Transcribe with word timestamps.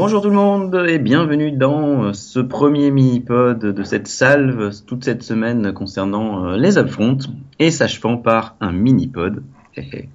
Bonjour 0.00 0.22
tout 0.22 0.28
le 0.28 0.36
monde 0.36 0.86
et 0.88 1.00
bienvenue 1.00 1.50
dans 1.50 2.12
ce 2.14 2.38
premier 2.38 2.92
mini-pod 2.92 3.58
de 3.58 3.82
cette 3.82 4.06
salve 4.06 4.70
toute 4.86 5.02
cette 5.02 5.24
semaine 5.24 5.72
concernant 5.72 6.44
euh, 6.46 6.56
les 6.56 6.78
upfronts 6.78 7.18
et 7.58 7.72
s'achevant 7.72 8.16
par 8.16 8.54
un 8.60 8.70
mini-pod. 8.70 9.42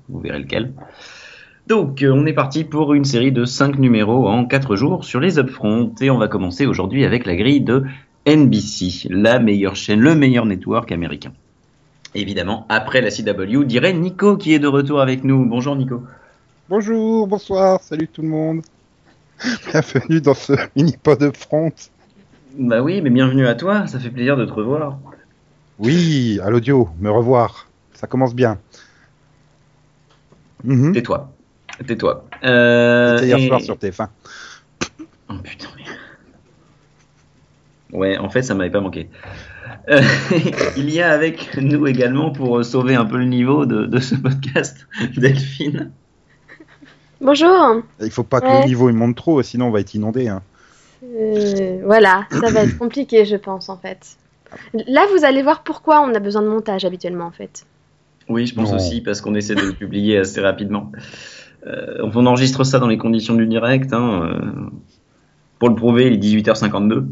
Vous 0.08 0.20
verrez 0.22 0.40
lequel. 0.40 0.72
Donc 1.68 2.02
euh, 2.02 2.14
on 2.16 2.26
est 2.26 2.32
parti 2.32 2.64
pour 2.64 2.94
une 2.94 3.04
série 3.04 3.34
de 3.34 3.44
5 3.44 3.78
numéros 3.78 4.30
en 4.30 4.46
4 4.46 4.78
jours 4.78 5.04
sur 5.04 5.20
les 5.20 5.38
upfronts 5.38 5.94
et 6.00 6.09
on 6.09 6.18
va 6.18 6.30
commencer 6.30 6.66
aujourd'hui 6.66 7.04
avec 7.04 7.26
la 7.26 7.36
grille 7.36 7.59
de 7.59 7.84
NBC, 8.26 9.09
la 9.09 9.40
meilleure 9.40 9.76
chaîne, 9.76 10.00
le 10.00 10.16
meilleur 10.16 10.45
network 10.45 10.94
américain. 10.94 11.34
Évidemment, 12.16 12.66
après 12.70 13.02
la 13.02 13.09
CW, 13.12 13.66
dirait 13.66 13.92
Nico 13.92 14.38
qui 14.38 14.54
est 14.54 14.59
de 14.59 14.68
retour 14.68 15.02
avec 15.02 15.26
nous. 15.26 15.45
Bonjour 15.45 15.76
Nico. 15.76 16.04
Bonjour, 16.70 17.28
bonsoir, 17.28 17.84
salut 17.84 18.08
tout 18.08 18.22
le 18.22 18.30
monde. 18.30 18.62
Bienvenue 19.42 20.22
dans 20.22 20.34
ce 20.34 20.54
mini-pod 20.76 21.20
de 21.20 21.32
front. 21.36 21.72
Bah 22.58 22.82
oui, 22.82 23.02
mais 23.02 23.10
bienvenue 23.10 23.48
à 23.48 23.56
toi, 23.56 23.88
ça 23.88 24.00
fait 24.00 24.09
plaisir 24.09 24.38
de 24.38 24.46
te 24.46 24.54
revoir. 24.54 25.00
Oui, 25.80 26.40
à 26.44 26.50
l'audio, 26.50 26.90
me 27.00 27.09
revoir. 27.09 27.68
Ça 27.94 28.08
commence 28.08 28.36
bien. 28.36 28.59
Mhm. 30.64 30.94
Tais-toi. 30.94 31.31
Tais-toi. 31.86 32.26
Euh, 32.44 33.17
C'était 33.17 33.28
hier 33.28 33.38
et- 33.39 33.48
soir 33.48 33.61
sur 33.61 33.76
TF1. 33.78 34.08
Oh 35.30 35.34
putain, 35.44 35.67
mais... 35.78 35.84
Ouais, 37.98 38.17
en 38.17 38.30
fait, 38.30 38.44
ça 38.44 38.54
m'avait 38.56 38.70
pas 38.72 38.81
manqué. 38.81 39.09
Euh, 39.89 40.02
il 40.78 40.89
y 40.89 41.02
a 41.02 41.11
avec 41.11 41.58
nous 41.58 41.86
également, 41.88 42.31
pour 42.31 42.64
sauver 42.64 42.95
un 42.95 43.06
peu 43.06 43.17
le 43.17 43.26
niveau 43.26 43.66
de, 43.66 43.86
de 43.86 44.00
ce 44.00 44.16
podcast, 44.16 44.88
Delphine. 45.17 45.92
Bonjour. 47.24 47.82
Il 48.02 48.12
faut 48.12 48.24
pas 48.24 48.42
que 48.42 48.48
Ouais. 48.48 48.62
le 48.62 48.66
niveau 48.68 48.90
il 48.90 48.96
monte 48.96 49.16
trop, 49.16 49.42
sinon 49.42 49.68
on 49.68 49.72
va 49.72 49.80
être 49.80 49.94
inondé. 49.94 50.28
hein. 50.28 50.42
Euh, 51.04 51.82
voilà, 51.86 52.28
ça 52.32 52.50
va 52.50 52.62
être 52.64 52.78
compliqué, 52.78 53.26
je 53.26 53.36
pense, 53.36 53.70
en 53.70 53.78
fait. 53.78 54.18
Là, 54.74 55.06
vous 55.16 55.26
allez 55.26 55.42
voir 55.42 55.64
pourquoi 55.64 56.02
on 56.02 56.14
a 56.14 56.20
besoin 56.20 56.42
de 56.42 56.48
montage 56.48 56.86
habituellement, 56.86 57.26
en 57.26 57.32
fait. 57.32 57.66
Oui, 58.30 58.46
je 58.46 58.54
pense 58.56 58.70
Non. 58.72 58.76
aussi, 58.78 59.02
parce 59.02 59.20
qu'on 59.22 59.36
essaie 59.36 59.56
de 59.56 59.62
le 59.62 59.74
publier 59.74 60.18
assez 60.18 60.40
rapidement. 60.42 60.92
Euh, 61.68 61.98
on 62.14 62.26
enregistre 62.26 62.64
ça 62.64 62.80
dans 62.80 62.88
les 62.88 62.98
conditions 62.98 63.34
du 63.36 63.48
direct. 63.48 63.92
Hein, 63.94 64.22
euh, 64.24 64.70
pour 65.60 65.70
le 65.70 65.76
prouver, 65.76 66.08
il 66.08 66.14
est 66.14 66.18
18h52. 66.18 67.06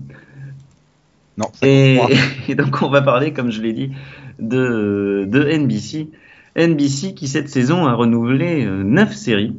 Non, 1.37 1.47
Et, 1.61 1.97
53. 1.99 2.09
et 2.49 2.55
donc 2.55 2.81
on 2.81 2.89
va 2.89 3.01
parler, 3.01 3.33
comme 3.33 3.49
je 3.51 3.61
l'ai 3.61 3.73
dit, 3.73 3.91
de, 4.39 5.25
de 5.27 5.43
NBC. 5.49 6.09
NBC 6.55 7.13
qui 7.13 7.27
cette 7.27 7.49
saison 7.49 7.85
a 7.87 7.93
renouvelé 7.93 8.65
9 8.65 9.13
séries. 9.13 9.55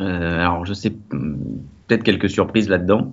Euh, 0.00 0.40
alors 0.40 0.64
je 0.66 0.72
sais 0.74 0.92
hum, 1.12 1.38
peut-être 1.86 2.02
quelques 2.02 2.30
surprises 2.30 2.68
là-dedans, 2.68 3.12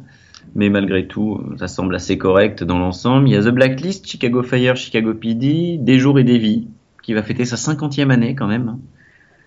mais 0.56 0.70
malgré 0.70 1.08
tout, 1.08 1.42
ça 1.58 1.68
semble 1.68 1.96
assez 1.96 2.18
correct 2.18 2.64
dans 2.64 2.80
l'ensemble. 2.80 3.28
Il 3.28 3.34
y 3.34 3.36
a 3.36 3.42
The 3.42 3.50
Blacklist, 3.50 4.08
Chicago 4.08 4.44
Fire, 4.44 4.76
Chicago 4.76 5.14
PD, 5.14 5.78
Des 5.80 6.00
jours 6.00 6.20
et 6.20 6.24
des 6.24 6.38
vies, 6.38 6.68
qui 7.04 7.14
va 7.14 7.24
fêter 7.24 7.46
sa 7.46 7.56
50e 7.58 8.10
année 8.12 8.36
quand 8.36 8.48
même, 8.48 8.78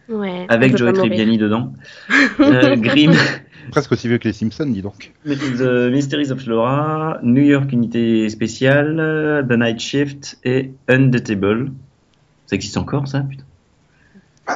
Ouais. 0.08 0.44
avec 0.48 0.76
Joey. 0.76 0.92
Tribbiani 0.92 1.38
dedans. 1.38 1.72
Euh, 2.40 2.74
Grimm, 2.76 3.12
Presque 3.70 3.92
aussi 3.92 4.08
vieux 4.08 4.18
que 4.18 4.26
les 4.26 4.32
Simpsons, 4.32 4.66
dis 4.66 4.82
donc. 4.82 5.12
The 5.24 5.90
Mysteries 5.92 6.32
of 6.32 6.44
Laura, 6.46 7.18
New 7.22 7.42
York 7.42 7.70
Unité 7.72 8.28
Spéciale, 8.28 9.46
The 9.48 9.52
Night 9.52 9.78
Shift 9.78 10.38
et 10.44 10.72
Undateable. 10.88 11.70
Ça 12.46 12.56
existe 12.56 12.76
encore 12.76 13.06
ça 13.06 13.20
putain? 13.20 13.44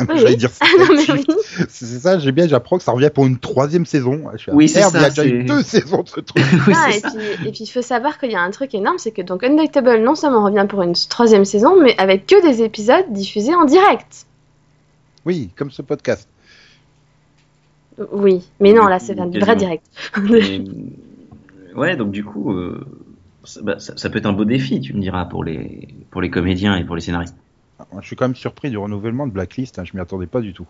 Oui, 0.09 0.19
J'allais 0.19 0.37
dire 0.37 0.51
Ah 0.61 0.67
non, 0.79 0.87
mais 0.95 1.13
oui. 1.13 1.25
C'est 1.69 1.87
ça, 2.01 2.19
j'ai 2.19 2.33
bien, 2.33 2.47
j'apprends 2.49 2.79
que 2.79 2.85
ça 2.85 2.93
revient 2.93 3.11
pour 3.13 3.27
une 3.27 3.39
troisième 3.39 3.87
saison. 3.87 4.23
Je 4.33 4.39
suis 4.39 4.51
là, 4.51 4.57
Oui, 4.57 4.69
c'est 4.69 4.81
ça, 4.83 4.91
Il 4.95 5.01
y 5.03 5.05
a 5.05 5.09
déjà 5.11 5.25
eu 5.27 5.45
deux 5.45 5.63
saisons 5.65 6.03
de 6.03 6.09
ce 6.09 6.21
truc. 6.21 6.45
Oui, 6.67 6.75
Ah, 6.77 6.91
et, 6.95 7.01
ça. 7.01 7.11
puis, 7.11 7.49
et 7.49 7.53
puis, 7.53 7.65
il 7.65 7.67
faut 7.71 7.83
savoir 7.83 8.19
qu'il 8.19 8.31
y 8.31 8.37
a 8.37 8.41
un 8.41 8.51
truc 8.51 8.75
énorme, 8.75 8.99
c'est 8.99 9.13
que 9.13 9.23
donc 9.23 9.43
Undateable 9.45 10.03
non 10.03 10.15
seulement 10.15 10.45
revient 10.45 10.67
pour 10.69 10.83
une 10.83 10.95
troisième 11.09 11.45
saison, 11.45 11.81
mais 11.83 11.95
avec 11.99 12.27
que 12.27 12.43
des 12.47 12.63
épisodes 12.63 13.05
diffusés 13.11 13.55
en 13.55 13.65
direct. 13.65 14.27
Oui, 15.27 15.51
comme 15.57 15.71
ce 15.71 15.83
podcast. 15.83 16.29
Oui, 18.13 18.43
mais 18.61 18.73
non, 18.73 18.87
là, 18.87 18.99
c'est 18.99 19.19
un 19.21 19.29
vrai 19.29 19.55
direct. 19.57 19.85
Mais, 20.21 20.61
ouais, 21.77 21.97
donc 21.97 22.11
du 22.11 22.25
coup, 22.25 22.53
euh, 22.53 22.85
ça, 23.45 23.61
bah, 23.63 23.79
ça- 23.79 23.97
ça 23.97 24.11
peut 24.11 24.19
être 24.19 24.27
un 24.27 24.33
beau 24.33 24.45
défi, 24.45 24.81
tu 24.81 24.95
me 24.95 25.01
diras, 25.01 25.25
pour 25.27 25.45
les, 25.45 25.89
pour 26.11 26.21
les 26.21 26.29
comédiens 26.31 26.77
et 26.77 26.85
pour 26.85 26.97
les 26.97 27.01
scénaristes. 27.03 27.37
Je 28.01 28.07
suis 28.07 28.17
quand 28.17 28.27
même 28.27 28.37
surpris 28.37 28.71
du 28.71 28.79
renouvellement 28.79 29.27
de 29.27 29.33
Blacklist, 29.33 29.79
hein, 29.79 29.85
je 29.85 29.93
m'y 29.95 30.01
attendais 30.01 30.27
pas 30.27 30.41
du 30.41 30.53
tout. 30.53 30.67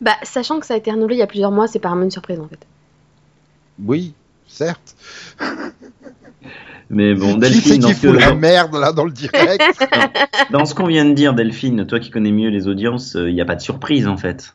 bah, 0.00 0.16
sachant 0.22 0.60
que 0.60 0.66
ça 0.66 0.74
a 0.74 0.76
été 0.76 0.90
renouvelé 0.90 1.16
il 1.16 1.18
y 1.18 1.22
a 1.22 1.26
plusieurs 1.26 1.50
mois, 1.52 1.66
c'est 1.66 1.78
pas 1.78 1.88
vraiment 1.88 2.04
une 2.04 2.10
surprise, 2.10 2.40
en 2.40 2.48
fait. 2.48 2.66
Oui, 3.82 4.14
certes. 4.46 4.96
Mais 6.88 7.14
bon, 7.14 7.36
Delphine, 7.36 7.92
qui 7.94 8.06
la 8.06 8.34
merde 8.34 8.76
là 8.76 8.92
dans 8.92 9.04
le 9.04 9.10
direct 9.10 9.60
dans 10.52 10.64
ce 10.64 10.74
qu'on 10.74 10.86
vient 10.86 11.04
de 11.04 11.14
dire, 11.14 11.34
Delphine, 11.34 11.84
toi 11.84 11.98
qui 11.98 12.10
connais 12.10 12.30
mieux 12.30 12.48
les 12.48 12.68
audiences, 12.68 13.14
il 13.14 13.34
n'y 13.34 13.40
a 13.40 13.44
pas 13.44 13.56
de 13.56 13.60
surprise 13.60 14.06
en 14.06 14.16
fait. 14.16 14.54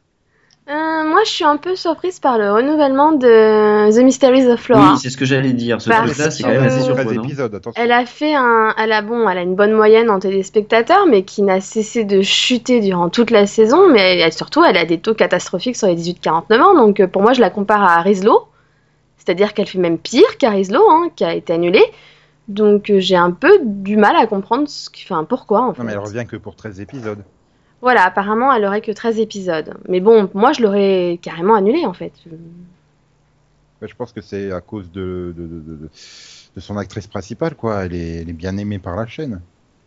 Euh, 0.71 1.03
moi, 1.09 1.21
je 1.25 1.29
suis 1.29 1.43
un 1.43 1.57
peu 1.57 1.75
surprise 1.75 2.19
par 2.19 2.37
le 2.37 2.51
renouvellement 2.53 3.11
de 3.11 3.91
The 3.91 4.01
Mysteries 4.03 4.47
of 4.47 4.69
Laura. 4.69 4.93
Oui, 4.93 4.99
c'est 5.01 5.09
ce 5.09 5.17
que 5.17 5.25
j'allais 5.25 5.51
dire. 5.51 5.81
Ce 5.81 5.89
truc-là, 6.05 6.31
c'est 6.31 6.43
quand 6.43 6.49
même 6.49 6.63
assez 6.63 6.75
13 6.77 6.85
surprenant. 6.85 7.21
Elle 7.75 7.91
a 7.91 8.05
fait 8.05 8.33
un, 8.35 8.73
elle 8.77 8.91
a 8.93 9.01
bon, 9.01 9.27
elle 9.27 9.37
a 9.37 9.41
une 9.41 9.55
bonne 9.55 9.73
moyenne 9.73 10.09
en 10.09 10.19
téléspectateurs, 10.19 11.07
mais 11.07 11.23
qui 11.23 11.41
n'a 11.41 11.59
cessé 11.59 12.05
de 12.05 12.21
chuter 12.21 12.79
durant 12.79 13.09
toute 13.09 13.31
la 13.31 13.47
saison. 13.47 13.89
Mais 13.89 14.19
elle- 14.19 14.31
surtout, 14.31 14.63
elle 14.63 14.77
a 14.77 14.85
des 14.85 14.99
taux 14.99 15.13
catastrophiques 15.13 15.75
sur 15.75 15.87
les 15.87 15.95
18-49 15.95 16.61
ans. 16.61 16.73
Donc, 16.75 16.99
euh, 17.01 17.07
pour 17.07 17.21
moi, 17.21 17.33
je 17.33 17.41
la 17.41 17.49
compare 17.49 17.83
à 17.83 17.99
Rizlo, 18.01 18.47
c'est-à-dire 19.17 19.53
qu'elle 19.53 19.67
fait 19.67 19.77
même 19.79 19.97
pire 19.97 20.37
qu'à 20.37 20.51
Rizlo, 20.51 20.81
hein, 20.89 21.09
qui 21.15 21.25
a 21.25 21.33
été 21.33 21.51
annulée. 21.51 21.83
Donc, 22.47 22.89
euh, 22.89 22.99
j'ai 22.99 23.15
un 23.17 23.31
peu 23.31 23.59
du 23.63 23.97
mal 23.97 24.15
à 24.15 24.25
comprendre 24.25 24.69
ce 24.69 24.89
qui, 24.89 25.03
enfin, 25.09 25.25
pourquoi 25.25 25.61
en 25.63 25.73
fait. 25.73 25.79
Non, 25.81 25.85
mais 25.87 25.93
elle 25.93 25.99
revient 25.99 26.25
que 26.25 26.37
pour 26.37 26.55
13 26.55 26.79
épisodes. 26.79 27.23
Voilà, 27.81 28.03
apparemment, 28.05 28.53
elle 28.53 28.63
aurait 28.65 28.81
que 28.81 28.91
13 28.91 29.19
épisodes. 29.19 29.73
Mais 29.89 29.99
bon, 29.99 30.29
moi, 30.33 30.53
je 30.53 30.61
l'aurais 30.61 31.19
carrément 31.21 31.55
annulée 31.55 31.85
en 31.85 31.93
fait. 31.93 32.13
Ouais, 33.81 33.87
je 33.87 33.95
pense 33.95 34.11
que 34.13 34.21
c'est 34.21 34.51
à 34.51 34.61
cause 34.61 34.91
de, 34.91 35.33
de, 35.35 35.47
de, 35.47 35.59
de- 35.59 35.89
de 36.55 36.59
son 36.59 36.77
actrice 36.77 37.07
principale, 37.07 37.55
quoi. 37.55 37.85
Elle 37.85 37.95
est, 37.95 38.21
elle 38.21 38.29
est 38.29 38.33
bien 38.33 38.55
aimée 38.57 38.77
par 38.77 38.95
la 38.95 39.07
chaîne. 39.07 39.41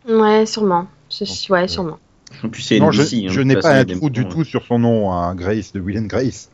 Ouais, 0.09 0.45
sûrement. 0.45 0.87
Je- 1.11 1.23
Donc, 1.25 1.37
ouais, 1.51 1.63
euh, 1.63 1.67
sûrement. 1.67 1.99
En 2.43 2.49
plus, 2.49 2.61
c'est 2.63 2.79
non, 2.79 2.91
je, 2.91 3.03
hein, 3.03 3.27
je 3.29 3.41
n'ai 3.41 3.55
pas 3.55 3.73
un 3.75 3.85
trou 3.85 4.09
du 4.09 4.27
tout 4.27 4.43
sur 4.43 4.65
son 4.65 4.79
nom, 4.79 5.13
hein, 5.13 5.33
Grace 5.35 5.71
de 5.71 5.79
Will 5.79 5.97
and 5.99 6.07
Grace. 6.07 6.49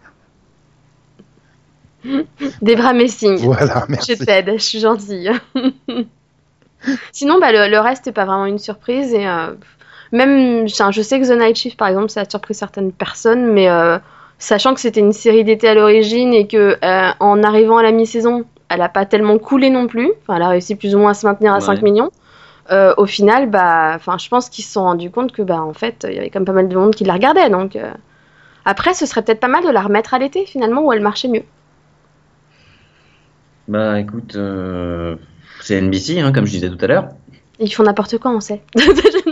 Debra 2.62 2.94
Messing. 2.94 3.38
Voilà, 3.38 3.86
Je 3.88 3.92
merci. 3.92 4.18
t'aide, 4.18 4.52
je 4.58 4.64
suis 4.64 4.80
gentille. 4.80 5.32
Sinon, 7.12 7.40
bah, 7.40 7.52
le, 7.52 7.70
le 7.70 7.80
reste 7.80 8.08
n'est 8.08 8.12
pas 8.12 8.26
vraiment 8.26 8.46
une 8.48 8.60
surprise. 8.60 9.14
Et, 9.14 9.28
euh, 9.28 9.54
même, 10.12 10.68
je 10.68 11.02
sais 11.02 11.20
que 11.20 11.26
The 11.28 11.40
Night 11.40 11.56
Shift, 11.56 11.78
par 11.78 11.88
exemple, 11.88 12.10
ça 12.10 12.22
a 12.22 12.30
surpris 12.30 12.54
certaines 12.54 12.92
personnes, 12.92 13.52
mais 13.54 13.70
euh, 13.70 13.98
sachant 14.40 14.74
que 14.74 14.82
c'était 14.82 15.00
une 15.00 15.14
série 15.14 15.44
d'été 15.44 15.70
à 15.70 15.74
l'origine 15.74 16.34
et 16.34 16.48
que 16.48 16.78
euh, 16.84 17.12
en 17.20 17.44
arrivant 17.44 17.78
à 17.78 17.84
la 17.84 17.92
mi-saison, 17.92 18.44
elle 18.70 18.80
n'a 18.80 18.90
pas 18.90 19.06
tellement 19.06 19.38
coulé 19.38 19.70
non 19.70 19.88
plus. 19.88 20.12
Enfin, 20.22 20.36
elle 20.36 20.42
a 20.44 20.50
réussi 20.50 20.76
plus 20.76 20.96
ou 20.96 21.00
moins 21.00 21.12
à 21.12 21.14
se 21.14 21.26
maintenir 21.26 21.54
à 21.54 21.56
Ouais. 21.56 21.62
5 21.62 21.82
millions. 21.82 22.12
Euh, 22.72 22.94
au 22.98 23.06
final, 23.06 23.50
bah, 23.50 23.94
enfin, 23.96 24.18
je 24.18 24.28
pense 24.30 24.50
qu'ils 24.50 24.64
se 24.64 24.74
sont 24.74 24.84
rendus 24.84 25.12
compte 25.12 25.32
que, 25.32 25.42
bah, 25.42 25.62
en 25.62 25.74
fait, 25.74 26.06
il 26.10 26.16
y 26.16 26.20
avait 26.20 26.30
quand 26.30 26.40
même 26.40 26.46
pas 26.46 26.54
mal 26.54 26.68
de 26.70 26.76
monde 26.76 26.94
qui 26.94 27.04
la 27.04 27.14
regardait. 27.14 27.50
Donc, 27.50 27.78
après, 28.66 28.94
ce 28.94 29.06
serait 29.06 29.22
peut-être 29.24 29.40
pas 29.40 29.48
mal 29.48 29.64
de 29.64 29.70
la 29.70 29.82
remettre 29.82 30.14
à 30.14 30.20
l'été, 30.20 30.46
finalement, 30.46 30.82
où 30.82 30.92
elle 30.94 31.02
marchait 31.02 31.28
mieux. 31.28 31.44
Bah 33.68 34.00
écoute, 34.00 34.38
c'est 35.62 35.80
NBC, 35.82 36.20
hein, 36.20 36.32
comme 36.34 36.46
je 36.46 36.52
disais 36.52 36.70
tout 36.70 36.84
à 36.84 36.88
l'heure. 36.88 37.08
Ils 37.60 37.72
font 37.74 37.84
n'importe 37.84 38.18
quoi, 38.18 38.32
on 38.32 38.40
sait. 38.40 38.62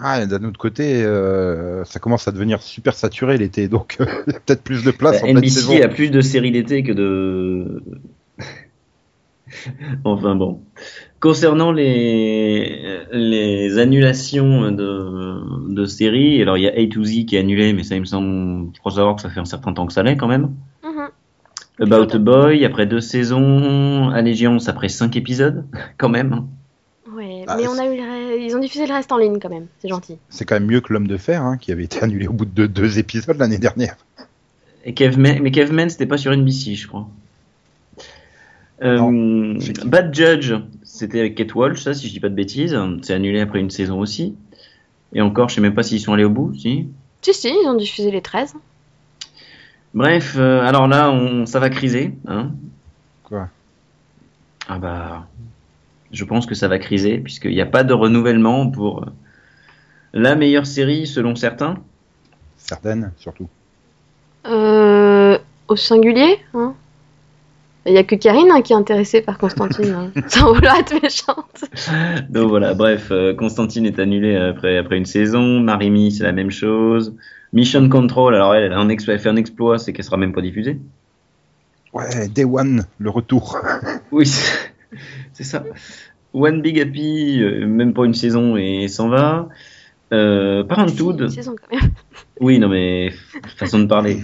Ah, 0.00 0.22
et 0.22 0.26
d'un 0.28 0.44
autre 0.44 0.58
côté, 0.58 1.02
euh, 1.02 1.84
ça 1.84 1.98
commence 1.98 2.28
à 2.28 2.32
devenir 2.32 2.62
super 2.62 2.94
saturé 2.94 3.36
l'été, 3.36 3.66
donc 3.68 3.96
euh, 4.00 4.06
il 4.28 4.32
y 4.32 4.36
a 4.36 4.40
peut-être 4.40 4.62
plus 4.62 4.84
de 4.84 4.90
place 4.92 5.16
Bah, 5.16 5.22
en 5.22 5.32
pleine 5.32 5.38
NBC 5.38 5.50
saison. 5.60 5.82
a 5.82 5.88
plus 5.88 6.10
de 6.10 6.20
séries 6.20 6.52
d'été 6.52 6.82
que 6.84 6.92
de. 6.92 7.82
enfin 10.04 10.34
bon. 10.36 10.60
Concernant 11.20 11.72
les, 11.72 13.00
les 13.10 13.78
annulations 13.78 14.70
de, 14.70 15.72
de 15.74 15.84
séries, 15.84 16.40
alors 16.42 16.56
il 16.58 16.62
y 16.62 16.68
a 16.68 16.72
A 16.72 16.86
to 16.88 17.02
Z 17.02 17.24
qui 17.26 17.34
est 17.34 17.40
annulé, 17.40 17.72
mais 17.72 17.82
ça 17.82 17.96
il 17.96 18.00
me 18.00 18.04
semble, 18.06 18.70
je 18.74 18.78
crois 18.78 18.92
savoir 18.92 19.16
que 19.16 19.22
ça 19.22 19.30
fait 19.30 19.40
un 19.40 19.44
certain 19.44 19.72
temps 19.72 19.86
que 19.86 19.92
ça 19.92 20.04
l'est 20.04 20.16
quand 20.16 20.28
même. 20.28 20.50
Mhm. 20.84 21.08
About 21.80 22.14
a 22.14 22.18
Boy, 22.18 22.64
après 22.64 22.86
deux 22.86 23.00
saisons, 23.00 24.10
Allégeance 24.10 24.68
après 24.68 24.88
cinq 24.88 25.16
épisodes, 25.16 25.64
quand 25.98 26.08
même. 26.08 26.46
Ouais, 27.12 27.42
Ah, 27.48 27.56
mais 27.56 27.66
on 27.66 27.76
a 27.78 27.86
eu 27.86 27.96
le 27.96 28.02
ils 28.36 28.56
ont 28.56 28.60
diffusé 28.60 28.86
le 28.86 28.94
reste 28.94 29.12
en 29.12 29.18
ligne 29.18 29.38
quand 29.38 29.48
même, 29.48 29.66
c'est 29.80 29.88
gentil. 29.88 30.18
C'est 30.28 30.44
quand 30.44 30.56
même 30.56 30.66
mieux 30.66 30.80
que 30.80 30.92
l'homme 30.92 31.08
de 31.08 31.16
fer, 31.16 31.42
hein, 31.42 31.56
qui 31.56 31.72
avait 31.72 31.84
été 31.84 32.02
annulé 32.02 32.26
au 32.26 32.32
bout 32.32 32.44
de 32.44 32.66
deux 32.66 32.98
épisodes 32.98 33.36
l'année 33.36 33.58
dernière. 33.58 33.96
Et 34.84 34.94
Caveman, 34.94 35.40
mais 35.42 35.50
Caveman, 35.50 35.90
c'était 35.90 36.06
pas 36.06 36.18
sur 36.18 36.32
NBC, 36.32 36.74
je 36.74 36.88
crois. 36.88 37.08
Euh. 38.82 39.58
Bad 39.84 40.14
Judge, 40.14 40.54
c'était 40.82 41.20
avec 41.20 41.34
Kate 41.34 41.54
Walsh, 41.54 41.80
ça, 41.80 41.94
si 41.94 42.06
je 42.06 42.12
dis 42.12 42.20
pas 42.20 42.28
de 42.28 42.34
bêtises. 42.34 42.78
C'est 43.02 43.12
annulé 43.12 43.40
après 43.40 43.60
une 43.60 43.70
saison 43.70 44.00
aussi. 44.00 44.36
Et 45.12 45.20
encore, 45.20 45.48
je 45.48 45.56
sais 45.56 45.60
même 45.60 45.74
pas 45.74 45.82
s'ils 45.82 46.00
sont 46.00 46.12
allés 46.12 46.24
au 46.24 46.30
bout, 46.30 46.54
si. 46.54 46.88
Si, 47.22 47.34
si, 47.34 47.48
ils 47.48 47.68
ont 47.68 47.74
diffusé 47.74 48.10
les 48.10 48.22
13. 48.22 48.54
Bref, 49.94 50.36
euh, 50.38 50.60
alors 50.60 50.86
là, 50.86 51.10
on, 51.10 51.46
ça 51.46 51.58
va 51.60 51.70
criser. 51.70 52.14
Hein 52.26 52.52
Quoi? 53.24 53.48
Ah 54.68 54.78
bah, 54.78 55.26
je 56.12 56.24
pense 56.24 56.46
que 56.46 56.54
ça 56.54 56.68
va 56.68 56.78
criser, 56.78 57.18
puisqu'il 57.18 57.52
n'y 57.52 57.60
a 57.60 57.66
pas 57.66 57.84
de 57.84 57.92
renouvellement 57.92 58.68
pour 58.68 59.02
euh, 59.02 59.06
la 60.12 60.34
meilleure 60.34 60.66
série 60.66 61.06
selon 61.06 61.36
certains. 61.36 61.76
Certaines, 62.56 63.12
surtout. 63.16 63.48
Euh, 64.46 65.38
au 65.68 65.76
singulier, 65.76 66.38
hein. 66.54 66.74
Il 67.86 67.92
n'y 67.92 67.98
a 67.98 68.04
que 68.04 68.16
Karine 68.16 68.50
hein, 68.50 68.60
qui 68.60 68.74
est 68.74 68.76
intéressée 68.76 69.22
par 69.22 69.38
Constantine, 69.38 69.92
hein, 69.92 70.20
sans 70.28 70.52
vouloir 70.52 70.76
être 70.76 71.00
méchante. 71.02 71.64
Donc 72.28 72.50
voilà, 72.50 72.74
bref, 72.74 73.08
euh, 73.10 73.34
Constantine 73.34 73.86
est 73.86 73.98
annulée 73.98 74.36
après, 74.36 74.76
après 74.76 74.98
une 74.98 75.06
saison. 75.06 75.60
Marimi, 75.60 76.12
c'est 76.12 76.24
la 76.24 76.32
même 76.32 76.50
chose. 76.50 77.14
Mission 77.54 77.88
Control, 77.88 78.34
alors 78.34 78.54
elle, 78.54 78.64
elle, 78.64 78.72
a 78.74 78.78
un 78.78 78.90
exploit- 78.90 79.14
elle 79.14 79.20
fait 79.20 79.30
un 79.30 79.36
exploit, 79.36 79.78
c'est 79.78 79.94
qu'elle 79.94 80.04
sera 80.04 80.18
même 80.18 80.34
pas 80.34 80.42
diffusée. 80.42 80.78
Ouais, 81.94 82.28
Day 82.28 82.44
One, 82.44 82.84
le 82.98 83.08
retour. 83.08 83.58
Oui, 84.12 84.30
c'est 85.32 85.44
ça. 85.44 85.64
One 86.34 86.60
Big 86.62 86.78
Happy, 86.80 87.40
euh, 87.42 87.66
même 87.66 87.94
pas 87.94 88.04
une 88.04 88.14
saison 88.14 88.56
et 88.56 88.88
s'en 88.88 89.08
va. 89.08 89.48
Euh, 90.12 90.64
Parenthood, 90.64 91.20
Une 91.22 91.28
saison, 91.30 91.54
quand 91.60 91.76
même. 91.76 91.90
oui, 92.40 92.58
non 92.58 92.68
mais 92.68 93.10
façon 93.56 93.78
de 93.80 93.86
parler. 93.86 94.18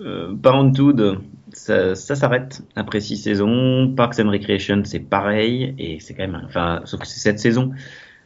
Euh, 0.00 0.34
Parenthood, 0.42 1.20
ça, 1.52 1.94
ça 1.94 2.14
s'arrête 2.14 2.62
après 2.74 3.00
six 3.00 3.16
saisons. 3.16 3.92
Parks 3.96 4.18
and 4.20 4.30
Recreation, 4.30 4.82
c'est 4.84 5.00
pareil 5.00 5.74
et 5.78 6.00
c'est 6.00 6.14
quand 6.14 6.22
même, 6.26 6.34
un- 6.34 6.44
enfin, 6.46 6.80
sauf 6.84 7.00
que 7.00 7.06
c'est 7.06 7.20
cette 7.20 7.38
saison, 7.38 7.70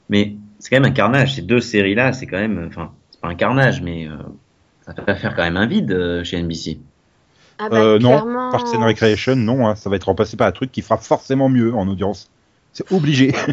mais 0.08 0.36
c'est 0.58 0.70
quand 0.70 0.80
même 0.80 0.90
un 0.90 0.94
carnage. 0.94 1.34
Ces 1.36 1.42
deux 1.42 1.60
séries-là, 1.60 2.12
c'est 2.12 2.26
quand 2.26 2.38
même, 2.38 2.66
enfin, 2.68 2.92
c'est 3.10 3.20
pas 3.20 3.28
un 3.28 3.34
carnage, 3.36 3.82
mais 3.82 4.08
euh, 4.08 4.16
ça 4.86 4.94
va 5.06 5.14
faire 5.14 5.36
quand 5.36 5.42
même 5.44 5.56
un 5.56 5.66
vide 5.66 5.92
euh, 5.92 6.24
chez 6.24 6.38
NBC. 6.42 6.80
Ah 7.60 7.68
bah, 7.68 7.76
Euh, 7.76 7.98
non. 7.98 8.50
Parks 8.50 8.74
and 8.74 8.84
Recreation, 8.84 9.36
non, 9.36 9.68
hein, 9.68 9.74
ça 9.76 9.90
va 9.90 9.96
être 9.96 10.04
remplacé 10.04 10.36
par 10.36 10.48
un 10.48 10.52
truc 10.52 10.72
qui 10.72 10.82
fera 10.82 10.96
forcément 10.96 11.48
mieux 11.48 11.74
en 11.74 11.86
audience. 11.88 12.30
C'est 12.72 12.90
obligé. 12.92 13.34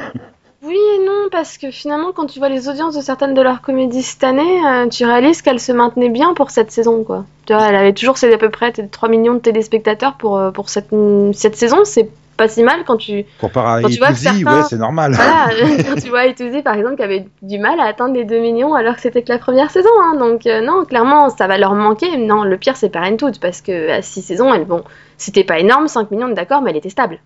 Oui 0.63 0.75
et 0.75 1.05
non, 1.05 1.27
parce 1.31 1.59
que 1.59 1.69
finalement, 1.69 2.11
quand 2.13 2.25
tu 2.25 2.39
vois 2.39 2.49
les 2.49 2.67
audiences 2.67 2.95
de 2.95 3.01
certaines 3.01 3.35
de 3.35 3.41
leurs 3.41 3.61
comédies 3.61 4.01
cette 4.01 4.23
année, 4.23 4.65
euh, 4.65 4.87
tu 4.89 5.05
réalises 5.05 5.43
qu'elles 5.43 5.59
se 5.59 5.71
maintenaient 5.71 6.09
bien 6.09 6.33
pour 6.33 6.49
cette 6.49 6.71
saison, 6.71 7.03
quoi. 7.03 7.25
Tu 7.45 7.53
vois, 7.53 7.67
elle 7.69 7.75
avait 7.75 7.93
toujours 7.93 8.17
c'est 8.17 8.33
à 8.33 8.37
peu 8.39 8.49
près 8.49 8.71
3 8.71 9.07
millions 9.07 9.35
de 9.35 9.39
téléspectateurs 9.39 10.15
pour, 10.17 10.37
euh, 10.37 10.49
pour 10.49 10.69
cette, 10.69 10.89
cette 11.33 11.55
saison, 11.55 11.85
c'est 11.85 12.09
pas 12.37 12.47
si 12.47 12.63
mal 12.63 12.83
quand 12.85 12.97
tu, 12.97 13.25
Comparé 13.41 13.81
Quand 13.83 13.89
tu 13.89 13.97
vois 13.97 14.11
A2Z, 14.11 14.15
certains- 14.15 14.57
ouais, 14.61 14.63
c'est 14.69 14.77
normal. 14.77 15.13
Voilà, 15.13 15.47
quand 15.83 15.99
tu 16.01 16.09
vois 16.09 16.25
Etouzé 16.27 16.61
par 16.61 16.75
exemple 16.75 16.95
qui 16.95 17.03
avait 17.03 17.27
du 17.41 17.59
mal 17.59 17.79
à 17.79 17.85
atteindre 17.85 18.13
les 18.13 18.23
2 18.25 18.39
millions 18.39 18.73
alors 18.75 18.95
que 18.95 19.01
c'était 19.01 19.23
que 19.23 19.31
la 19.31 19.39
première 19.39 19.71
saison. 19.71 19.89
Hein. 20.01 20.15
Donc 20.19 20.45
euh, 20.47 20.61
non, 20.61 20.85
clairement 20.85 21.29
ça 21.29 21.47
va 21.47 21.57
leur 21.57 21.73
manquer. 21.75 22.17
Non, 22.17 22.43
le 22.43 22.57
pire 22.57 22.77
c'est 22.77 22.89
Parenthood 22.89 23.39
parce 23.41 23.61
que 23.61 23.89
à 23.91 24.01
6 24.01 24.21
saisons, 24.21 24.53
elle, 24.53 24.65
bon, 24.65 24.83
c'était 25.17 25.43
pas 25.43 25.59
énorme, 25.59 25.87
5 25.87 26.11
millions 26.11 26.29
d'accord, 26.29 26.61
mais 26.61 26.69
elle 26.71 26.77
était 26.77 26.89
stable. 26.89 27.19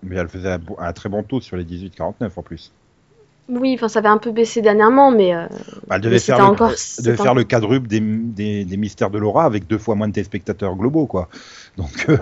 Mais 0.00 0.14
elle 0.14 0.28
faisait 0.28 0.56
un, 0.78 0.92
très 0.92 1.08
bon 1.08 1.24
taux 1.24 1.40
sur 1.40 1.56
les 1.56 1.64
18-49 1.64 2.12
en 2.36 2.42
plus. 2.42 2.70
Oui, 3.48 3.74
enfin 3.74 3.88
ça 3.88 3.98
avait 3.98 4.08
un 4.08 4.18
peu 4.18 4.30
baissé 4.30 4.60
dernièrement, 4.60 5.10
mais 5.10 5.34
euh, 5.34 5.46
Bah, 5.88 5.96
elle 5.96 6.02
devait 6.02 6.14
Mais 6.16 6.18
faire, 6.20 6.38
le, 6.38 6.44
encore- 6.44 6.70
elle 6.70 6.76
c'était 6.76 7.02
devait 7.08 7.16
faire 7.16 7.24
encore- 7.26 7.34
le 7.34 7.44
quadruple 7.44 7.88
des, 7.88 7.98
des, 7.98 8.64
des 8.64 8.76
mystères 8.76 9.10
de 9.10 9.18
Laura 9.18 9.44
avec 9.44 9.66
deux 9.66 9.78
fois 9.78 9.96
moins 9.96 10.06
de 10.06 10.12
téléspectateurs 10.12 10.76
globaux, 10.76 11.06
quoi. 11.06 11.28
Donc, 11.76 12.06
euh, 12.10 12.16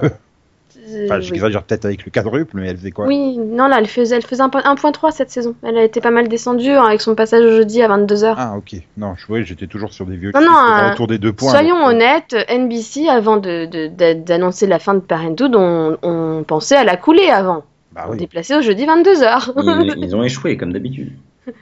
enfin, 1.04 1.16
oui. 1.18 1.22
j'exagère 1.22 1.62
peut-être 1.62 1.84
avec 1.84 2.04
le 2.04 2.10
quadruple, 2.10 2.56
mais 2.56 2.68
elle 2.68 2.76
faisait 2.76 2.90
quoi 2.90 3.06
Oui, 3.06 3.36
non 3.38 3.66
là 3.68 3.76
elle 3.78 3.86
faisait, 3.88 4.16
elle 4.16 4.22
faisait 4.24 4.42
un 4.42 4.48
point- 4.48 4.62
1.3 4.62 5.10
cette 5.12 5.30
saison. 5.30 5.54
Elle 5.62 5.76
a 5.78 5.84
été 5.84 6.00
pas 6.00 6.10
mal 6.10 6.28
descendue 6.28 6.70
hein, 6.70 6.84
avec 6.84 7.00
son 7.00 7.14
passage 7.14 7.44
au 7.44 7.50
jeudi 7.50 7.82
à 7.82 7.88
22h. 7.88 8.34
Ah, 8.36 8.54
ok. 8.56 8.76
Non, 8.96 9.14
je 9.16 9.26
voyais, 9.26 9.44
j'étais 9.44 9.66
toujours 9.66 9.92
sur 9.92 10.06
des 10.06 10.16
vieux 10.16 10.30
Non, 10.34 10.40
non, 10.40 10.48
euh, 10.56 10.92
autour 10.92 11.06
des 11.06 11.18
deux 11.18 11.32
points. 11.32 11.50
Soyons 11.50 11.76
donc, 11.76 11.86
euh, 11.86 11.90
honnêtes, 11.90 12.36
NBC, 12.48 13.08
avant 13.08 13.36
de- 13.36 13.66
de- 13.66 13.86
d'a- 13.88 14.14
d'annoncer 14.14 14.66
la 14.66 14.78
fin 14.78 14.94
de 14.94 15.00
Parenthood, 15.00 15.54
on, 15.56 15.96
on 16.02 16.44
pensait 16.44 16.76
à 16.76 16.84
la 16.84 16.96
couler 16.96 17.28
avant. 17.30 17.64
Bah 17.92 18.04
On 18.08 18.12
oui. 18.12 18.18
déplaçait 18.18 18.56
au 18.56 18.60
jeudi 18.62 18.84
22h. 18.86 19.52
Ils, 19.56 19.94
ils 20.04 20.14
ont 20.16 20.22
échoué 20.22 20.56
comme 20.56 20.72
d'habitude. 20.72 21.12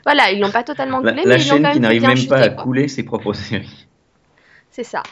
voilà, 0.05 0.31
ils 0.33 0.41
l'ont 0.41 0.51
pas 0.51 0.63
totalement 0.65 0.99
coulé, 1.01 1.13
la 1.13 1.25
mais 1.25 1.37
ils 1.37 1.41
chaîne 1.41 1.63
quand 1.63 1.73
qui 1.73 1.81
même 1.81 1.93
fait 1.93 2.01
n'arrive 2.01 2.07
même 2.07 2.27
pas 2.29 2.39
à 2.45 2.49
quoi. 2.49 2.63
couler 2.65 2.89
ses 2.89 3.03
propres 3.05 3.33
séries. 3.35 3.87
C'est 4.75 4.83
ça. 4.85 5.03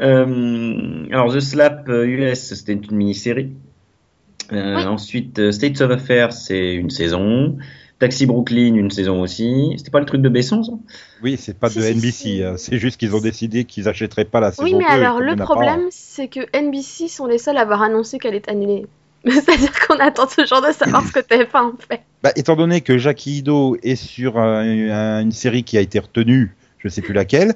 Euh, 0.00 1.06
alors, 1.10 1.32
The 1.34 1.40
Slap 1.40 1.88
euh, 1.88 2.06
US, 2.06 2.54
c'était 2.54 2.72
une 2.72 2.86
mini-série. 2.96 3.50
Euh, 4.52 4.76
Oui. 4.76 4.84
Ensuite, 4.84 5.38
euh, 5.38 5.52
States 5.52 5.80
of 5.80 5.90
Affairs, 5.90 6.32
c'est 6.32 6.74
une 6.74 6.90
saison. 6.90 7.56
Taxi 7.98 8.24
Brooklyn, 8.26 8.74
une 8.76 8.90
saison 8.90 9.20
aussi. 9.20 9.74
C'était 9.76 9.90
pas 9.90 10.00
le 10.00 10.06
truc 10.06 10.22
de 10.22 10.28
Besson, 10.28 10.62
ça 10.62 10.72
Oui, 11.22 11.36
c'est 11.38 11.58
pas 11.58 11.68
Si, 11.68 11.78
de 11.78 11.82
si, 11.82 11.90
NBC. 11.94 12.12
si. 12.12 12.42
hein. 12.42 12.54
C'est 12.56 12.78
juste 12.78 12.98
qu'ils 12.98 13.14
ont 13.14 13.20
décidé 13.20 13.64
qu'ils 13.64 13.88
achèteraient 13.88 14.24
pas 14.24 14.40
la 14.40 14.52
saison 14.52 14.62
Oui, 14.62 14.74
mais 14.74 14.84
2 14.84 14.90
et 14.90 15.04
alors 15.04 15.20
le 15.20 15.36
problème, 15.36 15.82
c'est 15.90 16.28
que 16.28 16.40
NBC 16.56 17.08
sont 17.08 17.26
les 17.26 17.36
seuls 17.38 17.58
à 17.58 17.60
avoir 17.62 17.82
annoncé 17.82 18.18
qu'elle 18.18 18.34
est 18.34 18.48
annulée. 18.48 18.86
C'est-à-dire 19.26 19.72
qu'on 19.86 19.98
attend 19.98 20.26
toujours 20.26 20.62
de 20.62 20.72
savoir 20.72 21.06
ce 21.06 21.12
que 21.12 21.20
TF1 21.20 21.58
en 21.58 21.72
fait. 21.76 22.00
Bah, 22.22 22.30
étant 22.36 22.56
donné 22.56 22.80
que 22.80 22.96
Jackie 22.96 23.38
Ido 23.38 23.76
est 23.82 23.96
sur 23.96 24.38
euh, 24.38 24.62
un- 24.62 25.20
une 25.20 25.32
série 25.32 25.62
qui 25.62 25.76
a 25.76 25.82
été 25.82 25.98
retenue, 25.98 26.54
je 26.78 26.88
sais 26.88 27.02
plus 27.02 27.12
laquelle, 27.12 27.52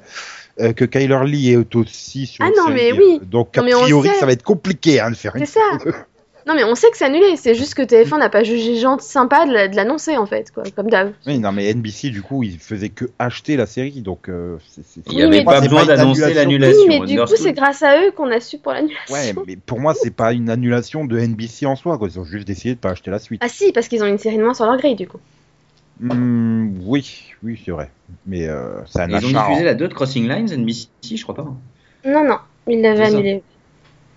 euh, 0.61 0.73
que 0.73 0.85
Kyler 0.85 1.19
Lee 1.25 1.51
est 1.51 1.75
aussi 1.75 2.25
sur 2.27 2.43
Ah 2.45 2.49
une 2.49 2.55
non, 2.55 2.67
série, 2.67 2.93
mais 2.93 2.97
oui. 2.97 3.19
donc 3.23 3.57
a 3.57 3.61
Non, 3.61 3.65
mais 3.65 3.75
on 3.75 3.81
priori 3.81 4.09
sait. 4.09 4.15
ça 4.15 4.25
va 4.25 4.31
être 4.31 4.43
compliqué 4.43 4.99
hein, 4.99 5.11
de 5.11 5.15
faire 5.15 5.35
une 5.35 5.45
C'est 5.45 5.59
ça. 5.59 5.61
Non, 6.47 6.53
mais 6.53 6.63
on 6.63 6.75
sait 6.75 6.91
que 6.91 6.97
c'est 6.97 7.05
annulé. 7.05 7.37
C'est 7.37 7.55
juste 7.55 7.73
que 7.73 7.81
TF1 7.81 8.19
n'a 8.19 8.29
pas 8.29 8.43
jugé 8.43 8.75
gentil, 8.77 9.07
sympa 9.07 9.47
de 9.47 9.51
la- 9.51 9.67
de 9.67 9.75
l'annoncer 9.75 10.15
en 10.15 10.27
fait, 10.27 10.51
quoi. 10.53 10.61
Comme 10.75 10.91
d'hab. 10.91 11.11
Oui, 11.25 11.39
non, 11.39 11.51
mais 11.51 11.71
NBC, 11.73 12.11
du 12.11 12.21
coup, 12.21 12.43
il 12.43 12.59
faisait 12.59 12.89
que 12.89 13.05
acheter 13.17 13.57
la 13.57 13.65
série, 13.65 14.01
donc 14.01 14.29
euh, 14.29 14.57
c'est- 14.69 14.83
c'est- 14.87 15.01
Il 15.07 15.13
Oui, 15.13 15.15
n'y 15.15 15.23
avait 15.23 15.43
pas 15.43 15.59
besoin 15.59 15.87
d'annoncer 15.87 16.21
annulation. 16.21 16.35
l'annulation. 16.35 16.81
Oui, 16.87 16.99
mais 16.99 17.05
du 17.07 17.17
coup, 17.19 17.35
c'est 17.35 17.53
grâce 17.53 17.81
à 17.81 17.99
eux 17.99 18.11
qu'on 18.11 18.29
a 18.29 18.39
su 18.39 18.59
pour 18.59 18.73
l'annulation. 18.73 19.11
Ouais, 19.11 19.33
mais 19.47 19.55
pour 19.55 19.79
moi, 19.79 19.95
c'est 19.95 20.13
pas 20.13 20.33
une 20.33 20.51
annulation 20.51 21.03
de 21.05 21.17
NBC 21.17 21.65
en 21.65 21.75
soi, 21.75 21.97
quoi. 21.97 22.09
Ils 22.13 22.19
ont 22.19 22.23
juste 22.25 22.45
décidé 22.45 22.75
de 22.75 22.79
pas 22.79 22.91
acheter 22.91 23.09
la 23.09 23.17
suite. 23.17 23.41
Ah 23.43 23.49
si, 23.49 23.71
parce 23.71 23.87
qu'ils 23.87 24.03
ont 24.03 24.07
une 24.07 24.19
série 24.19 24.37
de 24.37 24.43
moins 24.43 24.53
sur 24.53 24.67
leur 24.67 24.77
grille, 24.77 24.93
du 24.95 25.07
coup. 25.07 25.17
Hmm, 25.99 26.73
oui, 26.85 27.31
oui, 27.43 27.61
c'est 27.63 27.71
vrai. 27.71 27.89
Mais 28.25 28.47
euh, 28.47 28.81
c'est 28.85 29.01
un 29.01 29.07
Ils 29.09 29.15
ont 29.15 29.19
diffusé 29.29 29.63
la 29.63 29.73
2 29.75 29.87
de 29.87 29.93
Crossing 29.93 30.27
Lines, 30.27 30.51
NBC, 30.53 30.87
je 31.15 31.23
crois 31.23 31.35
pas. 31.35 31.45
Non, 32.05 32.23
non, 32.27 32.37
ils 32.67 32.81
l'avaient 32.81 33.09
ça. 33.09 33.15
annulé. 33.17 33.41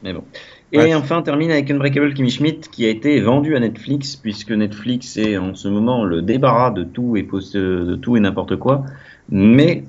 Mais 0.02 0.12
bon. 0.12 0.24
Et 0.72 0.78
Ouais. 0.78 0.94
enfin, 0.94 1.18
on 1.18 1.22
termine 1.22 1.50
avec 1.50 1.70
Unbreakable 1.70 2.12
Kimmy 2.14 2.30
Schmidt 2.30 2.68
qui 2.70 2.84
a 2.84 2.88
été 2.88 3.20
vendu 3.20 3.56
à 3.56 3.60
Netflix 3.60 4.16
puisque 4.16 4.50
Netflix 4.50 5.16
est 5.16 5.38
en 5.38 5.54
ce 5.54 5.66
moment 5.68 6.04
le 6.04 6.20
débarras 6.20 6.70
de 6.72 6.84
tout 6.84 7.16
et, 7.16 7.22
post- 7.22 7.56
de 7.56 7.96
tout 7.96 8.16
et 8.16 8.20
n'importe 8.20 8.56
quoi. 8.56 8.84
Mais 9.30 9.84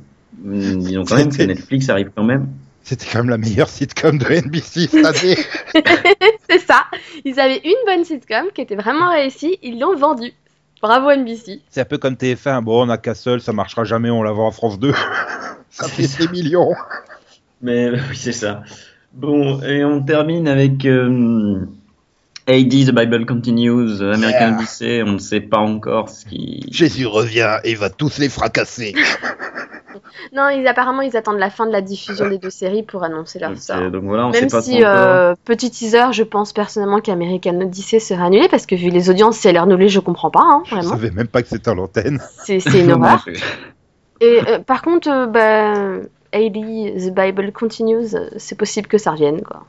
hum, 0.46 0.79
disons 0.79 1.03
quand 1.03 1.15
même 1.17 1.36
que 1.36 1.43
Netflix 1.43 1.89
arrive 1.89 2.12
quand 2.15 2.24
même. 2.24 2.48
C'était 2.81 3.05
quand 3.12 3.19
même 3.19 3.29
la 3.29 3.38
meilleure 3.38 3.67
sitcom 3.67 4.17
de 4.17 4.25
NBC 4.25 4.88
cette 4.88 5.05
année. 5.05 5.36
c'est 6.50 6.60
ça. 6.60 6.86
Ils 7.25 7.39
avaient 7.39 7.62
une 7.63 7.75
bonne 7.86 8.05
sitcom 8.05 8.46
qui 8.55 8.62
était 8.62 8.75
vraiment 8.77 9.12
réussie, 9.12 9.60
ils 9.62 9.79
l'ont 9.79 9.96
vendue. 9.98 10.31
Bravo 10.81 11.12
NBC. 11.12 11.62
c'est 11.69 11.81
un 11.81 11.86
peu 11.86 11.98
comme 11.98 12.13
TF1. 12.13 12.63
Bon, 12.63 12.86
on 12.86 12.89
a 12.89 12.98
Castle, 12.98 13.41
ça 13.41 13.53
marchera 13.53 13.83
jamais, 13.83 14.09
on 14.09 14.24
la 14.24 14.31
vend 14.31 14.48
en 14.48 14.51
France 14.51 14.79
2. 14.79 14.93
ça 15.69 15.88
fait 15.88 16.07
des 16.17 16.31
millions. 16.31 16.74
Mais 17.62 17.89
oui, 17.91 18.15
c'est 18.15 18.31
ça. 18.31 18.63
Bon, 19.13 19.62
et 19.63 19.83
on 19.83 20.01
termine 20.01 20.48
avec 20.48 20.86
euh, 20.86 21.65
AD, 22.50 22.70
The 22.70 22.91
Bible 22.91 23.25
Continues, 23.25 24.01
euh, 24.01 24.13
American 24.13 24.39
Yeah. 24.50 24.56
Odyssey. 24.58 25.03
On 25.03 25.13
ne 25.13 25.18
sait 25.20 25.41
pas 25.41 25.60
encore 25.60 26.10
ce 26.10 26.25
qui. 26.25 26.62
Jésus 26.72 27.06
revient 27.06 27.58
et 27.63 27.75
va 27.75 27.89
tous 27.89 28.18
les 28.18 28.29
fracasser. 28.29 28.94
Non, 30.34 30.50
ils, 30.50 30.68
apparemment, 30.68 31.01
ils 31.01 31.15
attendent 31.18 31.39
la 31.39 31.50
fin 31.50 31.65
de 31.65 31.72
la 31.72 31.82
diffusion 31.82 32.29
des 32.29 32.38
deux 32.38 32.50
séries 32.51 32.84
pour 32.84 33.03
annoncer 33.03 33.39
leur 33.39 33.51
Donc, 33.51 33.60
sort. 33.60 33.89
donc 33.89 34.03
voilà, 34.03 34.27
on 34.27 34.32
Même 34.32 34.41
sait 34.50 34.56
pas 34.56 34.62
si, 34.62 34.84
euh, 34.84 35.34
petit 35.46 35.72
teaser, 35.72 36.12
je 36.12 36.24
pense 36.24 36.53
personnellement 36.53 37.00
qu'American 37.00 37.60
Odyssey 37.62 38.00
sera 38.00 38.25
annulé 38.25 38.48
parce 38.50 38.65
que 38.65 38.75
vu 38.75 38.89
les 38.89 39.10
audiences, 39.10 39.38
si 39.38 39.48
elle 39.48 39.56
est 39.56 39.60
renouvelée, 39.60 39.89
je 39.89 40.00
comprends 40.00 40.29
pas, 40.29 40.41
hein, 40.44 40.62
Je 40.65 40.75
vraiment. 40.75 40.89
savais 40.91 41.10
même 41.12 41.27
pas 41.27 41.41
que 41.41 41.48
c'était 41.48 41.70
à 41.72 41.74
l'antenne. 41.74 42.22
C'est 42.44 42.60
une 42.60 42.91
horreur. 42.91 43.25
Et 44.22 44.39
euh, 44.48 44.60
par 44.60 44.82
contre, 44.84 45.10
euh, 45.10 45.25
bah, 45.25 45.74
A.D. 46.34 46.94
The 46.98 47.13
Bible 47.15 47.51
Continues, 47.51 48.15
c'est 48.38 48.58
possible 48.58 48.88
que 48.88 48.98
ça 49.00 49.12
revienne, 49.12 49.41
quoi. 49.41 49.63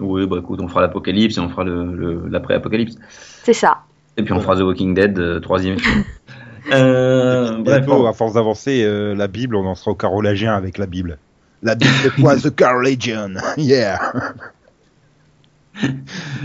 Oui, 0.00 0.26
bah 0.26 0.36
écoute, 0.40 0.60
on 0.60 0.68
fera 0.68 0.80
l'apocalypse 0.80 1.36
et 1.36 1.40
on 1.40 1.48
fera 1.48 1.64
le- 1.64 1.94
le- 1.94 2.28
l'après-apocalypse. 2.28 2.96
C'est 3.44 3.52
ça. 3.52 3.78
Et 4.16 4.22
puis 4.22 4.32
on 4.32 4.40
fera 4.40 4.56
The 4.56 4.60
Walking 4.60 4.94
Dead, 4.94 5.18
euh, 5.18 5.40
troisième 5.40 5.78
film. 5.78 6.04
euh, 6.72 7.58
bref, 7.58 7.86
bon. 7.86 8.06
à 8.06 8.12
force 8.12 8.34
d'avancer, 8.34 8.82
euh, 8.84 9.14
la 9.14 9.28
Bible, 9.28 9.54
on 9.56 9.66
en 9.66 9.74
sera 9.74 9.92
au 9.92 9.94
carolagien 9.94 10.54
avec 10.54 10.78
la 10.78 10.86
Bible. 10.86 11.18
La 11.62 11.74
Bible 11.76 11.92
est 12.04 12.20
point 12.20 12.36
the 12.36 12.54
Carolagian. 12.54 13.34
Yeah. 13.56 13.98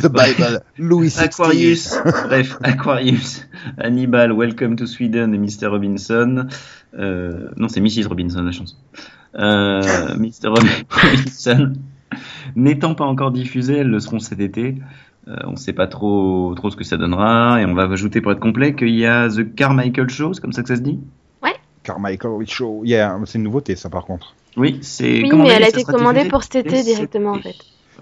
The 0.01 0.07
Bible, 0.07 0.61
Louis 0.79 1.09
XVI. 1.09 1.25
Aquarius, 1.25 1.95
bref, 2.27 2.57
Aquarius, 2.63 3.45
Hannibal, 3.77 4.31
Welcome 4.31 4.75
to 4.77 4.87
Sweden 4.87 5.33
et 5.35 5.37
Mr. 5.37 5.67
Robinson. 5.67 6.47
Euh, 6.97 7.49
non, 7.57 7.67
c'est 7.67 7.79
Mrs. 7.79 8.07
Robinson 8.07 8.41
la 8.41 8.51
chanson. 8.51 8.75
Euh, 9.35 10.15
Mr. 10.17 10.47
Rob- 10.47 10.65
Robinson. 10.89 11.73
N'étant 12.55 12.95
pas 12.95 13.05
encore 13.05 13.31
diffusées, 13.31 13.77
elles 13.77 13.89
le 13.89 13.99
seront 13.99 14.19
cet 14.19 14.39
été. 14.39 14.75
Euh, 15.27 15.35
on 15.45 15.51
ne 15.51 15.57
sait 15.57 15.73
pas 15.73 15.87
trop, 15.87 16.53
trop 16.55 16.69
ce 16.69 16.75
que 16.75 16.83
ça 16.83 16.97
donnera. 16.97 17.61
Et 17.61 17.65
on 17.65 17.73
va 17.73 17.83
ajouter 17.83 18.21
pour 18.21 18.31
être 18.31 18.39
complet 18.39 18.75
qu'il 18.75 18.95
y 18.95 19.05
a 19.05 19.29
The 19.29 19.53
Carmichael 19.55 20.09
Show, 20.09 20.33
c'est 20.33 20.41
comme 20.41 20.53
ça 20.53 20.61
que 20.61 20.69
ça 20.69 20.75
se 20.75 20.81
dit? 20.81 20.99
Carmichael 21.83 22.47
Show. 22.47 22.81
Yeah, 22.83 23.17
c'est 23.25 23.37
une 23.37 23.45
nouveauté, 23.45 23.75
ça, 23.75 23.89
par 23.89 24.05
contre. 24.05 24.35
Oui, 24.57 24.79
c'est. 24.81 25.21
Oui, 25.23 25.31
mais 25.33 25.49
elle 25.49 25.63
a 25.63 25.69
été 25.69 25.83
commandée 25.83 26.25
pour 26.25 26.43
cet 26.43 26.67
été 26.67 26.83
directement, 26.83 27.31
en 27.31 27.39
fait. 27.39 27.55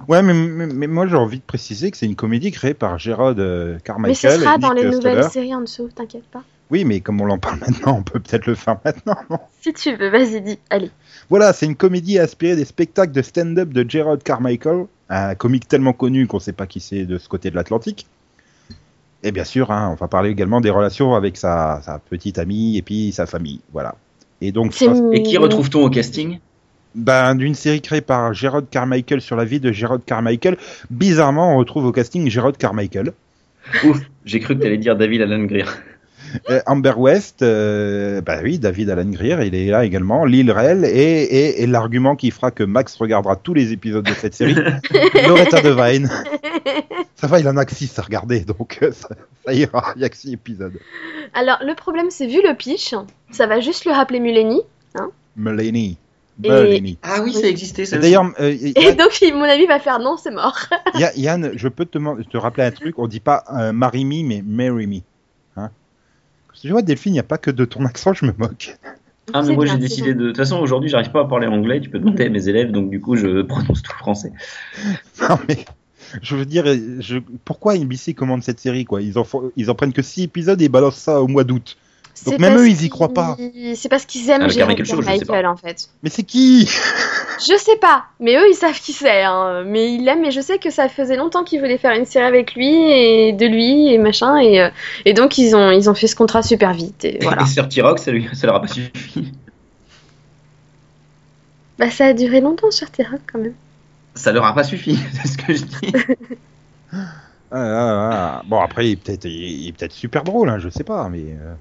Ouais, 0.08 0.22
mais, 0.22 0.34
mais, 0.34 0.68
mais 0.68 0.88
moi, 0.88 1.08
j'ai 1.08 1.16
envie 1.16 1.40
de 1.40 1.44
préciser 1.44 1.90
que 1.90 1.98
c'est 1.98 2.06
une 2.06 2.16
comédie 2.16 2.52
créée 2.52 2.74
par 2.74 3.00
Gérard 3.00 3.36
euh, 3.38 3.80
Carmichael. 3.80 4.10
Mais 4.10 4.38
ce 4.38 4.44
sera 4.44 4.56
et 4.56 4.60
dans 4.60 4.74
Nick 4.74 4.84
les 4.84 4.90
nouvelles 4.92 5.24
Stoller. 5.24 5.30
séries 5.30 5.56
en 5.56 5.62
dessous, 5.62 5.90
t'inquiète 5.94 6.28
pas. 6.28 6.44
Oui, 6.70 6.84
mais 6.86 7.00
comme 7.00 7.22
on 7.22 7.30
en 7.30 7.40
parle 7.40 7.60
maintenant, 7.60 7.98
on 7.98 8.04
peut 8.04 8.20
peut-être 8.20 8.46
le 8.46 8.56
faire 8.56 8.78
maintenant, 8.84 9.18
non 9.30 9.40
Si 9.62 9.74
tu 9.74 9.96
veux, 9.96 10.10
vas-y, 10.10 10.42
dis. 10.42 10.60
Allez. 10.70 10.92
Voilà, 11.30 11.52
c'est 11.52 11.66
une 11.66 11.76
comédie 11.76 12.20
inspirée 12.20 12.56
des 12.56 12.66
spectacles 12.66 13.12
de 13.12 13.22
stand-up 13.22 13.70
de 13.70 13.86
Gerard 13.88 14.20
Carmichael, 14.20 14.86
un 15.10 15.36
comique 15.36 15.68
tellement 15.68 15.94
connu 15.94 16.26
qu'on 16.26 16.38
ne 16.38 16.42
sait 16.42 16.54
pas 16.54 16.68
qui 16.68 16.80
c'est 16.80 17.06
de 17.06 17.18
ce 17.18 17.28
côté 17.28 17.52
de 17.52 17.56
l'Atlantique. 17.56 18.08
Et 19.24 19.32
bien 19.32 19.44
sûr, 19.44 19.72
hein, 19.72 19.90
on 19.92 19.96
va 19.96 20.08
parler 20.08 20.30
également 20.30 20.62
des 20.62 20.70
relations 20.70 21.16
avec 21.16 21.38
sa, 21.38 21.82
sa 21.84 22.00
petite 22.00 22.38
amie 22.38 22.78
et 22.78 22.82
puis 22.82 23.12
sa 23.12 23.26
famille. 23.26 23.60
Voilà. 23.74 23.96
Et 24.42 24.52
donc, 24.52 24.74
ça, 24.74 24.94
Et 25.12 25.24
qui 25.24 25.38
retrouve-t-on 25.38 25.84
au 25.84 25.90
casting? 25.90 26.40
Ben, 26.96 27.36
d'une 27.36 27.56
série 27.56 27.82
créée 27.82 28.02
par 28.02 28.34
Gerard 28.34 28.64
Carmichael 28.70 29.22
sur 29.22 29.36
la 29.36 29.46
vie 29.46 29.60
de 29.60 29.72
Gerard 29.72 30.00
Carmichael, 30.06 30.58
bizarrement, 30.90 31.56
on 31.56 31.58
retrouve 31.58 31.86
au 31.86 31.92
casting 31.92 32.30
Gerard 32.30 32.58
Carmichael. 32.58 33.12
Ouf, 33.84 34.00
j'ai 34.24 34.40
cru 34.40 34.56
que 34.56 34.62
tu 34.62 34.68
allais 34.68 34.78
dire 34.78 34.96
David 34.96 35.22
Alan 35.22 35.44
Greer. 35.44 35.68
Euh, 36.50 36.62
Amber 36.66 36.94
West, 36.98 37.42
euh, 37.42 38.22
bah 38.22 38.40
oui, 38.44 38.60
David 38.60 38.90
Alan 38.90 39.06
Greer, 39.10 39.38
il 39.46 39.56
est 39.56 39.68
là 39.68 39.86
également. 39.86 40.26
Lil 40.26 40.52
Rel 40.52 40.86
et, 40.86 40.90
et, 41.24 41.64
et 41.64 41.68
l'argument 41.68 42.16
qui 42.16 42.32
fera 42.32 42.52
que 42.52 42.64
Max 42.64 42.96
regardera 42.98 43.36
tous 43.36 43.54
les 43.54 43.72
épisodes 43.74 44.06
de 44.06 44.14
cette 44.14 44.34
série, 44.34 44.56
Loretta 45.28 45.62
Devine. 45.62 46.10
Ça 47.16 47.28
va, 47.28 47.40
il 47.40 47.48
en 47.48 47.58
a 47.58 47.66
que 47.66 47.74
6 47.76 47.98
à 48.00 48.02
regarder, 48.04 48.42
donc 48.42 48.80
euh, 48.82 48.92
ça, 48.92 49.10
ça 49.46 49.54
ira, 49.54 49.94
il 49.96 50.02
y 50.02 50.06
a 50.06 50.10
que 50.10 50.18
6 50.18 50.34
épisodes. 50.34 50.74
Alors, 51.34 51.58
le 51.62 51.74
problème, 51.76 52.08
c'est 52.10 52.28
vu 52.28 52.42
le 52.44 52.54
pitch, 52.56 52.94
ça 53.32 53.48
va 53.48 53.60
juste 53.60 53.86
lui 53.86 53.92
rappeler 53.94 54.20
Mulaney. 54.20 54.62
Mulaney. 55.36 55.98
Et- 56.44 56.50
Mulaney. 56.50 56.98
Ah 57.02 57.22
oui, 57.24 57.34
ça 57.34 57.48
existait, 57.48 57.86
ça. 57.86 57.96
Et 57.96 58.00
D'ailleurs, 58.00 58.26
euh, 58.40 58.56
Et 58.76 58.94
donc, 58.94 59.12
mon 59.34 59.44
ami 59.44 59.66
va 59.66 59.80
faire 59.80 60.00
non, 60.00 60.18
c'est 60.18 60.32
mort. 60.32 60.58
Ya- 60.96 61.12
Yann, 61.16 61.52
je 61.56 61.68
peux 61.68 61.86
te, 61.86 61.98
te 62.24 62.38
rappeler 62.38 62.64
un 62.64 62.72
truc, 62.72 63.00
on 63.00 63.08
dit 63.08 63.20
pas 63.20 63.44
euh, 63.56 63.72
Marry 63.72 64.06
Me, 64.06 64.24
mais 64.24 64.44
Marry 64.46 64.86
Me. 64.88 65.00
Parce 66.58 66.64
que 66.64 66.68
tu 66.70 66.72
vois, 66.72 66.82
Delphine, 66.82 67.12
il 67.12 67.14
n'y 67.14 67.20
a 67.20 67.24
pas 67.24 67.38
que 67.38 67.52
de 67.52 67.66
ton 67.66 67.86
accent, 67.86 68.14
je 68.14 68.26
me 68.26 68.34
moque. 68.36 68.76
Ah, 69.32 69.44
mais 69.44 69.54
moi 69.54 69.68
j'ai 69.68 69.78
décidé 69.78 70.16
de. 70.16 70.24
De 70.24 70.28
toute 70.30 70.38
façon, 70.38 70.58
aujourd'hui, 70.58 70.90
j'arrive 70.90 71.12
pas 71.12 71.22
à 71.22 71.26
parler 71.26 71.46
anglais. 71.46 71.80
Tu 71.80 71.92
peux 71.92 72.00
demander 72.00 72.26
à 72.26 72.30
mes 72.30 72.50
élèves, 72.50 72.72
donc 72.72 72.90
du 72.90 73.00
coup, 73.00 73.16
je 73.16 73.42
prononce 73.44 73.84
tout 73.84 73.92
le 73.94 74.00
français. 74.00 74.32
Non, 75.22 75.38
mais 75.48 75.66
je 76.24 76.36
veux 76.36 76.46
dire, 76.46 76.66
je... 77.00 77.20
pourquoi 77.46 77.78
NBC 77.78 78.16
commande 78.16 78.42
cette 78.42 78.60
série 78.60 78.86
quoi? 78.86 79.04
Ils 79.04 79.20
en, 79.20 79.24
font- 79.24 79.52
ils 79.56 79.70
en 79.70 79.76
prennent 79.76 79.94
que 79.94 80.02
6 80.02 80.24
épisodes 80.24 80.60
et 80.60 80.66
ils 80.66 80.72
balancent 80.72 80.98
ça 80.98 81.22
au 81.22 81.28
mois 81.28 81.44
d'août. 81.44 81.78
Donc 82.26 82.40
même 82.40 82.58
eux, 82.58 82.68
ils 82.68 82.84
y 82.84 82.90
croient 82.90 83.14
pas. 83.14 83.38
C'est 83.76 83.90
parce 83.90 84.06
qu'ils 84.06 84.30
aiment 84.30 84.48
Carmichael, 84.48 85.46
en 85.46 85.56
fait. 85.56 85.90
Mais 86.04 86.10
c'est 86.10 86.24
qui? 86.24 86.66
Je 86.66 87.58
sais 87.58 87.76
pas, 87.78 88.06
mais 88.20 88.36
eux 88.36 88.48
ils 88.50 88.56
savent 88.56 88.80
qui 88.80 88.94
c'est. 88.94 89.24
Hein. 89.24 89.64
Mais 89.66 89.94
ils 89.94 90.04
l'aiment, 90.04 90.26
et 90.26 90.32
je 90.32 90.42
sais 90.42 90.58
que 90.58 90.70
ça 90.70 90.90
faisait 90.90 91.16
longtemps 91.16 91.44
qu'ils 91.44 91.60
voulaient 91.60 91.78
faire 91.78 91.96
une 91.96 92.06
série 92.06 92.26
avec 92.26 92.56
lui 92.56 92.68
et 92.68 93.34
de 93.34 93.46
lui 93.46 93.94
et 93.94 93.98
machin, 93.98 94.38
et, 94.38 94.62
euh, 94.62 94.70
et 95.06 95.14
donc 95.14 95.38
ils 95.38 95.56
ont, 95.56 95.72
ils 95.72 95.90
ont 95.90 95.94
fait 95.94 96.08
ce 96.08 96.16
contrat 96.16 96.42
super 96.42 96.74
vite. 96.74 97.06
Et 97.06 97.20
voilà. 97.22 97.44
Et 97.44 97.46
sur 97.54 97.70
T-Rock, 97.70 98.00
ça, 98.00 98.12
lui... 98.12 98.28
ça 98.34 98.48
leur 98.48 98.56
a 98.56 98.62
pas 98.62 98.68
suffi. 98.68 99.32
bah 101.78 101.92
ça 101.92 102.08
a 102.08 102.14
duré 102.14 102.42
longtemps 102.42 102.72
sur 102.72 102.90
Terra 102.90 103.18
quand 103.32 103.40
même. 103.40 103.54
Ça 104.16 104.32
leur 104.32 104.46
a 104.46 104.56
pas 104.56 104.64
suffi, 104.64 104.98
c'est 105.14 105.28
ce 105.28 105.38
que 105.38 105.54
je 105.54 105.64
dis. 105.64 105.94
Ah, 106.92 107.04
ah, 107.52 108.10
ah. 108.12 108.44
Bon 108.48 108.60
après, 108.60 108.88
il 108.88 108.92
est 108.94 108.96
peut-être 108.96 109.26
il 109.26 109.68
est 109.68 109.72
peut-être 109.72 109.94
super 109.94 110.24
drôle, 110.24 110.50
hein, 110.50 110.60
je 110.60 110.70
sais 110.70 110.84
pas, 110.84 111.08
mais 111.10 111.24
euh, 111.24 111.54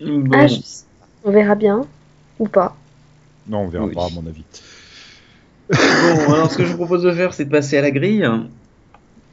Bon. 0.00 0.30
Ah, 0.34 0.46
je- 0.46 0.56
On 1.24 1.30
verra 1.32 1.54
bien 1.54 1.84
ou 2.38 2.46
pas. 2.48 2.76
non, 3.48 3.60
on 3.60 3.68
verra 3.68 3.84
Oui. 3.86 3.94
pas 3.94 4.06
à 4.06 4.10
mon 4.10 4.26
avis. 4.26 4.44
Bon, 5.68 5.76
alors 6.34 6.50
ce 6.50 6.58
que 6.58 6.64
je 6.64 6.70
vous 6.72 6.76
propose 6.76 7.02
de 7.02 7.12
faire, 7.12 7.32
c'est 7.34 7.44
de 7.46 7.50
passer 7.50 7.76
à 7.78 7.82
la 7.82 7.90
grille. 7.90 8.28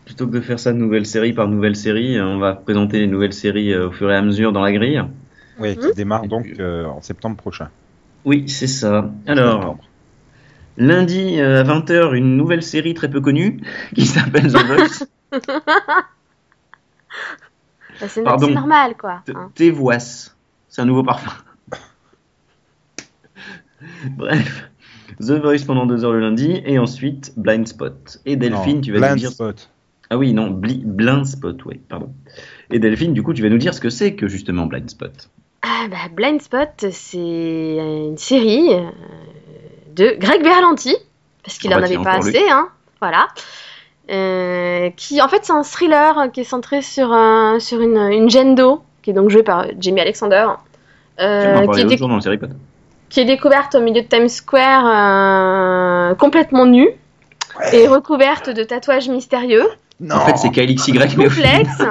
Plutôt 0.05 0.27
que 0.27 0.31
de 0.31 0.41
faire 0.41 0.59
ça 0.59 0.73
nouvelle 0.73 1.05
série 1.05 1.31
par 1.33 1.47
nouvelle 1.47 1.75
série, 1.75 2.19
on 2.19 2.37
va 2.39 2.55
présenter 2.55 2.99
les 2.99 3.07
nouvelles 3.07 3.33
séries 3.33 3.71
euh, 3.73 3.87
au 3.87 3.91
fur 3.91 4.11
et 4.11 4.15
à 4.15 4.21
mesure 4.21 4.51
dans 4.51 4.61
la 4.61 4.71
grille. 4.71 5.01
Oui, 5.59 5.77
qui 5.77 5.85
Mhm. 5.87 5.93
démarre 5.93 6.27
donc 6.27 6.47
euh, 6.59 6.85
en 6.87 7.01
septembre 7.01 7.37
prochain. 7.37 7.69
Oui, 8.25 8.49
c'est 8.49 8.67
ça. 8.67 9.11
Alors, 9.27 9.59
Septembre. 9.61 9.83
lundi 10.77 11.39
euh, 11.39 11.61
à 11.61 11.63
20h, 11.63 12.13
une 12.15 12.35
nouvelle 12.35 12.63
série 12.63 12.93
très 12.95 13.09
peu 13.09 13.21
connue 13.21 13.61
qui 13.95 14.05
s'appelle 14.05 14.51
The 14.51 14.57
Voice. 14.65 15.05
Bah, 18.01 18.07
c'est 18.09 18.23
normal 18.53 18.95
quoi. 18.97 19.21
Hein. 19.33 19.51
Tévoisse. 19.55 20.32
C'est 20.73 20.81
un 20.81 20.85
nouveau 20.85 21.03
parfum. 21.03 21.31
Bref. 24.17 24.69
The 25.19 25.33
Voice 25.39 25.63
pendant 25.67 25.85
deux 25.85 26.03
heures 26.03 26.13
le 26.13 26.19
lundi 26.19 26.63
et 26.65 26.79
ensuite 26.79 27.31
Blind 27.37 27.67
Spot. 27.67 28.19
Et 28.25 28.35
Delphine, 28.37 28.77
Non, 28.77 28.81
tu 28.81 28.91
vas 28.91 28.97
Blind 28.97 29.11
nous 29.13 29.19
dire. 29.19 29.29
Spot. 29.31 29.69
Ah 30.09 30.17
oui, 30.17 30.33
non, 30.33 30.49
Bli- 30.49 30.81
Blind 30.83 31.25
Spot, 31.27 31.63
oui, 31.65 31.79
pardon. 31.87 32.11
Et 32.71 32.79
Delphine, 32.79 33.13
du 33.13 33.21
coup, 33.21 33.35
tu 33.35 33.43
vas 33.43 33.49
nous 33.49 33.59
dire 33.59 33.75
ce 33.75 33.81
que 33.81 33.91
c'est 33.91 34.15
que 34.15 34.27
justement 34.27 34.65
Blind 34.65 34.89
Spot. 34.89 35.29
Ah 35.61 35.85
bah 35.91 36.09
Blind 36.11 36.41
Spot, 36.41 36.85
c'est 36.91 37.17
une 37.19 38.17
série 38.17 38.73
euh, 38.73 38.89
de 39.95 40.15
Greg 40.19 40.41
Berlanti, 40.41 40.95
parce 41.43 41.59
qu'il 41.59 41.71
en 41.71 41.77
bah 41.79 41.85
avait 41.85 41.97
pas 41.99 42.17
lui. 42.19 42.35
assez, 42.35 42.49
hein. 42.49 42.69
Voilà. 42.99 43.27
Euh, 44.09 44.89
qui 44.97 45.21
en 45.21 45.27
fait 45.27 45.41
c'est 45.45 45.53
un 45.53 45.61
thriller 45.61 46.31
qui 46.33 46.39
est 46.41 46.45
centré 46.45 46.81
sur 46.81 47.13
un, 47.13 47.59
sur 47.59 47.79
une, 47.79 47.97
une 48.11 48.29
qui 49.03 49.11
est 49.11 49.13
donc 49.13 49.29
jouée 49.29 49.43
par 49.43 49.65
Jamie 49.79 50.01
Alexander, 50.01 50.47
Tu 51.17 51.23
euh, 51.23 51.53
m'en 51.53 51.59
qui, 51.61 51.65
parlais 51.67 51.81
est 51.83 51.85
déc- 51.85 51.99
dans 51.99 52.21
série 52.21 52.39
qui 53.09 53.19
est 53.19 53.25
découverte 53.25 53.75
au 53.75 53.79
milieu 53.81 54.01
de 54.01 54.07
Times 54.07 54.27
Square 54.29 54.87
euh, 56.11 56.15
complètement 56.15 56.65
nue 56.65 56.89
et 57.71 57.87
recouverte 57.87 58.49
de 58.49 58.63
tatouages 58.63 59.09
mystérieux. 59.09 59.67
Non. 59.99 60.15
En 60.15 60.19
fait, 60.21 60.37
c'est 60.37 60.49
KLXY, 60.49 60.93
mais 61.17 61.27
au 61.27 61.29
final- 61.29 61.63
complexe. 61.63 61.83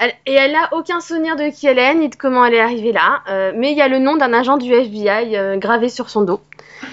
Elle- 0.00 0.12
et 0.26 0.34
elle 0.34 0.54
a 0.54 0.68
aucun 0.76 1.00
souvenir 1.00 1.34
de 1.34 1.50
qui 1.52 1.66
elle 1.66 1.80
est 1.80 1.94
ni 1.96 2.08
de 2.08 2.14
comment 2.14 2.44
elle 2.44 2.54
est 2.54 2.60
arrivée 2.60 2.92
là. 2.92 3.18
Euh, 3.28 3.50
mais 3.56 3.72
il 3.72 3.76
y 3.76 3.82
a 3.82 3.88
le 3.88 3.98
nom 3.98 4.14
d'un 4.16 4.32
agent 4.32 4.56
du 4.56 4.72
FBI 4.72 5.36
euh, 5.36 5.56
gravé 5.56 5.88
sur 5.88 6.08
son 6.08 6.22
dos. 6.22 6.40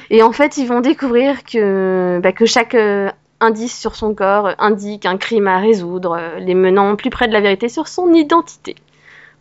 Et 0.09 0.23
en 0.23 0.31
fait, 0.31 0.57
ils 0.57 0.65
vont 0.65 0.81
découvrir 0.81 1.43
que, 1.43 2.19
bah, 2.23 2.31
que 2.31 2.47
chaque 2.47 2.73
euh, 2.73 3.11
indice 3.41 3.79
sur 3.79 3.95
son 3.95 4.15
corps 4.15 4.49
indique 4.57 5.05
un 5.05 5.17
crime 5.17 5.45
à 5.45 5.59
résoudre, 5.59 6.17
euh, 6.19 6.39
les 6.39 6.55
menant 6.55 6.95
plus 6.95 7.11
près 7.11 7.27
de 7.27 7.33
la 7.33 7.41
vérité 7.41 7.69
sur 7.69 7.87
son 7.87 8.11
identité. 8.11 8.75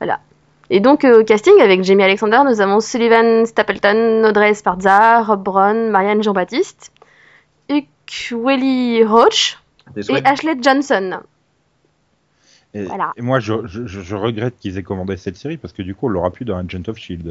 Voilà. 0.04 0.20
Et 0.70 0.80
donc, 0.80 1.04
euh, 1.04 1.20
au 1.20 1.24
casting, 1.24 1.54
avec 1.60 1.82
Jamie 1.84 2.02
Alexander, 2.04 2.40
nous 2.46 2.60
avons 2.60 2.80
Sullivan 2.80 3.44
Stapleton, 3.46 4.24
Audrey 4.24 4.50
Esparza, 4.50 5.22
Rob 5.22 5.42
Brown, 5.42 5.90
Marianne 5.90 6.22
Jean-Baptiste, 6.22 6.90
Welly 8.32 9.02
Roach 9.04 9.58
et. 9.96 10.26
Ashley 10.26 10.56
Johnson. 10.60 11.20
Et, 12.74 12.84
Voilà. 12.84 13.12
et 13.16 13.22
moi, 13.22 13.40
je, 13.40 13.66
je, 13.66 13.86
je- 13.86 14.00
je 14.00 14.16
regrette 14.16 14.56
qu'ils 14.58 14.78
aient 14.78 14.82
commandé 14.82 15.16
cette 15.16 15.36
série 15.36 15.56
parce 15.56 15.72
que 15.72 15.82
du 15.82 15.94
coup, 15.94 16.06
on 16.06 16.08
l'aura 16.10 16.30
plus 16.30 16.44
dans 16.44 16.56
Agent 16.56 16.82
of 16.88 16.96
Shield. 16.98 17.28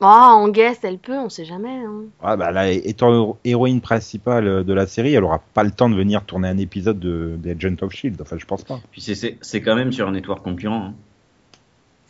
Euh. 0.00 0.04
Oh, 0.04 0.06
en 0.06 0.48
guest, 0.48 0.84
elle 0.84 0.98
peut, 0.98 1.16
on 1.18 1.28
sait 1.28 1.44
jamais. 1.44 1.68
hein. 1.84 2.04
Ah 2.22 2.36
bah 2.36 2.50
là, 2.52 2.70
étant 2.70 3.36
héroïne 3.44 3.80
principale 3.80 4.64
de 4.64 4.72
la 4.72 4.86
série, 4.86 5.14
elle 5.14 5.24
aura 5.24 5.40
pas 5.54 5.64
le 5.64 5.70
temps 5.70 5.88
de 5.90 5.96
venir 5.96 6.24
tourner 6.24 6.48
un 6.48 6.58
épisode 6.58 6.98
de, 7.00 7.34
des 7.38 7.52
Agent 7.52 7.76
of 7.82 7.92
Shield. 7.92 8.20
Enfin, 8.22 8.36
je 8.38 8.46
pense 8.46 8.64
pas. 8.64 8.80
Puis 8.92 9.00
c'est- 9.00 9.14
c'est 9.14 9.36
c'est 9.40 9.60
quand 9.60 9.74
même 9.76 9.92
sur 9.92 10.06
un 10.08 10.12
network 10.12 10.42
concurrent. 10.44 10.86
hein. 10.90 10.94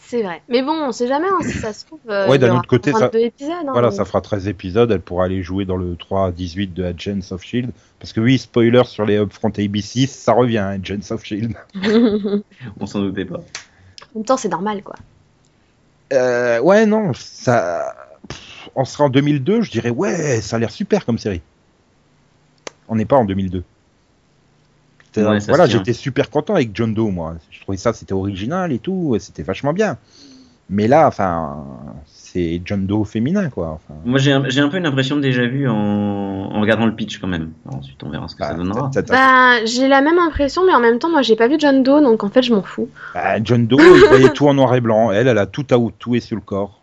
C'est 0.00 0.22
vrai. 0.22 0.40
Mais 0.48 0.62
bon, 0.62 0.72
on 0.72 0.92
sait 0.92 1.06
jamais, 1.06 1.26
hein, 1.28 1.38
si 1.42 1.58
ça 1.58 1.74
se 1.74 1.84
trouve. 1.84 1.98
euh, 2.08 2.28
Ouais, 2.30 2.38
d'un 2.38 2.56
autre 2.56 2.66
côté, 2.68 2.92
ça- 2.92 3.08
22 3.08 3.18
épisodes. 3.18 3.52
hein, 3.52 3.72
Voilà, 3.72 3.88
donc. 3.88 3.96
ça 3.98 4.06
fera 4.06 4.22
13 4.22 4.48
épisodes. 4.48 4.90
Elle 4.90 5.02
pourra 5.02 5.24
aller 5.26 5.42
jouer 5.42 5.66
dans 5.66 5.76
le 5.76 5.96
3-18 5.96 6.72
de 6.72 6.82
Agents 6.84 7.20
of 7.32 7.42
Shield. 7.42 7.72
Parce 7.98 8.14
que 8.14 8.20
oui, 8.20 8.38
spoiler 8.38 8.84
sur 8.84 9.04
les 9.04 9.16
Upfront 9.18 9.50
ABC, 9.58 10.06
ça 10.06 10.32
revient, 10.32 10.58
hein, 10.58 10.80
Agents 10.82 11.10
of 11.14 11.22
Shield. 11.24 11.54
On 12.80 12.86
s'en 12.86 13.00
doutait 13.00 13.26
pas. 13.26 13.36
en 13.38 14.18
même 14.18 14.24
temps, 14.24 14.38
c'est 14.38 14.48
normal, 14.48 14.82
quoi. 14.82 14.94
Euh, 16.12 16.60
ouais, 16.60 16.86
non, 16.86 17.12
ça. 17.14 17.94
Pff, 18.28 18.68
on 18.74 18.84
sera 18.84 19.04
en 19.04 19.08
2002, 19.10 19.62
je 19.62 19.70
dirais, 19.70 19.90
ouais, 19.90 20.40
ça 20.40 20.56
a 20.56 20.58
l'air 20.58 20.70
super 20.70 21.04
comme 21.04 21.18
série. 21.18 21.42
On 22.88 22.96
n'est 22.96 23.04
pas 23.04 23.16
en 23.16 23.24
2002. 23.24 23.64
C'est- 25.12 25.24
Ouais, 25.24 25.40
ça 25.40 25.46
voilà, 25.48 25.64
j'étais 25.78 25.92
super 25.92 26.30
content 26.30 26.54
avec 26.54 26.70
John 26.74 26.94
Doe, 26.94 27.10
moi. 27.10 27.36
Je 27.50 27.60
trouvais 27.60 27.78
ça, 27.78 27.92
c'était 27.92 28.12
original 28.12 28.72
et 28.72 28.78
tout, 28.78 29.16
c'était 29.20 29.42
vachement 29.42 29.72
bien. 29.72 29.98
Mais 30.70 30.86
là, 30.86 31.06
enfin, 31.08 31.64
c'est 32.38 32.62
John 32.64 32.86
Doe 32.86 33.04
féminin, 33.04 33.50
quoi. 33.50 33.68
Enfin, 33.68 33.98
Moi, 34.04 34.18
j'ai 34.18 34.32
un, 34.32 34.68
peu 34.68 34.76
une 34.76 34.86
impression 34.86 35.16
de 35.16 35.20
déjà 35.20 35.46
vu 35.46 35.68
en, 35.68 35.74
en 35.74 36.60
regardant 36.60 36.86
le 36.86 36.94
pitch 36.94 37.18
quand 37.18 37.26
même. 37.26 37.52
Alors, 37.66 37.78
ensuite, 37.78 38.02
on 38.02 38.10
verra 38.10 38.28
ce 38.28 38.36
que 38.36 38.44
ça 38.44 38.50
bah, 38.50 38.56
donnera. 38.56 38.90
Bah, 39.08 39.64
j'ai 39.64 39.88
la 39.88 40.00
même 40.00 40.18
impression, 40.18 40.64
mais 40.66 40.72
en 40.72 40.80
même 40.80 40.98
temps, 40.98 41.10
moi, 41.10 41.22
j'ai 41.22 41.36
pas 41.36 41.48
vu 41.48 41.56
John 41.58 41.82
Doe, 41.82 42.00
donc 42.00 42.24
en 42.24 42.28
fait, 42.28 42.42
je 42.42 42.54
m'en 42.54 42.62
fous. 42.62 42.88
bah, 43.14 43.42
John 43.42 43.66
Doe, 43.66 43.78
il 43.80 44.08
voyait 44.08 44.30
tout 44.30 44.46
en 44.48 44.54
noir 44.54 44.74
et 44.74 44.80
blanc. 44.80 45.10
Elle, 45.10 45.28
elle 45.28 45.38
a 45.38 45.46
tout 45.46 45.64
tatoué 45.64 46.20
sur 46.20 46.36
le 46.36 46.42
corps. 46.42 46.80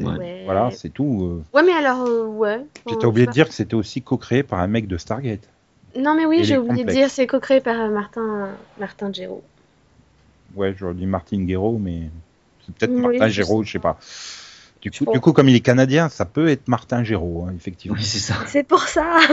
Ouais. 0.00 0.42
Voilà, 0.44 0.70
c'est 0.70 0.88
tout. 0.88 1.20
euh. 1.22 1.56
Ouais, 1.56 1.62
mais 1.62 1.72
alors, 1.72 2.06
euh, 2.06 2.24
ouais. 2.24 2.64
T'as 2.86 3.06
oublié 3.06 3.26
de 3.26 3.32
dire 3.32 3.48
que 3.48 3.54
c'était 3.54 3.74
aussi 3.74 4.00
co-créé 4.00 4.42
par 4.42 4.60
un 4.60 4.66
mec 4.66 4.88
de 4.88 4.96
Stargate. 4.96 5.46
Non, 5.96 6.14
mais 6.16 6.24
oui, 6.26 6.38
Et 6.40 6.44
j'ai 6.44 6.58
oublié 6.58 6.84
de 6.84 6.90
dire, 6.90 7.10
c'est 7.10 7.26
co-créé 7.26 7.60
par 7.60 7.78
euh, 7.80 7.90
Martin, 7.90 8.48
Martin 8.80 9.12
Gero. 9.12 9.42
Ouais, 10.56 10.74
j'aurais 10.76 10.94
dit 10.94 11.06
Martin 11.06 11.44
Guerreau, 11.44 11.78
mais 11.78 12.04
c'est 12.64 12.74
peut-être 12.74 12.92
Oui, 12.92 13.18
Martin 13.18 13.28
Géraud, 13.28 13.62
je 13.62 13.72
sais 13.72 13.78
pas. 13.78 13.98
Du 14.84 14.90
coup, 14.90 15.04
pense. 15.06 15.14
du 15.14 15.20
coup, 15.20 15.32
comme 15.32 15.48
il 15.48 15.56
est 15.56 15.60
canadien, 15.60 16.10
ça 16.10 16.26
peut 16.26 16.48
être 16.48 16.68
Martin 16.68 17.02
Géraud, 17.02 17.46
hein, 17.48 17.54
effectivement. 17.56 17.96
Oui, 17.96 18.04
c'est 18.04 18.18
ça. 18.18 18.34
C'est 18.46 18.64
pour 18.64 18.82
ça 18.82 19.18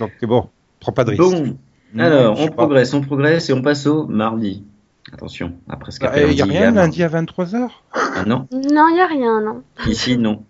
Donc 0.00 0.10
bon, 0.22 0.48
prends 0.80 0.90
pas 0.92 1.04
de 1.04 1.10
risque. 1.10 1.22
Bon, 1.22 1.56
Non, 1.94 2.04
alors, 2.04 2.40
on 2.40 2.48
pas. 2.48 2.52
progresse, 2.54 2.92
on 2.94 3.00
progresse 3.02 3.48
et 3.48 3.52
on 3.52 3.62
passe 3.62 3.86
au 3.86 4.06
mardi. 4.08 4.64
Attention, 5.12 5.54
après 5.68 5.92
ce 5.92 6.00
qu'appelle 6.00 6.30
Il 6.32 6.36
y 6.36 6.42
a 6.42 6.44
rien 6.44 6.60
il 6.60 6.62
y 6.62 6.66
a 6.66 6.70
lundi 6.70 7.02
à 7.02 7.08
23h 7.08 7.68
Ah 7.92 8.24
non, 8.26 8.48
Non, 8.52 8.88
il 8.88 9.00
a 9.00 9.06
rien, 9.06 9.40
non. 9.40 9.62
ici 9.86 10.16
non. 10.16 10.42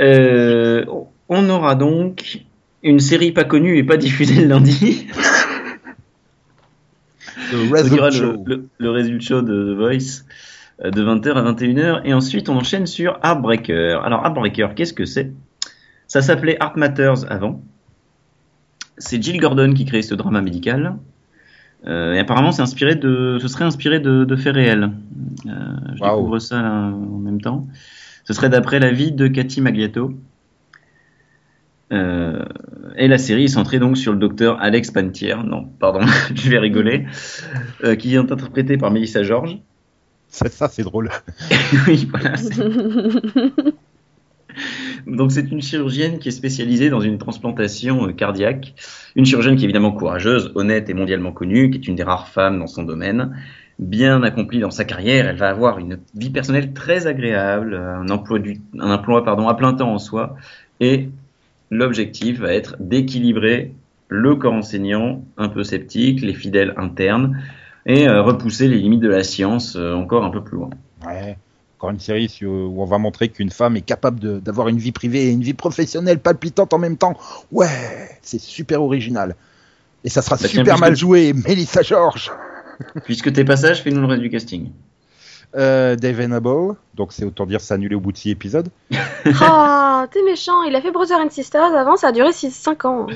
Euh, 0.00 0.84
on 1.28 1.48
aura 1.50 1.74
donc 1.74 2.44
une 2.82 3.00
série 3.00 3.32
pas 3.32 3.44
connue 3.44 3.78
et 3.78 3.84
pas 3.84 3.96
diffusée 3.96 4.42
le 4.42 4.48
lundi. 4.48 5.06
Le 7.52 7.72
résultat 7.72 8.10
show 8.10 8.36
de 9.42 9.74
The 9.74 9.76
Voice 9.76 10.22
euh, 10.22 10.24
de 10.84 11.02
20h 11.02 11.32
à 11.34 11.52
21h. 11.52 12.02
Et 12.04 12.14
ensuite, 12.14 12.48
on 12.48 12.56
enchaîne 12.56 12.86
sur 12.86 13.18
Heartbreaker. 13.22 14.02
Alors, 14.04 14.24
Heartbreaker, 14.24 14.74
qu'est-ce 14.74 14.94
que 14.94 15.04
c'est? 15.04 15.32
Ça 16.06 16.22
s'appelait 16.22 16.56
Heart 16.60 16.76
Matters 16.76 17.30
avant. 17.30 17.62
C'est 18.98 19.22
Jill 19.22 19.40
Gordon 19.40 19.72
qui 19.72 19.84
crée 19.84 20.02
ce 20.02 20.14
drama 20.14 20.42
médical. 20.42 20.96
Euh, 21.86 22.14
et 22.14 22.18
apparemment, 22.18 22.52
c'est 22.52 22.62
inspiré 22.62 22.94
de, 22.94 23.38
ce 23.40 23.48
serait 23.48 23.64
inspiré 23.64 24.00
de, 24.00 24.24
de 24.24 24.36
faits 24.36 24.54
réels. 24.54 24.90
Euh, 25.46 25.50
je 25.94 26.02
découvre 26.02 26.38
ça 26.38 26.60
là, 26.60 26.72
en 26.92 27.18
même 27.18 27.40
temps. 27.40 27.66
Ce 28.24 28.32
serait 28.32 28.48
d'après 28.48 28.78
la 28.78 28.92
vie 28.92 29.12
de 29.12 29.28
Cathy 29.28 29.60
Magliato. 29.60 30.14
Euh, 31.92 32.44
et 32.96 33.08
la 33.08 33.18
série 33.18 33.44
est 33.44 33.48
centrée 33.48 33.78
donc 33.78 33.96
sur 33.96 34.12
le 34.12 34.18
docteur 34.18 34.60
Alex 34.60 34.90
Pantier. 34.90 35.34
Non, 35.44 35.64
pardon, 35.78 36.00
je 36.34 36.50
vais 36.50 36.58
rigoler. 36.58 37.06
Euh, 37.84 37.96
qui 37.96 38.14
est 38.14 38.18
interprété 38.18 38.76
par 38.76 38.90
Melissa 38.90 39.22
George. 39.22 39.58
Ça, 40.30 40.48
ça, 40.48 40.68
c'est 40.68 40.82
drôle. 40.84 41.10
oui, 41.88 42.08
voilà. 42.10 42.36
c'est- 42.36 42.62
Donc 45.06 45.32
c'est 45.32 45.50
une 45.50 45.62
chirurgienne 45.62 46.18
qui 46.18 46.28
est 46.28 46.32
spécialisée 46.32 46.90
dans 46.90 47.00
une 47.00 47.18
transplantation 47.18 48.08
euh, 48.08 48.12
cardiaque. 48.12 48.74
Une 49.16 49.24
chirurgienne 49.24 49.56
qui 49.56 49.62
est 49.62 49.64
évidemment 49.66 49.92
courageuse, 49.92 50.52
honnête 50.54 50.88
et 50.90 50.94
mondialement 50.94 51.32
connue, 51.32 51.70
qui 51.70 51.78
est 51.78 51.88
une 51.88 51.94
des 51.96 52.02
rares 52.02 52.28
femmes 52.28 52.58
dans 52.58 52.66
son 52.66 52.82
domaine. 52.82 53.36
Bien 53.78 54.22
accomplie 54.22 54.60
dans 54.60 54.70
sa 54.70 54.84
carrière, 54.84 55.26
elle 55.26 55.36
va 55.36 55.48
avoir 55.48 55.78
une 55.78 55.98
vie 56.14 56.30
personnelle 56.30 56.72
très 56.74 57.06
agréable, 57.06 57.74
un 57.74 58.08
emploi, 58.10 58.38
du, 58.38 58.60
un 58.78 58.90
emploi 58.92 59.24
pardon, 59.24 59.48
à 59.48 59.54
plein 59.54 59.72
temps 59.72 59.92
en 59.92 59.98
soi. 59.98 60.36
Et 60.80 61.08
l'objectif 61.70 62.40
va 62.40 62.52
être 62.52 62.76
d'équilibrer 62.78 63.72
le 64.08 64.34
corps 64.34 64.52
enseignant, 64.52 65.24
un 65.38 65.48
peu 65.48 65.62
sceptique, 65.64 66.20
les 66.20 66.34
fidèles 66.34 66.74
internes, 66.76 67.40
et 67.92 68.08
euh, 68.08 68.22
repousser 68.22 68.68
les 68.68 68.78
limites 68.78 69.00
de 69.00 69.08
la 69.08 69.22
science 69.24 69.76
euh, 69.76 69.94
encore 69.94 70.24
un 70.24 70.30
peu 70.30 70.42
plus 70.42 70.56
loin. 70.56 70.70
Ouais. 71.06 71.36
Encore 71.78 71.90
une 71.90 71.98
série 72.00 72.28
sur- 72.28 72.50
où 72.50 72.82
on 72.82 72.84
va 72.86 72.98
montrer 72.98 73.28
qu'une 73.30 73.50
femme 73.50 73.76
est 73.76 73.80
capable 73.82 74.20
de- 74.20 74.38
d'avoir 74.38 74.68
une 74.68 74.78
vie 74.78 74.92
privée 74.92 75.24
et 75.26 75.30
une 75.30 75.42
vie 75.42 75.54
professionnelle 75.54 76.18
palpitante 76.18 76.72
en 76.74 76.78
même 76.78 76.96
temps. 76.98 77.14
Ouais, 77.52 77.66
c'est 78.22 78.40
super 78.40 78.82
original. 78.82 79.34
Et 80.04 80.08
ça 80.08 80.22
sera 80.22 80.36
Bah 80.36 80.48
super 80.48 80.78
mal 80.78 80.96
joué, 80.96 81.32
Melissa 81.32 81.82
George. 81.82 82.30
Puisque 83.04 83.32
tes 83.32 83.44
passages, 83.44 83.82
fais-nous 83.82 84.00
le 84.00 84.06
reste 84.06 84.22
du 84.22 84.30
casting. 84.30 84.70
Euh, 85.56 85.96
Dave 85.96 86.20
Hannibal, 86.20 86.76
donc 86.94 87.12
c'est 87.12 87.24
autant 87.24 87.44
dire 87.44 87.60
c'est 87.60 87.74
annulé 87.74 87.94
au 87.96 88.00
bout 88.00 88.12
de 88.12 88.16
6 88.16 88.30
épisodes. 88.30 88.68
Oh, 89.26 90.02
t'es 90.10 90.22
méchant. 90.22 90.62
Il 90.62 90.74
a 90.76 90.80
fait 90.80 90.90
Brother 90.92 91.18
and 91.18 91.30
Sisters 91.30 91.74
avant, 91.76 91.96
ça 91.96 92.08
a 92.08 92.12
duré 92.12 92.30
6-5 92.30 92.86
ans. 92.86 93.06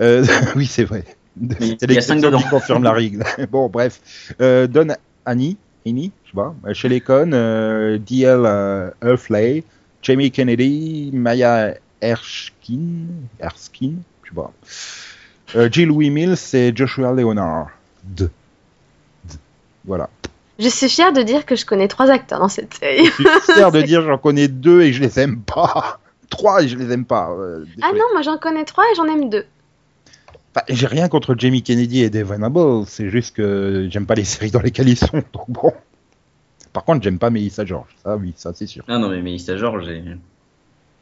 Euh, 0.00 0.24
oui, 0.56 0.66
c'est 0.66 0.84
vrai. 0.84 1.04
Il 1.40 1.48
y 1.48 1.52
a 1.52 1.56
cinq 1.78 1.88
l'exception 1.88 2.16
dedans. 2.16 2.38
qui 2.38 2.48
confirme 2.48 2.82
la 2.84 2.92
règle. 2.92 3.24
bon, 3.50 3.68
bref. 3.68 4.00
Euh, 4.40 4.66
Don 4.66 4.88
Annie, 5.26 5.56
Annie, 5.86 6.12
je 6.24 6.30
sais 6.30 6.34
pas, 6.36 6.54
euh, 6.66 6.74
Shelley 6.74 7.00
Cohn, 7.00 7.32
euh, 7.34 7.98
D.L. 7.98 8.42
euh, 8.44 8.90
Hurley, 9.02 9.64
Jamie 10.02 10.30
Kennedy, 10.30 11.10
Maya 11.12 11.74
Erskine, 12.00 13.06
Erskine, 13.38 14.02
je 14.24 14.28
sais 14.30 14.34
pas. 14.34 14.52
Euh, 15.56 15.68
Jill 15.70 15.88
Louis 15.88 16.10
Mills 16.10 16.36
et 16.54 16.72
Joshua 16.74 17.12
Leonard. 17.12 17.68
D. 18.04 18.24
D. 19.24 19.34
Voilà. 19.84 20.08
Je 20.58 20.68
suis 20.68 20.88
fière 20.88 21.12
de 21.12 21.22
dire 21.22 21.46
que 21.46 21.56
je 21.56 21.64
connais 21.66 21.88
trois 21.88 22.10
acteurs 22.10 22.38
dans 22.38 22.48
cette 22.48 22.74
série. 22.74 23.06
Je 23.06 23.10
suis 23.12 23.24
fier 23.54 23.72
de 23.72 23.80
dire 23.82 24.02
j'en 24.02 24.18
connais 24.18 24.48
deux 24.48 24.82
et 24.82 24.92
je 24.92 25.00
les 25.02 25.18
aime 25.18 25.40
pas. 25.40 25.98
Trois 26.28 26.62
et 26.62 26.68
je 26.68 26.76
les 26.76 26.92
aime 26.92 27.04
pas. 27.04 27.30
euh, 27.30 27.64
Ah 27.82 27.90
non, 27.92 28.04
moi 28.12 28.22
j'en 28.22 28.38
connais 28.38 28.64
trois 28.64 28.84
et 28.84 28.94
j'en 28.94 29.06
aime 29.06 29.28
deux. 29.30 29.44
Enfin, 30.54 30.64
j'ai 30.68 30.86
rien 30.86 31.08
contre 31.08 31.34
Jamie 31.38 31.62
Kennedy 31.62 32.00
et 32.02 32.10
Dave 32.10 32.32
Hannibal, 32.32 32.84
c'est 32.86 33.08
juste 33.08 33.36
que 33.36 33.88
j'aime 33.90 34.06
pas 34.06 34.14
les 34.14 34.24
séries 34.24 34.50
dans 34.50 34.60
lesquelles 34.60 34.88
ils 34.88 34.96
sont, 34.96 35.22
donc 35.32 35.48
bon. 35.48 35.72
Par 36.72 36.84
contre, 36.84 37.02
j'aime 37.02 37.18
pas 37.18 37.30
Melissa 37.30 37.64
George, 37.64 37.96
ça 38.04 38.16
oui, 38.16 38.32
ça 38.36 38.52
c'est 38.54 38.66
sûr. 38.66 38.84
Ah 38.88 38.98
non, 38.98 39.08
mais 39.08 39.22
Mélissa 39.22 39.56
George, 39.56 39.84
j'ai 39.86 40.02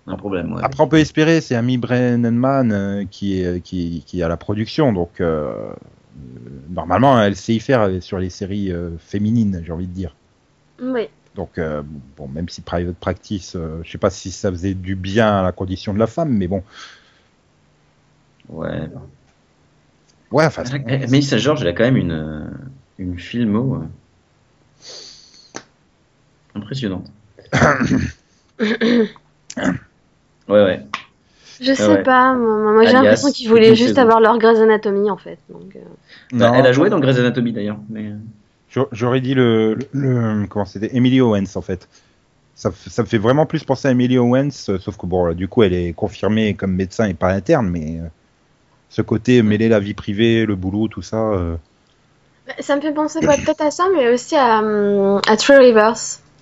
un 0.07 0.17
problème. 0.17 0.55
Ouais. 0.55 0.63
Après, 0.65 0.83
on 0.83 0.89
peut 0.89 0.99
espérer, 0.99 1.41
c'est 1.41 1.55
Amy 1.55 1.77
Brennanman 1.77 2.73
euh, 2.73 3.05
qui, 3.11 3.41
est, 3.41 3.63
qui, 3.63 4.03
qui 4.07 4.21
est 4.21 4.23
à 4.23 4.29
la 4.29 4.39
production, 4.39 4.93
donc 4.93 5.21
euh, 5.21 5.71
euh, 6.19 6.51
normalement, 6.71 7.21
elle 7.21 7.37
sait 7.37 7.55
y 7.55 7.61
faire 7.61 7.91
sur 8.03 8.19
les 8.19 8.31
séries 8.31 8.73
euh, 8.73 8.97
féminines, 8.99 9.63
j'ai 9.65 9.73
envie 9.73 9.87
de 9.87 9.93
dire. 9.93 10.15
Oui. 10.81 11.09
Donc, 11.35 11.59
euh, 11.59 11.83
bon, 12.17 12.29
même 12.29 12.49
si 12.49 12.63
Private 12.63 12.97
Practice, 12.97 13.55
euh, 13.57 13.81
je 13.85 13.91
sais 13.91 13.99
pas 13.99 14.11
si 14.11 14.31
ça 14.31 14.51
faisait 14.51 14.75
du 14.75 14.97
bien 14.97 15.39
à 15.39 15.43
la 15.43 15.53
condition 15.53 15.95
de 15.95 15.99
la 15.99 16.07
femme, 16.07 16.31
mais 16.31 16.49
bon. 16.49 16.63
Ouais. 18.49 18.89
Ouais, 20.31 20.45
enfin, 20.45 20.63
Mélissa 21.09 21.39
George, 21.39 21.63
elle 21.63 21.69
a 21.69 21.73
quand 21.73 21.85
même 21.85 21.97
une, 21.97 22.13
euh, 22.13 22.45
une 22.99 23.19
filmo 23.19 23.77
euh, 23.77 23.87
impressionnante. 26.55 27.07
ouais, 28.61 29.09
ouais. 30.49 30.83
Je 31.61 31.73
sais 31.73 31.89
ouais. 31.89 32.03
pas, 32.03 32.35
moi, 32.35 32.73
moi, 32.73 32.85
j'ai 32.85 32.93
l'impression 32.93 33.33
qu'ils 33.33 33.49
voulaient 33.49 33.75
juste 33.75 33.91
saison. 33.91 34.03
avoir 34.03 34.21
leur 34.21 34.39
Grey's 34.39 34.59
Anatomy 34.61 35.11
en 35.11 35.17
fait. 35.17 35.39
Donc, 35.49 35.75
euh, 35.75 35.81
Bah, 36.33 36.51
non, 36.51 36.55
elle 36.55 36.67
a 36.67 36.73
joué 36.73 36.89
dans 36.91 37.01
Grey's 37.01 37.19
Anatomy 37.19 37.53
d'ailleurs. 37.53 37.79
Mais... 37.89 38.13
J'aurais- 38.93 39.21
dit 39.21 39.35
le, 39.35 39.75
le, 39.75 39.89
le- 39.93 40.47
comment 40.47 40.67
c'était 40.67 40.95
Emily 40.95 41.21
Owens 41.21 41.57
en 41.57 41.63
fait. 41.63 41.89
Ça, 42.55 42.71
ça 42.89 43.03
me 43.03 43.09
fait 43.09 43.19
vraiment 43.19 43.47
plus 43.47 43.65
penser 43.65 43.89
à 43.89 43.93
Emily 43.93 44.19
Owens, 44.19 44.51
sauf 44.51 44.97
que 44.97 45.07
bon, 45.07 45.25
là, 45.27 45.35
du 45.35 45.49
coup, 45.49 45.63
elle 45.63 45.73
est 45.73 45.93
confirmée 45.95 46.55
comme 46.55 46.75
médecin 46.75 47.07
et 47.07 47.15
pas 47.15 47.33
interne, 47.33 47.69
mais 47.71 47.99
euh, 47.99 48.09
ce 48.91 49.03
côté 49.03 49.43
mêler 49.43 49.69
la 49.69 49.81
vie 49.81 49.95
privée, 49.95 50.47
le 50.47 50.55
boulot, 50.57 50.89
tout 50.89 51.03
ça. 51.03 51.17
euh, 51.33 51.57
Ça 52.61 52.77
me 52.77 52.81
fait 52.81 52.93
penser 52.93 53.21
bah, 53.23 53.37
peut-être 53.37 53.61
à 53.61 53.71
ça, 53.71 53.85
mais 53.95 54.13
aussi 54.13 54.35
à, 54.37 54.61
hum, 54.61 55.21
à 55.29 55.37
True 55.37 55.59
Rivers, 55.59 55.97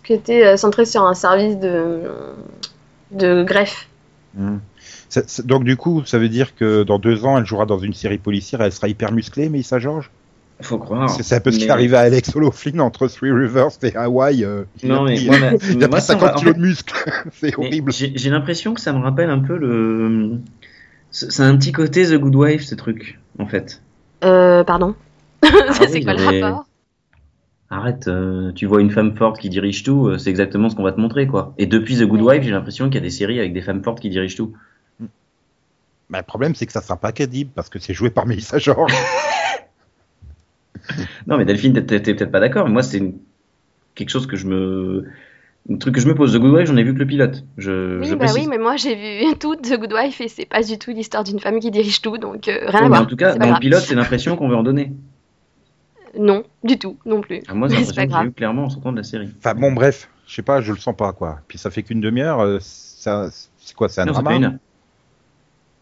qui 0.05 0.13
était 0.13 0.45
euh, 0.47 0.57
centré 0.57 0.85
sur 0.87 1.03
un 1.05 1.15
service 1.15 1.59
de, 1.59 2.03
de 3.13 3.43
greffe. 3.43 3.89
Ça- 5.09 5.23
ça- 5.27 5.43
donc 5.43 5.65
du 5.65 5.77
coup, 5.77 6.03
ça 6.05 6.19
veut 6.19 6.29
dire 6.29 6.55
que 6.55 6.83
dans 6.83 6.99
deux 6.99 7.25
ans, 7.25 7.39
elle 7.39 7.47
jouera 7.47 7.65
dans 7.67 7.79
une 7.79 7.95
série 7.95 8.19
policière, 8.19 8.61
elle 8.61 8.73
sera 8.73 8.89
hyper 8.89 9.13
musclée, 9.13 9.49
Melissa 9.49 9.79
George? 9.79 10.11
Faut 10.63 10.79
croire. 10.79 11.11
C'est- 11.11 11.35
un 11.35 11.41
peu 11.41 11.51
ce 11.53 11.59
qui 11.59 11.65
Mais- 11.65 11.69
est 11.69 11.73
arrivé 11.73 11.97
à 11.97 12.01
Alex 12.01 12.35
O'Loughlin 12.35 12.79
entre 12.81 13.09
Three 13.09 13.31
Rivers 13.31 13.71
et 13.83 13.95
Hawaii. 13.95 14.43
euh, 14.45 14.65
il 14.83 14.89
Non, 14.89 15.03
a 15.05 15.09
mais 15.09 15.15
pris, 15.17 15.27
moi, 15.27 15.39
ma- 15.39 15.47
il 15.53 15.85
a 15.85 15.89
moi, 15.89 15.99
pris 15.99 16.01
ça 16.01 16.15
me 16.15 16.21
50 16.21 16.23
ra- 16.31 16.35
en 16.35 16.39
kilos 16.39 16.55
fait- 16.55 16.61
de 16.61 16.67
muscles. 16.67 16.95
C'est 17.33 17.59
mais 17.59 17.67
horrible. 17.67 17.93
J'ai 17.93 18.13
j'ai 18.15 18.31
l'impression 18.31 18.73
que 18.75 18.81
ça 18.81 18.93
me 18.95 18.99
rappelle 19.03 19.29
un 19.31 19.39
peu 19.41 19.57
le. 19.57 20.39
C'est 21.19 21.43
un 21.43 21.57
petit 21.57 21.73
côté 21.73 22.05
The 22.07 22.15
Good 22.19 22.35
Wife, 22.37 22.63
ce 22.65 22.75
truc, 22.75 23.19
en 23.39 23.47
fait. 23.47 23.81
Euh, 24.23 24.65
pardon 24.65 24.95
Ah 25.43 25.49
C'est 25.73 25.91
oui, 25.93 26.05
quoi 26.05 26.13
le 26.15 26.19
mais- 26.31 26.43
rapport? 26.43 26.67
Arrête, 27.71 28.07
euh, 28.07 28.53
tu 28.53 28.67
vois 28.67 28.81
une 28.81 28.91
femme 28.91 29.17
forte 29.17 29.39
qui 29.41 29.49
dirige 29.49 29.83
tout, 29.83 30.07
euh, 30.09 30.19
c'est 30.19 30.31
exactement 30.31 30.69
ce 30.69 30.77
qu'on 30.77 30.83
va 30.85 30.93
te 30.93 31.01
montrer, 31.01 31.27
quoi. 31.27 31.53
Et 31.59 31.67
depuis 31.67 31.97
The 31.97 32.03
Good 32.05 32.21
Ouais. 32.21 32.35
Wife, 32.37 32.45
j'ai 32.45 32.51
l'impression 32.53 32.87
qu'il 32.87 32.97
y 32.97 32.99
a 32.99 33.01
des 33.01 33.11
séries 33.11 33.39
avec 33.41 33.53
des 33.55 33.63
femmes 33.63 33.83
fortes 33.83 33.99
qui 34.01 34.09
dirigent 34.11 34.37
tout. 34.37 34.53
Bah, 36.11 36.19
le 36.19 36.25
problème, 36.25 36.55
c'est 36.55 36.67
que 36.67 36.73
ça 36.73 36.81
sera 36.83 36.97
pas 36.97 37.11
crédible 37.13 37.51
parce 37.55 37.69
que 37.69 37.79
c'est 37.81 37.95
joué 37.95 38.11
par 38.11 38.27
Melissa 38.29 38.59
George. 38.59 38.93
Non, 41.27 41.39
mais 41.39 41.45
Delphine, 41.45 41.73
t'es 41.85 41.99
peut-être 42.01 42.31
pas 42.31 42.39
d'accord, 42.41 42.67
mais 42.67 42.73
moi, 42.73 42.83
c'est 42.83 42.99
une- 42.99 43.19
quelque 43.97 44.11
chose 44.11 44.27
que 44.27 44.37
je 44.37 44.47
me. 44.47 45.07
Un 45.69 45.77
truc 45.79 45.97
que 45.97 46.01
je 46.01 46.07
me 46.07 46.15
pose. 46.15 46.33
The 46.33 46.39
Good 46.39 46.53
Wife, 46.55 46.69
j'en 46.69 46.77
ai 46.77 46.85
vu 46.85 46.95
que 46.95 46.99
le 46.99 47.07
pilote. 47.07 47.45
Je, 47.57 47.99
Oui, 47.99 48.07
je 48.07 48.15
bah 48.15 48.27
oui, 48.35 48.47
mais 48.49 48.59
moi 48.59 48.77
j'ai 48.77 48.95
vu 48.95 49.37
tout 49.41 49.57
The 49.57 49.79
Good 49.79 49.93
Wife 49.93 50.21
et 50.21 50.29
c'est 50.29 50.47
pas 50.47 50.63
du 50.63 50.79
tout 50.79 50.91
l'histoire 50.91 51.25
d'une 51.25 51.41
femme 51.41 51.59
qui 51.59 51.71
dirige 51.71 52.01
tout, 52.03 52.19
donc 52.19 52.49
euh, 52.49 52.59
rien 52.67 52.81
à 52.81 52.83
mais 52.83 52.89
voir. 52.89 53.03
en 53.03 53.07
tout 53.07 53.17
cas, 53.17 53.35
dans 53.35 53.53
le 53.53 53.59
pilote, 53.59 53.83
c'est 53.83 53.95
l'impression 53.95 54.37
qu'on 54.37 54.49
veut 54.49 54.57
en 54.57 54.63
donner. 54.63 54.93
Non, 56.19 56.45
du 56.65 56.79
tout, 56.79 56.97
non 57.05 57.21
plus. 57.21 57.43
Ah, 57.49 57.55
moi, 57.55 57.69
c'est 57.69 57.75
l'impression 57.79 57.95
pas 57.95 58.07
que 58.07 58.23
j'ai 58.25 58.29
eu 58.29 58.33
clairement 58.33 58.65
en 58.65 58.71
sortant 58.71 58.93
de 58.93 58.97
la 58.97 59.03
série. 59.03 59.29
Enfin 59.39 59.55
bon, 59.55 59.73
bref, 59.73 60.09
je 60.27 60.35
sais 60.35 60.43
pas, 60.43 60.61
je 60.61 60.73
le 60.73 60.79
sens 60.79 60.97
pas 60.97 61.13
quoi. 61.13 61.41
Puis 61.49 61.59
ça 61.59 61.71
fait 61.71 61.83
qu'une 61.83 62.01
demi-heure, 62.01 62.41
euh, 62.41 62.59
ça, 62.61 63.29
c'est 63.59 63.75
quoi, 63.75 63.89
c'est 63.89 64.01
un 64.01 64.07
non, 64.07 64.13
drama 64.13 64.31
pas 64.31 64.37
une 64.37 64.45
heure. 64.45 64.53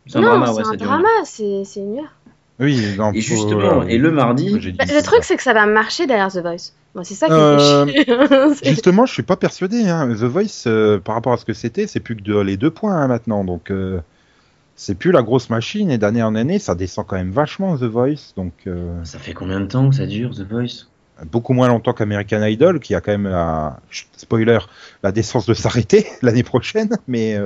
C'est 0.07 0.19
un 0.19 0.21
non, 0.23 0.29
drama, 0.29 0.47
c'est 0.47 0.53
ouais, 0.53 0.67
un 0.67 0.77
drama, 0.77 1.09
c'est 1.25 1.63
une 1.77 1.99
heure. 1.99 2.15
Oui, 2.61 2.95
non, 2.97 3.13
Et 3.13 3.21
justement, 3.21 3.83
euh, 3.83 3.87
et 3.87 3.99
le 3.99 4.11
mardi, 4.13 4.53
Bah, 4.79 4.85
le 4.87 5.03
truc, 5.03 5.25
c'est 5.25 5.37
que 5.37 5.43
ça 5.43 5.53
va 5.53 5.67
marcher 5.67 6.07
derrière 6.07 6.29
The 6.33 6.39
Voice. 6.39 6.73
Moi, 6.95 7.03
c'est 7.03 7.15
ça 7.15 7.27
qui 7.27 7.33
Euh, 7.33 7.85
me 7.87 7.93
fait 7.93 8.05
chier. 8.05 8.07
C'est- 8.55 8.65
Justement, 8.71 9.07
je 9.07 9.13
suis 9.13 9.25
pas 9.25 9.37
persuadé. 9.37 9.89
Hein. 9.89 10.09
The 10.15 10.23
Voice, 10.25 10.65
euh, 10.69 10.99
par 11.01 11.17
rapport 11.17 11.33
à 11.33 11.37
ce 11.37 11.45
que 11.45 11.53
c'était, 11.53 11.87
c'est 11.89 11.99
plus 12.01 12.15
que 12.15 12.23
de- 12.23 12.39
les 12.39 12.57
deux 12.57 12.71
points 12.71 12.95
hein, 12.97 13.09
maintenant. 13.09 13.43
Donc, 13.45 13.71
euh, 13.73 14.01
c'est 14.77 14.95
plus 14.97 15.11
la 15.13 15.23
grosse 15.23 15.51
machine 15.51 15.91
et 15.91 15.99
d'année 15.99 16.23
en 16.23 16.35
année, 16.37 16.59
ça 16.61 16.75
descend 16.77 17.07
quand 17.07 17.17
même 17.17 17.31
vachement 17.33 17.77
The 17.77 17.85
Voice. 17.85 18.33
Donc 18.37 18.53
euh, 18.67 19.03
Ça 19.05 19.19
fait 19.19 19.33
combien 19.33 19.61
de 19.61 19.67
temps 19.67 19.89
que 19.91 19.97
ça 19.97 20.07
dure, 20.07 20.31
The 20.35 20.43
Voice? 20.49 20.87
beaucoup 21.31 21.53
moins 21.53 21.69
longtemps 21.69 21.93
qu'American 21.93 22.43
Idol, 22.43 22.81
qui 22.81 22.93
a 22.95 23.01
quand 23.01 23.13
même 23.13 23.29
la 23.29 23.79
spoiler 24.17 24.59
la 25.05 25.13
décence 25.13 25.47
de 25.47 25.55
s'arrêter 25.55 26.07
l'année 26.23 26.43
prochaine. 26.43 26.91
Mais 27.07 27.39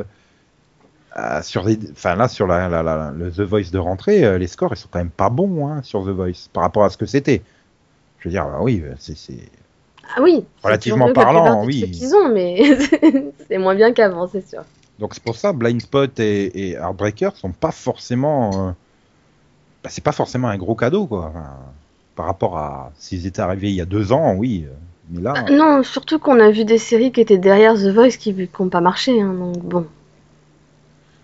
euh, 1.17 1.21
euh, 1.39 1.43
sur 1.43 1.65
les, 1.65 1.79
enfin 1.93 2.15
là 2.17 2.29
sur 2.29 2.47
la, 2.47 2.69
la- 2.69 2.83
la- 2.83 3.13
le 3.13 3.31
The 3.31 3.41
Voice 3.41 3.71
de 3.73 3.79
rentrée, 3.79 4.25
euh, 4.25 4.39
les 4.39 4.47
scores 4.47 4.73
ils 4.73 4.77
sont 4.77 4.89
quand 4.91 4.99
même 4.99 5.11
pas 5.11 5.31
bons 5.31 5.67
hein, 5.69 5.83
sur 5.83 6.05
The 6.05 6.09
Voice 6.11 6.49
par 6.53 6.63
rapport 6.63 6.85
à 6.85 6.91
ce 6.91 6.97
que 6.97 7.07
c'était. 7.07 7.43
Je 8.21 8.29
veux 8.29 8.33
dire, 8.33 8.45
bah 8.47 8.59
oui, 8.61 8.83
c'est 8.99 9.17
c'est 9.17 9.39
Ah 10.17 10.23
oui. 10.23 10.45
Relativement 10.63 11.13
parlant, 11.13 11.61
des 11.63 11.67
oui. 11.67 11.91
qu'ils 11.91 12.15
ont, 12.15 12.29
mais 12.31 12.63
c'est 13.49 13.59
moins 13.59 13.75
bien 13.75 13.93
qu'avant, 13.93 14.27
c'est 14.29 14.47
sûr. 14.49 14.65
Donc 14.99 15.15
c'est 15.15 15.23
pour 15.23 15.37
ça, 15.37 15.53
Blind 15.53 15.81
Spot 15.81 16.19
et, 16.19 16.71
et 16.71 16.73
Heartbreaker 16.73 17.37
sont 17.37 17.53
pas 17.53 17.71
forcément. 17.71 18.69
euh, 18.69 18.73
bah, 19.85 19.91
c'est 19.93 20.03
pas 20.05 20.13
forcément 20.13 20.49
un 20.49 20.57
gros 20.57 20.75
cadeau, 20.75 21.07
quoi. 21.07 21.27
Enfin, 21.31 21.57
par 22.17 22.27
rapport 22.27 22.59
à 22.59 22.91
s'ils 22.99 23.27
étaient 23.27 23.41
arrivés 23.41 23.69
il 23.69 23.77
y 23.77 23.81
a 23.81 23.85
deux 23.87 24.11
ans, 24.13 24.35
oui. 24.35 24.67
euh, 24.67 24.73
Mais 25.11 25.23
là, 25.23 25.35
Ah, 25.37 25.51
Non, 25.53 25.83
surtout 25.85 26.19
qu'on 26.19 26.41
a 26.41 26.51
vu 26.51 26.65
des 26.65 26.79
séries 26.79 27.13
qui 27.13 27.21
étaient 27.21 27.39
derrière 27.39 27.75
The 27.75 27.89
Voice 27.95 28.17
qui 28.19 28.35
n'ont 28.59 28.69
pas 28.69 28.81
marché. 28.81 29.21
hein, 29.21 29.33
donc 29.35 29.59
bon. 29.59 29.87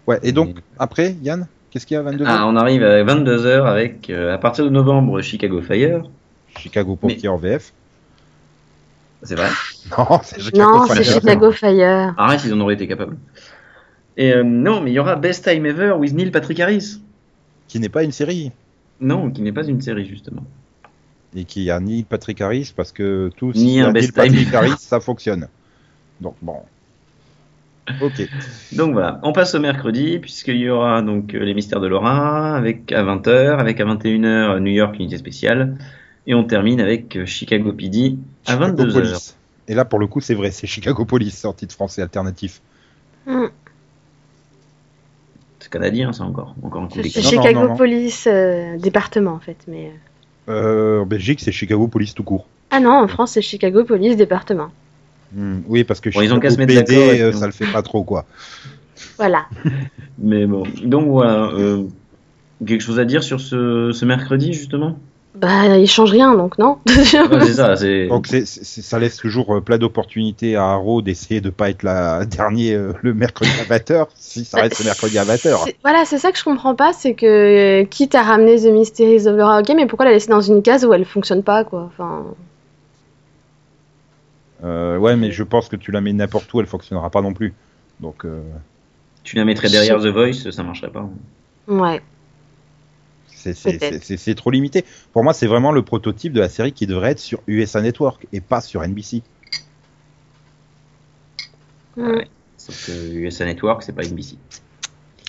Ouais. 0.07 0.19
Et 0.23 0.33
donc 0.33 0.57
après, 0.79 1.17
Yann, 1.23 1.47
qu'est-ce 1.71 1.87
qu'il 1.87 1.95
y 1.95 1.99
a 1.99 2.01
à 2.01 2.05
22 2.05 2.25
Ah, 2.27 2.47
on 2.47 2.57
arrive 2.57 2.83
à 2.83 3.03
22h 3.05 3.65
avec, 3.67 4.11
euh, 4.11 4.35
à 4.35 4.39
partir 4.39 4.65
de 4.65 4.71
novembre, 4.71 5.21
Chicago 5.23 5.61
Fire. 5.63 6.03
Chicago 6.59 6.97
Pompier 6.97 7.29
en 7.29 7.37
VF. 7.37 7.73
C'est 9.23 9.35
vrai. 9.37 9.49
Non, 9.99 10.21
c'est 10.23 10.41
Chicago 10.41 10.79
Non, 10.79 10.87
Fire. 10.87 10.97
c'est 10.97 11.05
Chicago 11.05 11.51
Fire. 11.53 12.15
Arrête, 12.17 12.41
ils 12.45 12.55
en 12.55 12.61
auraient 12.61 12.75
été 12.75 12.87
capables. 12.87 13.17
Et 14.17 14.33
euh, 14.33 14.43
non, 14.45 14.81
mais 14.81 14.93
il 14.93 14.95
y 14.95 14.99
aura 14.99 15.17
Best 15.17 15.45
Time 15.49 15.67
Ever 15.67 15.93
with 15.99 16.15
Neil 16.15 16.31
Patrick 16.31 16.61
Harris. 16.61 17.01
Qui 17.69 17.81
n'est 17.81 17.89
pas 17.89 18.03
une 18.05 18.13
série. 18.13 18.53
Non, 19.01 19.31
qui 19.31 19.43
n'est 19.43 19.53
pas 19.53 19.65
une 19.67 19.81
série, 19.81 20.07
justement. 20.07 20.45
Et 21.35 21.45
qui 21.45 21.69
a 21.71 21.81
ni 21.81 22.05
Patrick 22.05 22.41
Harris, 22.41 22.73
parce 22.77 22.93
que 22.93 23.31
tout 23.37 23.51
Ni 23.55 23.73
si 23.75 23.81
un 23.81 23.89
un 23.89 23.93
best 23.93 24.15
Patrick 24.15 24.47
time. 24.47 24.55
Harris, 24.55 24.75
ça 24.79 25.01
fonctionne. 25.01 25.49
Donc 26.21 26.37
bon. 26.41 26.59
Ok. 28.01 28.29
Donc 28.73 28.93
voilà, 28.93 29.21
on 29.23 29.33
passe 29.33 29.55
au 29.55 29.61
mercredi, 29.61 30.19
puisqu'il 30.19 30.57
y 30.57 30.71
aura 30.71 31.03
donc 31.03 31.35
euh, 31.35 31.45
les 31.45 31.55
mystères 31.55 31.81
de 31.81 31.87
Laura, 31.87 32.57
avec 32.57 32.93
à 32.93 33.03
20h, 33.03 33.59
avec 33.59 33.81
à 33.81 33.85
21h 33.85 34.59
New 34.61 34.73
York 34.73 34.97
Unité 34.99 35.19
Spéciale, 35.19 35.77
et 36.27 36.35
on 36.35 36.45
termine 36.45 36.81
avec 36.81 37.17
euh, 37.17 37.27
Chicago 37.27 37.73
PD 37.73 38.17
à 38.47 38.53
Chicago 38.53 38.85
22h. 38.85 38.93
Police. 38.93 39.37
Et 39.69 39.75
là, 39.75 39.85
pour 39.85 39.99
le 39.99 40.07
coup, 40.07 40.21
c'est 40.21 40.35
vrai, 40.35 40.51
c'est 40.51 40.67
Chicago 40.67 41.05
Police, 41.05 41.39
sorti 41.39 41.67
de 41.67 41.73
français 41.73 42.03
alternatif. 42.03 42.61
Hmm. 43.27 43.47
C'est 45.61 45.71
canadien, 45.71 46.13
ça 46.13 46.25
encore. 46.25 46.55
Encore 46.63 46.83
un 46.83 46.89
coup 46.89 47.01
C'est 47.03 47.23
non, 47.23 47.31
Chicago 47.31 47.61
non, 47.61 47.69
non. 47.69 47.77
Police 47.77 48.29
euh, 48.31 48.77
département 48.77 49.33
en 49.33 49.41
fait. 49.41 49.57
Mais... 49.67 49.93
Euh, 50.49 51.01
en 51.01 51.07
Belgique, 51.07 51.41
c'est 51.41 51.53
Chicago 51.53 51.89
Police 51.89 52.13
tout 52.15 52.23
court. 52.23 52.47
Ah 52.71 52.81
non, 52.81 52.93
en 52.93 53.09
France 53.09 53.33
c'est 53.33 53.43
Chicago 53.43 53.85
Police 53.85 54.17
département. 54.17 54.69
Hmm, 55.35 55.61
Oui, 55.67 55.85
parce 55.85 56.01
que 56.01 56.11
Bon, 56.11 56.21
ils 56.21 56.33
ont 56.33 56.41
qu'à 56.41 56.51
se 56.51 56.59
mettre 56.59 56.73
PD, 56.75 57.21
euh, 57.21 57.33
ça 57.33 57.47
le 57.47 57.53
fait 57.53 57.67
pas 57.71 57.83
trop, 57.83 58.05
quoi. 58.05 58.25
Voilà. 59.19 59.47
Mais 60.19 60.47
bon, 60.47 60.63
donc 60.85 61.09
voilà. 61.09 61.51
euh, 61.53 61.85
quelque 62.67 62.81
chose 62.83 62.99
à 63.01 63.05
dire 63.05 63.23
sur 63.25 63.41
ce, 63.41 63.91
ce 63.93 64.05
mercredi, 64.05 64.53
justement? 64.53 64.99
Bah 65.37 65.77
il 65.79 65.89
change 65.91 66.13
rien 66.13 66.37
donc 66.37 66.59
non? 66.59 66.79
Ouais, 66.87 66.95
C'est 66.95 67.55
ça, 67.55 67.75
c'est... 67.77 68.07
Donc 68.07 68.29
c'est- 68.29 68.47
c'est- 68.47 68.83
ça 68.83 69.01
laisse 69.01 69.17
toujours 69.17 69.57
euh, 69.57 69.61
plein 69.61 69.79
d'opportunités 69.79 70.55
à 70.55 70.67
Arrow 70.67 71.03
d'essayer 71.03 71.41
de 71.41 71.51
pas 71.51 71.71
être 71.71 71.83
la 71.83 72.25
dernier 72.25 72.75
euh, 72.75 72.93
le 73.03 73.15
mercredi 73.15 73.51
à 73.61 73.65
20h, 73.65 74.07
si 74.15 74.45
ça 74.45 74.61
reste 74.61 74.79
le 74.79 74.85
mercredi 74.85 75.19
à 75.19 75.25
20h. 75.25 75.65
C'est- 75.65 75.77
Voilà, 75.83 76.05
c'est 76.05 76.19
ça 76.19 76.31
que 76.31 76.39
je 76.39 76.45
comprends 76.45 76.77
pas, 76.77 76.93
c'est 76.93 77.15
que 77.15 77.27
euh, 77.27 77.85
quitte 77.85 78.15
à 78.15 78.23
ramener 78.23 78.61
The 78.61 78.67
Mysteries 78.73 79.27
of 79.27 79.37
Laura, 79.37 79.59
ok, 79.59 79.73
mais 79.75 79.87
pourquoi 79.87 80.07
la 80.07 80.13
laisser 80.13 80.31
dans 80.31 80.41
une 80.41 80.63
case 80.63 80.85
où 80.85 80.95
elle 80.95 81.05
fonctionne 81.05 81.43
pas, 81.43 81.65
quoi? 81.65 81.83
Enfin, 81.93 82.25
Euh, 84.65 84.97
ouais, 84.97 85.17
mais 85.17 85.31
je 85.31 85.43
pense 85.43 85.69
que 85.69 85.77
tu 85.77 85.93
la 85.93 86.01
mets 86.01 86.13
n'importe 86.13 86.53
où, 86.55 86.61
elle 86.61 86.67
fonctionnera 86.67 87.11
pas 87.11 87.21
non 87.23 87.35
plus. 87.35 87.55
Donc 88.01 88.25
euh, 88.25 88.43
Tu 89.23 89.37
la 89.37 89.45
mettrais 89.45 89.69
derrière 89.69 89.99
The 90.01 90.07
Voice, 90.07 90.51
ça 90.51 90.63
marcherait 90.63 90.91
pas. 90.91 91.09
ouais. 91.69 92.03
c'est- 94.15 94.35
trop 94.35 94.51
limité. 94.51 94.85
Pour 95.13 95.23
moi, 95.23 95.35
c'est 95.35 95.47
vraiment 95.47 95.71
le 95.71 95.83
prototype 95.83 96.33
de 96.33 96.41
la 96.41 96.49
série 96.49 96.73
qui 96.73 96.87
devrait 96.87 97.11
être 97.11 97.19
sur 97.19 97.41
USA 97.47 97.83
Network 97.83 98.27
et 98.33 98.41
pas 98.41 98.63
sur 98.63 98.83
NBC. 98.83 99.23
Ouais. 101.97 102.27
Sauf 102.57 102.87
que 102.87 102.93
USA 103.15 103.45
Network, 103.45 103.83
c'est 103.83 103.93
pas 103.93 104.03
NBC. 104.03 104.37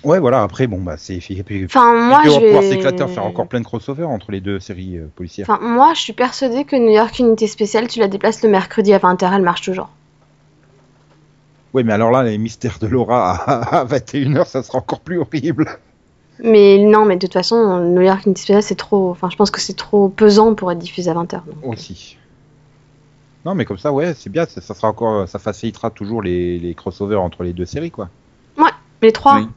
Ouais, 0.06 0.20
voilà. 0.20 0.44
Après, 0.44 0.68
bon, 0.68 0.80
bah 0.82 0.96
c'est. 0.98 1.16
et 1.16 1.44
puis- 1.44 1.66
Enfin, 1.66 1.94
moi, 1.94 2.22
ils 2.24 2.30
je 2.30 2.36
vont 2.36 2.42
pouvoir 2.42 2.62
vais... 2.62 2.70
s'éclater 2.70 3.04
à 3.04 3.08
faire 3.08 3.26
encore 3.26 3.48
plein 3.48 3.60
de 3.60 3.66
crossovers 3.66 4.06
entre 4.08 4.32
les 4.32 4.40
deux 4.40 4.60
séries 4.60 4.98
euh, 4.98 5.10
policières. 5.16 5.50
Enfin, 5.50 5.60
moi, 5.62 5.94
je 5.96 6.02
suis 6.02 6.14
persuadée 6.14 6.64
que 6.64 6.76
New 6.76 6.92
York 6.92 7.18
Unité 7.20 7.48
Spéciale, 7.48 7.88
tu 7.88 8.00
la 8.00 8.08
déplaces 8.08 8.44
le 8.44 8.50
mercredi 8.50 8.94
à 8.94 9.00
20h, 9.00 9.34
elle 9.36 9.42
marche 9.42 9.62
toujours. 9.64 9.90
Ouais, 11.74 11.84
mais 11.84 11.94
alors 11.94 12.12
là, 12.12 12.24
les 12.24 12.38
mystères 12.38 12.78
de 12.80 12.88
Laura 12.88 13.32
à, 13.36 13.86
21h, 13.86 14.46
ça 14.46 14.64
sera 14.64 14.78
encore 14.78 15.02
plus 15.02 15.18
horrible. 15.20 15.70
Mais 16.44 16.78
non, 16.78 17.06
mais 17.06 17.16
de 17.16 17.22
toute 17.22 17.34
façon, 17.34 17.80
New 17.80 18.02
York 18.02 18.26
Unité 18.26 18.42
Spéciale, 18.42 18.64
c'est 18.64 18.76
trop... 18.76 19.10
Enfin, 19.10 19.30
je 19.30 19.36
pense 19.36 19.52
que 19.52 19.60
c'est 19.60 19.76
trop 19.76 20.08
pesant 20.10 20.54
pour 20.54 20.72
être 20.72 20.80
diffusé 20.80 21.10
à 21.10 21.16
20h. 21.16 21.42
Aussi. 21.64 22.18
Non, 23.44 23.56
mais 23.56 23.66
comme 23.66 23.78
ça, 23.78 23.92
ouais, 23.92 24.14
c'est 24.14 24.30
bien. 24.30 24.46
Ça, 24.46 24.62
ça 24.62 24.74
sera 24.74 24.88
encore, 24.88 25.28
ça 25.28 25.40
facilitera 25.40 25.90
toujours 25.90 26.22
les, 26.22 26.60
les 26.60 26.74
crossovers 26.76 27.20
entre 27.22 27.44
les 27.44 27.54
deux 27.54 27.66
séries, 27.66 27.92
quoi. 27.92 28.10
Les 29.02 29.12
trois 29.12 29.38
Oui. 29.38 29.48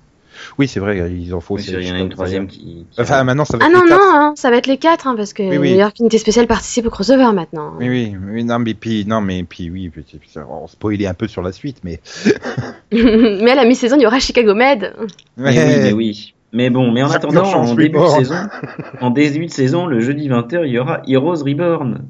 Oui, 0.58 0.68
c'est 0.68 0.80
vrai, 0.80 1.10
ils 1.12 1.34
en 1.34 1.40
faut 1.40 1.54
Oui, 1.54 1.60
aussi. 1.60 1.72
il 1.72 1.86
y 1.86 1.90
en 1.90 1.94
a 1.94 1.98
une 2.00 2.08
troisième 2.10 2.46
qui. 2.46 2.86
qui- 2.90 3.00
Enfin, 3.00 3.24
maintenant, 3.24 3.44
ça 3.44 3.56
va 3.56 3.64
Ah 3.64 3.68
être 3.68 3.74
non, 3.74 3.82
les 3.84 3.90
non, 3.90 3.96
quatre. 3.96 4.14
hein, 4.14 4.32
ça 4.36 4.50
va 4.50 4.56
être 4.56 4.66
les 4.66 4.76
quatre, 4.78 5.06
hein, 5.06 5.14
parce 5.16 5.32
que 5.32 5.42
Oui, 5.42 5.58
oui. 5.58 5.72
New 5.72 5.78
York 5.78 5.96
Unité 6.00 6.18
Spéciale 6.18 6.46
participe 6.46 6.86
au 6.86 6.90
crossover 6.90 7.32
maintenant. 7.32 7.72
Oui, 7.78 7.88
oui, 7.88 8.16
oui, 8.32 8.44
non, 8.44 8.58
mais 8.58 8.74
puis, 8.74 9.04
non, 9.06 9.20
mais 9.20 9.42
puis, 9.44 9.70
oui, 9.70 9.88
puis, 9.88 10.04
on 10.48 10.66
spoilait 10.68 11.06
un 11.06 11.14
peu 11.14 11.28
sur 11.28 11.42
la 11.42 11.52
suite, 11.52 11.78
mais. 11.84 12.00
mais 12.92 13.50
à 13.50 13.54
la 13.54 13.64
mi-saison, 13.64 13.96
il 13.96 14.02
y 14.02 14.06
aura 14.06 14.18
Chicago 14.20 14.54
Med. 14.54 14.94
Mais 15.36 15.50
oui, 15.50 15.56
mais 15.56 15.92
oui. 15.92 16.34
Mais 16.52 16.70
bon, 16.70 16.90
mais 16.92 17.02
en 17.02 17.10
attendant, 17.10 17.44
en 17.44 17.74
début 17.74 17.98
de 17.98 18.06
saison, 18.06 18.36
en 19.02 19.10
début 19.10 19.46
de 19.46 19.50
saison, 19.52 19.86
le 19.86 20.00
jeudi 20.00 20.28
20h, 20.30 20.62
il 20.64 20.72
y 20.72 20.78
aura 20.78 21.02
Heroes 21.06 21.44
Reborn. 21.44 22.06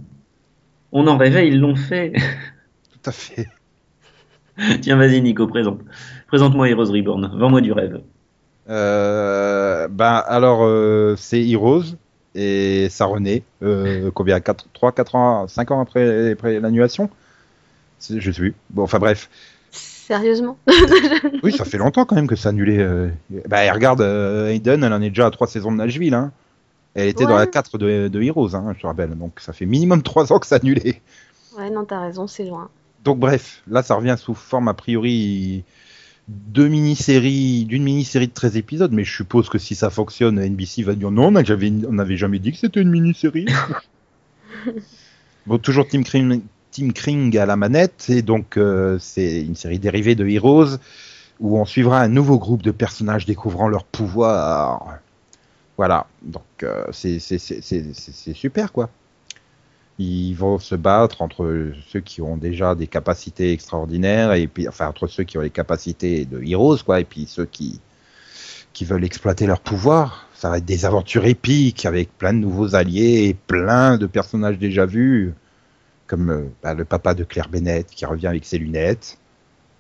On 0.92 1.06
en 1.08 1.16
rêvait, 1.18 1.48
ils 1.48 1.58
l'ont 1.58 1.74
fait. 1.74 2.12
Tout 2.92 3.10
à 3.10 3.12
fait. 3.12 3.48
Tiens, 4.80 4.96
vas-y, 4.96 5.20
Nico, 5.20 5.46
présente. 5.46 5.80
Présente-moi 6.26 6.68
Heroes 6.68 6.92
Reborn. 6.92 7.30
Vends-moi 7.38 7.60
du 7.60 7.72
rêve. 7.72 8.00
Euh, 8.68 9.88
ben, 9.88 10.22
alors, 10.26 10.60
euh, 10.62 11.14
c'est 11.16 11.46
Heroes 11.46 11.84
et 12.34 12.88
ça 12.90 13.06
renaît. 13.06 13.42
Euh, 13.62 14.10
combien 14.12 14.40
4, 14.40 14.66
3, 14.72 14.92
4 14.92 15.14
ans, 15.14 15.48
5 15.48 15.70
ans 15.70 15.80
après, 15.80 16.32
après 16.32 16.60
l'annulation? 16.60 17.10
Je 18.00 18.30
sais 18.30 18.40
plus. 18.40 18.54
Bon, 18.70 18.82
enfin 18.82 18.98
bref. 18.98 19.28
Sérieusement? 19.70 20.56
Oui, 21.42 21.52
ça 21.52 21.64
fait 21.64 21.78
longtemps 21.78 22.04
quand 22.04 22.16
même 22.16 22.26
que 22.26 22.36
c'est 22.36 22.48
annulé. 22.48 22.78
Euh... 22.78 23.08
Bah, 23.48 23.64
et 23.64 23.70
regarde, 23.70 24.00
euh, 24.00 24.48
Hayden, 24.48 24.82
elle 24.82 24.92
en 24.92 25.02
est 25.02 25.10
déjà 25.10 25.26
à 25.26 25.30
3 25.30 25.46
saisons 25.46 25.70
de 25.70 25.76
Nashville. 25.76 26.14
Hein. 26.14 26.32
Elle 26.94 27.08
était 27.08 27.24
dans 27.24 27.36
la 27.36 27.46
4 27.46 27.78
de, 27.78 28.08
de 28.08 28.22
Heroes, 28.22 28.56
hein, 28.56 28.72
je 28.74 28.82
te 28.82 28.86
rappelle. 28.86 29.10
Donc 29.10 29.38
ça 29.40 29.52
fait 29.52 29.66
minimum 29.66 30.02
3 30.02 30.32
ans 30.32 30.38
que 30.38 30.46
c'est 30.46 30.56
annulé. 30.56 31.00
Ouais, 31.56 31.70
non, 31.70 31.84
t'as 31.84 32.00
raison, 32.00 32.26
c'est 32.26 32.44
loin. 32.44 32.70
Donc 33.04 33.18
bref, 33.18 33.62
là 33.68 33.82
ça 33.82 33.94
revient 33.94 34.16
sous 34.18 34.34
forme 34.34 34.68
a 34.68 34.74
priori 34.74 35.64
de 36.28 36.68
mini-série, 36.68 37.64
d'une 37.64 37.82
mini-série 37.82 38.28
de 38.28 38.32
13 38.32 38.56
épisodes, 38.56 38.92
mais 38.92 39.04
je 39.04 39.14
suppose 39.14 39.48
que 39.48 39.58
si 39.58 39.74
ça 39.74 39.88
fonctionne, 39.88 40.38
NBC 40.38 40.82
va 40.82 40.94
dire 40.94 41.10
non, 41.10 41.28
on 41.28 41.92
n'avait 41.92 42.16
jamais 42.16 42.38
dit 42.38 42.52
que 42.52 42.58
c'était 42.58 42.82
une 42.82 42.90
mini-série. 42.90 43.46
bon, 45.46 45.58
toujours 45.58 45.88
Tim 45.88 46.02
Kring, 46.02 46.42
Tim 46.70 46.90
Kring 46.90 47.36
à 47.38 47.46
la 47.46 47.56
manette, 47.56 48.06
et 48.10 48.20
donc 48.20 48.58
euh, 48.58 48.98
c'est 49.00 49.40
une 49.40 49.54
série 49.54 49.78
dérivée 49.78 50.14
de 50.14 50.26
Heroes, 50.26 50.76
où 51.40 51.58
on 51.58 51.64
suivra 51.64 52.00
un 52.00 52.08
nouveau 52.08 52.38
groupe 52.38 52.62
de 52.62 52.72
personnages 52.72 53.24
découvrant 53.24 53.68
leur 53.68 53.84
pouvoir. 53.84 54.98
Voilà, 55.78 56.08
donc 56.22 56.42
euh, 56.62 56.84
c'est 56.92 57.20
super 58.34 58.72
quoi. 58.72 58.90
Ils 59.98 60.34
vont 60.34 60.58
se 60.58 60.74
battre 60.74 61.22
entre 61.22 61.72
ceux 61.88 62.00
qui 62.00 62.22
ont 62.22 62.36
déjà 62.36 62.74
des 62.74 62.86
capacités 62.86 63.52
extraordinaires 63.52 64.32
et 64.32 64.46
puis 64.46 64.68
enfin 64.68 64.86
entre 64.86 65.08
ceux 65.08 65.24
qui 65.24 65.38
ont 65.38 65.40
les 65.40 65.50
capacités 65.50 66.24
de 66.24 66.40
heroes 66.42 66.78
quoi 66.84 67.00
et 67.00 67.04
puis 67.04 67.26
ceux 67.26 67.46
qui 67.46 67.80
qui 68.72 68.84
veulent 68.84 69.04
exploiter 69.04 69.46
leur 69.46 69.60
pouvoir. 69.60 70.28
Ça 70.34 70.50
va 70.50 70.58
être 70.58 70.64
des 70.64 70.84
aventures 70.84 71.26
épiques 71.26 71.84
avec 71.84 72.16
plein 72.16 72.32
de 72.32 72.38
nouveaux 72.38 72.76
alliés 72.76 73.26
et 73.28 73.34
plein 73.34 73.98
de 73.98 74.06
personnages 74.06 74.58
déjà 74.58 74.86
vus 74.86 75.34
comme 76.06 76.30
euh, 76.30 76.48
bah, 76.62 76.74
le 76.74 76.84
papa 76.84 77.14
de 77.14 77.24
Claire 77.24 77.48
Bennett 77.48 77.86
qui 77.88 78.06
revient 78.06 78.28
avec 78.28 78.44
ses 78.44 78.58
lunettes. 78.58 79.18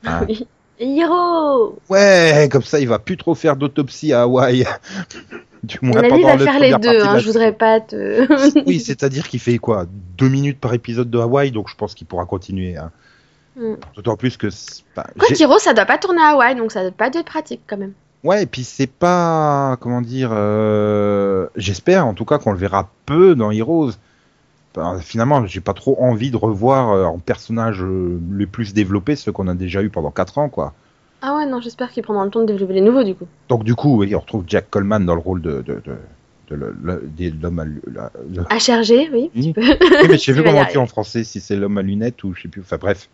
Hein. 0.04 0.26
Hiro 0.80 1.78
Ouais, 1.88 2.48
comme 2.50 2.62
ça 2.62 2.78
il 2.80 2.88
va 2.88 2.98
plus 2.98 3.16
trop 3.16 3.34
faire 3.34 3.56
d'autopsie 3.56 4.12
à 4.12 4.22
Hawaï. 4.22 4.64
du 5.62 5.78
moins 5.82 6.02
il 6.02 6.08
pendant 6.08 6.28
va 6.28 6.36
le 6.36 6.44
faire 6.44 6.60
les 6.60 6.74
deux, 6.74 7.02
hein, 7.02 7.18
je 7.18 7.26
voudrais 7.26 7.52
pas 7.52 7.80
te... 7.80 8.62
Oui, 8.66 8.80
c'est-à-dire 8.80 9.28
qu'il 9.28 9.40
fait 9.40 9.58
quoi? 9.58 9.86
Deux 10.16 10.28
minutes 10.28 10.60
par 10.60 10.74
épisode 10.74 11.10
de 11.10 11.18
Hawaï, 11.18 11.50
donc 11.50 11.68
je 11.68 11.74
pense 11.74 11.94
qu'il 11.94 12.06
pourra 12.06 12.26
continuer. 12.26 12.76
hein. 12.76 12.90
Hmm. 13.56 13.74
D'autant 13.96 14.16
plus 14.16 14.36
que. 14.36 14.46
bah, 14.94 15.06
Quoi 15.18 15.28
qu'Hiro, 15.34 15.58
ça 15.58 15.74
doit 15.74 15.84
pas 15.84 15.98
tourner 15.98 16.22
à 16.22 16.28
Hawaï, 16.28 16.54
donc 16.54 16.70
ça 16.70 16.82
doit 16.82 16.92
pas 16.92 17.08
être 17.08 17.24
pratique 17.24 17.62
quand 17.66 17.76
même. 17.76 17.92
Ouais, 18.22 18.44
et 18.44 18.46
puis 18.46 18.62
c'est 18.62 18.86
pas, 18.88 19.76
comment 19.80 20.00
dire, 20.00 20.30
euh, 20.32 21.46
j'espère 21.56 22.06
en 22.06 22.14
tout 22.14 22.24
cas 22.24 22.38
qu'on 22.38 22.52
le 22.52 22.58
verra 22.58 22.88
peu 23.06 23.34
dans 23.34 23.50
Heroes. 23.50 23.92
Ben, 24.78 25.00
finalement, 25.00 25.44
j'ai 25.46 25.60
pas 25.60 25.74
trop 25.74 26.00
envie 26.00 26.30
de 26.30 26.36
revoir 26.36 26.90
euh, 26.92 27.04
en 27.04 27.18
personnages 27.18 27.82
euh, 27.82 28.20
les 28.32 28.46
plus 28.46 28.72
développés 28.74 29.16
ceux 29.16 29.32
qu'on 29.32 29.48
a 29.48 29.54
déjà 29.54 29.82
eu 29.82 29.90
pendant 29.90 30.12
4 30.12 30.38
ans, 30.38 30.48
quoi. 30.48 30.72
Ah 31.20 31.34
ouais, 31.36 31.46
non, 31.46 31.60
j'espère 31.60 31.90
qu'ils 31.90 32.04
prendront 32.04 32.22
le 32.22 32.30
temps 32.30 32.40
de 32.42 32.46
développer 32.46 32.74
les 32.74 32.80
nouveaux 32.80 33.02
du 33.02 33.16
coup. 33.16 33.26
Donc 33.48 33.64
du 33.64 33.74
coup, 33.74 33.98
oui, 33.98 34.14
on 34.14 34.20
retrouve 34.20 34.44
Jack 34.46 34.70
Coleman 34.70 35.04
dans 35.04 35.16
le 35.16 35.20
rôle 35.20 35.42
de, 35.42 35.62
de, 35.62 35.82
de, 35.84 36.54
le- 36.54 36.76
le- 36.80 37.02
l'homme 37.42 37.58
à 37.58 37.64
lu- 37.64 37.82
la- 37.92 38.12
le- 38.32 38.42
HRG, 38.44 39.10
oui. 39.12 39.30
Oui. 39.34 39.46
tu 39.48 39.52
peux. 39.52 39.60
Oui, 39.62 40.06
mais 40.08 40.16
je 40.16 40.22
sais 40.22 40.32
plus 40.32 40.44
comment 40.44 40.60
arriver. 40.60 40.78
en 40.78 40.86
français, 40.86 41.24
si 41.24 41.40
c'est 41.40 41.56
l'homme 41.56 41.76
à 41.76 41.82
lunettes 41.82 42.22
ou 42.22 42.34
je 42.34 42.42
sais 42.42 42.48
plus. 42.48 42.60
Enfin 42.60 42.76
bref. 42.80 43.08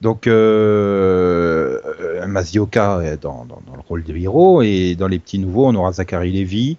Donc 0.00 0.26
euh, 0.26 1.78
euh, 2.00 2.26
Mazioka 2.26 3.00
est 3.04 3.22
dans, 3.22 3.44
dans, 3.44 3.60
dans 3.66 3.74
le 3.74 3.82
rôle 3.86 4.02
de 4.02 4.16
héros 4.16 4.62
et 4.62 4.94
dans 4.94 5.08
les 5.08 5.18
petits 5.18 5.38
nouveaux, 5.38 5.66
on 5.66 5.74
aura 5.74 5.92
Zachary 5.92 6.32
Levy. 6.32 6.78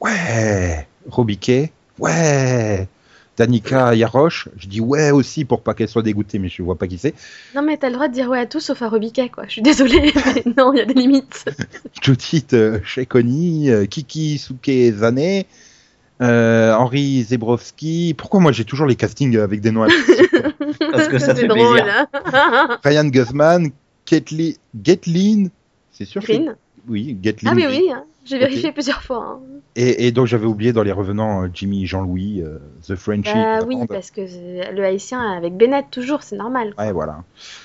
Ouais, 0.00 0.86
Robiquet. 1.08 1.72
Ouais. 1.98 2.86
Danica 3.38 3.94
Yaroche, 3.94 4.48
je 4.58 4.66
dis 4.66 4.80
ouais 4.80 5.12
aussi 5.12 5.44
pour 5.44 5.62
pas 5.62 5.72
qu'elle 5.74 5.88
soit 5.88 6.02
dégoûtée, 6.02 6.40
mais 6.40 6.48
je 6.48 6.60
vois 6.62 6.74
pas 6.76 6.88
qui 6.88 6.98
c'est. 6.98 7.14
Non, 7.54 7.62
mais 7.62 7.76
t'as 7.76 7.86
le 7.88 7.94
droit 7.94 8.08
de 8.08 8.12
dire 8.12 8.28
ouais 8.28 8.40
à 8.40 8.46
tout 8.46 8.58
sauf 8.58 8.82
à 8.82 8.88
Robiquet, 8.88 9.28
quoi. 9.28 9.44
Je 9.46 9.52
suis 9.52 9.62
désolée, 9.62 10.12
mais 10.34 10.44
non, 10.56 10.72
il 10.72 10.78
y 10.78 10.80
a 10.80 10.84
des 10.84 10.94
limites. 10.94 11.44
Judith 12.02 12.52
euh, 12.54 12.80
Shekoni, 12.84 13.70
euh, 13.70 13.86
Kiki 13.86 14.38
Suke 14.38 14.70
Zane, 14.92 15.44
euh, 16.20 16.74
Henri 16.74 17.22
Zebrowski. 17.22 18.14
Pourquoi 18.18 18.40
moi 18.40 18.50
j'ai 18.50 18.64
toujours 18.64 18.86
les 18.86 18.96
castings 18.96 19.36
avec 19.38 19.60
des 19.60 19.70
noms 19.70 19.86
Parce 20.92 21.08
que 21.08 21.18
ça 21.18 21.32
te 21.34 21.36
C'est 21.36 21.42
fait 21.42 21.48
drôle, 21.48 21.76
plaisir. 21.80 22.06
hein. 22.34 22.78
Ryan 22.84 23.04
Guzman, 23.04 23.70
Ketli, 24.04 24.56
Getlin, 24.84 25.44
c'est 25.92 26.04
sûr 26.06 26.22
que- 26.22 26.26
Green? 26.26 26.56
Oui, 26.88 27.16
Getlin. 27.22 27.50
Ah 27.52 27.54
oui, 27.54 27.64
oui, 27.68 27.90
hein. 27.92 28.02
J'ai 28.28 28.38
vérifié 28.38 28.72
plusieurs 28.72 29.02
fois. 29.02 29.24
hein. 29.36 29.40
Et, 29.76 30.06
et 30.06 30.12
donc 30.12 30.26
j'avais 30.26 30.46
oublié 30.46 30.72
dans 30.72 30.82
les 30.82 30.92
revenants 30.92 31.44
euh, 31.44 31.48
Jimmy 31.52 31.86
Jean-Louis, 31.86 32.42
euh, 32.42 32.58
The 32.86 32.96
Frenchie. 32.96 33.32
La 33.34 33.62
oui, 33.64 33.76
parce 33.88 34.10
que 34.10 34.20
le 34.20 34.84
haïtien 34.84 35.20
avec 35.20 35.56
Bennett 35.56 35.86
toujours, 35.90 36.22
c'est 36.22 36.36
normal. 36.36 36.74
quoi. 36.74 36.84
Ouais, 36.84 36.92
voilà. 36.92 37.22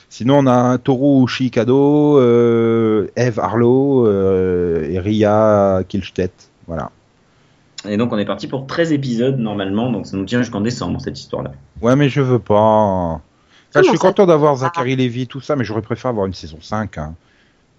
Sinon, 0.09 0.39
on 0.39 0.47
a 0.47 0.53
un 0.53 0.77
Toru 0.77 1.27
Shikado, 1.27 2.19
euh, 2.19 3.07
Eve 3.15 3.39
Arlo 3.39 4.05
euh, 4.07 4.87
et 4.89 4.99
Ria 4.99 5.81
Kilstedt. 5.87 6.33
Voilà. 6.67 6.91
Et 7.87 7.97
donc 7.97 8.13
on 8.13 8.17
est 8.17 8.25
parti 8.25 8.47
pour 8.47 8.65
13 8.65 8.93
épisodes 8.93 9.37
normalement, 9.39 9.91
donc 9.91 10.05
ça 10.07 10.15
nous 10.15 10.23
tient 10.25 10.39
jusqu'en 10.41 10.61
décembre 10.61 11.01
cette 11.01 11.19
histoire-là. 11.19 11.51
Ouais, 11.81 11.95
mais 11.97 12.07
je 12.09 12.21
veux 12.21 12.39
pas. 12.39 12.55
Enfin, 12.55 13.81
je 13.81 13.89
suis 13.89 13.97
content 13.97 14.25
d'avoir 14.25 14.55
Zachary 14.57 14.95
Levy, 14.95 15.27
tout 15.27 15.41
ça, 15.41 15.55
mais 15.55 15.63
j'aurais 15.65 15.81
préféré 15.81 16.09
avoir 16.09 16.25
une 16.27 16.33
saison 16.33 16.59
5. 16.61 16.97
Hein. 16.99 17.15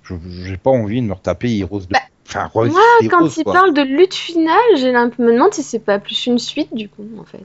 Je 0.02 0.14
J'ai 0.42 0.56
pas 0.58 0.70
envie 0.70 1.00
de 1.00 1.06
me 1.06 1.14
retaper 1.14 1.56
Heroes 1.58 1.80
de. 1.82 1.86
Bah, 1.92 2.00
enfin, 2.26 2.50
Moi, 2.54 2.68
quand 3.10 3.20
Heroes, 3.20 3.30
il 3.38 3.44
quoi. 3.44 3.52
parle 3.52 3.74
de 3.74 3.82
lutte 3.82 4.14
finale, 4.14 4.56
j'ai 4.76 4.92
l'impression 4.92 5.24
me 5.24 5.32
demande 5.32 5.52
si 5.54 5.62
c'est 5.62 5.78
pas 5.78 5.98
plus 5.98 6.26
une 6.26 6.38
suite 6.38 6.74
du 6.74 6.88
coup, 6.88 7.06
en 7.20 7.24
fait. 7.24 7.44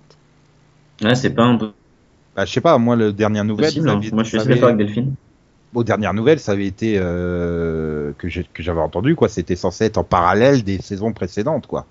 Ouais, 1.05 1.15
c'est 1.15 1.29
pas 1.31 1.43
un 1.43 1.55
peu 1.57 1.71
Bah, 2.35 2.45
je 2.45 2.51
sais 2.53 2.61
pas, 2.61 2.77
moi, 2.77 2.95
le 2.95 3.11
dernière 3.13 3.43
nouvelle. 3.45 3.65
possible. 3.67 3.89
hein. 3.89 3.97
avait- 3.97 4.11
Moi 4.11 4.23
je 4.23 4.29
suis 4.29 4.37
assez 4.37 4.45
avait- 4.47 4.55
d'accord 4.55 4.69
avec 4.69 4.85
Delphine. 4.85 5.13
aux 5.73 5.83
dernières 5.83 6.13
nouvelles, 6.13 6.39
ça 6.39 6.53
avait 6.53 6.65
été 6.65 6.95
euh, 6.97 8.11
que 8.17 8.27
j'avais 8.29 8.81
entendu 8.81 9.15
quoi. 9.15 9.29
C'était 9.29 9.55
censé 9.55 9.85
être 9.85 9.97
en 9.97 10.03
parallèle 10.03 10.63
des 10.63 10.79
saisons 10.81 11.13
précédentes 11.13 11.67
quoi. 11.67 11.85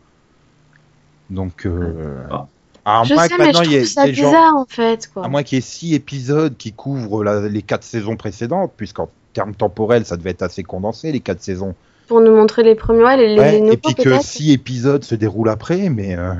Donc, 1.30 1.66
euh, 1.66 2.24
Ah. 2.30 2.46
à 2.84 3.04
je 3.04 3.14
sais, 3.14 3.28
que 3.28 3.38
mais 3.38 3.52
je 3.52 3.62
trouve 3.62 3.84
ça 3.84 4.06
bizarre 4.06 4.56
en 4.56 4.64
fait, 4.66 5.10
quoi. 5.12 5.24
à 5.24 5.28
moins 5.28 5.42
qu'il 5.42 5.56
y 5.56 5.58
ait 5.58 5.62
six 5.62 5.94
épisodes 5.94 6.56
qui 6.56 6.72
couvrent 6.72 7.22
la- 7.22 7.48
les 7.48 7.62
quatre 7.62 7.84
saisons 7.84 8.16
précédentes, 8.16 8.72
puisqu'en 8.76 9.10
termes 9.34 9.54
temporels, 9.54 10.06
ça 10.06 10.16
devait 10.16 10.30
être 10.30 10.42
assez 10.42 10.62
condensé 10.62 11.12
les 11.12 11.20
quatre 11.20 11.42
saisons. 11.42 11.74
Pour 12.08 12.20
nous 12.20 12.34
montrer 12.34 12.62
les 12.62 12.74
premiers, 12.74 13.04
ouais, 13.04 13.16
les, 13.18 13.28
les 13.34 13.38
Ouais, 13.40 13.60
nouveaux 13.60 13.72
et 13.72 13.76
puis 13.76 13.94
que 13.94 14.18
six 14.20 14.52
épisodes 14.52 15.04
se 15.04 15.14
déroulent 15.14 15.50
après, 15.50 15.88
mais. 15.90 16.16
euh, 16.16 16.32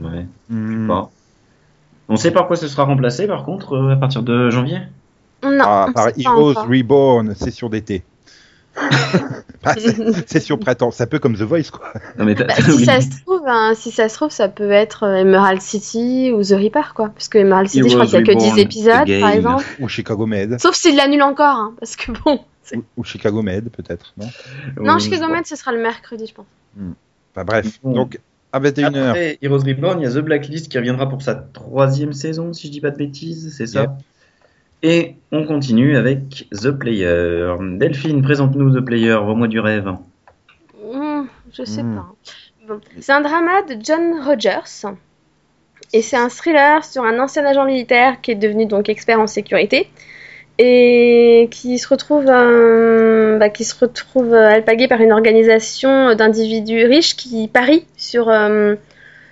Ouais. 0.00 0.26
hmm, 0.48 0.88
Pas. 0.88 1.10
On 2.08 2.16
sait 2.16 2.30
par 2.32 2.46
quoi 2.48 2.56
ce 2.56 2.66
sera 2.68 2.84
remplacé 2.84 3.26
par 3.28 3.44
contre 3.44 3.74
euh, 3.76 3.92
à 3.92 3.96
partir 3.96 4.22
de 4.22 4.50
janvier? 4.50 4.78
Non, 5.44 5.64
ah, 5.64 5.86
par 5.94 6.08
Heroes 6.18 6.50
encore. 6.50 6.66
Reborn, 6.68 7.34
session 7.34 7.68
d'été. 7.68 8.02
Ah, 9.62 9.74
c'est- 9.76 10.26
session 10.26 10.56
printemps, 10.56 10.90
c'est 10.90 11.02
un 11.02 11.06
peu 11.06 11.18
comme 11.18 11.34
The 11.36 11.42
Voice 11.42 11.70
quoi. 11.70 11.92
Non 12.18 12.24
mais 12.24 12.34
t'as- 12.34 12.44
Bah, 12.46 12.54
si 12.56 12.84
ça 12.86 13.00
se 13.02 13.08
trouve, 13.26 13.42
hein, 13.46 13.72
si 13.76 13.90
ça 13.90 14.08
se 14.08 14.14
trouve, 14.14 14.30
ça 14.30 14.48
peut 14.48 14.70
être 14.70 15.02
euh, 15.02 15.16
Emerald 15.16 15.60
City 15.60 16.32
ou 16.34 16.42
The 16.42 16.52
Reaper, 16.56 16.94
quoi. 16.94 17.08
Parce 17.10 17.28
que 17.28 17.36
Emerald 17.36 17.68
City, 17.68 17.90
je 17.90 17.94
crois 17.94 18.06
qu'il 18.06 18.14
y 18.14 18.22
a 18.22 18.22
que 18.22 18.30
Heroes 18.30 18.40
10 18.40 18.46
Reborn, 18.46 18.58
épisodes, 18.60 19.06
The 19.06 19.20
par 19.20 19.30
exemple. 19.32 19.64
Ou 19.80 19.88
Chicago 19.88 20.24
Med. 20.24 20.58
Sauf 20.60 20.74
s'il 20.74 20.96
l'annule 20.96 21.22
encore, 21.22 21.56
hein, 21.56 21.74
parce 21.78 21.94
que 21.96 22.10
bon. 22.24 22.40
Ou, 22.74 22.82
ou 22.98 23.04
Chicago 23.04 23.42
Med, 23.42 23.68
peut-être, 23.70 24.14
non 24.16 24.28
Non, 24.80 24.94
Oui, 24.94 25.00
Chicago 25.00 25.28
Med, 25.28 25.44
ce 25.46 25.56
sera 25.56 25.72
le 25.72 25.80
mercredi, 25.80 26.26
je 26.26 26.34
pense. 26.34 26.46
Enfin 27.34 27.44
bref, 27.44 27.80
Bon. 27.82 27.92
donc 27.92 28.20
à 28.52 28.60
21h. 28.60 29.08
Après 29.10 29.38
Heroes 29.42 29.58
Reborn, 29.64 30.00
il 30.00 30.04
y 30.04 30.06
a 30.06 30.10
The 30.10 30.18
Blacklist 30.24 30.68
qui 30.70 30.78
reviendra 30.78 31.08
pour 31.08 31.22
sa 31.22 31.34
troisième 31.34 32.12
saison, 32.12 32.52
si 32.52 32.66
je 32.68 32.72
dis 32.72 32.80
pas 32.80 32.90
de 32.90 32.96
bêtises, 32.96 33.54
c'est 33.56 33.66
ça 33.66 33.82
Yep. 33.82 33.90
Et 34.82 35.16
on 35.30 35.46
continue 35.46 35.94
avec 35.96 36.48
The 36.52 36.70
Player. 36.70 37.54
Delphine, 37.76 38.22
présente-nous 38.22 38.80
The 38.80 38.84
Player, 38.84 39.16
vos 39.22 39.46
du 39.46 39.60
rêve. 39.60 39.92
Hmm, 40.92 41.24
je 41.52 41.64
sais 41.64 41.82
Hmm. 41.82 41.96
pas. 41.96 42.14
Bon. 42.66 42.80
C'est 43.00 43.12
un 43.12 43.20
drama 43.20 43.62
de 43.68 43.76
John 43.82 44.22
Rogers. 44.24 44.86
Et 45.92 46.02
c'est 46.02 46.16
un 46.16 46.28
thriller 46.28 46.84
sur 46.84 47.04
un 47.04 47.18
ancien 47.18 47.44
agent 47.44 47.64
militaire 47.66 48.20
qui 48.20 48.30
est 48.30 48.36
devenu 48.36 48.64
donc 48.66 48.88
expert 48.88 49.20
en 49.20 49.26
sécurité 49.26 49.90
et 50.62 51.48
qui 51.50 51.78
se 51.78 51.88
retrouve, 51.88 52.26
euh, 52.28 53.38
bah, 53.38 53.48
qui 53.48 53.64
se 53.64 53.74
retrouve 53.80 54.34
alpagué 54.34 54.88
par 54.88 55.00
une 55.00 55.10
organisation 55.10 56.14
d'individus 56.14 56.84
riches 56.84 57.16
qui 57.16 57.48
parient 57.48 57.86
sur, 57.96 58.28
euh, 58.28 58.74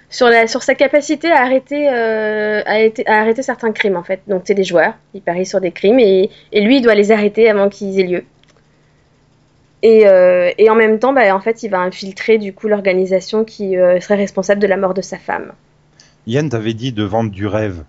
sur, 0.09 0.63
sa 0.63 0.75
capacité 0.75 1.31
à 1.31 1.43
arrêter, 1.43 1.87
euh, 1.93 2.63
à, 2.65 3.21
arrêter 3.21 3.43
certains 3.43 3.73
crimes 3.73 3.97
en 3.97 4.03
fait. 4.03 4.23
Donc 4.27 4.45
c'est 4.47 4.55
des 4.55 4.65
joueurs, 4.65 4.95
ils 5.13 5.21
parient 5.21 5.45
sur 5.45 5.61
des 5.61 5.71
crimes 5.71 5.99
et, 5.99 6.31
lui 6.55 6.79
il 6.79 6.81
doit 6.81 6.95
les 6.95 7.13
arrêter 7.13 7.51
avant 7.51 7.69
qu'ils 7.69 8.01
aient 8.01 8.05
lieu. 8.05 8.25
Et, 9.83 10.09
euh, 10.09 10.51
en 10.71 10.75
même 10.75 10.99
temps, 10.99 11.13
bah, 11.13 11.37
en 11.37 11.41
fait, 11.41 11.63
il 11.63 11.69
va 11.69 11.81
infiltrer 11.81 12.39
du 12.39 12.55
coup 12.55 12.69
l'organisation 12.69 13.45
qui 13.45 13.75
serait 14.01 14.17
responsable 14.17 14.63
de 14.63 14.67
la 14.67 14.79
mort 14.79 14.95
de 14.95 15.03
sa 15.03 15.19
femme. 15.19 15.53
Yann 16.27 16.49
t'avait 16.49 16.73
dit 16.73 16.93
de 16.93 17.05
vendre 17.05 17.31
du 17.31 17.47
rêve. 17.47 17.85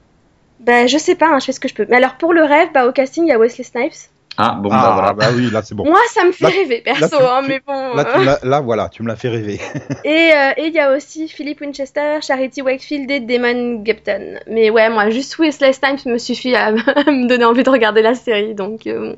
Bah, 0.60 0.88
je 0.88 0.98
sais 0.98 1.16
pas, 1.16 1.28
hein, 1.34 1.40
je 1.40 1.46
fais 1.46 1.52
ce 1.54 1.60
que 1.60 1.68
je 1.68 1.74
peux. 1.74 1.86
Mais 1.90 1.98
alors 1.98 2.16
pour 2.16 2.34
le 2.34 2.44
rêve, 2.44 2.70
bah, 2.74 2.86
au 2.88 2.92
casting, 2.92 3.26
il 3.26 3.30
y 3.30 3.32
a 3.32 3.38
Wesley 3.40 3.64
Snipes. 3.64 3.94
Ah, 4.42 4.56
bon, 4.58 4.70
bah 4.70 4.78
ah 4.82 4.94
voilà. 4.94 5.14
bah 5.14 5.26
oui, 5.36 5.50
là 5.52 5.62
c'est 5.62 5.76
bon. 5.76 5.84
Moi, 5.84 6.00
ça 6.14 6.24
me 6.24 6.32
fait 6.32 6.46
Là- 6.46 6.50
rêver, 6.52 6.82
perso, 6.82 7.02
là, 7.02 7.08
tu- 7.10 7.16
hein, 7.26 7.42
tu- 7.44 7.50
mais 7.50 7.62
bon. 7.68 7.94
Là, 7.96 8.06
tu 8.06 8.20
me 8.20 8.24
l'as- 8.26 8.40
là, 8.44 8.60
voilà, 8.62 8.88
tu 8.88 9.04
me 9.04 9.10
l'as 9.10 9.18
fait 9.18 9.28
rêver. 9.28 9.60
Et 10.06 10.32
euh, 10.34 10.52
et 10.56 10.68
il 10.68 10.74
y 10.74 10.80
a 10.80 10.96
aussi 10.96 11.28
Philip 11.28 11.60
Winchester, 11.60 12.20
Charity 12.22 12.62
Wakefield 12.62 13.12
et 13.12 13.20
Damon 13.20 13.82
Gupton. 13.84 14.40
Mais 14.48 14.70
ouais, 14.70 14.90
moi, 14.90 15.10
juste 15.10 15.38
Wesley 15.40 15.74
Snipes 15.74 16.06
me 16.06 16.18
suffit 16.18 16.56
à, 16.56 16.68
à 16.68 16.72
me 17.12 17.28
donner 17.28 17.44
envie 17.44 17.64
de 17.64 17.70
regarder 17.70 18.02
la 18.02 18.16
série, 18.16 18.54
donc. 18.56 18.88
euh, 18.88 19.14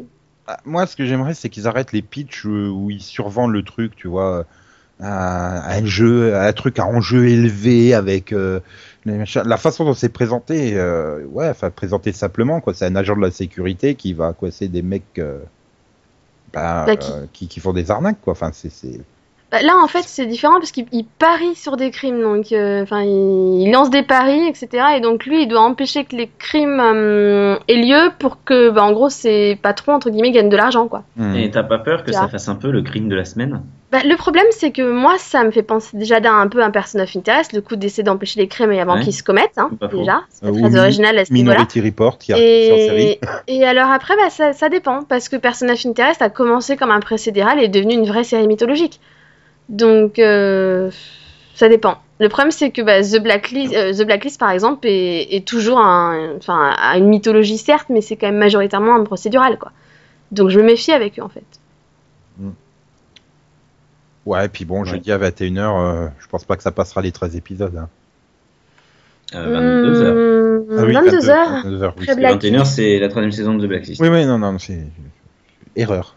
Ah, 0.47 0.57
Moi, 0.65 0.87
ce 0.87 0.95
que 0.95 1.05
j'aimerais, 1.05 1.35
c'est 1.35 1.49
qu'ils 1.49 1.67
arrêtent 1.67 1.91
les 1.93 2.01
pitchs 2.01 2.47
euh, 2.47 2.69
où 2.69 2.89
ils 2.89 3.01
survendent 3.01 3.51
le 3.53 3.61
truc, 3.61 3.95
tu 3.95 4.07
vois, 4.07 4.45
à 4.99 5.75
un 5.75 5.85
jeu, 5.85 6.33
à 6.35 6.45
un 6.47 6.53
truc 6.53 6.79
à 6.79 6.85
enjeu 6.87 7.27
élevé 7.27 7.93
avec 7.93 8.33
euh. 8.33 8.59
La 9.05 9.57
façon 9.57 9.85
dont 9.85 9.93
c'est 9.93 10.09
présenté, 10.09 10.75
euh, 10.77 11.25
ouais, 11.25 11.49
enfin 11.49 11.71
présenté 11.71 12.11
simplement, 12.11 12.61
quoi. 12.61 12.73
C'est 12.73 12.85
un 12.85 12.95
agent 12.95 13.15
de 13.15 13.21
la 13.21 13.31
sécurité 13.31 13.95
qui 13.95 14.13
va 14.13 14.33
coincer 14.33 14.67
des 14.67 14.81
mecs. 14.83 15.17
euh, 15.19 15.39
bah, 16.53 16.85
Bah, 16.85 16.97
qui- 16.97 17.11
euh, 17.11 17.25
qui... 17.33 17.47
qui 17.47 17.59
font 17.59 17.73
des 17.73 17.91
arnaques, 17.91 18.21
quoi. 18.21 18.33
Enfin, 18.33 18.51
c'est, 18.53 18.69
c'est... 18.71 19.01
Bah, 19.51 19.61
là, 19.61 19.73
en 19.83 19.87
fait, 19.87 20.03
c'est 20.05 20.25
différent 20.25 20.59
parce 20.59 20.71
qu'il 20.71 20.85
il 20.93 21.03
parie 21.05 21.55
sur 21.55 21.75
des 21.75 21.91
crimes, 21.91 22.21
donc, 22.21 22.53
euh, 22.53 22.83
enfin, 22.83 23.01
il, 23.01 23.61
il 23.63 23.71
lance 23.71 23.89
des 23.89 24.01
paris, 24.03 24.47
etc. 24.47 24.69
Et 24.95 25.01
donc, 25.01 25.25
lui, 25.25 25.43
il 25.43 25.47
doit 25.49 25.59
empêcher 25.59 26.05
que 26.05 26.15
les 26.15 26.29
crimes 26.39 26.79
euh, 26.79 27.57
aient 27.67 27.75
lieu 27.75 28.11
pour 28.17 28.43
que, 28.45 28.69
bah, 28.69 28.83
en 28.83 28.93
gros, 28.93 29.09
ses 29.09 29.57
patrons, 29.61 29.93
entre 29.93 30.09
guillemets, 30.09 30.31
gagnent 30.31 30.47
de 30.47 30.55
l'argent, 30.55 30.87
quoi. 30.87 31.03
Hmm. 31.17 31.35
Et 31.35 31.51
t'as 31.51 31.63
pas 31.63 31.79
peur 31.79 32.05
que 32.05 32.13
ça 32.13 32.29
fasse 32.29 32.47
un 32.47 32.55
peu 32.55 32.71
le 32.71 32.81
crime 32.81 33.09
de 33.09 33.15
la 33.15 33.25
semaine? 33.25 33.61
Bah, 33.91 33.99
le 34.05 34.15
problème, 34.15 34.45
c'est 34.51 34.71
que 34.71 34.89
moi, 34.89 35.15
ça 35.17 35.43
me 35.43 35.51
fait 35.51 35.63
penser 35.63 35.97
déjà 35.97 36.21
d'un 36.21 36.37
un 36.39 36.47
peu 36.47 36.63
un 36.63 36.71
person 36.71 37.01
of 37.01 37.13
interest, 37.13 37.51
le 37.51 37.59
coup 37.59 37.75
d'essayer 37.75 38.03
d'empêcher 38.03 38.39
les 38.39 38.47
crimes 38.47 38.71
avant 38.71 38.95
Ouais. 38.95 39.01
qu'ils 39.01 39.13
se 39.13 39.21
commettent, 39.21 39.57
hein, 39.57 39.69
déjà. 39.91 40.21
C'est 40.29 40.45
Euh, 40.45 40.51
très 40.53 40.79
original 40.79 41.17
à 41.17 41.25
ce. 41.25 41.33
Minority 41.33 41.81
Report, 41.81 42.17
qui 42.17 42.31
a 42.31 42.37
en 42.37 42.39
série. 42.39 43.01
Et, 43.01 43.19
et 43.49 43.65
alors 43.65 43.91
après, 43.91 44.15
bah, 44.15 44.29
ça, 44.29 44.53
ça 44.53 44.69
dépend, 44.69 45.01
parce 45.03 45.27
que 45.27 45.35
Person 45.35 45.67
of 45.67 45.85
Interest 45.85 46.21
a 46.21 46.29
commencé 46.29 46.77
comme 46.77 46.91
un 46.91 47.01
procédural 47.01 47.59
et 47.59 47.65
est 47.65 47.67
devenu 47.67 47.95
une 47.95 48.05
vraie 48.05 48.23
série 48.23 48.47
mythologique. 48.47 49.01
Donc, 49.71 50.19
euh, 50.19 50.91
ça 51.55 51.67
dépend. 51.69 51.97
Le 52.19 52.29
problème, 52.29 52.51
c'est 52.51 52.69
que 52.69 52.83
bah, 52.83 53.01
The, 53.01 53.17
Blacklist, 53.23 53.73
euh, 53.73 53.93
The 53.93 54.05
Blacklist, 54.05 54.39
par 54.39 54.51
exemple, 54.51 54.85
est, 54.87 55.33
est 55.35 55.47
toujours 55.47 55.79
un, 55.79 56.35
enfin, 56.37 56.75
a 56.77 56.97
une 56.97 57.07
mythologie, 57.07 57.57
certes, 57.57 57.87
mais 57.89 58.01
c'est 58.01 58.15
quand 58.15 58.27
même 58.27 58.37
majoritairement 58.37 58.95
un 58.95 59.03
procédural, 59.03 59.57
quoi. 59.57 59.71
Donc, 60.31 60.49
je 60.49 60.59
me 60.59 60.65
méfie 60.65 60.91
avec 60.91 61.17
eux, 61.17 61.23
en 61.23 61.29
fait. 61.29 61.43
Ouais, 64.25 64.45
et 64.45 64.49
puis 64.49 64.65
bon, 64.65 64.81
Ouais. 64.83 64.87
jeudi 64.87 65.11
à 65.11 65.17
21h, 65.17 65.59
euh, 65.59 66.07
je 66.19 66.27
pense 66.27 66.45
pas 66.45 66.55
que 66.55 66.61
ça 66.63 66.71
passera 66.71 67.01
les 67.01 67.11
13 67.11 67.35
épisodes. 67.35 67.75
hein. 67.75 67.89
euh, 69.33 70.65
22h. 70.67 70.77
Ah 70.79 70.83
oui, 70.85 70.93
22 70.93 71.29
heures. 71.29 71.63
22 71.63 71.83
heures, 71.83 71.93
oui, 71.97 72.05
Très 72.05 72.13
c'est- 72.13 72.19
Black- 72.19 72.35
21h, 72.43 72.65
c'est 72.65 72.99
la 72.99 73.07
troisième 73.09 73.31
saison 73.31 73.55
de 73.55 73.65
The 73.65 73.69
Blacklist. 73.69 73.99
Oui, 74.01 74.09
oui, 74.09 74.25
non, 74.25 74.37
non, 74.37 74.59
c'est 74.59 74.79
erreur. 75.75 76.15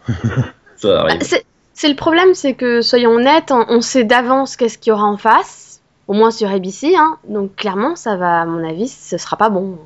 Ça 0.75 1.01
arrive. 1.01 1.21
c'est- 1.23 1.44
C'est 1.75 1.89
le 1.89 1.95
problème, 1.95 2.33
c'est 2.33 2.53
que, 2.53 2.81
soyons 2.81 3.11
honnêtes, 3.11 3.51
on, 3.51 3.81
sait 3.81 4.05
d'avance 4.05 4.55
qu'est-ce 4.55 4.77
qu'il 4.77 4.91
y 4.91 4.93
aura 4.93 5.03
en 5.03 5.17
face, 5.17 5.81
au 6.07 6.13
moins 6.13 6.31
sur 6.31 6.49
ABC, 6.49 6.95
hein, 6.95 7.17
donc 7.27 7.53
clairement, 7.57 7.97
ça 7.97 8.15
va, 8.15 8.41
à 8.41 8.45
mon 8.45 8.67
avis, 8.67 8.87
ce 8.87 9.17
sera 9.17 9.35
pas 9.35 9.49
bon. 9.49 9.77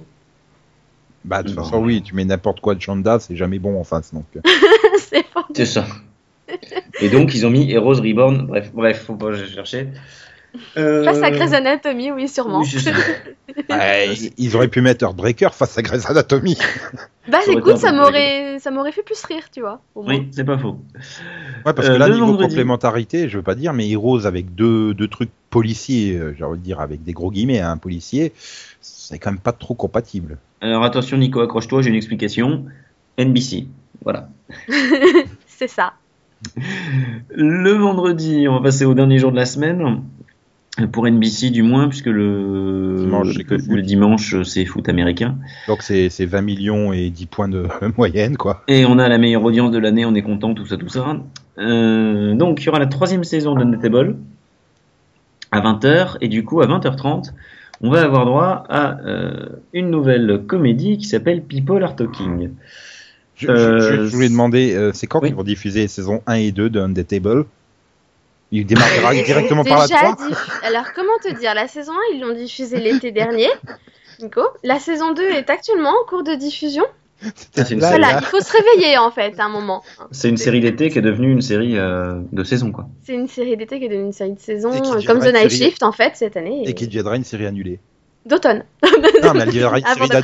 Bah, 1.25 1.41
de 1.41 1.47
toute 1.47 1.57
façon, 1.57 1.83
oui, 1.83 2.03
tu 2.03 2.13
mets 2.13 2.25
n'importe 2.25 2.59
quoi 2.59 2.75
de 2.75 2.79
Chanda, 2.79 3.17
c'est 3.19 3.35
jamais 3.35 3.57
bon 3.57 3.79
en 3.79 3.83
face. 3.83 4.13
Donc, 4.13 4.25
c'est 4.99 5.25
faux. 5.33 5.41
C'est 5.55 5.65
ça. 5.65 5.87
Et 7.01 7.09
donc, 7.09 7.33
ils 7.33 7.47
ont 7.47 7.49
mis 7.49 7.71
Heroes 7.71 8.01
Reborn. 8.01 8.45
Bref, 8.45 8.71
bref, 8.71 9.05
faut 9.05 9.15
pas 9.15 9.35
chercher. 9.35 9.87
Euh, 10.77 11.03
Face 11.05 11.21
à 11.21 11.29
Grey's 11.31 11.53
Anatomy, 11.53 12.11
oui, 12.11 12.27
sûrement. 12.27 12.63
Ouais, 13.69 14.15
ils- 14.37 14.55
auraient 14.55 14.67
pu 14.67 14.81
mettre 14.81 15.03
Heartbreaker 15.03 15.53
face 15.53 15.77
à 15.77 15.81
Grey's 15.81 16.09
Anatomy. 16.09 16.57
bah 17.27 17.39
Ça 17.45 17.51
écoute, 17.51 17.77
ça 17.77 17.91
m'aurait, 17.91 18.57
ça 18.59 18.71
m'aurait 18.71 18.91
fait 18.91 19.03
plus 19.03 19.21
rire, 19.25 19.43
tu 19.51 19.61
vois. 19.61 19.81
au 19.95 20.03
moins. 20.03 20.15
Oui, 20.15 20.27
c'est 20.31 20.43
pas 20.43 20.57
faux. 20.57 20.79
Ouais, 21.65 21.73
parce 21.73 21.87
que 21.87 21.93
Euh, 21.93 21.97
là, 21.97 22.09
niveau 22.09 22.27
vendredi. 22.27 22.47
complémentarité, 22.49 23.27
je 23.29 23.37
veux 23.37 23.43
pas 23.43 23.55
dire, 23.55 23.73
mais 23.73 23.89
Heroes 23.89 24.25
avec 24.25 24.55
deux, 24.55 24.93
deux 24.93 25.07
trucs 25.07 25.29
policiers, 25.49 26.15
euh, 26.17 26.35
j'ai 26.37 26.43
envie 26.43 26.59
de 26.59 26.63
dire 26.63 26.79
avec 26.79 27.03
des 27.03 27.13
gros 27.13 27.31
guillemets, 27.31 27.59
un 27.59 27.77
policier, 27.77 28.33
c'est 28.81 29.19
quand 29.19 29.31
même 29.31 29.39
pas 29.39 29.51
trop 29.51 29.73
compatible. 29.75 30.37
Alors 30.61 30.83
attention, 30.83 31.17
Nico, 31.17 31.41
accroche-toi, 31.41 31.81
j'ai 31.81 31.89
une 31.89 31.95
explication. 31.95 32.65
NBC. 33.17 33.67
Voilà. 34.03 34.29
C'est 35.47 35.67
ça. 35.67 35.93
Le 37.29 37.71
vendredi, 37.73 38.47
on 38.47 38.53
va 38.55 38.61
passer 38.61 38.85
au 38.85 38.93
dernier 38.93 39.17
jour 39.19 39.31
de 39.31 39.35
la 39.37 39.45
semaine. 39.45 40.03
Pour 40.93 41.05
NBC, 41.07 41.49
du 41.49 41.61
moins, 41.61 41.89
puisque 41.89 42.05
le 42.05 42.95
Dimanche, 42.99 43.33
c'est 43.35 43.49
le, 43.49 43.57
foot. 43.59 43.67
le 43.75 43.81
dimanche, 43.81 44.41
c'est 44.43 44.63
foot 44.65 44.87
américain. 44.87 45.35
Donc 45.67 45.81
c'est 45.81 46.09
c'est 46.09 46.25
20 46.25 46.41
millions 46.41 46.93
et 46.93 47.09
10 47.09 47.25
points 47.25 47.49
de 47.49 47.65
moyenne, 47.97 48.37
quoi. 48.37 48.63
Et 48.69 48.85
on 48.85 48.97
a 48.97 49.09
la 49.09 49.17
meilleure 49.17 49.43
audience 49.43 49.71
de 49.71 49.77
l'année, 49.77 50.05
on 50.05 50.15
est 50.15 50.21
content, 50.21 50.53
tout 50.53 50.65
ça, 50.65 50.77
tout 50.77 50.87
ça. 50.87 51.17
Euh, 51.57 52.33
donc, 52.35 52.61
il 52.61 52.67
y 52.67 52.69
aura 52.69 52.79
la 52.79 52.85
troisième 52.85 53.25
saison 53.25 53.55
de 53.55 53.61
Undateable 53.63 54.15
à 55.51 55.59
20h, 55.59 56.17
et 56.21 56.29
du 56.29 56.45
coup, 56.45 56.61
à 56.61 56.67
20h30, 56.67 57.33
on 57.81 57.89
va 57.89 58.03
avoir 58.03 58.25
droit 58.25 58.63
à 58.69 58.99
euh, 59.01 59.47
une 59.73 59.89
nouvelle 59.89 60.43
comédie 60.47 60.97
qui 60.97 61.05
s'appelle 61.07 61.41
People 61.41 61.83
Are 61.83 61.95
Talking. 61.95 62.51
Je, 63.35 63.47
Euh, 63.49 63.79
je- 63.79 64.05
je 64.05 64.15
voulais 64.15 64.29
demander, 64.29 64.91
c'est 64.93 65.07
quand 65.07 65.21
oui. 65.21 65.29
qu'ils 65.29 65.35
vont 65.35 65.43
diffuser 65.43 65.81
les 65.81 65.87
saisons 65.89 66.21
1 66.27 66.35
et 66.35 66.51
2 66.51 66.69
de 66.69 66.79
Il 68.51 68.65
démarrera 68.65 69.13
directement 69.23 69.63
par 69.63 69.79
la 69.79 69.87
Déjà 69.87 69.99
3 70.13 70.27
diff- 70.27 70.59
Alors, 70.63 70.85
comment 70.95 71.17
te 71.23 71.37
dire 71.39 71.53
La 71.53 71.67
saison 71.67 71.93
1, 71.93 72.15
ils 72.15 72.21
l'ont 72.21 72.33
diffusée 72.33 72.79
l'été 72.79 73.11
dernier. 73.11 73.49
Nico. 74.21 74.41
La 74.63 74.79
saison 74.79 75.13
2 75.13 75.23
est 75.29 75.49
actuellement 75.49 75.91
en 75.91 76.07
cours 76.07 76.23
de 76.23 76.33
diffusion. 76.35 76.83
C'est 77.35 77.57
une 77.59 77.65
série. 77.65 77.79
Voilà, 77.79 78.13
là. 78.13 78.19
il 78.21 78.25
faut 78.25 78.39
se 78.39 78.51
réveiller 78.51 78.97
en 78.97 79.11
fait 79.11 79.37
à 79.39 79.45
un 79.45 79.49
moment. 79.49 79.83
C'est 80.11 80.29
une 80.29 80.37
série 80.37 80.61
d'été 80.61 80.89
qui 80.89 80.99
est 80.99 81.01
devenue 81.01 81.31
une 81.31 81.41
série 81.41 81.77
euh, 81.77 82.19
de 82.31 82.43
saison, 82.45 82.71
quoi. 82.71 82.87
C'est 83.03 83.13
une 83.13 83.27
série 83.27 83.57
d'été 83.57 83.77
qui 83.79 83.85
est 83.85 83.89
devenue 83.89 84.05
une 84.05 84.13
série 84.13 84.33
de 84.33 84.39
saison, 84.39 84.71
euh, 84.71 85.01
comme 85.05 85.19
The 85.19 85.33
Night 85.33 85.51
série- 85.51 85.65
Shift 85.71 85.83
en 85.83 85.91
fait 85.91 86.13
cette 86.15 86.37
année. 86.37 86.63
Et 86.65 86.73
qui 86.73 86.87
deviendra 86.87 87.17
une 87.17 87.25
série 87.25 87.45
annulée. 87.45 87.79
D'automne. 88.25 88.63
Non, 88.83 88.89
mais 89.33 89.41
elle 89.41 89.49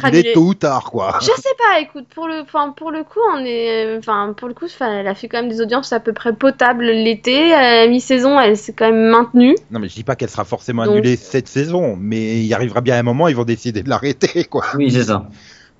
annulée. 0.03 0.33
tôt 0.33 0.41
ou 0.47 0.53
tard, 0.53 0.91
quoi. 0.91 1.17
Je 1.21 1.27
sais 1.27 1.55
pas, 1.57 1.79
écoute, 1.79 2.05
pour 2.13 2.27
le, 2.27 2.41
enfin, 2.41 2.71
pour 2.75 2.91
le 2.91 3.03
coup, 3.03 3.19
on 3.33 3.39
est, 3.45 3.97
enfin, 3.97 4.33
pour 4.37 4.47
le 4.47 4.53
coup, 4.53 4.65
enfin, 4.65 4.99
elle 4.99 5.07
a 5.07 5.15
fait 5.15 5.27
quand 5.27 5.41
même 5.41 5.49
des 5.49 5.61
audiences 5.61 5.93
à 5.93 5.99
peu 5.99 6.11
près 6.13 6.33
potables 6.33 6.83
l'été. 6.85 7.53
À 7.53 7.87
mi-saison, 7.87 8.39
elle 8.39 8.57
s'est 8.57 8.73
quand 8.73 8.91
même 8.91 9.09
maintenue. 9.09 9.55
Non, 9.71 9.79
mais 9.79 9.87
je 9.87 9.95
dis 9.95 10.03
pas 10.03 10.15
qu'elle 10.15 10.29
sera 10.29 10.43
forcément 10.45 10.83
Donc- 10.85 10.93
annulée 10.97 11.15
cette 11.15 11.47
saison, 11.47 11.95
mais 11.97 12.43
il 12.43 12.53
arrivera 12.53 12.81
bien 12.81 12.97
un 12.97 13.03
moment, 13.03 13.27
ils 13.27 13.35
vont 13.35 13.45
décider 13.45 13.81
de 13.81 13.89
l'arrêter, 13.89 14.43
quoi. 14.49 14.65
Oui, 14.75 14.91
c'est 14.91 15.05
ça. 15.05 15.29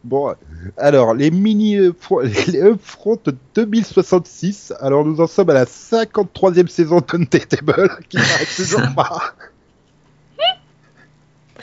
Bon, 0.06 0.34
alors, 0.78 1.16
les 1.16 1.32
mini 1.32 1.78
euh, 1.78 1.94
les 2.48 2.62
Upfront 2.62 3.18
2066, 3.56 4.74
alors 4.80 5.04
nous 5.04 5.20
en 5.20 5.28
sommes 5.28 5.50
à 5.50 5.54
la 5.54 5.66
53e 5.66 6.68
saison 6.68 7.02
d'Undateable, 7.02 7.90
qui 8.08 8.18
n'arrête 8.18 8.56
toujours 8.56 8.82
pas. 8.96 9.34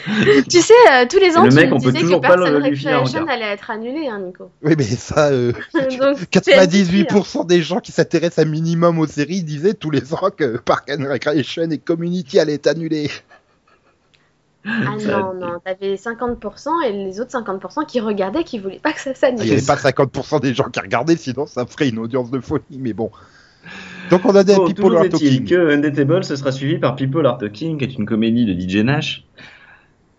Tu 0.50 0.60
sais, 0.60 0.72
euh, 0.90 1.06
tous 1.08 1.18
les 1.18 1.36
ans, 1.36 1.44
le 1.44 1.50
tu 1.50 1.56
mec, 1.56 1.70
me 1.70 1.74
on 1.74 1.80
peut 1.80 1.92
disais 1.92 2.00
toujours 2.00 2.20
que 2.20 2.26
pas 2.26 2.34
Recreation 2.36 3.26
allait 3.28 3.52
être 3.52 3.70
annulé, 3.70 4.08
hein, 4.08 4.20
Nico. 4.20 4.50
Oui, 4.62 4.74
mais 4.76 4.84
ça, 4.84 5.28
euh, 5.28 5.52
Donc, 5.74 5.84
c'est 6.44 6.54
un 6.54 6.66
petit 6.66 6.84
pire. 6.84 7.06
98% 7.06 7.46
des 7.46 7.62
gens 7.62 7.80
qui 7.80 7.92
s'intéressent 7.92 8.44
un 8.44 8.48
minimum 8.48 8.98
aux 8.98 9.06
séries 9.06 9.42
disaient 9.42 9.74
tous 9.74 9.90
les 9.90 10.12
ans 10.14 10.30
que 10.36 10.56
Park 10.58 10.90
and 10.90 11.04
Recreation 11.08 11.70
et 11.70 11.78
Community 11.78 12.38
allaient 12.38 12.54
être 12.54 12.66
annulés. 12.66 13.10
Ah 14.64 14.94
non, 15.06 15.34
non, 15.34 15.58
t'avais 15.64 15.96
50% 15.96 16.68
et 16.86 16.92
les 16.92 17.20
autres 17.20 17.32
50% 17.38 17.84
qui 17.86 18.00
regardaient, 18.00 18.44
qui 18.44 18.58
voulaient 18.58 18.78
pas 18.80 18.92
que 18.92 19.00
ça 19.00 19.10
Ah, 19.22 19.28
Il 19.30 19.34
n'y 19.34 19.38
s'annule. 19.40 19.52
avait 19.54 19.62
pas 19.62 19.74
50% 19.76 20.40
des 20.40 20.54
gens 20.54 20.68
qui 20.70 20.80
regardaient, 20.80 21.16
sinon 21.16 21.46
ça 21.46 21.66
ferait 21.66 21.88
une 21.88 21.98
audience 21.98 22.30
de 22.30 22.40
folie, 22.40 22.62
mais 22.78 22.92
bon. 22.92 23.10
Donc 24.10 24.24
on 24.24 24.34
a 24.34 24.44
des 24.44 24.54
Bon, 24.54 24.66
People 24.66 24.96
Are 24.96 25.08
Talking. 25.08 25.44
que 25.46 25.74
Undateable, 25.74 26.24
ce 26.24 26.36
sera 26.36 26.52
suivi 26.52 26.78
par 26.78 26.96
People 26.96 27.26
Are 27.26 27.38
Talking, 27.38 27.78
qui 27.78 27.84
est 27.84 27.94
une 27.94 28.06
comédie 28.06 28.44
de 28.44 28.52
DJ 28.52 28.84
Nash. 28.84 29.24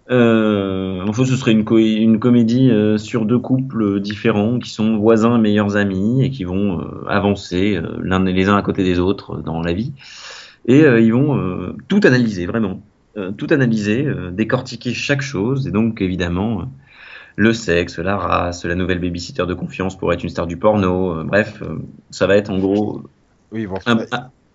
Euh, 0.10 1.02
en 1.08 1.14
fait, 1.14 1.26
ce 1.26 1.38
serait 1.38 1.54
une, 1.54 1.64
co- 1.64 1.78
une 1.78 2.20
comédie 2.20 2.70
euh, 2.70 2.98
sur 2.98 3.26
deux 3.26 3.40
couples 3.40 4.02
différents 4.02 4.60
qui 4.60 4.70
sont 4.70 4.98
voisins, 4.98 5.38
meilleurs 5.38 5.78
amis 5.78 6.24
et 6.24 6.30
qui 6.30 6.44
vont 6.44 6.82
euh, 6.82 7.06
avancer 7.08 7.80
l'un 8.02 8.24
les 8.24 8.50
uns 8.50 8.58
à 8.58 8.62
côté 8.62 8.84
des 8.84 9.00
autres 9.00 9.42
dans 9.42 9.62
la 9.62 9.74
vie. 9.74 9.94
Et 10.66 10.80
ils 10.80 11.12
vont 11.12 11.76
tout 11.90 12.00
analyser, 12.04 12.46
vraiment. 12.46 12.82
Tout 13.38 13.48
analyser, 13.50 14.08
décortiquer 14.32 14.94
chaque 14.94 15.22
chose. 15.22 15.68
Et 15.68 15.72
donc, 15.72 16.02
évidemment, 16.02 16.72
le 17.36 17.52
sexe, 17.52 18.00
la 18.00 18.16
race, 18.16 18.64
la 18.64 18.76
nouvelle 18.76 19.00
babysitter 19.00 19.46
de 19.46 19.54
confiance 19.54 19.98
pour 19.98 20.14
être 20.14 20.24
une 20.24 20.30
star 20.30 20.48
du 20.48 20.58
porno. 20.58 21.22
bref, 21.26 21.62
ça 22.12 22.28
va 22.28 22.38
être 22.38 22.50
en 22.50 22.60
gros 22.60 23.04
Oui, 23.52 23.62
ils 23.62 23.68
vont 23.68 23.80
se, 23.80 23.90
un, 23.90 23.98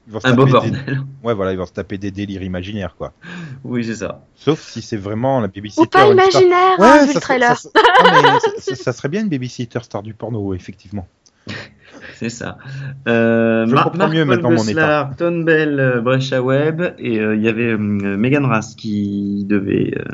ils 0.08 0.10
un- 0.10 0.14
vont 0.14 0.20
se 0.20 0.26
un 0.26 0.34
beau 0.34 0.44
des- 0.46 0.52
bordel. 0.52 1.02
Ouais, 1.22 1.34
voilà, 1.34 1.52
ils 1.52 1.58
vont 1.58 1.66
se 1.66 1.72
taper 1.72 1.98
des 1.98 2.10
délires 2.10 2.42
imaginaires, 2.42 2.94
quoi. 2.96 3.12
Oui, 3.64 3.84
c'est 3.84 3.96
ça. 3.96 4.22
Sauf 4.36 4.60
si 4.60 4.80
c'est 4.82 4.96
vraiment 4.96 5.40
la 5.40 5.48
babysitter. 5.48 5.82
Ou 5.82 5.86
pas 5.86 6.06
une 6.06 6.18
star- 6.18 6.26
imaginaire, 6.42 6.78
Ouais, 6.78 6.86
hein, 6.86 6.92
ça 6.92 7.00
vu 7.02 7.06
le 7.06 7.12
serait- 7.12 7.20
trailer. 7.20 7.56
ça 7.56 7.68
serait- 7.70 8.22
non, 8.22 8.38
mais 8.68 8.74
ça- 8.74 8.92
serait 8.92 9.08
bien 9.08 9.20
une 9.22 9.28
babysitter 9.28 9.80
star 9.82 10.02
du 10.02 10.14
porno, 10.14 10.54
effectivement. 10.54 11.06
C'est 12.14 12.30
ça. 12.30 12.58
Euh, 13.06 13.64
Je 13.66 13.74
Mar- 13.74 13.84
comprends 13.90 14.08
mieux 14.08 14.20
Paul 14.24 14.28
maintenant 14.28 14.50
mon 14.50 14.56
Gosselaar, 14.56 15.16
Ton 15.16 15.40
Bell, 15.40 15.78
euh, 15.78 16.00
Brescia 16.00 16.42
Webb, 16.42 16.94
et 16.98 17.18
euh, 17.20 17.36
il 17.36 17.42
y 17.42 17.48
avait 17.48 17.72
euh, 17.72 17.76
Megan 17.78 18.44
Rass 18.44 18.74
qui 18.74 19.44
devait 19.48 19.94
euh, 19.96 20.04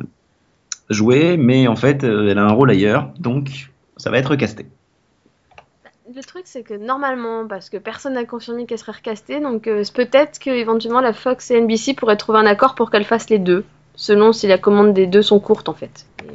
jouer, 0.91 1.37
mais 1.39 1.67
en 1.67 1.77
fait, 1.77 2.05
euh, 2.05 2.29
elle 2.31 2.39
a 2.39 2.45
un 2.45 2.53
rôle 2.53 2.71
ailleurs, 2.71 3.11
donc 3.19 3.71
ça 3.97 4.11
va 4.11 4.19
être 4.19 4.37
casté. 4.37 4.67
Le 6.13 6.23
truc, 6.23 6.43
c'est 6.45 6.63
que 6.63 6.75
normalement, 6.75 7.47
parce 7.47 7.71
que 7.71 7.79
personne 7.79 8.15
n'a 8.15 8.25
confirmé 8.25 8.67
qu'elle 8.67 8.79
serait 8.79 8.93
recastée, 8.93 9.41
donc 9.41 9.67
euh, 9.67 9.85
c'est 9.85 9.95
peut-être 9.95 10.39
que 10.39 10.51
éventuellement 10.51 11.01
la 11.01 11.15
Fox 11.15 11.51
et 11.51 11.61
NBC 11.61 11.95
pourraient 11.95 12.19
trouver 12.19 12.39
un 12.41 12.47
accord 12.47 12.75
pour 12.75 12.91
qu'elle 12.91 13.05
fasse 13.05 13.31
les 13.31 13.39
deux, 13.39 13.65
selon 13.95 14.33
si 14.33 14.47
la 14.47 14.59
commande 14.59 14.93
des 14.93 15.07
deux 15.07 15.23
sont 15.23 15.41
courtes 15.41 15.71
en 15.71 15.75
fait. 15.75 16.07
Et, 16.25 16.29
euh, 16.29 16.33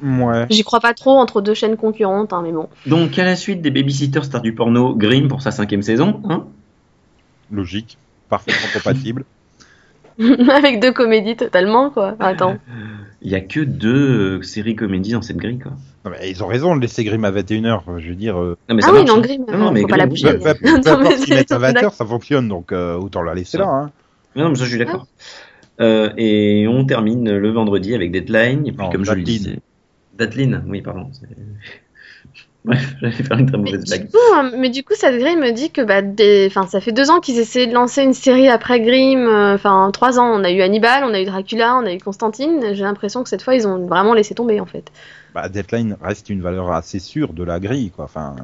Ouais. 0.00 0.46
J'y 0.50 0.62
crois 0.62 0.80
pas 0.80 0.94
trop 0.94 1.18
entre 1.18 1.40
deux 1.40 1.54
chaînes 1.54 1.76
concurrentes, 1.76 2.32
hein, 2.32 2.42
mais 2.42 2.52
bon. 2.52 2.68
Donc, 2.86 3.18
à 3.18 3.24
la 3.24 3.34
suite 3.34 3.62
des 3.62 3.70
Babysitters 3.70 4.24
Stars 4.24 4.42
du 4.42 4.54
porno, 4.54 4.94
Grimm 4.94 5.26
pour 5.26 5.42
sa 5.42 5.50
cinquième 5.50 5.82
saison, 5.82 6.22
hein? 6.28 6.46
Logique. 7.50 7.98
Parfaitement 8.28 8.68
compatible. 8.72 9.24
Avec 10.54 10.80
deux 10.80 10.92
comédies 10.92 11.36
totalement, 11.36 11.90
quoi. 11.90 12.16
Attends. 12.18 12.56
il 13.22 13.30
y 13.30 13.34
a 13.34 13.40
que 13.40 13.60
deux 13.60 14.38
euh, 14.38 14.42
séries 14.42 14.76
comédies 14.76 15.12
dans 15.12 15.22
cette 15.22 15.36
grille, 15.36 15.58
quoi. 15.58 15.72
Non, 16.04 16.12
mais 16.12 16.30
ils 16.30 16.42
ont 16.42 16.46
raison 16.46 16.74
de 16.76 16.80
laisser 16.80 17.04
Grimm 17.04 17.24
à 17.24 17.30
21h. 17.30 17.82
Je 17.98 18.08
veux 18.08 18.14
dire, 18.14 18.38
euh, 18.40 18.56
Non, 18.68 18.74
mais 18.76 18.82
Ah 18.84 18.88
ça 18.88 18.92
oui, 18.94 19.04
non, 19.04 19.16
hein. 19.16 19.20
Grimm, 19.20 19.44
Non, 19.50 19.58
non, 19.58 19.72
mais 19.72 19.82
faut 19.82 19.88
pas 19.88 19.96
la 19.96 20.06
bouger. 20.06 20.32
peu, 20.34 20.38
peu- 20.40 20.54
peu 20.60 20.68
Non, 20.68 20.98
mais 20.98 21.06
importe 21.14 21.28
mettent 21.28 21.52
à 21.52 21.58
20h, 21.58 21.72
d'accord. 21.74 21.92
ça 21.94 22.04
fonctionne, 22.06 22.48
donc 22.48 22.72
euh, 22.72 22.94
autant 22.96 23.22
la 23.22 23.34
laisser 23.34 23.58
là. 23.58 23.66
Hein. 23.68 23.90
Non, 24.36 24.48
mais 24.50 24.54
ça, 24.56 24.64
je 24.64 24.70
suis 24.70 24.78
d'accord. 24.78 25.06
Euh, 25.80 26.10
et 26.16 26.66
on 26.68 26.84
termine 26.84 27.30
le 27.36 27.50
vendredi 27.50 27.94
avec 27.94 28.10
Deadline, 28.10 28.66
et 28.66 28.72
puis 28.72 28.84
Non, 28.84 28.90
comme 28.90 29.04
je 29.04 29.12
le 29.12 29.22
disais. 29.22 29.58
Deadline, 30.18 30.64
oui, 30.66 30.82
pardon. 30.82 31.10
j'allais 33.00 33.12
faire 33.12 33.38
une 33.38 33.46
très 33.46 33.58
Mais 33.58 33.72
mauvaise 33.72 33.84
du, 33.84 33.86
blague. 33.86 34.10
coup, 34.10 34.18
hein, 34.34 34.50
mais 34.56 34.68
du 34.70 34.82
coup, 34.84 34.94
cette 34.96 35.18
grille 35.18 35.36
me 35.36 35.52
dit 35.52 35.70
que 35.70 35.80
bah, 35.82 36.02
des... 36.02 36.46
enfin, 36.50 36.66
ça 36.66 36.80
fait 36.80 36.92
deux 36.92 37.10
ans 37.10 37.20
qu'ils 37.20 37.38
essaient 37.38 37.66
de 37.66 37.74
lancer 37.74 38.02
une 38.02 38.14
série 38.14 38.48
après 38.48 38.80
Grimm. 38.80 39.26
euh, 39.26 39.54
Enfin, 39.54 39.90
trois 39.92 40.18
ans. 40.18 40.30
On 40.34 40.44
a 40.44 40.50
eu 40.50 40.60
Hannibal, 40.62 41.04
on 41.04 41.14
a 41.14 41.20
eu 41.20 41.24
Dracula, 41.24 41.76
on 41.76 41.86
a 41.86 41.92
eu 41.92 41.98
Constantine. 41.98 42.60
J'ai 42.74 42.82
l'impression 42.84 43.22
que 43.22 43.28
cette 43.28 43.42
fois, 43.42 43.54
ils 43.54 43.66
ont 43.66 43.86
vraiment 43.86 44.14
laissé 44.14 44.34
tomber 44.34 44.60
en 44.60 44.66
fait. 44.66 44.90
Bah, 45.34 45.48
Deadline 45.48 45.96
reste 46.02 46.30
une 46.30 46.40
valeur 46.42 46.72
assez 46.72 46.98
sûre 46.98 47.32
de 47.32 47.44
la 47.44 47.60
grille, 47.60 47.90
quoi. 47.90 48.04
Enfin, 48.06 48.34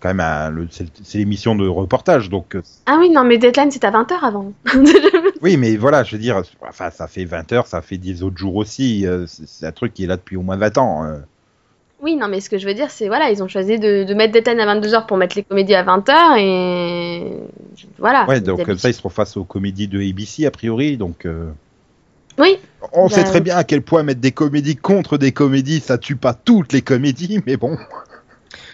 quand 0.00 0.14
même, 0.14 0.68
c'est 0.70 1.18
l'émission 1.18 1.54
de 1.54 1.66
reportage, 1.68 2.30
donc 2.30 2.54
euh, 2.54 2.62
Ah 2.86 2.96
oui, 2.98 3.10
non, 3.10 3.24
mais 3.24 3.36
Deadline, 3.38 3.70
c'est 3.70 3.84
à 3.84 3.90
20h 3.90 4.14
avant. 4.22 4.52
oui, 5.42 5.56
mais 5.58 5.76
voilà, 5.76 6.04
je 6.04 6.12
veux 6.16 6.22
dire, 6.22 6.42
enfin, 6.66 6.90
ça 6.90 7.06
fait 7.06 7.24
20 7.26 7.52
heures, 7.52 7.66
ça 7.66 7.82
fait 7.82 7.98
10 7.98 8.22
autres 8.22 8.38
jours 8.38 8.56
aussi. 8.56 9.06
euh, 9.06 9.26
c'est 9.26 9.46
c'est 9.46 9.66
un 9.66 9.72
truc 9.72 9.92
qui 9.92 10.04
est 10.04 10.06
là 10.06 10.16
depuis 10.16 10.36
au 10.36 10.42
moins 10.42 10.56
20 10.56 10.78
ans. 10.78 11.04
Oui, 12.02 12.16
non, 12.16 12.28
mais 12.28 12.40
ce 12.40 12.48
que 12.50 12.58
je 12.58 12.66
veux 12.66 12.74
dire, 12.74 12.90
c'est 12.90 13.08
voilà, 13.08 13.30
ils 13.30 13.42
ont 13.42 13.48
choisi 13.48 13.78
de, 13.78 14.04
de 14.04 14.14
mettre 14.14 14.32
Deadline 14.32 14.60
à 14.60 14.74
22h 14.74 15.06
pour 15.06 15.16
mettre 15.16 15.36
les 15.36 15.42
comédies 15.42 15.74
à 15.74 15.84
20h 15.84 16.38
et 16.38 17.22
voilà. 17.98 18.26
Ouais, 18.26 18.40
donc 18.40 18.64
comme 18.64 18.78
ça, 18.78 18.88
ils 18.88 18.94
seront 18.94 19.08
face 19.10 19.36
aux 19.36 19.44
comédies 19.44 19.88
de 19.88 19.98
ABC 20.00 20.46
a 20.46 20.50
priori, 20.50 20.96
donc. 20.96 21.26
euh, 21.26 21.50
Oui, 22.38 22.58
On 22.92 23.08
Bah, 23.08 23.14
sait 23.14 23.24
très 23.24 23.40
bien 23.40 23.56
à 23.56 23.64
quel 23.64 23.82
point 23.82 24.02
mettre 24.02 24.20
des 24.20 24.32
comédies 24.32 24.76
contre 24.76 25.18
des 25.18 25.32
comédies, 25.32 25.80
ça 25.80 25.98
tue 25.98 26.16
pas 26.16 26.34
toutes 26.34 26.72
les 26.72 26.82
comédies, 26.82 27.40
mais 27.46 27.56
bon. 27.56 27.76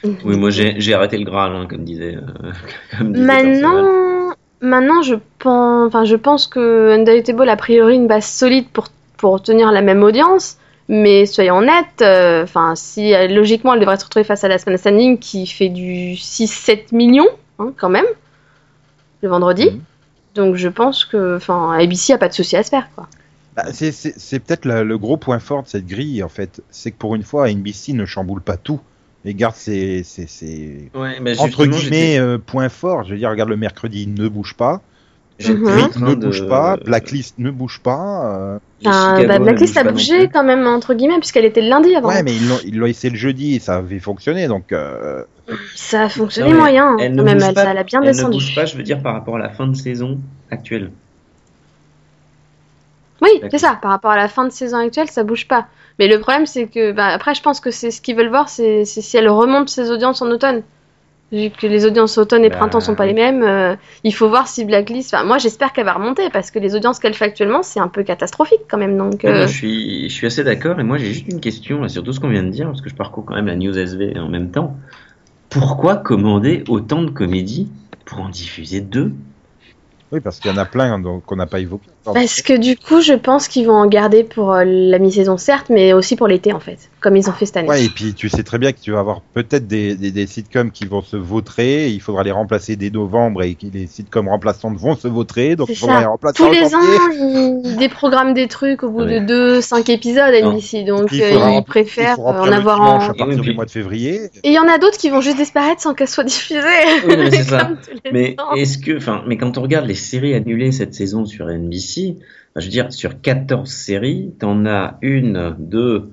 Oui, 0.04 0.36
moi 0.36 0.50
j'ai 0.50 0.94
arrêté 0.94 1.18
le 1.18 1.24
Graal, 1.24 1.54
hein, 1.56 1.66
comme 1.68 1.84
disait. 1.84 2.16
euh, 2.16 2.20
comme 2.98 3.12
disait 3.12 3.24
Maintenant, 3.26 4.34
Maintenant, 4.62 5.02
je 5.02 5.16
pense, 5.38 5.86
enfin, 5.88 6.04
je 6.04 6.16
pense 6.16 6.46
que 6.46 6.92
Undateable 6.92 7.48
a 7.48 7.56
priori 7.56 7.94
une 7.96 8.06
base 8.06 8.24
solide 8.26 8.68
pour, 8.72 8.86
pour 9.16 9.42
tenir 9.42 9.70
la 9.72 9.82
même 9.82 10.02
audience. 10.02 10.56
Mais 10.88 11.26
soyons 11.26 11.56
honnêtes, 11.58 12.00
euh, 12.02 12.44
enfin, 12.44 12.74
si 12.76 13.12
euh, 13.14 13.26
logiquement 13.26 13.74
elle 13.74 13.80
devrait 13.80 13.98
se 13.98 14.04
retrouver 14.04 14.24
face 14.24 14.44
à 14.44 14.48
la 14.48 14.58
semaine 14.58 14.78
standing 14.78 15.18
qui 15.18 15.46
fait 15.46 15.68
du 15.68 16.14
6-7 16.14 16.94
millions, 16.94 17.28
hein, 17.58 17.72
quand 17.76 17.88
même, 17.88 18.06
le 19.22 19.28
vendredi. 19.28 19.70
Mhm. 19.70 19.80
Donc 20.34 20.56
je 20.56 20.68
pense 20.68 21.04
que, 21.04 21.36
enfin, 21.36 21.72
ABC 21.72 22.12
a 22.12 22.18
pas 22.18 22.28
de 22.28 22.34
souci 22.34 22.56
à 22.56 22.62
se 22.62 22.68
faire, 22.70 22.88
quoi. 22.94 23.08
Bah, 23.56 23.64
c'est- 23.72 24.38
peut-être 24.38 24.66
le 24.66 24.98
gros 24.98 25.16
point 25.16 25.38
fort 25.38 25.62
de 25.62 25.68
cette 25.68 25.86
grille, 25.86 26.22
en 26.22 26.28
fait. 26.28 26.62
C'est 26.70 26.90
que 26.90 26.96
pour 26.98 27.14
une 27.14 27.22
fois, 27.22 27.50
NBC 27.50 27.94
ne 27.94 28.04
chamboule 28.04 28.42
pas 28.42 28.58
tout 28.58 28.80
et 29.24 29.32
garde 29.34 29.54
ses, 29.56 30.02
ses- 30.04 30.26
ses- 30.26 30.90
Ouais, 30.94 31.18
bah, 31.20 31.30
entre 31.38 31.64
guillemets 31.66 32.18
euh, 32.20 32.36
points 32.38 32.68
forts. 32.68 33.04
Je 33.04 33.12
veux 33.14 33.18
dire, 33.18 33.30
regarde 33.30 33.48
le 33.48 33.56
mercredi, 33.56 34.06
ne 34.06 34.28
bouge 34.28 34.54
pas. 34.54 34.82
Mhm. 35.38 35.66
Rick 35.66 35.90
train 35.90 36.00
ne 36.08 36.14
de- 36.14 36.26
bouge 36.26 36.48
pas. 36.48 36.76
Blacklist 36.78 37.34
ne 37.38 37.50
bouge 37.50 37.80
pas. 37.80 38.58
euh, 38.84 39.26
bah, 39.26 39.38
Blacklist 39.38 39.76
a 39.76 39.84
bougé 39.84 40.28
quand 40.28 40.44
même, 40.44 40.66
entre 40.66 40.94
guillemets, 40.94 41.18
puisqu'elle 41.18 41.44
était 41.44 41.60
le 41.60 41.68
lundi 41.68 41.94
avant. 41.94 42.08
Ouais, 42.08 42.22
mais 42.22 42.32
ils 42.64 42.78
l'ont- 42.78 42.86
essayé 42.86 43.10
le 43.10 43.18
jeudi 43.18 43.54
et 43.56 43.58
ça 43.58 43.76
avait 43.76 43.98
fonctionné. 43.98 44.48
Donc, 44.48 44.72
euh, 44.72 45.24
Ça 45.74 46.04
a 46.04 46.08
fonctionné 46.08 46.52
Non, 46.52 46.58
moyen, 46.58 46.96
Elle 46.98 47.14
même, 47.14 47.38
elle, 47.40 47.54
pas, 47.54 47.64
ça 47.64 47.74
l'a 47.74 47.84
bien 47.84 48.00
elle 48.02 48.08
descendu. 48.08 48.36
ne 48.36 48.40
bouge 48.40 48.54
pas, 48.54 48.64
je 48.64 48.76
veux 48.76 48.82
dire, 48.82 49.02
par 49.02 49.12
rapport 49.12 49.36
à 49.36 49.38
la 49.38 49.50
fin 49.50 49.66
de 49.66 49.76
saison 49.76 50.18
actuelle. 50.50 50.90
Oui, 53.22 53.30
c'est 53.50 53.58
ça. 53.58 53.78
Par 53.80 53.90
rapport 53.92 54.10
à 54.10 54.16
la 54.16 54.28
fin 54.28 54.44
de 54.44 54.50
saison 54.52 54.78
actuelle, 54.78 55.08
ça 55.08 55.22
bouge 55.24 55.48
pas. 55.48 55.66
Mais 55.98 56.08
le 56.08 56.20
problème, 56.20 56.46
c'est 56.46 56.66
que, 56.66 56.92
bah, 56.92 57.06
après, 57.06 57.34
je 57.34 57.42
pense 57.42 57.60
que 57.60 57.70
c'est 57.70 57.90
ce 57.90 58.00
qu'ils 58.02 58.16
veulent 58.16 58.28
voir, 58.28 58.48
c'est 58.48 58.84
si 58.84 59.16
elle 59.16 59.28
remonte 59.28 59.68
ses 59.70 59.90
audiences 59.90 60.20
en 60.20 60.30
automne. 60.30 60.62
Vu 61.32 61.50
que 61.50 61.66
les 61.66 61.84
audiences 61.84 62.18
automne 62.18 62.44
et 62.44 62.50
Bah, 62.50 62.56
printemps 62.56 62.80
sont 62.80 62.94
pas 62.94 63.02
oui. 63.02 63.08
les 63.08 63.14
mêmes, 63.14 63.42
euh, 63.42 63.74
il 64.04 64.14
faut 64.14 64.28
voir 64.28 64.46
si 64.46 64.64
Blacklist. 64.64 65.12
Enfin, 65.12 65.24
moi, 65.24 65.38
j'espère 65.38 65.72
qu'elle 65.72 65.84
va 65.84 65.94
remonter 65.94 66.30
parce 66.30 66.52
que 66.52 66.60
les 66.60 66.76
audiences 66.76 67.00
qu'elle 67.00 67.14
fait 67.14 67.24
actuellement, 67.24 67.64
c'est 67.64 67.80
un 67.80 67.88
peu 67.88 68.04
catastrophique 68.04 68.60
quand 68.68 68.78
même. 68.78 68.96
Donc, 68.96 69.24
euh, 69.24 69.46
je 69.48 69.52
suis, 69.52 70.08
je 70.08 70.14
suis 70.14 70.26
assez 70.26 70.44
d'accord 70.44 70.78
et 70.78 70.84
moi 70.84 70.98
j'ai 70.98 71.06
juste 71.06 71.26
une 71.28 71.40
question 71.40 71.82
là, 71.82 71.88
sur 71.88 72.04
tout 72.04 72.12
ce 72.12 72.20
qu'on 72.20 72.28
vient 72.28 72.44
de 72.44 72.50
dire 72.50 72.66
parce 72.66 72.80
que 72.80 72.88
je 72.88 72.94
parcours 72.94 73.24
quand 73.24 73.34
même 73.34 73.46
la 73.46 73.56
news 73.56 73.76
SV 73.76 74.16
en 74.18 74.28
même 74.28 74.52
temps. 74.52 74.76
Pourquoi 75.50 75.96
commander 75.96 76.62
autant 76.68 77.02
de 77.02 77.10
comédies 77.10 77.68
pour 78.04 78.20
en 78.20 78.28
diffuser 78.28 78.80
deux? 78.80 79.12
Oui, 80.12 80.20
parce 80.20 80.38
qu'il 80.38 80.50
y 80.50 80.54
en 80.54 80.58
a 80.58 80.64
plein 80.64 80.98
donc, 81.00 81.24
qu'on 81.24 81.36
n'a 81.36 81.46
pas 81.46 81.58
évoqué. 81.58 81.88
Parce 82.14 82.42
que 82.42 82.56
du 82.56 82.76
coup, 82.76 83.00
je 83.00 83.12
pense 83.14 83.48
qu'ils 83.48 83.66
vont 83.66 83.74
en 83.74 83.86
garder 83.86 84.24
pour 84.24 84.52
euh, 84.52 84.64
la 84.64 84.98
mi-saison, 84.98 85.36
certes, 85.36 85.66
mais 85.70 85.92
aussi 85.92 86.16
pour 86.16 86.28
l'été 86.28 86.52
en 86.52 86.60
fait, 86.60 86.78
comme 87.00 87.16
ils 87.16 87.28
ont 87.28 87.32
fait 87.32 87.46
cette 87.46 87.56
année. 87.58 87.68
Ouais, 87.68 87.84
et 87.84 87.88
puis 87.88 88.14
tu 88.14 88.28
sais 88.28 88.42
très 88.42 88.58
bien 88.58 88.72
que 88.72 88.80
tu 88.80 88.92
vas 88.92 89.00
avoir 89.00 89.20
peut-être 89.34 89.66
des, 89.66 89.94
des, 89.96 90.10
des 90.10 90.26
sitcoms 90.26 90.70
qui 90.70 90.86
vont 90.86 91.02
se 91.02 91.16
vautrer, 91.16 91.88
il 91.90 92.00
faudra 92.00 92.22
les 92.22 92.32
remplacer 92.32 92.76
dès 92.76 92.90
novembre 92.90 93.42
et 93.42 93.56
les 93.72 93.86
sitcoms 93.86 94.28
remplaçantes 94.28 94.76
vont 94.78 94.96
se 94.96 95.08
vautrer, 95.08 95.56
donc 95.56 95.68
il 95.70 95.76
faudra 95.76 95.96
ça. 95.96 96.00
les 96.00 96.06
remplacer 96.06 96.42
Tous 96.42 96.50
les 96.50 96.74
ans, 96.74 96.80
ils 97.64 97.76
déprogramment 97.78 98.32
des 98.32 98.48
trucs 98.48 98.82
au 98.82 98.90
bout 98.90 99.02
Ouais. 99.02 99.20
de 99.20 99.60
2-5 99.60 99.90
épisodes 99.90 100.32
NBC, 100.34 100.84
donc 100.84 101.08
Il 101.12 101.22
euh, 101.22 101.30
ils 101.58 101.64
préfèrent 101.64 102.16
il 102.18 102.22
en 102.22 102.52
avoir 102.52 102.80
en... 102.80 103.00
à 103.00 103.14
partir 103.14 103.40
du 103.40 103.54
mois 103.54 103.64
de 103.66 103.70
février. 103.70 104.22
Et 104.42 104.48
il 104.48 104.52
y 104.52 104.58
en 104.58 104.68
a 104.68 104.78
d'autres 104.78 104.96
qui 104.98 105.10
vont 105.10 105.20
juste 105.20 105.36
disparaître 105.36 105.80
sans 105.82 105.94
qu'elles 105.94 106.08
soient 106.08 106.24
diffusées. 106.24 106.60
Oui, 107.06 107.14
mais 107.16 107.30
ça. 107.44 107.70
Mais 108.12 108.36
est-ce 108.56 108.78
que, 108.78 108.96
enfin, 108.96 109.22
mais 109.26 109.36
quand 109.36 109.58
on 109.58 109.62
regarde 109.62 109.86
les 109.86 109.94
séries 109.94 110.34
annulées 110.34 110.72
cette 110.72 110.94
saison 110.94 111.24
sur 111.24 111.46
NBC, 111.46 111.95
enfin, 112.04 112.60
je 112.60 112.64
veux 112.64 112.70
dire, 112.70 112.92
sur 112.92 113.20
14 113.20 113.70
séries, 113.70 114.32
t'en 114.38 114.66
as 114.66 114.98
une, 115.02 115.54
deux, 115.58 116.10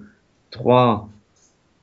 trois, 0.51 1.09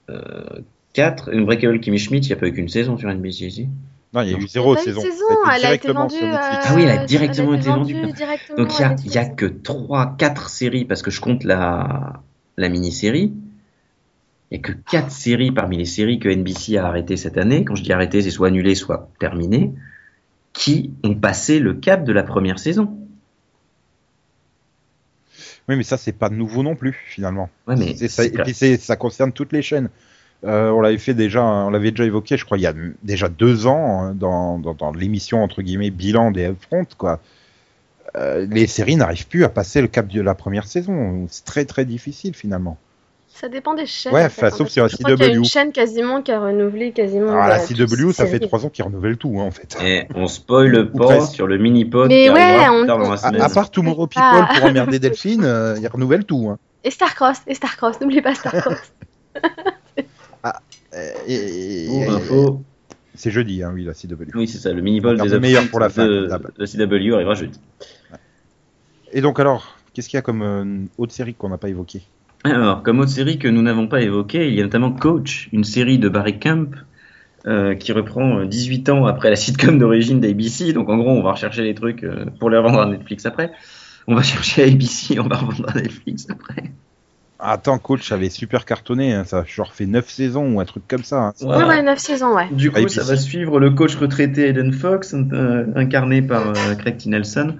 euh, 0.08 0.44
quatre. 0.92 1.32
Une 1.32 1.44
Breakable 1.44 1.80
Kimmy 1.80 1.98
Schmidt, 1.98 2.26
il 2.26 2.30
n'y 2.30 2.34
a 2.34 2.36
pas 2.36 2.48
eu 2.48 2.52
qu'une 2.52 2.68
saison 2.68 2.96
sur 2.96 3.08
NBC 3.08 3.46
ici. 3.46 3.68
Non, 4.12 4.22
il 4.22 4.30
y 4.30 4.34
a 4.34 4.38
eu 4.38 4.48
zéro 4.48 4.74
saison. 4.76 5.02
elle 5.02 5.64
a 5.66 5.74
été 5.74 5.86
directement 5.86 6.00
vendue. 6.08 6.16
euh, 6.22 6.36
Ah 6.36 6.72
oui, 6.74 6.82
elle 6.82 6.98
a 6.98 7.04
directement 7.04 7.54
elle 7.54 7.60
été 7.60 7.68
vendue. 7.68 7.94
directement 8.12 8.58
Donc 8.58 8.72
il 9.04 9.12
y 9.12 9.18
à 9.18 9.20
a, 9.22 9.24
que 9.26 9.46
trois, 9.46 10.16
quatre 10.18 10.48
séries 10.48 10.84
parce 10.84 11.02
que 11.02 11.12
je 11.12 11.20
compte 11.20 11.44
la, 11.44 12.20
la 12.56 12.68
mini-série. 12.68 13.32
Il 14.50 14.56
y 14.56 14.58
a 14.58 14.62
que 14.62 14.72
quatre 14.72 15.12
séries 15.12 15.52
parmi 15.52 15.76
les 15.76 15.84
séries 15.84 16.18
que 16.18 16.28
NBC 16.28 16.76
a 16.76 16.86
arrêtées 16.86 17.16
cette 17.16 17.38
année. 17.38 17.64
Quand 17.64 17.76
je 17.76 17.84
dis 17.84 17.92
arrêtées, 17.92 18.20
c'est 18.22 18.30
soit 18.32 18.48
annulé, 18.48 18.74
soit 18.74 19.08
terminé, 19.20 19.72
qui 20.52 20.92
ont 21.04 21.14
passé 21.14 21.60
le 21.60 21.74
cap 21.74 22.02
de 22.02 22.12
la 22.12 22.24
première 22.24 22.58
saison. 22.58 22.98
Oui, 25.70 25.76
mais 25.76 25.84
ça, 25.84 25.96
c'est 25.96 26.10
pas 26.10 26.30
nouveau 26.30 26.64
non 26.64 26.74
plus, 26.74 26.98
finalement. 27.06 27.48
Ouais, 27.68 27.76
mais 27.76 27.94
C'est 27.96 28.08
ça, 28.08 28.24
c'est 28.24 28.34
et 28.34 28.42
puis 28.42 28.76
ça 28.76 28.96
concerne 28.96 29.30
toutes 29.30 29.52
les 29.52 29.62
chaînes. 29.62 29.88
Euh, 30.42 30.70
on 30.70 30.80
l'avait 30.80 30.98
fait 30.98 31.14
déjà, 31.14 31.44
on 31.44 31.70
l'avait 31.70 31.92
déjà 31.92 32.04
évoqué, 32.06 32.36
je 32.36 32.44
crois, 32.44 32.58
il 32.58 32.62
y 32.62 32.66
a 32.66 32.74
déjà 33.04 33.28
deux 33.28 33.68
ans 33.68 34.02
hein, 34.02 34.14
dans, 34.14 34.58
dans, 34.58 34.74
dans 34.74 34.90
l'émission 34.90 35.44
entre 35.44 35.62
guillemets 35.62 35.90
bilan 35.90 36.32
des 36.32 36.46
Upfront, 36.46 36.86
quoi. 36.98 37.20
Euh, 38.16 38.48
les 38.50 38.66
séries 38.66 38.96
n'arrivent 38.96 39.28
plus 39.28 39.44
à 39.44 39.48
passer 39.48 39.80
le 39.80 39.86
cap 39.86 40.08
de 40.08 40.20
la 40.20 40.34
première 40.34 40.66
saison. 40.66 41.28
C'est 41.30 41.44
très 41.44 41.64
très 41.66 41.84
difficile 41.84 42.34
finalement. 42.34 42.76
Ça 43.32 43.48
dépend 43.48 43.74
des 43.74 43.86
chaînes. 43.86 44.12
Ouais, 44.12 44.26
en 44.26 44.28
fait, 44.28 44.50
sauf 44.50 44.68
je 44.70 44.80
crois 44.80 44.88
qu'il 44.90 45.08
y 45.08 45.12
a 45.12 45.28
CW. 45.30 45.34
une 45.36 45.44
chaîne 45.44 45.72
quasiment 45.72 46.20
qui 46.20 46.30
a 46.30 46.40
renouvelé 46.40 46.92
quasiment. 46.92 47.30
Alors 47.32 47.48
la 47.48 47.58
bah, 47.58 47.64
toutes 47.66 47.76
CW, 47.88 48.12
ça 48.12 48.26
fait 48.26 48.38
trois 48.38 48.66
ans 48.66 48.68
qu'ils 48.68 48.84
renouvellent 48.84 49.16
tout 49.16 49.38
hein, 49.40 49.44
en 49.44 49.50
fait. 49.50 49.76
Et 49.82 50.06
on 50.14 50.26
spoil 50.26 50.90
pas 50.92 51.22
sur 51.26 51.46
le 51.46 51.56
mini-pod 51.56 52.08
Mais 52.08 52.24
qui 52.26 52.30
ouais, 52.30 52.68
on- 52.68 52.84
dans 52.84 52.98
la 52.98 53.44
À, 53.44 53.48
part 53.48 53.70
Tomorrow 53.70 54.06
People 54.08 54.22
Ah. 54.24 54.52
pour 54.58 54.68
emmerder 54.68 54.98
Delphine, 54.98 55.44
euh, 55.44 55.76
ils 55.80 55.86
renouvellent 55.88 56.24
tout. 56.26 56.48
Hein. 56.50 56.58
Et 56.84 56.90
Starcross, 56.90 57.38
et 57.46 57.54
Starcross, 57.54 58.00
n'oubliez 58.00 58.20
pas 58.22 58.34
Starcross. 58.34 58.92
Euh, 60.92 61.12
et- 61.28 61.84
et- 61.84 61.86
Pour 61.86 62.14
info, 62.16 62.62
c'est 63.14 63.30
jeudi, 63.30 63.62
hein, 63.62 63.70
oui, 63.72 63.84
la 63.84 63.94
CW. 63.94 64.24
oui, 64.34 64.48
c'est 64.48 64.58
ça, 64.58 64.72
le 64.72 64.82
mini-pod 64.82 65.20
des 65.22 65.38
meilleur 65.38 65.68
pour 65.68 65.78
la 65.78 65.88
fin, 65.88 66.04
de, 66.04 66.28
de 66.58 66.66
CW 66.66 67.14
arrivera 67.14 67.34
jeudi. 67.34 67.60
Et 69.12 69.20
donc 69.20 69.38
alors, 69.38 69.76
qu'est-ce 69.94 70.08
qu'il 70.08 70.16
y 70.16 70.18
a 70.18 70.22
comme 70.22 70.42
euh, 70.42 70.64
autre 70.98 71.12
série 71.12 71.34
qu'on 71.34 71.48
n'a 71.48 71.58
pas 71.58 71.68
évoquée? 71.68 72.02
Alors, 72.44 72.82
comme 72.82 73.00
autre 73.00 73.10
série 73.10 73.38
que 73.38 73.48
nous 73.48 73.62
n'avons 73.62 73.86
pas 73.86 74.00
évoquée, 74.00 74.48
il 74.48 74.54
y 74.54 74.60
a 74.60 74.64
notamment 74.64 74.92
Coach, 74.92 75.48
une 75.52 75.64
série 75.64 75.98
de 75.98 76.08
Barry 76.08 76.38
Camp 76.38 76.70
euh, 77.46 77.74
qui 77.74 77.92
reprend 77.92 78.40
euh, 78.40 78.46
18 78.46 78.88
ans 78.88 79.06
après 79.06 79.28
la 79.30 79.36
sitcom 79.36 79.78
d'origine 79.78 80.20
d'ABC. 80.20 80.72
Donc 80.72 80.88
en 80.88 80.96
gros, 80.96 81.10
on 81.10 81.22
va 81.22 81.32
rechercher 81.32 81.62
les 81.62 81.74
trucs 81.74 82.02
euh, 82.04 82.24
pour 82.38 82.48
les 82.50 82.56
revendre 82.56 82.80
à 82.80 82.86
Netflix 82.86 83.26
après. 83.26 83.52
On 84.06 84.14
va 84.14 84.22
chercher 84.22 84.64
ABC, 84.64 85.18
on 85.20 85.28
va 85.28 85.36
revendre 85.36 85.68
à 85.68 85.74
Netflix 85.74 86.26
après. 86.30 86.70
Attends, 87.42 87.78
coach 87.78 88.12
avait 88.12 88.28
super 88.28 88.66
cartonné, 88.66 89.14
hein, 89.14 89.24
ça 89.24 89.38
a 89.38 89.44
genre 89.44 89.72
fait 89.72 89.86
9 89.86 90.06
saisons 90.10 90.54
ou 90.54 90.60
un 90.60 90.66
truc 90.66 90.82
comme 90.86 91.04
ça. 91.04 91.28
hein. 91.28 91.32
Ouais. 91.40 91.56
Ouais, 91.56 91.64
ouais, 91.64 91.82
9 91.82 91.98
saisons, 91.98 92.34
ouais. 92.34 92.48
Du 92.52 92.70
coup, 92.70 92.76
ABC. 92.78 93.00
ça 93.00 93.06
va 93.06 93.16
suivre 93.16 93.58
le 93.58 93.70
coach 93.70 93.96
retraité 93.96 94.48
Eden 94.48 94.72
Fox, 94.74 95.14
euh, 95.14 95.64
incarné 95.74 96.20
par 96.20 96.48
euh, 96.48 96.74
Craig 96.78 96.98
T. 96.98 97.08
Nelson, 97.08 97.54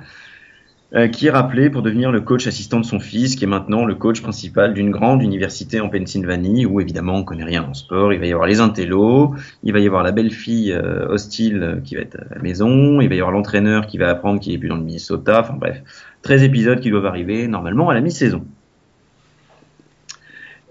euh, 0.93 1.07
qui 1.07 1.29
est 1.29 1.31
rappelé 1.31 1.71
pour 1.71 1.83
devenir 1.83 2.11
le 2.11 2.21
coach 2.21 2.49
assistant 2.49 2.81
de 2.81 2.85
son 2.85 2.99
fils, 2.99 3.37
qui 3.37 3.45
est 3.45 3.47
maintenant 3.47 3.85
le 3.85 3.95
coach 3.95 4.23
principal 4.23 4.75
d'une 4.75 4.91
grande 4.91 5.23
université 5.23 5.79
en 5.81 5.89
Pennsylvanie, 5.89 6.67
où 6.67 6.81
évidemment 6.81 7.15
on 7.15 7.23
connaît 7.23 7.45
rien 7.45 7.63
en 7.63 7.75
sport. 7.75 8.13
Il 8.13 8.19
va 8.19 8.27
y 8.27 8.33
avoir 8.33 8.49
les 8.49 8.59
intellos, 8.59 9.37
il 9.63 9.73
va 9.73 9.79
y 9.79 9.87
avoir 9.87 10.03
la 10.03 10.11
belle 10.11 10.33
fille 10.33 10.73
euh, 10.73 11.07
hostile 11.07 11.63
euh, 11.63 11.81
qui 11.81 11.95
va 11.95 12.01
être 12.01 12.17
à 12.17 12.35
la 12.35 12.43
maison, 12.43 13.01
il 13.01 13.09
va 13.09 13.15
y 13.15 13.19
avoir 13.19 13.31
l'entraîneur 13.31 13.87
qui 13.87 13.99
va 13.99 14.09
apprendre 14.09 14.41
qu'il 14.41 14.53
est 14.53 14.59
plus 14.59 14.69
dans 14.69 14.75
le 14.75 14.83
Minnesota. 14.83 15.43
Enfin 15.43 15.55
bref, 15.55 15.81
13 16.23 16.43
épisodes 16.43 16.81
qui 16.81 16.91
doivent 16.91 17.07
arriver 17.07 17.47
normalement 17.47 17.89
à 17.89 17.95
la 17.95 18.01
mi-saison. 18.01 18.45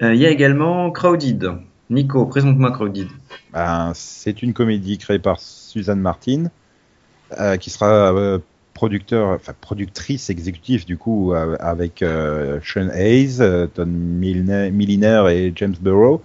Il 0.01 0.15
y 0.15 0.26
a 0.26 0.30
également 0.30 0.91
Crowded. 0.91 1.49
Nico, 1.89 2.26
présente-moi 2.26 2.72
Crowded. 2.72 3.07
Ben, 3.53 3.93
c'est 3.95 4.43
une 4.43 4.51
comédie 4.51 4.97
créée 4.97 5.20
par 5.20 5.39
Suzanne 5.39 5.99
Martin, 5.99 6.51
qui 7.59 7.70
sera 7.70 8.39
producteur, 8.80 9.36
enfin 9.36 9.53
productrice 9.59 10.30
exécutive 10.30 10.86
du 10.86 10.97
coup 10.97 11.34
euh, 11.34 11.57
avec 11.59 12.01
euh, 12.01 12.61
Sean 12.63 12.88
Hayes, 12.93 13.41
euh, 13.41 13.67
Don 13.75 13.88
Milner, 13.88 14.71
Milliner 14.71 15.25
et 15.32 15.51
James 15.53 15.75
Burrow. 15.82 16.21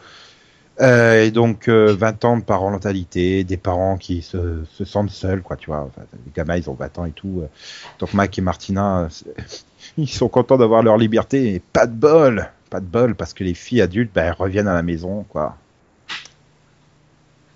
Et 0.78 1.32
donc 1.32 1.66
euh, 1.66 1.96
20 1.98 2.24
ans 2.24 2.36
de 2.38 2.44
parentalité, 2.44 3.42
des 3.42 3.56
parents 3.56 3.96
qui 3.96 4.22
se, 4.22 4.62
se 4.70 4.84
sentent 4.84 5.10
seuls, 5.10 5.42
quoi, 5.42 5.56
tu 5.56 5.66
vois. 5.66 5.90
Les 6.24 6.30
gamins, 6.32 6.56
ils 6.56 6.70
ont 6.70 6.74
20 6.74 6.98
ans 7.00 7.04
et 7.06 7.10
tout. 7.10 7.42
Donc 7.98 8.14
Mac 8.14 8.38
et 8.38 8.40
Martina, 8.40 9.08
ils 9.98 10.08
sont 10.08 10.28
contents 10.28 10.56
d'avoir 10.56 10.84
leur 10.84 10.96
liberté. 10.96 11.54
Et 11.54 11.58
pas 11.58 11.88
de 11.88 11.94
bol, 11.94 12.48
pas 12.70 12.78
de 12.78 12.86
bol, 12.86 13.16
parce 13.16 13.34
que 13.34 13.42
les 13.42 13.54
filles 13.54 13.82
adultes, 13.82 14.12
ben, 14.14 14.26
elles 14.26 14.32
reviennent 14.38 14.68
à 14.68 14.74
la 14.74 14.84
maison, 14.84 15.24
quoi. 15.28 15.56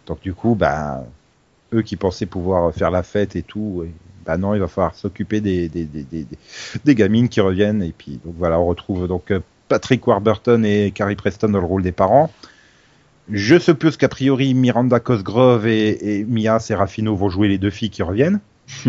Donc 0.06 0.20
du 0.22 0.34
coup, 0.34 0.56
ben, 0.56 1.04
eux 1.72 1.82
qui 1.82 1.94
pensaient 1.94 2.26
pouvoir 2.26 2.74
faire 2.74 2.90
la 2.90 3.04
fête 3.04 3.36
et 3.36 3.42
tout, 3.42 3.84
ben 4.28 4.36
non, 4.36 4.54
il 4.54 4.60
va 4.60 4.68
falloir 4.68 4.94
s'occuper 4.94 5.40
des, 5.40 5.70
des, 5.70 5.86
des, 5.86 6.02
des, 6.02 6.26
des 6.84 6.94
gamines 6.94 7.30
qui 7.30 7.40
reviennent. 7.40 7.82
Et 7.82 7.94
puis 7.96 8.20
donc 8.22 8.34
voilà, 8.36 8.60
on 8.60 8.66
retrouve 8.66 9.08
donc 9.08 9.30
euh, 9.30 9.40
Patrick 9.68 10.06
Warburton 10.06 10.64
et 10.64 10.90
Carrie 10.90 11.16
Preston 11.16 11.48
dans 11.48 11.60
le 11.60 11.64
rôle 11.64 11.82
des 11.82 11.92
parents. 11.92 12.30
Je 13.30 13.58
suppose 13.58 13.96
qu'a 13.96 14.10
priori 14.10 14.52
Miranda 14.52 15.00
Cosgrove 15.00 15.66
et, 15.66 16.18
et 16.18 16.24
Mia 16.24 16.58
Serafino 16.58 17.16
vont 17.16 17.30
jouer 17.30 17.48
les 17.48 17.56
deux 17.56 17.70
filles 17.70 17.88
qui 17.88 18.02
reviennent. 18.02 18.40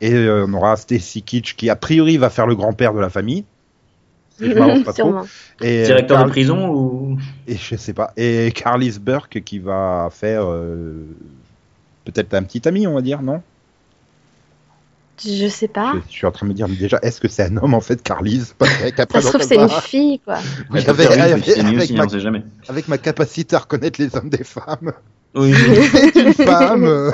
et 0.00 0.14
euh, 0.14 0.46
on 0.48 0.54
aura 0.54 0.76
Stacy 0.76 1.22
Kitsch 1.22 1.56
qui 1.56 1.68
a 1.68 1.74
priori 1.74 2.16
va 2.16 2.30
faire 2.30 2.46
le 2.46 2.54
grand-père 2.54 2.94
de 2.94 3.00
la 3.00 3.10
famille. 3.10 3.44
Et 4.40 4.50
je 4.50 4.54
m'avance 4.56 4.84
pas 4.84 4.92
trop. 4.96 5.16
Et, 5.62 5.82
euh, 5.82 5.86
Directeur 5.86 6.24
de 6.24 6.30
prison 6.30 6.68
ou 6.72 7.18
et 7.48 7.56
je 7.56 7.74
sais 7.74 7.92
pas. 7.92 8.12
Et 8.16 8.52
Carlis 8.54 9.00
Burke 9.00 9.42
qui 9.44 9.58
va 9.58 10.10
faire 10.12 10.44
euh, 10.46 10.94
peut-être 12.04 12.34
un 12.34 12.44
petit 12.44 12.68
ami, 12.68 12.86
on 12.86 12.94
va 12.94 13.02
dire, 13.02 13.20
non? 13.20 13.42
Je 15.22 15.48
sais 15.48 15.68
pas. 15.68 15.92
je, 15.94 16.00
je 16.08 16.12
suis 16.12 16.26
en 16.26 16.30
train 16.32 16.46
de 16.46 16.50
me 16.52 16.54
dire, 16.56 16.66
mais 16.68 16.76
déjà, 16.76 16.98
est-ce 17.02 17.20
que 17.20 17.28
c'est 17.28 17.44
un 17.44 17.56
homme 17.58 17.74
en 17.74 17.80
fait, 17.80 18.02
Carlise? 18.02 18.54
Ça 18.58 19.20
se 19.20 19.28
trouve, 19.28 19.42
c'est 19.42 19.56
une 19.56 19.68
fille, 19.68 20.18
quoi. 20.20 20.38
Je 20.72 20.88
avec- 20.88 21.10
avec- 21.10 21.48
avec 21.48 21.78
aussi, 21.78 21.94
ma- 21.94 22.04
on 22.04 22.08
sait 22.08 22.20
jamais. 22.20 22.42
avec 22.68 22.88
ma 22.88 22.98
capacité 22.98 23.54
à 23.56 23.60
reconnaître 23.60 24.00
les 24.00 24.14
hommes 24.16 24.30
des 24.30 24.44
femmes, 24.44 24.92
Oui. 25.34 25.52
c'est 26.12 26.16
une 26.20 26.32
femme. 26.34 26.84
euh, 26.84 27.10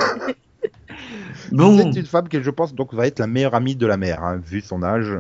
Bon, 1.53 1.92
C'est 1.92 2.01
une 2.01 2.07
femme 2.07 2.28
qui, 2.28 2.42
je 2.42 2.51
pense, 2.51 2.74
donc 2.74 2.94
va 2.94 3.07
être 3.07 3.18
la 3.18 3.26
meilleure 3.26 3.55
amie 3.55 3.74
de 3.76 3.86
la 3.86 3.96
mère, 3.96 4.22
hein, 4.22 4.40
vu 4.44 4.61
son 4.61 4.82
âge. 4.82 5.12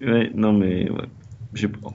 ouais, 0.00 0.30
non 0.34 0.52
mais 0.52 0.90
ouais. 0.90 1.68
pas. 1.68 1.90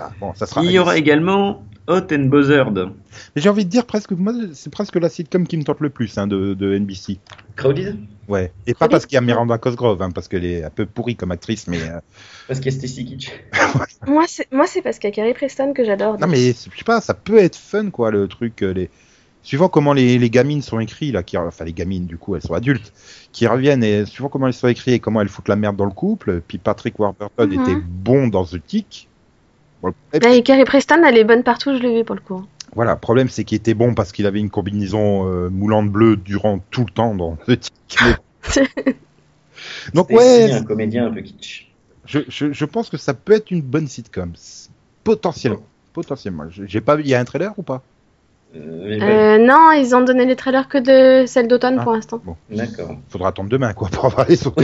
Ah, 0.00 0.10
bon, 0.20 0.34
ça 0.34 0.46
sera. 0.46 0.62
Il 0.64 0.70
y 0.70 0.78
aura 0.78 0.96
également 0.96 1.62
Hot 1.88 2.12
and 2.12 2.26
Bothered. 2.26 2.90
Mais 3.34 3.42
j'ai 3.42 3.48
envie 3.48 3.64
de 3.64 3.70
dire 3.70 3.86
presque, 3.86 4.12
moi, 4.12 4.32
c'est 4.52 4.70
presque 4.70 4.94
la 4.96 5.08
sitcom 5.08 5.46
qui 5.46 5.56
me 5.56 5.64
tente 5.64 5.80
le 5.80 5.90
plus 5.90 6.16
hein, 6.18 6.26
de, 6.26 6.54
de 6.54 6.78
NBC. 6.78 7.18
Crowded? 7.56 7.96
Ouais. 8.28 8.52
Et 8.66 8.74
pas 8.74 8.88
parce 8.88 9.06
qu'il 9.06 9.14
y 9.14 9.18
a 9.18 9.22
Miranda 9.22 9.56
Cosgrove, 9.58 10.00
hein, 10.02 10.10
parce 10.10 10.28
qu'elle 10.28 10.44
est 10.44 10.62
un 10.64 10.70
peu 10.70 10.84
pourrie 10.86 11.16
comme 11.16 11.30
actrice, 11.30 11.66
mais 11.66 11.80
euh, 11.82 11.98
Parce 12.46 12.60
qu'il 12.60 12.70
y 12.72 12.74
a 12.74 12.78
Stacy 12.78 13.04
Kitsch. 13.06 13.30
Moi, 14.06 14.24
c'est 14.28 14.46
moi, 14.52 14.66
c'est 14.66 14.82
parce 14.82 14.98
qu'il 14.98 15.08
y 15.08 15.12
a 15.12 15.16
Carrie 15.16 15.34
Preston 15.34 15.72
que 15.72 15.84
j'adore. 15.84 16.18
non, 16.20 16.26
mais 16.26 16.48
je 16.52 16.52
sais 16.52 16.84
pas, 16.84 17.00
ça 17.00 17.14
peut 17.14 17.38
être 17.38 17.56
fun, 17.56 17.90
quoi, 17.90 18.10
le 18.10 18.28
truc. 18.28 18.62
euh, 18.62 18.72
Les... 18.72 18.90
Suivant 19.42 19.68
comment 19.68 19.92
les, 19.94 20.18
les 20.18 20.30
gamines 20.30 20.60
sont 20.62 20.78
écrites, 20.80 21.14
là, 21.14 21.22
qui, 21.22 21.38
enfin 21.38 21.64
les 21.64 21.72
gamines, 21.72 22.04
du 22.06 22.18
coup, 22.18 22.34
elles 22.36 22.42
sont 22.42 22.52
adultes, 22.54 22.92
qui 23.32 23.46
reviennent, 23.46 23.82
et 23.82 24.04
suivant 24.04 24.28
comment 24.28 24.46
elles 24.46 24.52
sont 24.52 24.68
écrites 24.68 24.94
et 24.94 24.98
comment 24.98 25.20
elles 25.22 25.28
foutent 25.28 25.48
la 25.48 25.56
merde 25.56 25.76
dans 25.76 25.86
le 25.86 25.92
couple, 25.92 26.42
puis 26.46 26.58
Patrick 26.58 26.98
Warburton 26.98 27.46
Mhm. 27.48 27.62
était 27.62 27.76
bon 27.82 28.28
dans 28.28 28.44
The 28.44 28.62
Tick. 28.66 29.08
Bon, 29.82 29.92
le 30.12 30.26
et 30.32 30.42
Carrie 30.42 30.64
Preston, 30.64 31.02
elle 31.06 31.16
est 31.16 31.24
bonne 31.24 31.42
partout, 31.42 31.76
je 31.76 31.82
l'ai 31.82 31.98
vu 31.98 32.04
pour 32.04 32.14
le 32.16 32.20
coup. 32.20 32.44
Voilà, 32.74 32.92
le 32.92 32.98
problème 32.98 33.28
c'est 33.28 33.44
qu'il 33.44 33.56
était 33.56 33.74
bon 33.74 33.94
parce 33.94 34.12
qu'il 34.12 34.26
avait 34.26 34.40
une 34.40 34.50
combinaison 34.50 35.26
euh, 35.32 35.48
moulante 35.48 35.88
bleue 35.90 36.16
durant 36.16 36.58
tout 36.70 36.84
le 36.86 36.92
temps 36.92 37.14
dans. 37.14 37.38
Mais- 37.48 37.58
Donc 39.94 40.10
ouais, 40.10 40.52
un 40.52 40.62
comédien 40.62 41.06
un 41.06 41.10
peu 41.10 41.20
kitsch. 41.20 41.68
je, 42.06 42.20
je, 42.28 42.52
je 42.52 42.64
pense 42.64 42.90
que 42.90 42.96
ça 42.96 43.14
peut 43.14 43.32
être 43.32 43.50
une 43.50 43.62
bonne 43.62 43.88
sitcom. 43.88 44.32
Potentiellement. 45.04 45.62
Potentiellement. 45.92 46.44
J'ai 46.50 46.80
pas, 46.80 46.98
il 47.00 47.08
y 47.08 47.14
a 47.14 47.20
un 47.20 47.24
trailer 47.24 47.52
ou 47.56 47.62
pas? 47.62 47.82
Euh, 48.56 48.98
Euh, 49.00 49.38
non, 49.38 49.72
ils 49.72 49.94
ont 49.94 50.00
donné 50.02 50.24
les 50.24 50.36
trailers 50.36 50.68
que 50.68 50.78
de 50.78 51.26
celle 51.26 51.48
d'automne 51.48 51.76
Ah. 51.80 51.82
pour 51.82 51.92
l'instant. 51.92 52.20
D'accord. 52.50 52.96
Faudra 53.08 53.28
attendre 53.30 53.48
demain 53.50 53.72
quoi 53.74 53.88
pour 53.88 54.04
avoir 54.06 54.26
les 54.28 54.46
autres. 54.46 54.62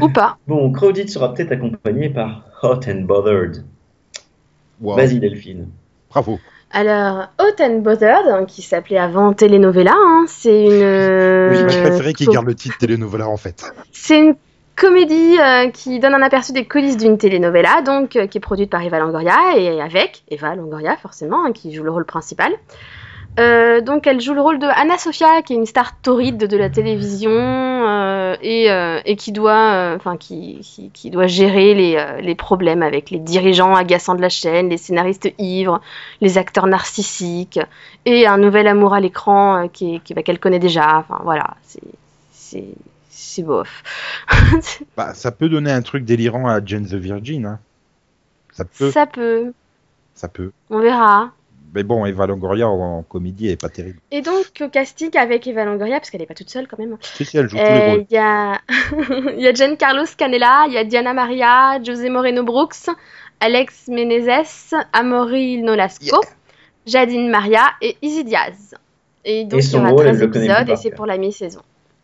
Ou 0.00 0.08
pas. 0.08 0.36
Bon, 0.46 0.70
Crowded 0.72 1.08
sera 1.08 1.32
peut-être 1.34 1.52
accompagné 1.52 2.08
par 2.10 2.42
Hot 2.62 2.80
and 2.88 3.02
Bothered. 3.02 3.64
Wow. 4.80 4.96
Vas-y 4.96 5.18
Delphine. 5.20 5.68
Bravo. 6.10 6.38
Alors, 6.72 7.28
Hot 7.38 7.62
and 7.62 7.80
Bothered, 7.80 8.26
hein, 8.28 8.44
qui 8.46 8.62
s'appelait 8.62 8.98
avant 8.98 9.32
Telenovela, 9.34 9.92
hein, 9.94 10.24
c'est 10.26 10.64
une. 10.64 10.70
Oui, 10.72 10.78
euh, 10.82 11.68
je 11.68 11.80
préférais 11.80 12.12
qu'il 12.14 12.26
co- 12.26 12.32
garde 12.32 12.46
le 12.46 12.54
titre 12.54 12.78
télénovela 12.78 13.28
en 13.28 13.36
fait. 13.36 13.62
C'est 13.92 14.18
une 14.18 14.34
comédie 14.74 15.36
euh, 15.38 15.68
qui 15.70 16.00
donne 16.00 16.14
un 16.14 16.22
aperçu 16.22 16.52
des 16.52 16.64
coulisses 16.66 16.96
d'une 16.96 17.18
telenovela, 17.18 17.82
donc 17.82 18.16
euh, 18.16 18.26
qui 18.26 18.38
est 18.38 18.40
produite 18.40 18.70
par 18.70 18.82
Eva 18.82 18.98
Longoria 19.00 19.34
et 19.58 19.80
avec 19.82 20.22
Eva 20.30 20.54
Longoria 20.54 20.96
forcément, 20.96 21.44
hein, 21.44 21.52
qui 21.52 21.74
joue 21.74 21.82
le 21.84 21.90
rôle 21.90 22.06
principal. 22.06 22.52
Euh, 23.40 23.80
donc 23.80 24.06
elle 24.06 24.20
joue 24.20 24.34
le 24.34 24.42
rôle 24.42 24.58
de 24.58 24.66
Anna 24.66 24.98
Sofia, 24.98 25.40
qui 25.40 25.54
est 25.54 25.56
une 25.56 25.64
star 25.64 25.98
torride 26.00 26.36
de 26.36 26.56
la 26.56 26.68
télévision 26.68 27.30
euh, 27.30 28.36
et, 28.42 28.70
euh, 28.70 29.00
et 29.06 29.16
qui 29.16 29.32
doit, 29.32 29.72
euh, 29.72 29.96
enfin 29.96 30.18
qui, 30.18 30.60
qui, 30.60 30.90
qui 30.90 31.10
doit 31.10 31.26
gérer 31.26 31.72
les, 31.72 31.96
euh, 31.96 32.20
les 32.20 32.34
problèmes 32.34 32.82
avec 32.82 33.10
les 33.10 33.18
dirigeants 33.18 33.74
agaçants 33.74 34.14
de 34.14 34.20
la 34.20 34.28
chaîne, 34.28 34.68
les 34.68 34.76
scénaristes 34.76 35.32
ivres, 35.38 35.80
les 36.20 36.36
acteurs 36.36 36.66
narcissiques 36.66 37.58
et 38.04 38.26
un 38.26 38.36
nouvel 38.36 38.66
amour 38.66 38.92
à 38.92 39.00
l'écran 39.00 39.64
euh, 39.64 39.68
qui, 39.68 40.00
qui 40.00 40.12
bah, 40.12 40.22
qu'elle 40.22 40.38
connaît 40.38 40.58
déjà. 40.58 40.98
Enfin 40.98 41.20
voilà, 41.24 41.56
c'est 41.62 41.80
c'est 42.32 42.64
c'est 43.08 43.42
bof. 43.42 43.82
Bah, 44.96 45.14
ça 45.14 45.32
peut 45.32 45.48
donner 45.48 45.72
un 45.72 45.80
truc 45.80 46.04
délirant 46.04 46.48
à 46.48 46.62
Jane 46.62 46.84
the 46.84 46.94
Virgin. 46.94 47.46
Hein. 47.46 47.58
Ça 48.52 48.66
peut, 48.66 48.90
ça... 48.90 49.00
Ça 49.00 49.06
peut, 49.06 49.52
peut. 50.34 50.52
on 50.68 50.80
verra. 50.80 51.30
Mais 51.74 51.82
bon, 51.82 52.04
Eva 52.04 52.26
Longoria 52.26 52.68
en, 52.68 52.98
en 52.98 53.02
comédie 53.02 53.46
elle 53.46 53.52
est 53.52 53.60
pas 53.60 53.68
terrible. 53.68 53.98
Et 54.10 54.20
donc, 54.20 54.46
au 54.60 54.68
casting 54.68 55.16
avec 55.16 55.46
Eva 55.46 55.64
Longoria, 55.64 55.98
parce 55.98 56.10
qu'elle 56.10 56.20
n'est 56.20 56.26
pas 56.26 56.34
toute 56.34 56.50
seule 56.50 56.68
quand 56.68 56.78
même, 56.78 56.96
Si, 57.00 57.24
si, 57.24 57.38
elle 57.38 57.48
joue 57.48 57.56
tous 57.56 57.62
les 57.62 57.70
euh, 57.70 57.90
rôles. 57.90 58.06
il 58.10 58.14
y 58.14 58.18
a, 58.18 58.60
il 59.36 59.40
y 59.40 59.48
a 59.48 59.52
Giancarlo 59.54 60.04
Canella, 60.16 60.64
il 60.68 60.74
y 60.74 60.78
a 60.78 60.84
Diana 60.84 61.14
Maria, 61.14 61.82
José 61.82 62.10
Moreno 62.10 62.42
Brooks, 62.42 62.90
Alex 63.40 63.88
Menezes, 63.88 64.74
Amaury 64.92 65.62
Nolasco, 65.62 66.20
Jadine 66.86 67.30
Maria 67.30 67.70
et 67.80 67.96
Izzy 68.02 68.24
Diaz. 68.24 68.74
Et 69.24 69.44
donc, 69.44 69.60
Et 69.60 69.64
il 69.64 69.72
y 69.72 69.76
aura 69.76 69.90
rôle, 69.90 70.06
elle 70.06 70.16
13 70.16 70.20
le 70.20 70.26
connaît 70.26 70.46
plus 70.46 70.52
épisodes 70.52 70.68
et 70.68 70.76
c'est 70.76 70.90
pour 70.90 71.06
la 71.06 71.16
mi-saison. 71.16 71.62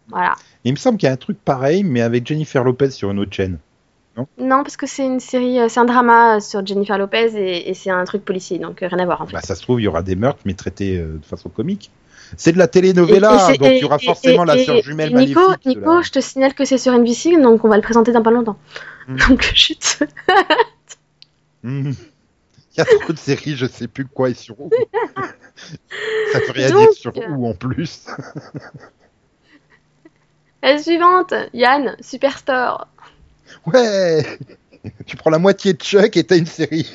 Voilà. 0.09 0.35
Il 0.65 0.73
me 0.73 0.79
semble 0.79 0.99
qu'il 0.99 1.07
y 1.07 1.11
a 1.11 1.13
un 1.13 1.17
truc 1.17 1.39
pareil, 1.45 1.85
mais 1.85 2.01
avec 2.01 2.27
Jennifer 2.27 2.65
Lopez 2.65 2.91
sur 2.91 3.11
une 3.11 3.19
autre 3.19 3.33
chaîne. 3.33 3.59
Non, 4.39 4.63
parce 4.63 4.77
que 4.77 4.87
c'est 4.87 5.05
une 5.05 5.21
série, 5.21 5.61
euh, 5.61 5.69
c'est 5.69 5.81
un 5.81 5.85
drama 5.85 6.41
sur 6.41 6.65
Jennifer 6.67 6.99
Lopez 6.99 7.33
et, 7.37 7.71
et 7.71 7.75
c'est 7.75 7.91
un 7.91 8.05
truc 8.05 8.25
policier, 8.25 8.59
donc 8.59 8.83
euh, 8.83 8.89
rien 8.89 8.99
à 8.99 9.05
voir 9.05 9.23
en 9.23 9.27
fait. 9.27 9.33
Bah, 9.35 9.41
ça 9.43 9.55
se 9.55 9.63
trouve, 9.63 9.81
il 9.81 9.85
y 9.85 9.89
aura 9.89 10.03
des 10.03 10.17
meurtres, 10.17 10.41
mais 10.45 10.55
traités 10.55 10.99
euh, 10.99 11.19
de 11.19 11.25
façon 11.25 11.49
comique. 11.49 11.91
C'est 12.37 12.53
de 12.53 12.59
la 12.59 12.69
c'est- 13.47 13.57
donc 13.59 13.71
il 13.73 13.79
y 13.79 13.85
aura 13.85 13.99
forcément 13.99 14.45
et- 14.45 14.47
la 14.49 14.65
sœur 14.65 14.83
jumelle 14.83 15.15
Nico, 15.15 15.41
maléfique. 15.41 15.67
Nico, 15.67 15.95
la- 15.97 16.03
je 16.03 16.11
te 16.11 16.21
signale 16.21 16.53
que 16.55 16.65
c'est 16.65 16.77
sur 16.79 16.93
NBC, 16.93 17.41
donc 17.41 17.65
on 17.65 17.69
va 17.69 17.77
le 17.77 17.83
présenter 17.83 18.13
dans 18.13 18.23
pas 18.23 18.31
longtemps. 18.31 18.59
Hmm. 19.07 19.17
Donc 19.29 19.43
chut. 19.55 20.01
Hmm. 21.65 21.91
Il 21.91 22.79
y 22.79 22.81
a 22.81 22.85
trop 22.85 23.13
de 23.13 23.19
séries, 23.19 23.57
je 23.57 23.67
sais 23.67 23.89
plus 23.89 24.05
quoi 24.07 24.31
et 24.31 24.35
sur 24.35 24.61
où. 24.61 24.71
ça 26.33 26.39
veut 26.39 26.53
rien 26.53 26.71
Donc- 26.71 26.81
dire 26.83 26.93
sur 26.93 27.13
où 27.31 27.49
en 27.49 27.55
plus? 27.55 28.07
La 30.63 30.79
suivante, 30.79 31.35
Yann, 31.53 31.97
Superstore. 32.01 32.87
Ouais 33.67 34.23
Tu 35.07 35.17
prends 35.17 35.31
la 35.31 35.39
moitié 35.39 35.73
de 35.75 35.79
Chuck 35.79 36.17
et 36.17 36.25
t'as 36.25 36.39
une 36.39 36.47
série. 36.47 36.93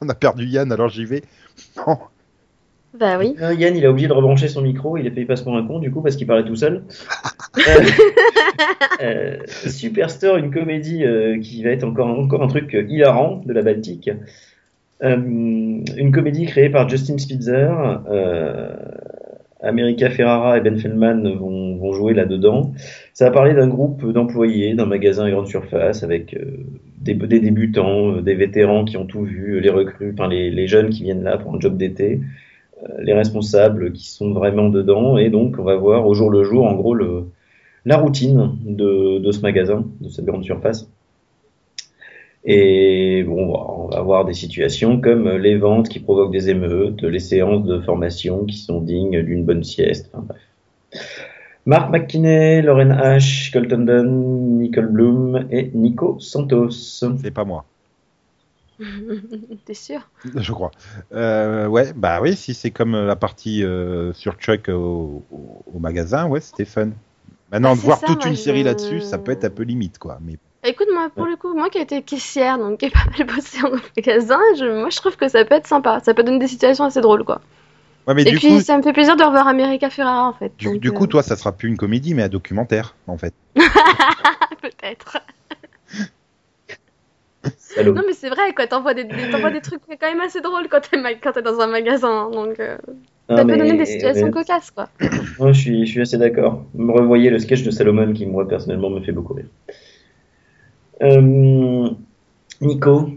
On 0.00 0.08
a 0.08 0.14
perdu 0.14 0.46
Yann, 0.46 0.70
alors 0.72 0.88
j'y 0.88 1.04
vais. 1.04 1.22
Non. 1.76 1.98
Bah 2.98 3.16
oui. 3.18 3.34
Euh, 3.40 3.54
Yann, 3.54 3.74
il 3.74 3.86
a 3.86 3.90
oublié 3.90 4.06
de 4.06 4.12
rebrancher 4.12 4.48
son 4.48 4.60
micro, 4.60 4.98
il 4.98 5.06
a 5.06 5.10
fait 5.10 5.24
passe 5.24 5.40
pour 5.40 5.56
un 5.56 5.66
con 5.66 5.78
du 5.78 5.90
coup 5.90 6.02
parce 6.02 6.16
qu'il 6.16 6.26
parlait 6.26 6.44
tout 6.44 6.56
seul. 6.56 6.84
Euh, 7.58 7.82
euh, 9.02 9.36
Superstore, 9.46 10.38
une 10.38 10.50
comédie 10.50 11.04
euh, 11.04 11.38
qui 11.38 11.62
va 11.62 11.70
être 11.70 11.84
encore, 11.84 12.06
encore 12.08 12.42
un 12.42 12.48
truc 12.48 12.74
euh, 12.74 12.86
hilarant 12.88 13.42
de 13.44 13.52
la 13.52 13.60
Baltique. 13.60 14.10
Euh, 15.02 15.16
une 15.16 16.12
comédie 16.12 16.46
créée 16.46 16.70
par 16.70 16.88
Justin 16.88 17.18
Spitzer. 17.18 17.68
Euh, 19.62 19.68
America 19.68 20.10
Ferrara 20.10 20.58
et 20.58 20.60
Ben 20.60 20.78
Feldman 20.78 21.34
vont, 21.34 21.76
vont 21.76 21.92
jouer 21.92 22.14
là-dedans. 22.14 22.72
Ça 23.14 23.26
va 23.26 23.30
parler 23.30 23.54
d'un 23.54 23.68
groupe 23.68 24.10
d'employés 24.12 24.74
d'un 24.74 24.86
magasin 24.86 25.24
à 25.24 25.30
grande 25.30 25.48
surface 25.48 26.02
avec 26.02 26.34
euh, 26.34 26.58
des, 27.00 27.14
des 27.14 27.40
débutants, 27.40 28.16
euh, 28.16 28.20
des 28.22 28.34
vétérans 28.34 28.84
qui 28.84 28.96
ont 28.96 29.06
tout 29.06 29.22
vu, 29.22 29.60
les 29.60 29.70
recrues, 29.70 30.12
enfin 30.12 30.28
les, 30.28 30.50
les 30.50 30.66
jeunes 30.66 30.90
qui 30.90 31.04
viennent 31.04 31.22
là 31.22 31.38
pour 31.38 31.54
un 31.54 31.60
job 31.60 31.76
d'été 31.76 32.20
les 32.98 33.12
responsables 33.12 33.92
qui 33.92 34.10
sont 34.10 34.32
vraiment 34.32 34.68
dedans 34.68 35.16
et 35.16 35.30
donc 35.30 35.54
on 35.56 35.62
va 35.62 35.76
voir 35.76 36.04
au 36.04 36.14
jour 36.14 36.30
le 36.30 36.42
jour 36.42 36.66
en 36.66 36.74
gros 36.74 36.96
le, 36.96 37.26
la 37.84 37.96
routine 37.96 38.56
de, 38.64 39.18
de 39.18 39.32
ce 39.32 39.40
magasin, 39.40 39.84
de 40.00 40.08
cette 40.08 40.24
grande 40.24 40.44
surface. 40.44 40.91
Et 42.44 43.24
bon, 43.24 43.44
on 43.46 43.52
va- 43.52 43.70
on 43.70 43.88
va 43.88 43.98
avoir 43.98 44.24
des 44.24 44.34
situations 44.34 45.00
comme 45.00 45.28
les 45.28 45.56
ventes 45.58 45.88
qui 45.88 46.00
provoquent 46.00 46.32
des 46.32 46.50
émeutes, 46.50 47.02
les 47.02 47.20
séances 47.20 47.64
de 47.64 47.80
formation 47.80 48.44
qui 48.46 48.56
sont 48.58 48.80
dignes 48.80 49.22
d'une 49.22 49.44
bonne 49.44 49.64
sieste. 49.64 50.10
Enfin, 50.12 50.24
bref. 50.28 50.40
Mark 51.64 51.90
McKinney, 51.90 52.62
Lauren 52.62 52.90
Ash, 52.90 53.50
Colton 53.52 53.84
Dunn, 53.84 54.58
Nicole 54.58 54.88
Bloom 54.88 55.46
et 55.50 55.70
Nico 55.74 56.18
Santos. 56.18 56.70
C'est 56.70 57.30
pas 57.30 57.44
moi, 57.44 57.64
T'es 59.64 59.74
sûr? 59.74 60.10
Je 60.36 60.52
crois. 60.52 60.70
Euh, 61.12 61.66
ouais, 61.66 61.92
bah 61.94 62.20
oui, 62.20 62.36
si 62.36 62.54
c'est 62.54 62.70
comme 62.70 62.92
la 63.06 63.16
partie 63.16 63.64
euh, 63.64 64.12
sur 64.12 64.34
Chuck 64.38 64.68
au, 64.68 65.24
au- 65.30 65.62
au 65.66 65.78
magasin, 65.78 66.26
ouais, 66.28 66.40
c'était 66.40 66.64
fun. 66.64 66.90
Maintenant, 67.50 67.72
Ah, 67.72 67.74
de 67.74 67.80
c'est 67.80 67.86
voir 67.86 67.98
ça, 68.00 68.06
toute 68.06 68.24
une 68.24 68.36
je- 68.36 68.40
série 68.40 68.62
là-dessus, 68.62 69.00
ça 69.00 69.18
peut 69.18 69.32
être 69.32 69.44
un 69.44 69.50
peu 69.50 69.62
limite, 69.64 69.98
quoi. 69.98 70.18
Mais 70.22 70.38
Écoute, 70.64 70.86
moi, 70.94 71.10
pour 71.14 71.26
le 71.26 71.34
coup, 71.36 71.54
moi 71.54 71.70
qui 71.70 71.78
ai 71.78 71.82
été 71.82 72.02
caissière, 72.02 72.56
donc 72.56 72.78
qui 72.78 72.86
ai 72.86 72.90
pas 72.90 73.00
mal 73.18 73.26
bossé 73.26 73.58
en 73.64 73.70
magasin, 73.96 74.38
je, 74.56 74.64
moi 74.80 74.90
je 74.90 74.96
trouve 74.96 75.16
que 75.16 75.26
ça 75.28 75.44
peut 75.44 75.54
être 75.56 75.66
sympa. 75.66 76.00
Ça 76.04 76.14
peut 76.14 76.22
donner 76.22 76.38
des 76.38 76.46
situations 76.46 76.84
assez 76.84 77.00
drôles, 77.00 77.24
quoi. 77.24 77.40
ouais, 78.06 78.14
mais 78.14 78.22
Et 78.22 78.30
du 78.30 78.36
puis, 78.36 78.48
coup, 78.48 78.60
ça 78.60 78.76
me 78.78 78.82
fait 78.82 78.92
plaisir 78.92 79.16
de 79.16 79.24
revoir 79.24 79.48
America 79.48 79.90
Ferrara, 79.90 80.28
en 80.28 80.32
fait. 80.32 80.52
du, 80.56 80.66
donc, 80.66 80.78
du 80.78 80.88
euh, 80.90 80.92
coup, 80.92 81.06
toi, 81.08 81.22
ça 81.24 81.34
sera 81.36 81.50
plus 81.50 81.68
une 81.68 81.76
comédie, 81.76 82.14
mais 82.14 82.22
un 82.22 82.28
documentaire, 82.28 82.94
en 83.08 83.18
fait. 83.18 83.34
Peut-être. 84.62 85.18
Non, 87.84 88.02
mais 88.06 88.12
c'est 88.12 88.28
vrai, 88.28 88.54
quoi. 88.54 88.66
T'envoies 88.68 88.94
des, 88.94 89.02
des- 89.04 89.16
des 89.16 89.60
trucs 89.60 89.80
quand 90.00 90.06
même 90.08 90.20
assez 90.20 90.40
drôles 90.40 90.68
quand 90.70 90.80
t'es, 91.32 91.42
dans 91.42 91.58
un 91.60 91.66
magasin. 91.66 92.30
Donc, 92.30 92.60
euh, 92.60 92.76
Ah, 93.28 93.38
ça 93.38 93.44
peut 93.44 93.56
donner 93.56 93.76
des 93.76 93.86
situations 93.86 94.26
mais- 94.26 94.32
cocasses, 94.32 94.70
quoi. 94.70 94.88
Ouais, 95.40 95.52
je 95.52 95.60
suis, 95.60 95.86
je 95.86 95.90
suis 95.90 96.00
assez 96.02 96.18
d'accord. 96.18 96.62
Me 96.74 96.92
revoyez 96.92 97.30
le 97.30 97.40
sketch 97.40 97.64
de 97.64 97.72
Salomon 97.72 98.12
qui, 98.12 98.26
moi, 98.26 98.46
personnellement, 98.46 98.90
me 98.90 99.00
fait 99.00 99.10
beaucoup 99.10 99.34
rire. 99.34 99.46
Euh, 101.02 101.90
Nico, 102.60 103.10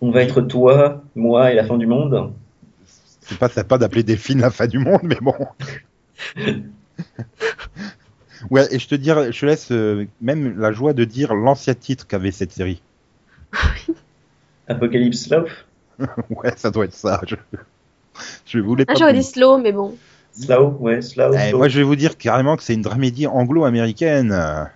on 0.00 0.10
va 0.10 0.22
être 0.22 0.40
toi, 0.42 1.02
moi 1.14 1.52
et 1.52 1.54
la 1.54 1.64
fin 1.64 1.78
du 1.78 1.86
monde. 1.86 2.32
C'est 3.20 3.38
pas 3.38 3.48
sympa 3.48 3.78
d'appeler 3.78 4.02
Delphine 4.02 4.40
la 4.40 4.50
fin 4.50 4.66
du 4.66 4.78
monde, 4.78 5.02
mais 5.02 5.18
bon. 5.20 5.34
Ouais, 8.50 8.72
et 8.72 8.78
je 8.78 8.86
te 8.86 8.94
dire, 8.94 9.32
je 9.32 9.40
te 9.40 9.46
laisse 9.46 9.72
euh, 9.72 10.06
même 10.20 10.58
la 10.58 10.72
joie 10.72 10.92
de 10.92 11.04
dire 11.04 11.34
l'ancien 11.34 11.74
titre 11.74 12.06
qu'avait 12.06 12.30
cette 12.30 12.52
série. 12.52 12.80
Apocalypse 14.68 15.28
Love 15.28 15.50
ouais, 16.30 16.52
ça 16.56 16.70
doit 16.70 16.84
être 16.84 16.94
ça. 16.94 17.20
Je, 17.26 17.34
je 18.46 18.58
voulais 18.60 18.84
pas. 18.84 18.92
Ah, 18.92 18.96
j'aurais 18.98 19.14
dit 19.14 19.24
slow, 19.24 19.58
mais 19.58 19.72
bon. 19.72 19.96
Slow, 20.32 20.76
ouais, 20.78 21.02
Slow. 21.02 21.32
Eh, 21.34 21.48
slow. 21.48 21.58
moi, 21.58 21.68
je 21.68 21.78
vais 21.78 21.84
vous 21.84 21.96
dire 21.96 22.16
carrément 22.16 22.56
que 22.56 22.62
c'est 22.62 22.74
une 22.74 22.82
dramédie 22.82 23.26
anglo-américaine. 23.26 24.70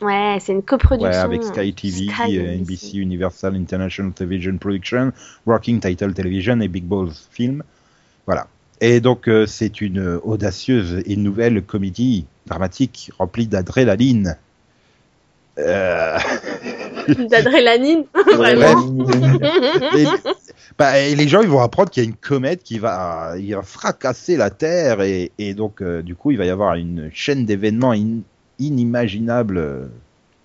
Ouais, 0.00 0.38
c'est 0.40 0.52
une 0.52 0.62
coproduction. 0.62 1.08
Ouais, 1.10 1.16
avec 1.16 1.42
Sky 1.44 1.72
TV, 1.74 2.06
Sky, 2.12 2.38
euh, 2.38 2.54
NBC, 2.58 2.98
Universal 2.98 3.56
International 3.56 4.12
Television 4.12 4.56
Production, 4.58 5.12
Working 5.46 5.80
Title 5.80 6.12
Television 6.14 6.60
et 6.60 6.68
Big 6.68 6.84
Balls 6.84 7.12
Film. 7.30 7.62
Voilà. 8.26 8.46
Et 8.80 9.00
donc, 9.00 9.28
euh, 9.28 9.46
c'est 9.46 9.80
une 9.80 10.20
audacieuse 10.22 11.02
et 11.04 11.16
nouvelle 11.16 11.62
comédie 11.62 12.26
dramatique 12.46 13.10
remplie 13.18 13.46
d'adrénaline. 13.48 14.36
Euh, 15.58 16.16
D'adrénaline. 17.08 18.04
Vraiment. 18.36 18.80
et, 19.96 20.04
bah, 20.78 21.00
et 21.00 21.16
les 21.16 21.26
gens, 21.26 21.40
ils 21.40 21.48
vont 21.48 21.60
apprendre 21.60 21.90
qu'il 21.90 22.04
y 22.04 22.06
a 22.06 22.08
une 22.08 22.14
comète 22.14 22.62
qui 22.62 22.78
va, 22.78 23.32
il 23.38 23.52
va 23.54 23.62
fracasser 23.62 24.36
la 24.36 24.50
Terre 24.50 25.02
et, 25.02 25.32
et 25.38 25.54
donc, 25.54 25.82
euh, 25.82 26.02
du 26.02 26.14
coup, 26.14 26.30
il 26.30 26.38
va 26.38 26.44
y 26.44 26.50
avoir 26.50 26.74
une 26.76 27.10
chaîne 27.12 27.44
d'événements 27.44 27.92
in- 27.92 28.20
inimaginables 28.58 29.58
euh, 29.58 29.86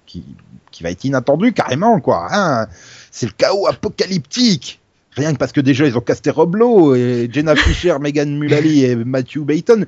qui, 0.05 0.23
qui 0.71 0.83
va 0.83 0.91
être 0.91 1.03
inattendue 1.03 1.53
carrément, 1.53 1.99
quoi. 1.99 2.27
hein. 2.31 2.67
C'est 3.11 3.25
le 3.25 3.31
chaos 3.37 3.67
apocalyptique. 3.67 4.79
Rien 5.15 5.33
que 5.33 5.37
parce 5.37 5.51
que 5.51 5.61
déjà, 5.61 5.85
ils 5.85 5.95
ont 5.97 6.01
casté 6.01 6.31
Rob 6.31 6.55
Lowe 6.55 6.95
et 6.95 7.29
Jenna 7.31 7.55
Fisher, 7.55 7.97
Megan 8.01 8.35
Mullally 8.37 8.83
et 8.85 8.95
Matthew 8.95 9.39
Bayton. 9.43 9.85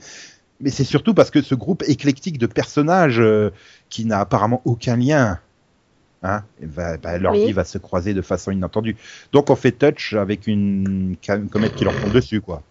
Mais 0.61 0.69
c'est 0.69 0.83
surtout 0.83 1.13
parce 1.13 1.31
que 1.31 1.41
ce 1.41 1.55
groupe 1.55 1.83
éclectique 1.87 2.37
de 2.37 2.45
personnages 2.45 3.19
euh, 3.19 3.49
qui 3.89 4.05
n'a 4.05 4.19
apparemment 4.19 4.61
aucun 4.65 4.95
lien, 4.95 5.39
hein, 6.23 6.43
ben, 6.61 6.97
leur 7.19 7.33
Oui. 7.33 7.47
vie 7.47 7.51
va 7.51 7.65
se 7.65 7.77
croiser 7.77 8.13
de 8.13 8.21
façon 8.21 8.51
inattendue. 8.51 8.95
Donc 9.33 9.49
on 9.49 9.55
fait 9.55 9.71
touch 9.73 10.13
avec 10.13 10.47
une, 10.47 11.15
une 11.27 11.49
comète 11.49 11.75
qui 11.75 11.83
leur 11.83 11.93
tombe 11.99 12.13
dessus, 12.13 12.39
quoi. 12.39 12.61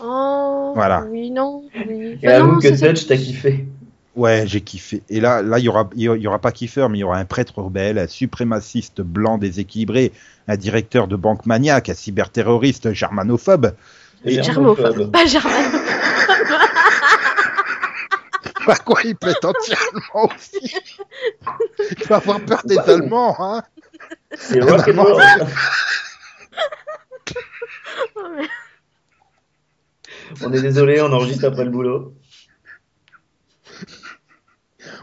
Oh, 0.00 0.72
Voilà. 0.74 1.06
Oui, 1.10 1.30
non. 1.30 1.64
Oui. 1.88 2.18
Et 2.22 2.28
Enfin, 2.28 2.36
avoue 2.40 2.52
non, 2.52 2.58
que 2.58 2.68
Touch, 2.68 3.06
t'as 3.06 3.16
kiffé. 3.16 3.66
Ouais, 4.16 4.44
j'ai 4.46 4.60
kiffé. 4.60 5.02
Et 5.08 5.20
là, 5.20 5.42
là, 5.42 5.58
il 5.58 5.64
y 5.64 5.68
aura, 5.68 5.90
il 5.96 6.02
y 6.02 6.26
aura 6.26 6.38
pas 6.38 6.52
Kiefer, 6.52 6.86
mais 6.88 6.98
il 6.98 7.00
y 7.00 7.04
aura 7.04 7.18
un 7.18 7.24
prêtre 7.24 7.58
rebelle, 7.58 7.98
un 7.98 8.06
suprémaciste 8.06 9.00
blanc 9.00 9.38
déséquilibré, 9.38 10.12
un 10.46 10.56
directeur 10.56 11.08
de 11.08 11.16
banque 11.16 11.46
maniaque, 11.46 11.88
un 11.88 11.94
cyberterroriste 11.94 12.92
germanophobe. 12.92 13.74
Et 14.24 14.42
Germophobe, 14.42 15.10
pas 15.10 15.26
germano. 15.26 15.78
Bah 18.66 18.76
quoi, 18.76 18.98
il 19.04 19.14
peut 19.14 19.28
être 19.28 19.44
entièrement 19.44 20.32
aussi. 20.34 20.74
Il 22.00 22.06
va 22.08 22.16
avoir 22.16 22.40
peur 22.40 22.62
des 22.64 22.78
Allemands, 22.78 23.36
hein. 23.38 23.62
C'est 24.38 24.60
rock'n'roll. 24.60 25.22
On 30.42 30.52
est 30.52 30.62
désolé, 30.62 31.02
on 31.02 31.12
enregistre 31.12 31.44
après 31.44 31.64
le 31.64 31.70
boulot. 31.70 32.14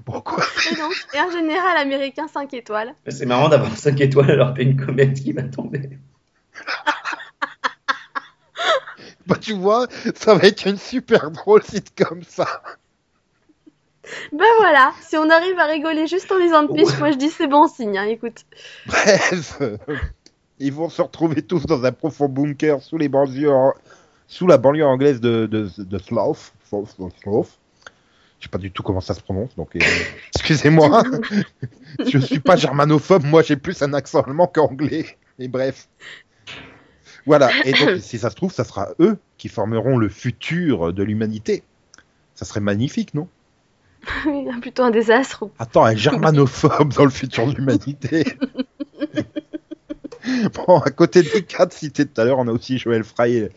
Bon, 0.05 0.21
quoi. 0.21 0.43
Et 0.71 0.75
donc, 0.75 0.93
et 1.13 1.17
un 1.17 1.31
général 1.31 1.77
américain 1.77 2.27
5 2.27 2.53
étoiles. 2.53 2.93
C'est 3.07 3.25
marrant 3.25 3.49
d'avoir 3.49 3.75
5 3.75 3.99
étoiles 4.01 4.31
alors 4.31 4.53
qu'il 4.53 4.63
y 4.63 4.67
a 4.67 4.71
une 4.71 4.83
comète 4.83 5.13
qui 5.21 5.31
va 5.31 5.43
tomber. 5.43 5.89
Bah, 9.27 9.37
tu 9.39 9.53
vois, 9.53 9.87
ça 10.15 10.33
va 10.33 10.47
être 10.47 10.65
une 10.65 10.77
super 10.77 11.31
drôle 11.31 11.63
sitcom, 11.63 12.23
ça. 12.23 12.47
Ben 14.33 14.47
voilà, 14.59 14.91
si 15.01 15.15
on 15.15 15.29
arrive 15.29 15.57
à 15.59 15.65
rigoler 15.65 16.07
juste 16.07 16.31
en 16.31 16.37
lisant 16.37 16.63
le 16.63 16.69
pitch, 16.69 16.97
moi 16.99 17.11
je 17.11 17.17
dis 17.17 17.29
c'est 17.29 17.47
bon 17.47 17.67
signe, 17.67 17.97
hein, 17.97 18.05
écoute. 18.05 18.45
Bref, 18.87 19.57
euh, 19.61 19.77
ils 20.59 20.73
vont 20.73 20.89
se 20.89 21.01
retrouver 21.01 21.43
tous 21.43 21.65
dans 21.65 21.85
un 21.85 21.91
profond 21.91 22.27
bunker 22.27 22.81
sous 22.81 22.97
les 22.97 23.09
banlieues, 23.09 23.51
sous 24.27 24.47
la 24.47 24.57
banlieue 24.57 24.85
anglaise 24.85 25.21
de, 25.21 25.45
de, 25.45 25.69
de 25.77 25.97
Slough. 25.97 26.51
Slough, 26.67 26.87
Slough, 26.87 27.11
Slough. 27.21 27.47
Je 28.41 28.47
sais 28.47 28.49
pas 28.49 28.57
du 28.57 28.71
tout 28.71 28.81
comment 28.81 29.01
ça 29.01 29.13
se 29.13 29.21
prononce, 29.21 29.55
donc 29.55 29.75
euh, 29.75 29.79
excusez-moi. 30.35 31.03
Je 32.05 32.17
suis 32.17 32.39
pas 32.39 32.55
germanophobe, 32.55 33.23
moi 33.23 33.43
j'ai 33.43 33.55
plus 33.55 33.79
un 33.83 33.93
accent 33.93 34.21
allemand 34.21 34.47
qu'anglais. 34.47 35.05
Et 35.37 35.47
bref. 35.47 35.87
Voilà, 37.27 37.51
et 37.65 37.71
donc 37.71 37.99
si 37.99 38.17
ça 38.17 38.31
se 38.31 38.35
trouve, 38.35 38.51
ça 38.51 38.63
sera 38.63 38.89
eux 38.99 39.19
qui 39.37 39.47
formeront 39.47 39.95
le 39.95 40.09
futur 40.09 40.91
de 40.91 41.03
l'humanité. 41.03 41.61
Ça 42.33 42.45
serait 42.45 42.61
magnifique, 42.61 43.13
non? 43.13 43.27
Oui, 44.25 44.47
Plutôt 44.59 44.81
un 44.81 44.89
désastre. 44.89 45.47
Attends, 45.59 45.85
un 45.85 45.95
germanophobe 45.95 46.91
dans 46.93 47.03
le 47.03 47.11
futur 47.11 47.45
de 47.45 47.53
l'humanité. 47.53 48.25
bon, 50.55 50.79
à 50.79 50.89
côté 50.89 51.21
des 51.21 51.43
quatre 51.43 51.73
cités 51.73 52.07
tout 52.07 52.19
à 52.19 52.25
l'heure, 52.25 52.39
on 52.39 52.47
a 52.47 52.51
aussi 52.51 52.79
Joël 52.79 53.03
Fry, 53.03 53.49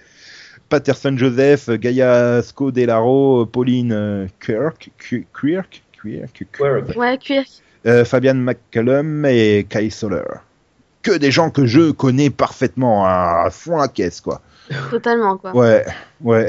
Patterson 0.79 1.17
Joseph, 1.17 1.71
Gaia 1.71 2.43
Scodelaro, 2.43 3.47
Pauline 3.47 3.93
euh, 3.93 4.27
Kirk, 4.45 4.91
Ki- 4.99 5.25
Quirk, 5.33 5.85
Quirk, 6.03 6.45
Quirk. 6.53 6.97
Ouais, 6.97 7.17
cuir. 7.17 7.45
euh, 7.87 8.05
Fabian 8.05 8.35
McCallum 8.35 9.25
et 9.25 9.67
Kai 9.71 9.89
Soler. 9.91 10.25
Que 11.03 11.13
des 11.17 11.31
gens 11.31 11.51
que 11.51 11.65
je 11.65 11.93
connais 11.93 12.29
parfaitement 12.29 13.07
à 13.07 13.47
fond 13.53 13.77
la 13.77 13.87
caisse, 13.87 14.21
quoi. 14.21 14.41
Totalement 14.91 15.37
quoi. 15.37 15.55
Ouais, 15.55 15.85
ouais. 16.23 16.49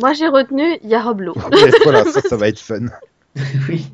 Moi 0.00 0.12
j'ai 0.14 0.26
retenu, 0.26 0.64
il 0.82 0.90
y 0.90 0.94
a 0.96 1.02
Roblo. 1.02 1.34
Mais 1.52 1.70
voilà, 1.84 2.02
ça, 2.06 2.20
ça 2.20 2.36
va 2.36 2.48
être 2.48 2.58
fun. 2.58 2.86
oui. 3.68 3.86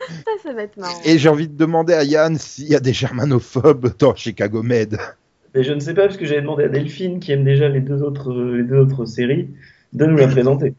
Ça, 0.00 0.30
ça 0.42 0.52
va 0.54 0.62
être 0.62 0.78
marrant. 0.78 0.98
Et 1.04 1.18
j'ai 1.18 1.28
envie 1.28 1.46
de 1.46 1.56
demander 1.58 1.92
à 1.92 2.04
Yann 2.04 2.38
s'il 2.38 2.68
y 2.68 2.74
a 2.74 2.80
des 2.80 2.94
germanophobes 2.94 3.92
dans 3.98 4.14
Chicago 4.14 4.62
Med. 4.62 4.98
Mais 5.54 5.62
je 5.62 5.72
ne 5.72 5.80
sais 5.80 5.94
pas 5.94 6.02
parce 6.02 6.16
que 6.16 6.24
j'avais 6.24 6.40
demandé 6.40 6.64
à 6.64 6.68
Delphine 6.68 7.20
qui 7.20 7.32
aime 7.32 7.44
déjà 7.44 7.68
les 7.68 7.80
deux 7.80 8.02
autres, 8.02 8.32
les 8.32 8.62
deux 8.62 8.78
autres 8.78 9.04
séries 9.04 9.48
de 9.92 10.06
nous 10.06 10.16
la 10.16 10.28
présenter. 10.28 10.74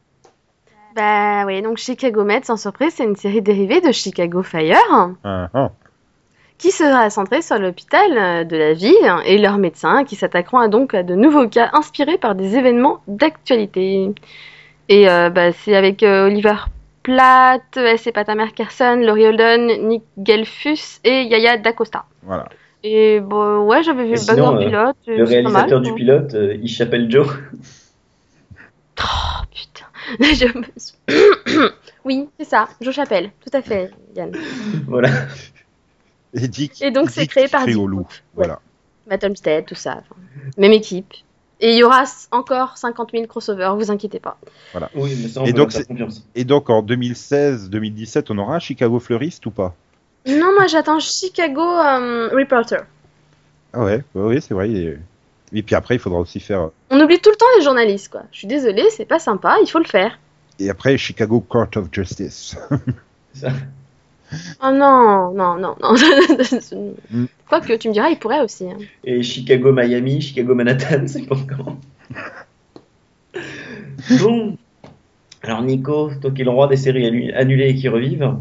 Bah 0.95 1.45
oui, 1.45 1.61
donc 1.61 1.77
Chicago 1.77 2.23
Med, 2.23 2.45
sans 2.45 2.57
surprise, 2.57 2.93
c'est 2.95 3.03
une 3.03 3.15
série 3.15 3.41
dérivée 3.41 3.81
de 3.81 3.91
Chicago 3.91 4.43
Fire 4.43 4.77
Ah, 5.23 5.49
ah. 5.53 5.71
qui 6.59 6.69
sera 6.71 7.09
centrée 7.09 7.41
sur 7.41 7.57
l'hôpital 7.57 8.17
euh, 8.17 8.43
de 8.43 8.55
la 8.55 8.73
ville 8.73 8.93
et 9.25 9.39
leurs 9.39 9.57
médecins 9.57 10.03
qui 10.03 10.15
s'attaqueront 10.15 10.59
à 10.59 10.67
donc 10.67 10.93
à 10.93 11.01
de 11.01 11.15
nouveaux 11.15 11.47
cas 11.47 11.69
inspirés 11.73 12.17
par 12.19 12.35
des 12.35 12.55
événements 12.55 13.01
d'actualité. 13.07 14.13
Et 14.89 15.09
euh, 15.09 15.29
bah, 15.29 15.51
c'est 15.51 15.75
avec 15.75 16.03
euh, 16.03 16.27
Oliver 16.27 16.55
Platt, 17.01 17.75
S. 17.75 18.07
Patamer 18.13 18.51
Carson, 18.55 19.01
Laurie 19.03 19.27
Holden, 19.27 19.87
Nick 19.87 20.03
Gelfus 20.23 20.99
et 21.03 21.23
Yaya 21.23 21.57
D'Acosta. 21.57 22.05
Voilà. 22.21 22.47
Et 22.83 23.19
bon, 23.21 23.65
ouais, 23.67 23.81
j'avais 23.83 24.03
vu 24.03 24.09
Et 24.09 24.11
le 24.11 24.17
sinon, 24.17 24.55
background 24.55 24.61
euh, 24.61 24.65
pilote. 24.67 24.95
Le 25.07 25.25
c'est 25.25 25.43
pas 25.43 25.49
mal, 25.49 25.53
réalisateur 25.53 25.81
du 25.81 25.89
quoi. 25.89 25.95
pilote, 25.97 26.33
euh, 26.33 26.57
il 26.61 26.69
s'appelle 26.69 27.09
Joe. 27.09 27.27
Oh 28.99 29.45
putain. 29.51 29.85
Je 30.33 30.57
me 30.57 30.63
suis- 30.77 30.95
oui, 32.05 32.27
c'est 32.37 32.45
ça, 32.45 32.67
Joe 32.81 32.93
Chapelle, 32.93 33.31
tout 33.43 33.55
à 33.55 33.61
fait, 33.61 33.91
Yann. 34.15 34.31
voilà. 34.87 35.09
Et, 36.33 36.47
Dick, 36.47 36.81
Et 36.81 36.91
donc, 36.91 37.09
c'est 37.09 37.27
créé 37.27 37.47
par 37.47 37.61
Dick 37.61 37.73
Triolou. 37.75 37.97
Wolf. 37.97 38.23
Voilà. 38.35 38.59
Matt 39.07 39.23
Olmsted, 39.23 39.65
tout 39.65 39.75
ça. 39.75 40.01
enfin, 40.01 40.15
même 40.57 40.71
équipe. 40.73 41.13
Et 41.59 41.73
il 41.73 41.77
y 41.77 41.83
aura 41.83 42.03
encore 42.31 42.77
50 42.77 43.11
000 43.11 43.27
crossovers, 43.27 43.75
vous 43.77 43.91
inquiétez 43.91 44.19
pas. 44.19 44.37
Oui, 44.95 45.15
mais 45.21 45.29
ça, 45.29 45.41
on 45.41 45.45
Et 45.45 45.53
donc. 45.53 45.71
Et 46.35 46.43
donc 46.43 46.69
en 46.69 46.81
2016-2017, 46.83 48.25
on 48.31 48.37
aura 48.39 48.55
un 48.55 48.59
Chicago 48.59 48.99
fleuriste 48.99 49.45
ou 49.45 49.51
pas? 49.51 49.73
Non, 50.27 50.53
moi 50.53 50.67
j'attends 50.67 50.99
Chicago 50.99 51.61
euh, 51.61 52.29
Reporter. 52.33 52.85
Ah 53.73 53.83
ouais, 53.83 54.03
ouais, 54.15 54.23
ouais, 54.23 54.41
c'est 54.41 54.53
vrai. 54.53 54.69
il 54.69 54.77
est- 54.77 54.99
Et 55.53 55.63
puis 55.63 55.75
après, 55.75 55.95
il 55.95 55.99
faudra 55.99 56.19
aussi 56.19 56.39
faire. 56.39 56.69
On 56.89 56.99
oublie 56.99 57.19
tout 57.19 57.29
le 57.29 57.35
temps 57.35 57.45
les 57.57 57.63
journalistes, 57.63 58.09
quoi. 58.11 58.23
Je 58.31 58.39
suis 58.39 58.47
désolée, 58.47 58.85
c'est 58.91 59.05
pas 59.05 59.19
sympa, 59.19 59.57
il 59.61 59.67
faut 59.69 59.79
le 59.79 59.85
faire. 59.85 60.17
Et 60.59 60.69
après, 60.69 60.97
Chicago 60.97 61.39
Court 61.41 61.67
of 61.75 61.87
Justice. 61.91 62.55
C'est 63.33 63.47
ça. 63.47 63.51
Oh 64.63 64.71
non, 64.73 65.31
non, 65.33 65.55
non, 65.57 65.75
non. 65.81 65.93
Mm. 67.11 67.25
Quoique, 67.47 67.73
tu 67.77 67.89
me 67.89 67.93
diras, 67.93 68.09
il 68.09 68.17
pourrait 68.17 68.41
aussi. 68.41 68.65
hein. 68.69 68.77
Et 69.03 69.21
Chicago, 69.21 69.71
Miami, 69.71 70.21
Chicago, 70.21 70.55
Manhattan, 70.55 71.05
c'est 71.07 71.27
pas 71.27 71.35
quand. 71.47 71.77
bon. 74.21 74.57
Alors 75.43 75.61
Nico, 75.61 76.09
toi 76.21 76.31
qui 76.31 76.41
es 76.41 76.45
le 76.45 76.49
roi 76.51 76.67
des 76.67 76.77
séries 76.77 77.05
annu- 77.05 77.33
annulées 77.33 77.69
et 77.69 77.75
qui 77.75 77.89
revivent, 77.89 78.35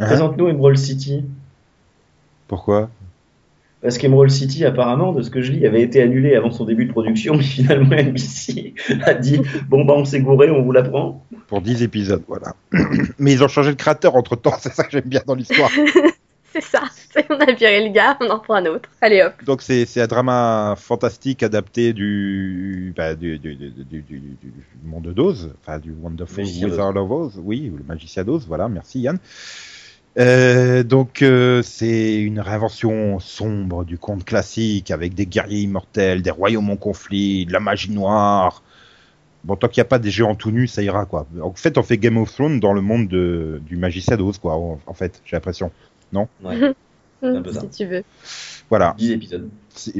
Hein 0.00 0.06
présente-nous 0.06 0.48
Emerald 0.48 0.78
City. 0.78 1.24
Pourquoi? 2.48 2.88
Parce 3.82 3.98
qu'Emerald 3.98 4.30
City, 4.30 4.64
apparemment, 4.64 5.12
de 5.12 5.20
ce 5.20 5.30
que 5.30 5.42
je 5.42 5.52
lis, 5.52 5.66
avait 5.66 5.82
été 5.82 6.02
annulé 6.02 6.34
avant 6.34 6.50
son 6.50 6.64
début 6.64 6.86
de 6.86 6.92
production, 6.92 7.34
mais 7.36 7.42
finalement 7.42 7.96
NBC 7.96 8.74
a 9.02 9.12
dit 9.12 9.40
bon 9.68 9.84
bah 9.84 9.94
on 9.96 10.06
s'est 10.06 10.20
gouré, 10.20 10.50
on 10.50 10.62
vous 10.62 10.72
la 10.72 10.82
prend. 10.82 11.24
Pour 11.48 11.60
10 11.60 11.82
épisodes, 11.82 12.22
voilà. 12.26 12.54
Mais 13.18 13.32
ils 13.32 13.44
ont 13.44 13.48
changé 13.48 13.70
de 13.70 13.76
créateur 13.76 14.16
entre 14.16 14.36
temps, 14.36 14.54
c'est 14.58 14.72
ça 14.72 14.84
que 14.84 14.90
j'aime 14.90 15.04
bien 15.04 15.22
dans 15.26 15.34
l'histoire. 15.34 15.70
C'est 16.52 16.64
ça. 16.64 16.82
on 17.30 17.36
a 17.36 17.52
viré 17.52 17.86
le 17.86 17.92
gars, 17.92 18.18
on 18.20 18.28
en 18.28 18.38
reprend 18.38 18.54
un 18.54 18.66
autre. 18.66 18.88
Allez 19.00 19.22
hop. 19.22 19.34
Donc 19.44 19.62
c'est 19.62 19.86
c'est 19.86 20.00
un 20.00 20.08
drama 20.08 20.74
fantastique 20.76 21.44
adapté 21.44 21.92
du 21.92 22.92
bah, 22.96 23.14
du, 23.14 23.38
du, 23.38 23.54
du, 23.54 23.70
du, 23.70 24.02
du, 24.02 24.18
du 24.18 24.52
monde 24.84 25.12
d'Oz, 25.14 25.54
enfin 25.60 25.78
du 25.78 25.92
Wonderful. 25.92 26.42
Wizard 26.42 26.96
of 26.96 27.08
Oz, 27.08 27.40
oui, 27.44 27.70
ou 27.72 27.76
le 27.76 27.84
magicien 27.84 28.24
d'Oz, 28.24 28.46
voilà, 28.48 28.68
merci 28.68 28.98
Yann. 28.98 29.20
Euh, 30.18 30.82
donc 30.82 31.22
euh, 31.22 31.62
c'est 31.62 32.20
une 32.20 32.40
réinvention 32.40 33.20
sombre 33.20 33.84
du 33.84 33.96
conte 33.96 34.24
classique 34.24 34.90
avec 34.90 35.14
des 35.14 35.26
guerriers 35.26 35.60
immortels, 35.62 36.22
des 36.22 36.30
royaumes 36.30 36.70
en 36.70 36.76
conflit, 36.76 37.46
de 37.46 37.52
la 37.52 37.60
magie 37.60 37.92
noire. 37.92 38.62
Bon, 39.44 39.56
tant 39.56 39.68
qu'il 39.68 39.80
n'y 39.80 39.86
a 39.86 39.88
pas 39.88 39.98
des 40.00 40.10
géants 40.10 40.34
tout 40.34 40.50
nus, 40.50 40.68
ça 40.68 40.82
ira 40.82 41.06
quoi. 41.06 41.26
En 41.42 41.52
fait, 41.54 41.78
on 41.78 41.82
fait 41.82 41.98
Game 41.98 42.16
of 42.18 42.32
Thrones 42.32 42.60
dans 42.60 42.72
le 42.72 42.80
monde 42.82 43.08
de, 43.08 43.62
du 43.66 43.76
magicien 43.76 44.16
d'Oz 44.16 44.38
quoi. 44.38 44.54
En, 44.56 44.80
en 44.86 44.94
fait, 44.94 45.22
j'ai 45.24 45.36
l'impression. 45.36 45.70
Ouais, 46.42 46.74
un 47.22 47.42
peu 47.42 47.52
ça. 47.52 47.60
si 47.60 47.68
tu 47.70 47.86
veux. 47.86 48.02
Voilà. 48.68 48.94
10 48.98 49.12
épisodes. 49.12 49.48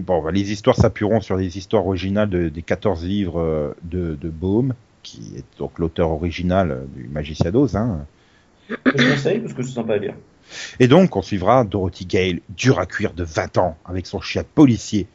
Bon, 0.03 0.23
bah, 0.23 0.33
les 0.33 0.53
histoires 0.53 0.77
s'appuieront 0.77 1.21
sur 1.21 1.37
les 1.37 1.57
histoires 1.57 1.87
originales 1.87 2.29
de- 2.31 2.49
des 2.49 2.63
14 2.63 3.05
livres 3.05 3.41
euh, 3.41 3.75
de, 3.85 4.17
de 4.21 4.29
Baume, 4.29 4.75
qui 5.03 5.33
est 5.37 5.45
donc 5.59 5.79
l'auteur 5.79 6.11
original 6.11 6.83
du 6.95 7.05
Magicien 7.09 7.51
d'Oz. 7.53 7.77
Hein. 7.77 8.07
Je 8.85 9.11
conseille 9.11 9.41
parce 9.41 9.55
que 9.55 9.63
c'est 9.63 9.73
sympa 9.73 9.95
à 9.95 9.99
lire. 9.99 10.15
Et 10.79 10.89
donc, 10.89 11.17
on 11.17 11.23
suivra 11.23 11.65
Dorothy 11.65 12.07
Gale, 12.07 12.41
dure 12.49 12.79
à 12.79 12.87
cuire 12.87 13.13
de 13.13 13.25
20 13.25 13.59
ans, 13.59 13.77
avec 13.85 14.07
son 14.07 14.21
chien 14.21 14.43
policier. 14.55 15.07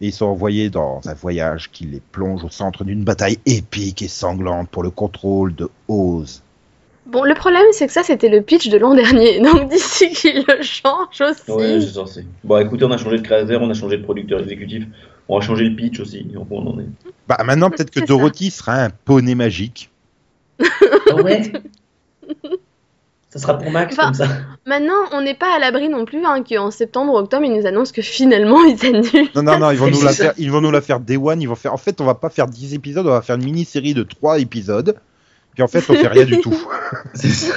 Et 0.00 0.06
ils 0.06 0.12
sont 0.12 0.26
envoyés 0.26 0.70
dans 0.70 1.00
un 1.04 1.14
voyage 1.14 1.70
qui 1.70 1.84
les 1.84 2.00
plonge 2.00 2.42
au 2.44 2.50
centre 2.50 2.82
d'une 2.84 3.04
bataille 3.04 3.38
épique 3.46 4.02
et 4.02 4.08
sanglante 4.08 4.68
pour 4.68 4.82
le 4.82 4.90
contrôle 4.90 5.54
de 5.54 5.68
Oz. 5.86 6.42
Bon, 7.06 7.24
le 7.24 7.34
problème, 7.34 7.64
c'est 7.72 7.86
que 7.86 7.92
ça, 7.92 8.02
c'était 8.02 8.28
le 8.28 8.42
pitch 8.42 8.68
de 8.68 8.78
l'an 8.78 8.94
dernier. 8.94 9.40
Donc 9.42 9.68
d'ici 9.68 10.10
qu'il 10.12 10.44
le 10.48 10.62
change 10.62 11.20
aussi. 11.20 11.50
Ouais, 11.50 11.80
c'est 11.80 11.92
censé. 11.92 12.24
Bon, 12.44 12.58
écoutez, 12.58 12.84
on 12.84 12.90
a 12.90 12.96
changé 12.96 13.18
de 13.18 13.22
créateur, 13.22 13.60
on 13.62 13.70
a 13.70 13.74
changé 13.74 13.96
de 13.96 14.02
producteur 14.02 14.40
exécutif, 14.40 14.84
on 15.28 15.38
va 15.38 15.44
changer 15.44 15.64
le 15.68 15.76
pitch 15.76 16.00
aussi. 16.00 16.24
Donc 16.24 16.46
on 16.50 16.66
en 16.66 16.78
est. 16.80 16.86
Bah, 17.28 17.38
maintenant, 17.44 17.70
peut-être 17.70 17.90
que 17.90 18.00
ça. 18.00 18.06
Dorothy 18.06 18.50
sera 18.50 18.84
un 18.84 18.90
poney 18.90 19.34
magique. 19.34 19.90
Ah 20.60 21.16
ouais? 21.16 21.52
Ça 23.32 23.38
sera 23.38 23.56
pour 23.56 23.70
Max 23.70 23.94
Enfin, 23.94 24.08
comme 24.08 24.14
ça. 24.14 24.28
Maintenant, 24.66 25.06
on 25.12 25.22
n'est 25.22 25.34
pas 25.34 25.56
à 25.56 25.58
l'abri 25.58 25.88
non 25.88 26.04
plus 26.04 26.22
hein, 26.22 26.44
qu'en 26.46 26.70
septembre, 26.70 27.14
octobre, 27.14 27.44
ils 27.46 27.58
nous 27.58 27.66
annoncent 27.66 27.92
que 27.94 28.02
finalement, 28.02 28.62
ils 28.66 28.84
annulent. 28.84 29.30
Non, 29.34 29.42
non, 29.42 29.58
non, 29.58 29.70
ils 29.70 29.78
vont, 29.78 29.86
nous 29.90 30.02
la 30.02 30.12
faire, 30.12 30.34
ils 30.36 30.50
vont 30.50 30.60
nous 30.60 30.70
la 30.70 30.82
faire 30.82 31.00
Day 31.00 31.16
One. 31.16 31.40
Ils 31.40 31.48
vont 31.48 31.54
faire. 31.54 31.72
En 31.72 31.78
fait, 31.78 32.02
on 32.02 32.04
va 32.04 32.14
pas 32.14 32.28
faire 32.28 32.46
10 32.46 32.74
épisodes, 32.74 33.06
on 33.06 33.10
va 33.10 33.22
faire 33.22 33.36
une 33.36 33.44
mini-série 33.44 33.94
de 33.94 34.02
3 34.02 34.38
épisodes. 34.40 34.96
Puis 35.54 35.62
en 35.62 35.66
fait, 35.66 35.78
on 35.88 35.94
fait 35.94 36.08
rien 36.08 36.26
du 36.26 36.40
tout. 36.42 36.54
C'est 37.14 37.30
ça. 37.30 37.54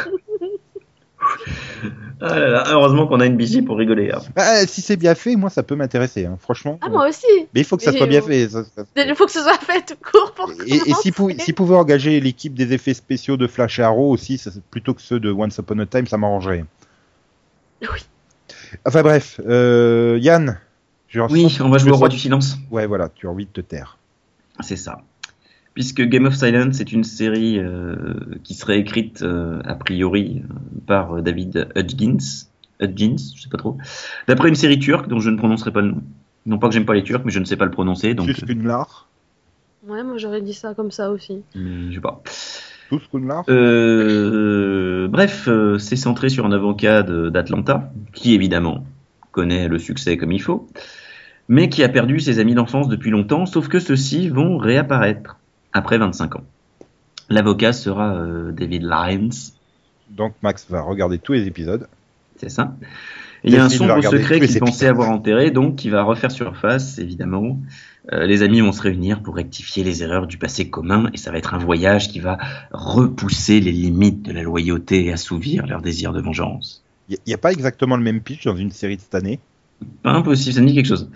Ah 2.21 2.39
là 2.39 2.47
là, 2.49 2.63
heureusement 2.71 3.07
qu'on 3.07 3.19
a 3.19 3.25
une 3.25 3.35
BG 3.37 3.61
pour 3.61 3.77
rigoler. 3.77 4.11
hein. 4.11 4.19
Ah, 4.35 4.65
si 4.67 4.81
c'est 4.81 4.95
bien 4.95 5.15
fait, 5.15 5.35
moi, 5.35 5.49
ça 5.49 5.63
peut 5.63 5.75
m'intéresser, 5.75 6.25
hein, 6.25 6.37
franchement. 6.39 6.79
Ah, 6.81 6.89
moi 6.89 7.09
aussi. 7.09 7.25
Mais 7.53 7.61
il 7.61 7.63
faut 7.63 7.75
que 7.77 7.83
ça 7.83 7.91
soit 7.91 8.07
bien 8.07 8.21
fait. 8.21 8.47
ça- 8.49 8.63
ça- 8.63 8.83
Il 8.95 9.15
faut 9.15 9.25
que 9.25 9.31
ce 9.31 9.41
soit 9.41 9.57
fait 9.59 9.81
tout 9.85 9.95
court 10.11 10.33
pour 10.33 10.49
Et, 10.65 10.75
et 10.75 10.93
s'ils 10.93 11.13
pou- 11.13 11.31
s'ils 11.37 11.53
pouvaient 11.55 11.75
engager 11.75 12.19
l'équipe 12.19 12.53
des 12.53 12.73
effets 12.73 12.93
spéciaux 12.93 13.37
de 13.37 13.47
Flash 13.47 13.79
et 13.79 13.83
Arrow 13.83 14.11
aussi, 14.11 14.37
ça- 14.37 14.51
plutôt 14.71 14.93
que 14.93 15.01
ceux 15.01 15.19
de 15.19 15.31
Once 15.31 15.57
Upon 15.57 15.79
a 15.79 15.85
Time, 15.85 16.07
ça 16.07 16.17
m'arrangerait. 16.17 16.63
Oui. 17.81 17.87
Enfin 18.85 19.01
bref, 19.03 19.39
euh, 19.45 20.17
Yann. 20.21 20.59
je 21.07 21.19
Oui, 21.21 21.57
on 21.61 21.69
va 21.69 21.77
jouer 21.77 21.91
au 21.91 21.95
roi 21.97 22.09
du 22.09 22.17
silence. 22.19 22.57
Ouais, 22.71 22.85
voilà, 22.87 23.09
tu 23.13 23.27
as 23.27 23.29
envie 23.29 23.45
de 23.45 23.51
te 23.51 23.61
taire. 23.61 23.97
C'est 24.61 24.75
ça. 24.77 25.01
Puisque 25.75 26.01
Game 26.01 26.25
of 26.25 26.35
Silence 26.35 26.79
est 26.79 26.91
une 26.93 27.03
série 27.03 27.59
euh, 27.59 27.95
qui 28.43 28.53
serait 28.53 28.79
écrite 28.79 29.21
euh, 29.21 29.61
a 29.65 29.75
priori 29.75 30.41
euh, 30.43 30.53
par 30.87 31.17
euh, 31.17 31.21
David 31.21 31.67
Hudgins, 31.75 32.45
Hudgins, 32.79 33.17
je 33.35 33.41
sais 33.43 33.49
pas 33.49 33.57
trop, 33.57 33.77
d'après 34.27 34.47
une 34.49 34.55
série 34.55 34.79
turque 34.79 35.07
dont 35.09 35.19
je 35.19 35.29
ne 35.29 35.37
prononcerai 35.37 35.71
pas 35.71 35.81
le 35.81 35.89
nom. 35.89 36.01
Non 36.45 36.57
pas 36.59 36.69
que 36.69 36.73
j'aime 36.73 36.85
pas 36.85 36.93
les 36.93 37.03
Turcs, 37.03 37.23
mais 37.25 37.31
je 37.31 37.39
ne 37.39 37.45
sais 37.45 37.57
pas 37.57 37.65
le 37.65 37.71
prononcer, 37.71 38.13
donc 38.13 38.27
Tous 38.33 38.45
Kunlar. 38.45 39.07
Ouais, 39.87 40.03
moi 40.03 40.17
j'aurais 40.17 40.41
dit 40.41 40.53
ça 40.53 40.73
comme 40.75 40.91
ça 40.91 41.11
aussi. 41.11 41.41
euh, 41.57 41.89
je 41.89 41.95
sais 41.95 42.01
pas. 42.01 42.21
Euh, 43.49 45.07
bref, 45.07 45.47
euh, 45.47 45.77
c'est 45.77 45.95
centré 45.95 46.29
sur 46.29 46.45
un 46.45 46.51
avocat 46.51 47.03
d'Atlanta 47.03 47.91
qui 48.13 48.33
évidemment 48.33 48.85
connaît 49.31 49.67
le 49.67 49.79
succès 49.79 50.17
comme 50.17 50.31
il 50.31 50.41
faut, 50.41 50.67
mais 51.49 51.67
qui 51.67 51.83
a 51.83 51.89
perdu 51.89 52.19
ses 52.19 52.39
amis 52.39 52.53
d'enfance 52.53 52.87
depuis 52.87 53.09
longtemps, 53.09 53.45
sauf 53.45 53.67
que 53.67 53.79
ceux-ci 53.79 54.29
vont 54.29 54.57
réapparaître 54.57 55.37
après 55.75 55.97
25 55.97 56.37
ans. 56.37 56.43
L'avocat 57.29 57.73
sera 57.73 58.15
euh, 58.15 58.51
David 58.51 58.83
Lyons, 58.83 59.29
Donc 60.09 60.33
Max 60.41 60.65
va 60.69 60.81
regarder 60.81 61.19
tous 61.19 61.33
les 61.33 61.47
épisodes. 61.47 61.87
c'est 62.37 62.49
ça. 62.49 62.75
Il 63.43 63.53
y 63.53 63.57
a 63.57 63.65
un 63.65 63.69
sombre 63.69 64.01
secret 64.01 64.39
qu'il 64.39 64.59
pensait 64.59 64.87
avoir 64.87 65.09
enterré, 65.09 65.51
donc 65.51 65.75
qui 65.75 65.89
va 65.89 66.01
refaire 66.01 66.31
surface, 66.31 66.97
évidemment. 66.97 67.59
Euh, 68.11 68.25
les 68.25 68.41
amis 68.41 68.61
vont 68.61 68.71
se 68.71 68.81
réunir 68.81 69.21
pour 69.21 69.35
rectifier 69.35 69.83
les 69.83 70.01
erreurs 70.01 70.25
du 70.25 70.37
passé 70.37 70.69
commun, 70.69 71.11
et 71.13 71.17
ça 71.17 71.31
va 71.31 71.37
être 71.37 71.53
un 71.53 71.59
voyage 71.59 72.07
qui 72.07 72.19
va 72.19 72.37
repousser 72.71 73.59
les 73.59 73.71
limites 73.71 74.23
de 74.23 74.31
la 74.31 74.41
loyauté 74.41 75.05
et 75.05 75.11
assouvir 75.11 75.67
leur 75.67 75.81
désir 75.81 76.13
de 76.13 76.21
vengeance. 76.21 76.83
Il 77.09 77.17
n'y 77.27 77.33
a, 77.33 77.37
pas 77.37 77.51
exactement 77.51 77.97
le 77.97 78.03
même 78.03 78.21
pitch 78.21 78.45
dans 78.45 78.55
une 78.55 78.71
série 78.71 78.95
de 78.95 79.01
cette 79.01 79.13
année? 79.13 79.39
Pas 80.01 80.13
impossible, 80.13 80.55
ça 80.55 80.61
me 80.61 80.67
dit 80.67 80.73
quelque 80.73 80.87
chose. 80.87 81.09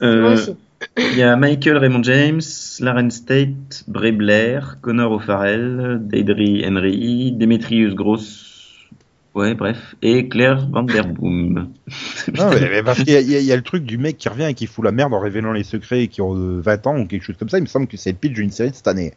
Moi 0.00 0.10
Euh, 0.10 0.34
aussi. 0.34 0.56
Il 0.98 1.16
y 1.18 1.22
a 1.22 1.36
Michael 1.36 1.76
Raymond 1.78 2.02
James, 2.02 2.40
Laren 2.80 3.10
State, 3.10 3.84
Bray 3.88 4.12
Blair, 4.12 4.78
Connor 4.80 5.12
O'Farrell, 5.12 5.98
Deidre 6.02 6.64
Henry, 6.66 7.32
Demetrius 7.32 7.94
Gross, 7.94 8.74
ouais, 9.34 9.54
bref, 9.54 9.94
et 10.02 10.28
Claire 10.28 10.68
Vanderboom. 10.70 11.68
Non, 12.34 12.50
mais, 12.50 12.82
parce 12.82 13.02
qu'il 13.04 13.10
y, 13.20 13.44
y 13.44 13.52
a- 13.52 13.56
le 13.56 13.62
truc 13.62 13.84
du 13.84 13.98
mec 13.98 14.16
qui 14.16 14.28
revient 14.28 14.46
et 14.50 14.54
qui 14.54 14.66
fout 14.66 14.84
la 14.84 14.92
merde 14.92 15.12
en 15.12 15.20
révélant 15.20 15.52
les 15.52 15.64
secrets 15.64 16.04
et 16.04 16.08
qui 16.08 16.22
ont 16.22 16.34
euh, 16.36 16.60
20 16.60 16.86
ans 16.86 16.98
ou 16.98 17.06
quelque 17.06 17.22
chose 17.22 17.36
comme 17.38 17.48
ça. 17.48 17.58
Il 17.58 17.62
me 17.62 17.66
semble 17.66 17.86
que 17.86 17.96
c'est 17.96 18.12
le 18.12 18.18
pitch 18.18 18.32
d'une 18.32 18.50
série 18.50 18.70
de 18.70 18.74
cette 18.76 18.88
année. 18.88 19.12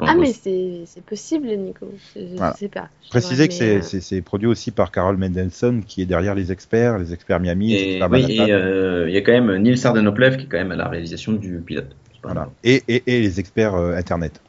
Ah, 0.00 0.14
mais 0.14 0.32
c'est 0.32 0.82
c'est 0.86 1.02
possible, 1.04 1.48
Nico. 1.48 1.86
Je, 2.14 2.20
je 2.20 2.36
Voilà. 2.36 2.54
sais 2.54 2.68
pas. 2.68 2.88
Je 3.04 3.10
Préciser 3.10 3.48
que 3.48 3.54
c'est- 3.54 4.12
euh, 4.18 4.22
produit 4.22 4.46
aussi 4.46 4.70
par 4.70 4.90
Carol 4.92 5.16
Mendelssohn 5.16 5.82
qui 5.84 6.02
est 6.02 6.06
derrière 6.06 6.34
les 6.34 6.52
experts, 6.52 6.98
les 6.98 7.12
experts 7.12 7.40
Miami, 7.40 7.74
Et, 7.74 7.90
experts 7.96 8.10
oui, 8.12 8.22
Manhattan. 8.22 8.46
et 8.46 8.52
euh, 8.52 9.08
il 9.08 9.14
y 9.14 9.16
a 9.16 9.20
quand 9.22 9.32
même 9.32 9.56
Neil 9.56 9.76
Sardenoplev 9.76 10.36
qui 10.36 10.44
est 10.44 10.48
quand 10.48 10.58
même 10.58 10.72
à 10.72 10.76
la 10.76 10.88
réalisation 10.88 11.32
du 11.32 11.58
pilote. 11.58 11.94
Voilà. 12.22 12.48
Et, 12.62 12.82
et, 12.88 13.02
et 13.06 13.20
les 13.20 13.40
experts 13.40 13.74
euh, 13.74 13.96
Internet, 13.96 14.40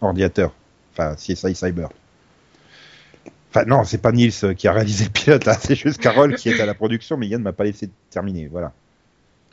ordinateur, 0.00 0.52
enfin 0.92 1.14
CSI 1.16 1.54
Cyber. 1.54 1.88
Enfin 3.50 3.64
non, 3.66 3.84
c'est 3.84 3.98
pas 4.02 4.12
Nils 4.12 4.32
euh, 4.44 4.52
qui 4.54 4.68
a 4.68 4.72
réalisé 4.72 5.04
le 5.04 5.10
pilote 5.10 5.44
là, 5.44 5.54
c'est 5.60 5.74
juste 5.76 6.00
Carole 6.00 6.34
qui 6.34 6.48
est 6.50 6.60
à 6.60 6.66
la 6.66 6.74
production, 6.74 7.16
mais 7.16 7.26
Yann 7.28 7.42
m'a 7.42 7.52
pas 7.52 7.64
laissé 7.64 7.88
terminer. 8.10 8.48
Voilà. 8.50 8.72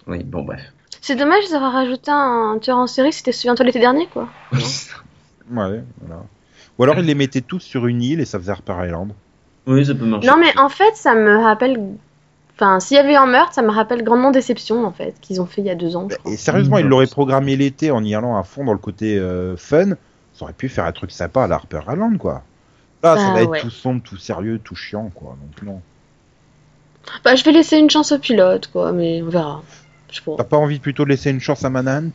Oui, 0.08 0.24
bon, 0.24 0.44
bref. 0.44 0.62
C'est 1.04 1.16
dommage 1.16 1.50
d'avoir 1.52 1.72
rajouté 1.74 2.12
un 2.12 2.58
tueur 2.62 2.78
en 2.78 2.86
série, 2.88 3.14
c'était 3.14 3.32
souviens-toi 3.32 3.66
l'été 3.66 3.80
dernier, 3.80 4.08
quoi. 4.08 4.30
Ouais, 5.50 5.84
voilà. 6.02 6.24
Ou 6.78 6.84
alors 6.84 6.98
ils 7.00 7.06
les 7.06 7.16
mettaient 7.16 7.42
tous 7.42 7.60
sur 7.60 7.88
une 7.88 8.02
île 8.02 8.20
et 8.20 8.26
ça 8.26 8.40
faisait 8.40 8.52
Harper 8.52 8.76
Island. 8.86 9.12
oui, 9.68 9.86
ça 9.86 9.94
peut 9.96 10.06
marcher. 10.06 10.28
Non, 10.28 10.38
mais 10.38 10.58
en 10.58 10.70
fait, 10.70 10.96
ça 10.96 11.14
me 11.16 11.38
rappelle. 11.38 11.80
Enfin, 12.56 12.80
s'il 12.80 12.96
y 12.96 13.00
avait 13.00 13.16
un 13.16 13.26
meurtre, 13.26 13.54
ça 13.54 13.62
me 13.64 13.72
rappelle 13.72 14.04
grandement 14.04 14.32
Déception, 14.32 14.86
en 14.86 14.92
fait, 14.92 15.16
qu'ils 15.22 15.42
ont 15.42 15.46
fait 15.48 15.62
il 15.62 15.68
y 15.68 15.70
a 15.72 15.76
deux 15.76 15.96
ans. 15.96 16.08
je 16.10 16.16
crois. 16.18 16.32
Et 16.32 16.38
sérieusement, 16.38 16.78
Mmh. 16.78 16.82
ils 16.82 16.86
l'auraient 16.88 17.08
programmé 17.08 17.56
l'été 17.56 17.90
en 17.92 18.04
y 18.04 18.14
allant 18.14 18.38
à 18.38 18.44
fond 18.44 18.64
dans 18.64 18.74
le 18.74 18.78
côté 18.80 19.18
euh, 19.18 19.58
fun. 19.58 19.90
Ça 20.34 20.44
aurait 20.46 20.54
pu 20.54 20.70
faire 20.70 20.86
un 20.86 20.92
truc 20.92 21.12
sympa 21.12 21.44
à 21.44 21.48
la 21.48 21.56
Harper 21.56 21.82
Island, 21.92 22.18
quoi. 22.18 22.44
Là, 23.04 23.18
ça 23.18 23.28
Bah, 23.30 23.34
va 23.34 23.42
être 23.42 23.50
ouais. 23.50 23.60
tout 23.62 23.70
sombre, 23.72 24.02
tout 24.04 24.18
sérieux, 24.18 24.60
tout 24.64 24.76
chiant, 24.76 25.10
quoi. 25.14 25.36
Donc 25.42 25.64
non. 25.68 25.82
Bah, 27.26 27.36
je 27.36 27.44
vais 27.44 27.52
laisser 27.52 27.78
une 27.78 27.90
chance 27.90 28.12
au 28.12 28.20
pilote, 28.20 28.70
quoi, 28.72 28.92
mais 28.92 29.22
on 29.24 29.30
verra. 29.30 29.64
T'as 30.38 30.44
pas 30.44 30.58
envie 30.58 30.80
plutôt 30.80 31.04
de 31.06 31.10
laisser 31.10 31.32
une 31.32 31.40
chance 31.40 31.64
à 31.66 31.70
Manhunt? 31.70 32.12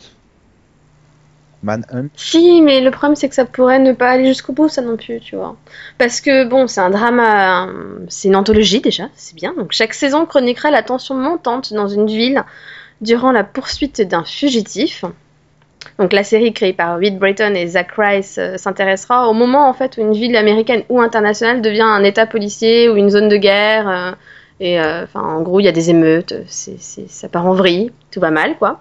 Si, 2.14 2.62
mais 2.62 2.80
le 2.80 2.90
problème, 2.90 3.16
c'est 3.16 3.28
que 3.28 3.34
ça 3.34 3.44
pourrait 3.44 3.78
ne 3.78 3.92
pas 3.92 4.10
aller 4.10 4.26
jusqu'au 4.26 4.52
bout, 4.52 4.68
ça 4.68 4.82
non 4.82 4.96
plus, 4.96 5.20
tu 5.20 5.36
vois. 5.36 5.56
Parce 5.98 6.20
que, 6.20 6.44
bon, 6.44 6.66
c'est 6.66 6.80
un 6.80 6.90
drama, 6.90 7.68
euh, 7.68 7.98
c'est 8.08 8.28
une 8.28 8.36
anthologie 8.36 8.80
déjà, 8.80 9.08
c'est 9.14 9.34
bien. 9.34 9.52
Donc, 9.56 9.72
chaque 9.72 9.94
saison 9.94 10.26
chroniquera 10.26 10.70
la 10.70 10.82
tension 10.82 11.14
montante 11.14 11.72
dans 11.72 11.88
une 11.88 12.06
ville 12.06 12.42
durant 13.00 13.32
la 13.32 13.44
poursuite 13.44 14.00
d'un 14.02 14.24
fugitif. 14.24 15.04
Donc, 15.98 16.12
la 16.12 16.24
série 16.24 16.52
créée 16.52 16.72
par 16.72 16.98
Reed 16.98 17.18
Brayton 17.18 17.54
et 17.54 17.66
Zach 17.66 17.92
Rice 17.96 18.38
euh, 18.38 18.56
s'intéressera 18.56 19.28
au 19.28 19.32
moment, 19.34 19.68
en 19.68 19.72
fait, 19.72 19.96
où 19.96 20.00
une 20.00 20.12
ville 20.12 20.36
américaine 20.36 20.82
ou 20.88 21.00
internationale 21.00 21.62
devient 21.62 21.82
un 21.82 22.02
état 22.04 22.26
policier 22.26 22.88
ou 22.88 22.96
une 22.96 23.10
zone 23.10 23.28
de 23.28 23.36
guerre. 23.36 23.88
euh, 23.88 24.12
et, 24.58 24.80
en 25.14 25.42
gros, 25.42 25.60
il 25.60 25.64
y 25.64 25.68
a 25.68 25.72
des 25.72 25.90
émeutes, 25.90 26.32
c'est- 26.48 26.80
ça 27.10 27.28
part 27.28 27.44
en 27.46 27.52
vrille, 27.52 27.92
tout 28.10 28.20
va 28.20 28.30
mal, 28.30 28.56
quoi. 28.56 28.80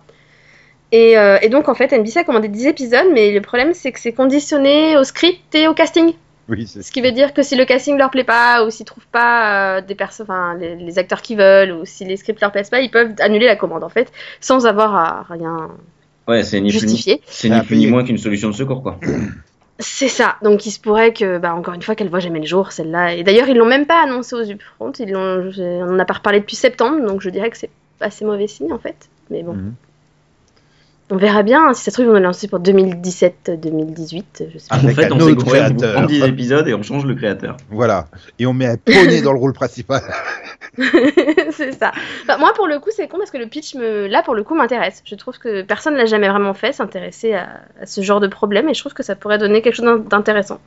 Et, 0.95 1.17
euh, 1.17 1.37
et 1.41 1.49
donc, 1.49 1.67
en 1.67 1.73
fait, 1.75 1.91
NBC 1.91 2.17
a 2.19 2.23
commandé 2.23 2.47
10 2.47 2.67
épisodes, 2.67 3.07
mais 3.13 3.31
le 3.33 3.41
problème, 3.41 3.73
c'est 3.73 3.91
que 3.91 3.99
c'est 3.99 4.13
conditionné 4.13 4.95
au 4.97 5.03
script 5.03 5.53
et 5.55 5.67
au 5.67 5.73
casting. 5.73 6.13
Oui, 6.47 6.67
c'est 6.67 6.83
Ce 6.83 6.91
qui 6.91 7.01
veut 7.01 7.11
dire 7.11 7.33
que 7.33 7.41
si 7.41 7.55
le 7.55 7.65
casting 7.65 7.97
leur 7.97 8.11
plaît 8.11 8.23
pas, 8.23 8.63
ou 8.65 8.69
s'ils 8.69 8.85
trouvent 8.85 9.07
pas 9.11 9.77
euh, 9.77 9.81
des 9.81 9.95
perso- 9.95 10.23
enfin, 10.23 10.55
les, 10.59 10.75
les 10.75 10.99
acteurs 10.99 11.21
qu'ils 11.21 11.37
veulent, 11.37 11.71
ou 11.73 11.85
si 11.85 12.05
les 12.05 12.15
scripts 12.17 12.39
leur 12.39 12.51
plaisent 12.51 12.69
pas, 12.69 12.79
ils 12.81 12.91
peuvent 12.91 13.11
annuler 13.19 13.45
la 13.47 13.55
commande, 13.55 13.83
en 13.83 13.89
fait, 13.89 14.11
sans 14.39 14.65
avoir 14.67 14.95
à 14.95 15.25
rien 15.29 15.69
Ouais, 16.27 16.43
c'est 16.43 16.61
ni 16.61 16.69
plus 16.69 16.75
ni, 16.77 16.81
justifier. 16.81 17.21
c'est 17.25 17.49
ni 17.49 17.57
Ah, 17.59 17.63
plus 17.63 17.75
ni 17.77 17.85
mais- 17.85 17.91
moins 17.91 18.03
qu'une 18.05 18.17
solution 18.17 18.47
de 18.49 18.53
secours, 18.55 18.81
quoi. 18.83 18.97
C'est 19.79 20.07
ça. 20.07 20.37
Donc 20.41 20.65
il 20.65 20.71
se 20.71 20.79
pourrait 20.79 21.11
que, 21.11 21.37
bah, 21.37 21.53
encore 21.53 21.73
une 21.73 21.81
fois, 21.81 21.95
qu'elle 21.95 22.07
voit 22.09 22.19
jamais 22.21 22.39
le 22.39 22.45
jour, 22.45 22.71
celle-là. 22.71 23.13
Et 23.15 23.23
d'ailleurs, 23.23 23.49
ils 23.49 23.57
l'ont 23.57 23.65
même 23.65 23.85
pas 23.85 24.01
annoncé 24.05 24.33
aux 24.33 24.49
Upfront. 24.49 24.93
Ils 24.99 25.11
l'ont, 25.11 25.51
on 25.57 25.93
en 25.95 25.99
a 25.99 26.05
pas 26.05 26.13
reparlé 26.13 26.39
depuis 26.39 26.55
septembre, 26.55 27.05
donc 27.05 27.19
je 27.21 27.29
dirais 27.29 27.49
que 27.49 27.57
c'est 27.57 27.69
assez 27.99 28.23
mauvais 28.23 28.47
signe 28.47 28.71
en 28.71 28.79
fait. 28.79 28.95
Mais 29.29 29.43
bon. 29.43 29.51
Mhm. 29.53 29.73
On 31.11 31.17
verra 31.17 31.43
bien. 31.43 31.73
Si 31.73 31.83
ça 31.83 31.91
se 31.91 31.95
trouve, 31.97 32.07
vont 32.07 32.13
le 32.13 32.19
lancer 32.19 32.47
pour 32.47 32.59
2017-2018. 32.59 34.23
Je 34.53 34.57
sais 34.57 34.67
pas. 34.69 34.75
En 34.77 34.79
fait, 34.79 35.05
un 35.05 35.11
on 35.11 35.19
autre 35.21 35.45
créateur. 35.45 35.93
prendre 35.93 36.07
10 36.07 36.23
épisodes 36.23 36.67
et 36.67 36.73
on 36.73 36.81
change 36.83 37.05
le 37.05 37.13
créateur. 37.15 37.57
Voilà. 37.69 38.07
Et 38.39 38.45
on 38.45 38.53
met 38.53 38.65
un 38.65 38.77
poney 38.77 39.21
dans 39.21 39.31
le 39.33 39.39
rôle 39.39 39.53
principal. 39.53 40.01
c'est 41.51 41.73
ça. 41.73 41.91
Bah, 42.27 42.37
moi, 42.39 42.53
pour 42.55 42.67
le 42.67 42.79
coup, 42.79 42.89
c'est 42.95 43.07
con 43.07 43.17
parce 43.17 43.31
que 43.31 43.37
le 43.37 43.47
pitch, 43.47 43.75
me... 43.75 44.07
là, 44.07 44.23
pour 44.23 44.33
le 44.35 44.43
coup, 44.43 44.55
m'intéresse. 44.55 45.03
Je 45.05 45.15
trouve 45.15 45.37
que 45.37 45.61
personne 45.61 45.95
l'a 45.95 46.05
jamais 46.05 46.27
vraiment 46.29 46.53
fait, 46.53 46.73
s'intéresser 46.73 47.33
à... 47.33 47.61
à 47.81 47.85
ce 47.85 48.01
genre 48.01 48.19
de 48.19 48.27
problème, 48.27 48.67
et 48.69 48.73
je 48.73 48.79
trouve 48.79 48.93
que 48.93 49.03
ça 49.03 49.15
pourrait 49.15 49.37
donner 49.37 49.61
quelque 49.61 49.75
chose 49.75 49.85
d'in- 49.85 49.97
d'intéressant. 49.99 50.59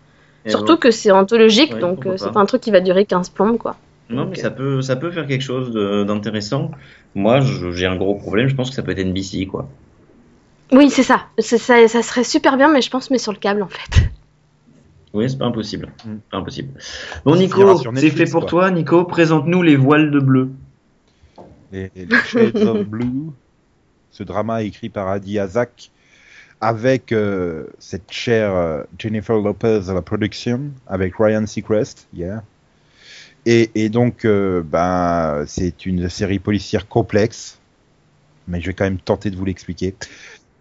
Surtout 0.47 0.77
que 0.79 0.91
c'est 0.91 1.11
anthologique, 1.11 1.75
Ouais, 1.75 1.81
donc 1.81 2.07
euh, 2.07 2.17
c'est 2.17 2.33
pas. 2.33 2.41
un 2.41 2.47
truc 2.47 2.63
qui 2.63 2.71
va 2.71 2.81
durer 2.81 3.05
15 3.05 3.29
plombes, 3.31 3.59
quoi. 3.59 3.77
Non, 4.09 4.25
mais 4.25 4.37
ça 4.37 4.51
peut, 4.51 4.81
ça 4.81 4.97
peut 4.97 5.11
faire 5.11 5.27
quelque 5.27 5.43
chose 5.43 5.75
d'intéressant. 6.07 6.71
Moi, 7.15 7.41
j'ai 7.73 7.87
un 7.87 7.97
gros 7.97 8.15
problème. 8.15 8.49
Je 8.49 8.55
pense 8.55 8.71
que 8.71 8.77
ça 8.77 8.83
peut 8.83 8.93
être 8.93 9.05
NBC, 9.05 9.47
quoi. 9.47 9.69
Oui, 10.73 10.91
c'est 10.91 11.03
ça. 11.03 11.27
C'est 11.39 11.59
ça. 11.59 11.87
Ça 11.89 12.03
serait 12.03 12.25
super 12.25 12.57
bien, 12.57 12.71
mais 12.71 12.83
je 12.83 12.91
pense, 12.91 13.11
mais 13.11 13.19
sur 13.19 13.33
le 13.33 13.39
câble, 13.39 13.63
en 13.63 13.69
fait. 13.69 14.09
Oui, 15.15 15.29
c'est 15.29 15.39
pas 15.39 15.47
impossible. 15.47 15.91
Mm. 16.05 16.17
Pas 16.31 16.37
impossible. 16.39 16.81
Bon, 17.25 17.33
Ça 17.35 17.39
Nico, 17.39 17.95
c'est 17.97 18.11
fait 18.11 18.25
pour 18.31 18.43
quoi. 18.43 18.49
toi. 18.49 18.71
Nico, 18.71 19.05
présente-nous 19.05 19.63
les 19.63 19.77
voiles 19.77 20.11
de 20.11 20.21
bleu. 20.21 20.51
Les, 21.73 21.91
les 21.95 22.07
Shades 22.27 22.57
of 22.57 22.87
Blue, 22.87 23.31
ce 24.11 24.23
drama 24.23 24.63
écrit 24.63 24.89
par 24.89 25.09
Adi 25.09 25.39
Azak, 25.39 25.91
avec 26.61 27.13
euh, 27.13 27.67
cette 27.79 28.11
chère 28.11 28.55
euh, 28.55 28.83
Jennifer 28.99 29.37
Lopez 29.37 29.89
à 29.89 29.95
la 29.95 30.03
production, 30.03 30.71
avec 30.87 31.15
Ryan 31.19 31.47
Seacrest, 31.47 32.09
yeah. 32.15 32.43
Et, 33.47 33.71
et 33.75 33.89
donc, 33.89 34.25
euh, 34.25 34.63
ben, 34.63 35.45
c'est 35.47 35.87
une 35.87 36.09
série 36.09 36.39
policière 36.39 36.89
complexe, 36.89 37.59
mais 38.47 38.61
je 38.61 38.67
vais 38.67 38.75
quand 38.75 38.85
même 38.85 38.99
tenter 38.99 39.31
de 39.31 39.37
vous 39.37 39.45
l'expliquer. 39.45 39.95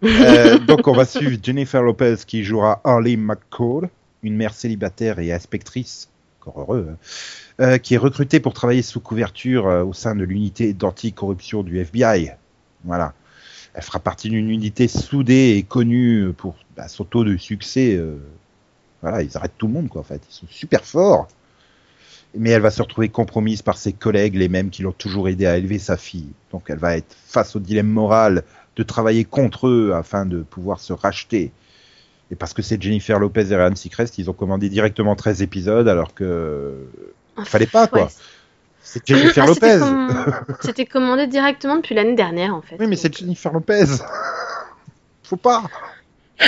Euh, 0.04 0.58
donc, 0.58 0.86
on 0.86 0.92
va 0.92 1.04
suivre 1.04 1.36
Jennifer 1.42 1.82
Lopez 1.82 2.16
qui 2.26 2.44
jouera 2.44 2.80
Harley 2.84 3.16
McCall, 3.16 3.88
une 4.22 4.36
mère 4.36 4.54
célibataire 4.54 5.18
et 5.18 5.32
inspectrice, 5.32 6.08
encore 6.40 6.62
heureux, 6.62 6.88
hein, 6.90 6.96
euh, 7.60 7.78
qui 7.78 7.94
est 7.94 7.98
recrutée 7.98 8.40
pour 8.40 8.52
travailler 8.52 8.82
sous 8.82 9.00
couverture 9.00 9.66
euh, 9.66 9.82
au 9.82 9.92
sein 9.92 10.14
de 10.14 10.24
l'unité 10.24 10.72
d'anticorruption 10.72 11.62
du 11.62 11.78
FBI. 11.78 12.32
Voilà. 12.84 13.12
Elle 13.74 13.82
fera 13.82 13.98
partie 13.98 14.28
d'une 14.28 14.50
unité 14.50 14.88
soudée 14.88 15.56
et 15.56 15.62
connue 15.62 16.32
pour 16.36 16.56
bah, 16.76 16.88
son 16.88 17.04
taux 17.04 17.24
de 17.24 17.36
succès. 17.36 18.00
voilà, 19.02 19.22
ils 19.22 19.36
arrêtent 19.36 19.58
tout 19.58 19.66
le 19.66 19.72
monde, 19.72 19.88
quoi, 19.88 20.00
en 20.00 20.04
fait. 20.04 20.20
Ils 20.28 20.34
sont 20.34 20.46
super 20.48 20.84
forts. 20.84 21.28
Mais 22.36 22.50
elle 22.50 22.62
va 22.62 22.70
se 22.70 22.82
retrouver 22.82 23.08
compromise 23.08 23.62
par 23.62 23.78
ses 23.78 23.92
collègues, 23.92 24.34
les 24.34 24.48
mêmes 24.48 24.70
qui 24.70 24.82
l'ont 24.82 24.92
toujours 24.92 25.28
aidé 25.28 25.46
à 25.46 25.56
élever 25.56 25.78
sa 25.78 25.96
fille. 25.96 26.32
Donc 26.50 26.64
elle 26.68 26.78
va 26.78 26.96
être 26.96 27.16
face 27.26 27.56
au 27.56 27.58
dilemme 27.58 27.88
moral 27.88 28.44
de 28.78 28.82
travailler 28.84 29.24
contre 29.24 29.68
eux 29.68 29.92
afin 29.94 30.24
de 30.24 30.38
pouvoir 30.38 30.80
se 30.80 30.92
racheter. 30.94 31.50
Et 32.30 32.36
parce 32.36 32.54
que 32.54 32.62
c'est 32.62 32.80
Jennifer 32.80 33.18
Lopez 33.18 33.50
et 33.52 33.56
Ryan 33.56 33.74
Seacrest, 33.74 34.18
ils 34.18 34.30
ont 34.30 34.34
commandé 34.34 34.68
directement 34.68 35.16
13 35.16 35.42
épisodes 35.42 35.88
alors 35.88 36.14
que 36.14 36.74
fallait 37.44 37.66
pas 37.66 37.86
quoi. 37.88 38.04
Ouais. 38.04 38.08
C'est 38.82 39.06
Jennifer 39.06 39.44
Ah, 39.46 39.52
c'était 39.52 39.78
Lopez. 39.78 40.32
C'était 40.60 40.86
commandé 40.86 41.26
directement 41.26 41.76
depuis 41.76 41.94
l'année 41.94 42.14
dernière, 42.14 42.54
en 42.54 42.62
fait. 42.62 42.76
Oui, 42.80 42.86
mais 42.86 42.96
c'est 42.96 43.14
Jennifer 43.14 43.52
Lopez. 43.52 43.84
Faut 45.24 45.36
pas. 45.36 45.64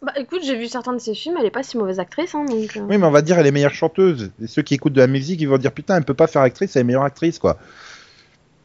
Bah 0.00 0.12
écoute, 0.16 0.42
j'ai 0.44 0.56
vu 0.56 0.68
certains 0.68 0.92
de 0.92 1.00
ses 1.00 1.12
films, 1.12 1.34
elle 1.40 1.46
est 1.46 1.50
pas 1.50 1.64
si 1.64 1.76
mauvaise 1.76 1.98
actrice, 1.98 2.32
hein, 2.32 2.44
donc. 2.44 2.76
euh, 2.76 2.80
Oui, 2.88 2.98
mais 2.98 3.04
on 3.04 3.10
va 3.10 3.20
dire 3.20 3.36
elle 3.36 3.48
est 3.48 3.50
meilleure 3.50 3.74
chanteuse. 3.74 4.30
Et 4.40 4.46
ceux 4.46 4.62
qui 4.62 4.74
écoutent 4.74 4.92
de 4.92 5.00
la 5.00 5.08
musique, 5.08 5.40
ils 5.40 5.48
vont 5.48 5.58
dire 5.58 5.72
putain, 5.72 5.96
elle 5.96 6.04
peut 6.04 6.14
pas 6.14 6.28
faire 6.28 6.42
actrice, 6.42 6.76
elle 6.76 6.82
est 6.82 6.84
meilleure 6.84 7.02
actrice 7.02 7.40
quoi. 7.40 7.58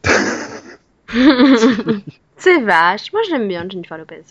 c'est 2.36 2.60
vache. 2.60 3.12
Moi, 3.12 3.22
je 3.26 3.32
l'aime 3.32 3.48
bien, 3.48 3.66
Jennifer 3.68 3.98
Lopez. 3.98 4.22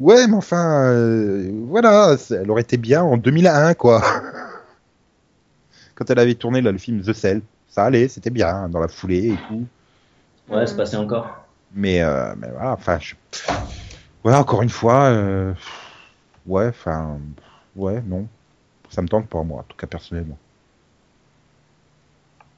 Ouais, 0.00 0.26
mais 0.26 0.36
enfin, 0.36 0.84
euh, 0.86 1.50
voilà, 1.66 2.16
elle 2.30 2.50
aurait 2.50 2.62
été 2.62 2.78
bien 2.78 3.02
en 3.02 3.18
2001 3.18 3.74
quoi. 3.74 4.02
Quand 5.94 6.08
elle 6.08 6.18
avait 6.18 6.34
tourné 6.34 6.62
là, 6.62 6.72
le 6.72 6.78
film 6.78 7.02
The 7.02 7.12
Cell, 7.12 7.42
ça 7.68 7.84
allait, 7.84 8.08
c'était 8.08 8.30
bien 8.30 8.48
hein, 8.48 8.68
dans 8.70 8.80
la 8.80 8.88
foulée 8.88 9.32
et 9.32 9.38
tout. 9.46 9.66
Ouais, 10.48 10.66
c'est 10.66 10.76
passé 10.76 10.96
encore. 10.96 11.44
Mais, 11.74 12.00
euh, 12.00 12.34
mais 12.38 12.48
voilà, 12.48 12.72
enfin, 12.72 12.98
je... 12.98 13.14
ouais, 14.24 14.34
encore 14.34 14.62
une 14.62 14.70
fois, 14.70 15.04
euh, 15.04 15.52
ouais, 16.46 16.68
enfin, 16.68 17.18
ouais, 17.76 18.02
non, 18.06 18.26
ça 18.88 19.02
me 19.02 19.08
tente 19.08 19.28
pas 19.28 19.42
moi, 19.42 19.60
en 19.60 19.64
tout 19.64 19.76
cas 19.76 19.86
personnellement. 19.86 20.38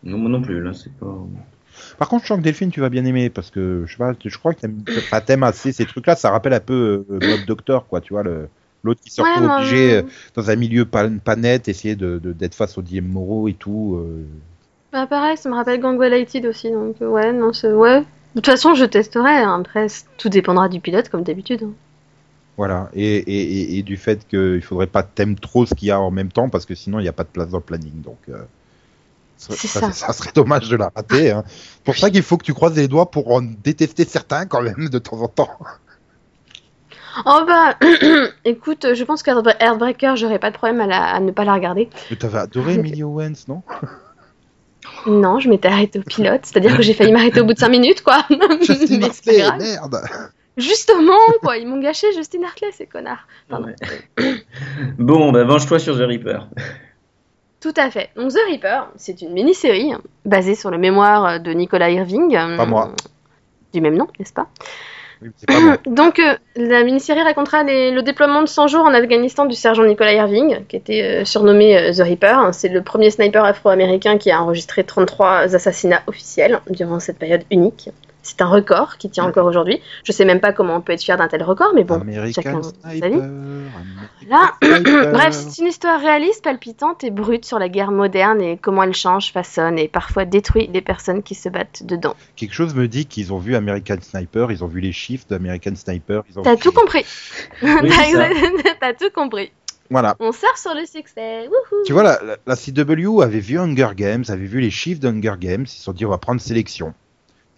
Non, 0.05 0.19
moi 0.19 0.31
non 0.31 0.43
plus, 0.43 0.63
là, 0.63 0.73
c'est 0.73 0.93
pas. 0.93 1.13
Par 1.99 2.09
contre, 2.09 2.25
je 2.25 2.29
sens 2.29 2.39
que 2.39 2.43
Delphine, 2.43 2.71
tu 2.71 2.81
vas 2.81 2.89
bien 2.89 3.05
aimer 3.05 3.31
parce 3.31 3.51
que 3.51 3.85
je 3.87 3.93
sais 3.93 3.99
pas, 3.99 4.13
je 4.25 4.39
crois 4.39 4.55
que 4.55 4.61
t'aimes, 4.61 5.43
assez 5.43 5.73
ces 5.73 5.87
trucs-là. 5.87 6.17
Ça 6.17 6.31
rappelle 6.31 6.53
un 6.55 6.61
peu 6.61 7.05
euh, 7.11 7.19
Mob 7.21 7.45
Doctor, 7.47 7.87
quoi. 7.87 8.01
Tu 8.01 8.13
vois, 8.13 8.23
le, 8.23 8.49
l'autre 8.83 9.01
qui 9.03 9.11
se 9.11 9.21
retrouve 9.23 9.51
obligé 9.51 9.97
euh, 9.99 10.03
dans 10.35 10.51
un 10.51 10.57
milieu 10.57 10.85
pas, 10.85 11.09
pas 11.25 11.37
net, 11.37 11.69
essayer 11.69 11.97
de, 11.97 12.19
de- 12.19 12.33
d'être 12.33 12.55
face 12.55 12.77
aux 12.79 12.83
dilemmes 12.83 13.09
moraux 13.09 13.49
et 13.49 13.55
tout. 13.55 13.97
euh. 13.99 14.25
Bah 14.93 15.07
pareil, 15.07 15.37
ça 15.37 15.49
me 15.49 15.55
rappelle 15.55 15.81
Gang 15.81 15.99
Related 15.99 16.45
aussi, 16.47 16.71
donc 16.71 16.97
euh, 17.01 17.09
ouais, 17.09 17.33
non, 17.33 17.53
c'est... 17.53 17.73
Ouais. 17.73 18.01
De 18.01 18.41
toute 18.41 18.47
façon, 18.47 18.75
je 18.75 18.85
testerai, 18.85 19.31
hein. 19.31 19.61
après, 19.61 19.87
tout 20.19 20.29
dépendra 20.29 20.69
du 20.69 20.81
pilote, 20.81 21.09
comme 21.09 21.23
d'habitude. 21.23 21.63
hein. 21.65 21.73
Voilà. 22.59 22.91
Et, 22.95 23.17
et, 23.17 23.43
et, 23.75 23.79
et 23.79 23.83
du 23.83 23.97
fait 23.97 24.27
qu'il 24.29 24.61
faudrait 24.63 24.87
pas 24.87 25.03
t'aimer 25.03 25.37
trop 25.37 25.65
ce 25.65 25.75
qu'il 25.75 25.89
y 25.89 25.91
a 25.91 25.99
en 26.01 26.11
même 26.11 26.31
temps 26.31 26.51
parce 26.51 26.67
que 26.67 26.75
sinon 26.75 26.99
il 26.99 27.03
n'y 27.03 27.09
a 27.09 27.13
pas 27.13 27.25
de 27.25 27.31
place 27.31 27.49
dans 27.49 27.57
le 27.59 27.63
planning. 27.63 28.03
Donc, 28.03 28.19
ça, 29.51 29.55
C'est 29.57 29.69
ça- 29.69 29.93
ça. 29.93 30.13
serait 30.13 30.33
dommage 30.35 30.69
de 30.69 30.77
la 30.77 30.91
rater. 30.95 31.31
Hein. 31.33 31.45
pour 31.85 31.97
ça 31.97 32.11
qu'il 32.11 32.23
faut 32.23 32.37
que 32.37 32.45
tu 32.45 32.55
croises 32.55 32.77
les 32.77 32.89
doigts 32.89 33.11
pour 33.11 33.31
en 33.33 33.43
détester 33.43 34.05
certains 34.05 34.47
quand 34.47 34.63
même 34.63 34.89
de 34.89 34.99
temps 34.99 35.21
en 35.21 35.29
temps. 35.29 35.51
Oh 37.27 37.41
bah, 37.47 37.77
écoute, 38.45 38.87
je 38.95 39.05
pense 39.05 39.23
qu'Earthbreaker, 39.23 40.17
j'aurais 40.17 40.39
pas 40.39 40.51
de 40.51 40.57
problème 40.57 40.81
à, 40.81 40.87
la- 40.87 41.05
à 41.15 41.21
ne 41.21 41.31
pas 41.31 41.45
la 41.45 41.53
regarder. 41.55 41.91
Mais 42.11 42.17
t'avais 42.17 42.39
adoré 42.39 42.75
Emily 42.75 43.03
Owens, 43.03 43.45
non? 43.49 43.63
Non, 45.07 45.39
je 45.39 45.49
m'étais 45.49 45.69
arrêtée 45.69 45.99
au 45.99 46.03
pilote, 46.03 46.41
c'est-à-dire 46.45 46.77
que 46.77 46.83
j'ai 46.83 46.95
failli 46.95 47.13
m'arrêter 47.13 47.41
au 47.41 47.45
bout 47.45 47.55
de 47.55 47.59
5 47.59 47.69
minutes, 47.69 48.03
quoi. 48.03 48.25
Justin 48.61 48.99
Mais 48.99 49.09
c'est 49.13 49.39
pas 49.41 49.47
Hartley, 49.49 49.65
merde 49.73 50.01
Justement, 50.57 51.19
quoi, 51.43 51.57
ils 51.57 51.67
m'ont 51.67 51.81
gâché 51.81 52.07
Justin 52.15 52.45
Hartley, 52.45 52.71
ces 52.73 52.87
connards. 52.87 53.27
Pardon. 53.49 53.69
Ouais. 54.19 54.45
bon, 54.99 55.33
bah, 55.33 55.45
venge-toi 55.45 55.79
sur 55.79 55.97
The 55.97 56.03
Reaper. 56.03 56.49
Tout 57.63 57.73
à 57.77 57.91
fait. 57.91 58.11
Donc 58.17 58.31
The 58.33 58.39
Reaper, 58.51 58.89
c'est 58.97 59.23
une 59.23 59.33
mini-série 59.33 59.93
hein, 59.93 60.01
basée 60.25 60.55
sur 60.57 60.71
le 60.71 60.79
mémoire 60.79 61.39
de 61.41 61.53
Nicolas 61.53 61.91
Irving. 61.91 62.35
euh, 62.37 62.57
Pas 62.57 62.67
moi. 62.67 62.91
Du 63.73 63.81
même 63.81 63.97
nom, 63.97 64.09
n'est-ce 64.19 64.33
pas 64.33 64.49
Oui, 65.23 65.29
c'est 65.37 65.47
pas 65.47 65.61
moi. 65.61 65.77
Donc, 65.87 66.19
euh, 66.19 66.35
la 66.57 66.83
mini-série 66.83 67.23
racontera 67.23 67.63
les- 67.63 67.91
le 67.93 68.03
déploiement 68.03 68.43
de 68.43 68.47
100 68.49 68.67
jours 68.67 68.85
en 68.85 68.93
Afghanistan 68.93 69.45
du 69.47 69.55
sergent 69.55 69.85
Nicolas 69.85 70.13
Irving, 70.13 70.65
qui 70.67 70.77
était 70.77 71.03
euh, 71.03 71.25
surnommé 71.25 71.93
The 71.97 72.01
Reaper. 72.03 72.51
C'est 72.53 72.69
le 72.69 72.83
premier 72.83 73.11
sniper 73.11 73.45
afro-américain 73.45 74.19
qui 74.19 74.31
a 74.33 74.43
enregistré 74.43 74.83
33 74.85 75.55
assassinats 75.55 76.03
officiels 76.09 76.61
durant 76.69 76.99
cette 77.01 77.19
période 77.19 77.45
unique. 77.51 77.91
C'est 78.25 78.41
un 78.41 78.47
record 78.47 78.99
qui 78.99 79.11
tient 79.11 79.25
encore 79.25 79.47
aujourd'hui. 79.47 79.81
Je 80.05 80.13
sais 80.13 80.25
même 80.25 80.39
pas 80.39 80.53
comment 80.53 80.77
on 80.77 80.81
peut 80.81 80.93
être 80.93 81.03
fier 81.03 81.17
d'un 81.17 81.27
tel 81.29 81.43
record, 81.43 81.73
mais 81.75 81.83
bon, 81.83 82.01
American 82.01 82.33
chacun 82.43 82.61
sa 83.01 83.09
vie. 83.09 83.17
Là. 84.29 84.55
Bref, 84.61 85.33
c'est 85.49 85.63
une 85.63 85.69
histoire 85.69 86.01
réaliste, 86.01 86.43
palpitante 86.43 87.05
et 87.05 87.11
brute 87.11 87.45
sur 87.45 87.59
la 87.59 87.69
guerre 87.69 87.91
moderne 87.93 88.41
et 88.41 88.57
comment 88.57 88.83
elle 88.83 88.95
change, 88.95 89.33
façonne 89.33 89.79
et 89.79 89.89
parfois 89.89 90.25
détruit 90.25 90.69
les 90.73 90.81
personnes 90.81 91.23
qui 91.23 91.35
se 91.35 91.49
battent 91.49 91.85
dedans. 91.85 92.15
Quelque 92.37 92.55
chose 92.55 92.75
me 92.75 92.89
dit 92.89 93.07
qu'ils 93.07 93.33
ont 93.33 93.39
vu 93.39 93.55
American 93.57 93.97
Sniper, 94.01 94.51
ils 94.51 94.63
ont 94.65 94.69
vu 94.69 94.81
les 94.81 94.93
chiffres 94.93 95.27
d'American 95.29 95.75
Sniper. 95.75 96.23
T'as 96.43 96.57
tout 96.57 96.73
compris. 96.73 97.05
Oui. 97.63 97.71
T'as 98.81 98.93
tout 98.95 99.11
compris. 99.15 99.53
Voilà. 99.91 100.17
On 100.21 100.33
sort 100.33 100.57
sur 100.57 100.75
le 100.75 100.87
succès. 100.87 101.47
Wouhou. 101.49 101.83
Tu 101.85 101.93
vois, 101.93 102.03
la, 102.03 102.19
la, 102.23 102.37
la 102.47 102.57
CW 102.57 103.21
avait 103.21 103.41
vu 103.41 103.59
Hunger 103.59 103.91
Games, 103.95 104.25
avait 104.29 104.47
vu 104.47 104.61
les 104.61 104.71
chiffres 104.71 105.01
d'Hunger 105.01 105.35
Games, 105.39 105.65
ils 105.65 105.69
se 105.69 105.83
sont 105.83 105.93
dit 105.93 106.07
on 106.07 106.11
va 106.11 106.19
prendre 106.19 106.41
sélection. 106.41 106.95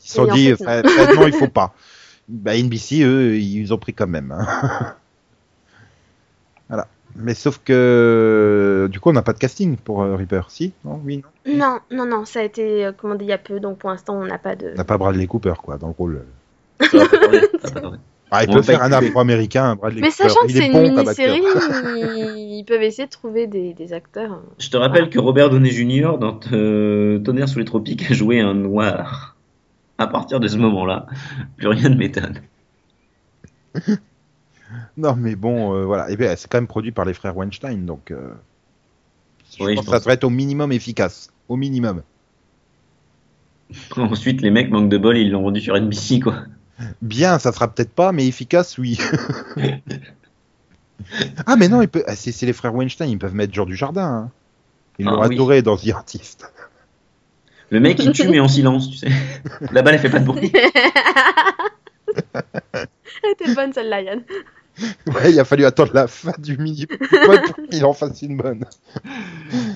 Ils 0.04 0.08
se 0.08 0.14
sont 0.14 0.26
Et 0.26 0.30
en 0.30 0.34
dit 0.34 0.48
fait, 0.48 0.64
Fred, 0.64 0.88
Fred, 0.88 1.14
non, 1.16 1.26
il 1.28 1.32
faut 1.32 1.46
pas. 1.62 1.74
Bah, 2.28 2.56
NBC, 2.56 3.02
eux, 3.04 3.36
ils 3.36 3.72
ont 3.72 3.78
pris 3.78 3.94
quand 3.94 4.08
même. 4.08 4.32
hein. 4.32 4.94
voilà. 6.68 6.86
Mais 7.16 7.34
sauf 7.34 7.60
que 7.64 8.88
du 8.90 8.98
coup, 8.98 9.10
on 9.10 9.12
n'a 9.12 9.22
pas 9.22 9.32
de 9.32 9.38
casting 9.38 9.76
pour 9.76 10.02
euh, 10.02 10.16
Reaper. 10.16 10.50
Si? 10.50 10.72
Non? 10.84 11.00
Oui 11.04 11.22
Non? 11.46 11.54
Non, 11.56 11.78
non, 11.92 12.06
non, 12.06 12.24
ça 12.24 12.40
a 12.40 12.42
été 12.42 12.84
euh, 12.84 12.92
commandé 12.92 13.24
il 13.24 13.28
y 13.28 13.32
a 13.32 13.38
peu, 13.38 13.60
donc 13.60 13.78
pour 13.78 13.90
l'instant 13.90 14.16
on 14.16 14.26
n'a 14.26 14.38
pas 14.38 14.56
de. 14.56 14.70
On 14.74 14.76
n'a 14.78 14.84
pas 14.84 14.98
Bradley 14.98 15.26
Cooper, 15.26 15.54
quoi, 15.62 15.76
dans 15.78 15.88
le 15.88 15.94
rôle. 15.96 16.24
Ça 16.80 16.98
va 16.98 17.06
pas. 17.80 17.92
Ah, 18.36 18.42
il 18.42 18.50
On 18.50 18.54
peut 18.54 18.62
faire 18.62 18.82
un 18.82 18.90
afro-américain, 18.90 19.62
un 19.64 19.76
Bradley 19.76 20.00
Mais 20.00 20.08
Cooper. 20.10 20.22
sachant 20.28 20.40
que 20.46 20.50
Il 20.50 20.56
est 20.56 20.60
c'est 20.60 20.66
une 20.66 20.72
bon 20.72 20.98
acteur. 21.06 21.36
mini-série, 21.36 21.42
ils 22.58 22.64
peuvent 22.66 22.82
essayer 22.82 23.06
de 23.06 23.12
trouver 23.12 23.46
des, 23.46 23.74
des 23.74 23.92
acteurs. 23.92 24.40
Je 24.58 24.70
te 24.70 24.76
rappelle 24.76 25.08
que 25.08 25.20
Robert 25.20 25.50
Downey 25.50 25.70
Jr. 25.70 26.18
dans 26.18 26.40
euh, 26.50 27.20
Tonnerre 27.20 27.48
sous 27.48 27.60
les 27.60 27.64
tropiques 27.64 28.10
a 28.10 28.14
joué 28.14 28.40
un 28.40 28.54
noir. 28.54 29.36
À 29.98 30.08
partir 30.08 30.40
de 30.40 30.48
ce 30.48 30.56
moment-là, 30.56 31.06
plus 31.58 31.68
rien 31.68 31.90
ne 31.90 31.94
m'étonne. 31.94 32.40
Non, 34.96 35.14
mais 35.16 35.34
bon, 35.36 35.74
euh, 35.74 35.84
voilà. 35.84 36.10
Et 36.10 36.16
bien, 36.16 36.34
c'est 36.36 36.48
quand 36.50 36.58
même 36.58 36.66
produit 36.66 36.92
par 36.92 37.04
les 37.04 37.14
frères 37.14 37.36
Weinstein, 37.36 37.84
donc. 37.86 38.10
euh, 38.10 38.32
je 39.58 39.62
Oui, 39.64 39.70
je 39.72 39.76
pense 39.76 39.84
que 39.86 39.90
ça 39.92 39.98
devrait 39.98 40.14
être 40.14 40.24
au 40.24 40.30
minimum 40.30 40.72
efficace. 40.72 41.30
Au 41.48 41.56
minimum. 41.56 42.02
Ensuite, 43.96 44.40
les 44.42 44.50
mecs 44.50 44.70
manquent 44.70 44.88
de 44.88 44.98
bol, 44.98 45.16
ils 45.16 45.30
l'ont 45.30 45.42
rendu 45.42 45.60
sur 45.60 45.74
NBC, 45.76 46.20
quoi. 46.20 46.36
Bien, 47.02 47.38
ça 47.38 47.52
sera 47.52 47.68
peut-être 47.68 47.92
pas, 47.92 48.12
mais 48.12 48.26
efficace, 48.26 48.78
oui. 48.78 48.98
ah, 51.46 51.56
mais 51.56 51.68
non, 51.68 51.82
il 51.82 51.88
peut... 51.88 52.02
ah, 52.06 52.16
c'est 52.16 52.32
c'est 52.32 52.46
les 52.46 52.52
frères 52.52 52.74
Weinstein, 52.74 53.08
ils 53.08 53.18
peuvent 53.18 53.34
mettre 53.34 53.54
genre 53.54 53.66
du 53.66 53.76
jardin. 53.76 54.04
hein. 54.06 54.30
Ils 54.98 55.06
Ah, 55.08 55.12
l'ont 55.12 55.20
oui. 55.26 55.34
adoré 55.34 55.62
dans 55.62 55.76
The 55.76 55.88
Artist. 55.90 56.52
Le 57.70 57.80
mec, 57.80 57.98
il 58.02 58.12
tue, 58.12 58.28
mais 58.28 58.40
en 58.40 58.48
silence, 58.48 58.90
tu 58.90 58.96
sais. 58.98 59.08
La 59.72 59.82
balle, 59.82 59.94
elle 59.94 60.00
fait 60.00 60.10
pas 60.10 60.20
de 60.20 60.24
bruit. 60.26 60.52
Elle 63.22 63.30
était 63.32 63.54
bonne 63.54 63.72
celle-là, 63.72 64.02
Yann. 64.02 64.22
Ouais, 65.06 65.30
il 65.30 65.38
a 65.38 65.44
fallu 65.44 65.64
attendre 65.64 65.92
la 65.94 66.06
fin 66.08 66.32
du 66.38 66.58
mini 66.58 66.86
pour 66.86 66.98
qu'il 67.70 67.84
en 67.84 67.92
fasse 67.92 68.22
une 68.22 68.36
bonne. 68.36 68.64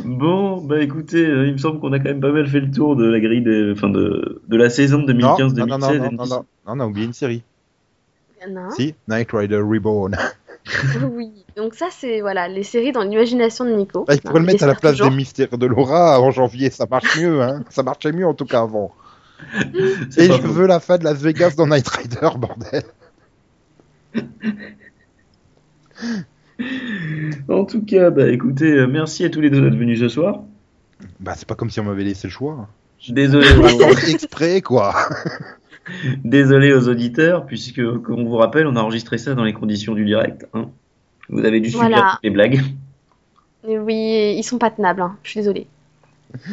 Bon, 0.05 0.61
bah 0.61 0.81
écoutez, 0.81 1.25
euh, 1.25 1.47
il 1.47 1.53
me 1.53 1.59
semble 1.59 1.79
qu'on 1.81 1.93
a 1.93 1.99
quand 1.99 2.07
même 2.07 2.21
pas 2.21 2.33
mal 2.33 2.49
fait 2.49 2.61
le 2.61 2.71
tour 2.71 2.97
de 2.97 3.05
la 3.05 3.21
grille 3.21 3.43
des, 3.43 3.73
enfin 3.73 3.89
de, 3.91 4.43
de 4.49 4.57
la 4.57 4.71
saison 4.71 4.99
Non, 4.99 5.15
non, 5.15 5.37
2015-2016. 5.37 5.55
non, 5.55 5.67
non, 5.67 5.79
non, 5.79 5.97
non, 5.97 6.11
NBC. 6.11 6.31
non, 6.31 6.45
on 6.67 6.81
a 6.81 6.87
oublié 6.87 7.07
une 7.07 7.13
série. 7.13 7.43
Non. 8.49 8.71
Si, 8.71 8.95
Knight 9.09 9.31
Rider 9.33 9.61
Reborn. 9.61 10.17
Oui. 11.13 11.31
Donc 11.57 11.75
ça, 11.75 11.87
c'est 11.91 12.21
voilà 12.21 12.47
les 12.47 12.63
séries 12.63 12.93
dans 12.93 13.03
l'imagination 13.03 13.65
de 13.65 13.71
Nico. 13.73 14.05
Bah, 14.05 14.15
il 14.15 14.21
pourrait 14.21 14.41
le 14.41 14.47
mettre 14.47 14.65
à 14.65 14.67
la 14.67 14.75
place 14.75 14.93
toujours. 14.97 15.09
des 15.11 15.17
mystères 15.17 15.57
de 15.57 15.65
Laura 15.65 16.21
en 16.21 16.31
janvier, 16.31 16.69
ça 16.69 16.85
marche 16.91 17.19
mieux, 17.19 17.41
hein. 17.41 17.65
Ça 17.71 17.83
marchait 17.83 18.13
mieux 18.13 18.27
en 18.27 18.35
tout 18.35 18.45
cas 18.45 18.61
avant. 18.61 18.93
Et 20.19 20.27
je 20.27 20.47
veux 20.47 20.67
la 20.67 20.79
fin 20.79 20.99
de 20.99 21.05
Las 21.05 21.23
Vegas 21.23 21.55
dans 21.57 21.67
Knight 21.67 21.89
Rider, 21.89 22.29
bordel. 22.37 22.83
En 27.49 27.65
tout 27.65 27.85
cas, 27.85 28.11
bah 28.11 28.29
écoutez, 28.31 28.73
euh, 28.73 28.87
merci 28.89 29.25
à 29.25 29.31
tous 29.31 29.41
les 29.41 29.49
deux 29.51 29.61
d'être 29.61 29.79
venus 29.79 30.01
ce 30.01 30.09
soir. 30.09 30.41
Bah, 31.21 31.35
c'est 31.37 31.47
pas 31.47 31.55
comme 31.55 31.71
si 31.71 31.79
on 31.79 31.85
m'avait 31.85 32.03
laissé 32.05 32.27
le 32.27 32.33
choix. 32.33 32.69
Désolé, 33.09 33.47
On 33.57 33.63
va 33.63 33.73
aux, 33.75 33.79
faire 33.95 34.09
exprès, 34.09 34.61
quoi. 34.61 34.93
désolé 36.25 36.73
aux 36.73 36.89
auditeurs, 36.89 37.47
puisque, 37.47 37.77
comme 38.03 38.19
on 38.21 38.25
vous 38.25 38.37
rappelle, 38.37 38.67
on 38.67 38.75
a 38.75 38.81
enregistré 38.81 39.19
ça 39.19 39.35
dans 39.35 39.45
les 39.45 39.53
conditions 39.53 39.95
du 39.95 40.05
direct. 40.05 40.47
hein. 40.53 40.69
Vous 41.29 41.45
avez 41.45 41.61
dû 41.61 41.71
subir 41.71 41.87
Voilà. 41.89 42.11
toutes 42.15 42.25
les 42.25 42.31
blagues. 42.31 42.61
Et 43.69 43.79
oui, 43.79 44.35
ils 44.37 44.43
sont 44.43 44.59
pas 44.59 44.71
tenables. 44.71 45.01
hein. 45.03 45.17
Je 45.23 45.31
suis 45.31 45.41
désolée. 45.41 45.67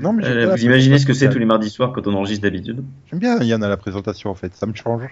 Non, 0.00 0.12
mais 0.12 0.24
Euh, 0.26 0.50
vous 0.50 0.64
imaginez 0.64 0.98
ce 0.98 1.06
que 1.06 1.12
c'est 1.12 1.28
tous 1.28 1.38
les 1.38 1.44
mardis 1.44 1.70
soirs 1.70 1.92
quand 1.92 2.04
on 2.08 2.14
enregistre 2.14 2.42
d'habitude 2.42 2.82
J'aime 3.08 3.20
bien 3.20 3.38
Yann 3.38 3.62
à 3.62 3.68
la 3.68 3.76
présentation 3.76 4.28
en 4.30 4.34
fait, 4.34 4.52
ça 4.56 4.66
me 4.66 4.74
change. 4.74 5.02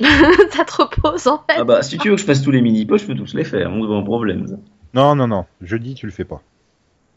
ça 0.50 0.64
te 0.64 0.82
repose 0.82 1.26
en 1.26 1.38
fait. 1.38 1.56
Ah 1.58 1.64
bah, 1.64 1.82
si 1.82 1.98
tu 1.98 2.08
veux 2.08 2.14
que 2.14 2.20
je 2.20 2.26
fasse 2.26 2.42
tous 2.42 2.50
les 2.50 2.60
mini-pots, 2.62 2.98
je 2.98 3.06
peux 3.06 3.14
tous 3.14 3.34
les 3.34 3.44
faire, 3.44 3.70
on 3.72 3.98
un 3.98 4.02
problème. 4.02 4.46
ça. 4.46 4.54
Non, 4.94 5.14
non, 5.14 5.26
non, 5.26 5.44
jeudi 5.60 5.94
tu 5.94 6.06
le 6.06 6.12
fais 6.12 6.24
pas. 6.24 6.40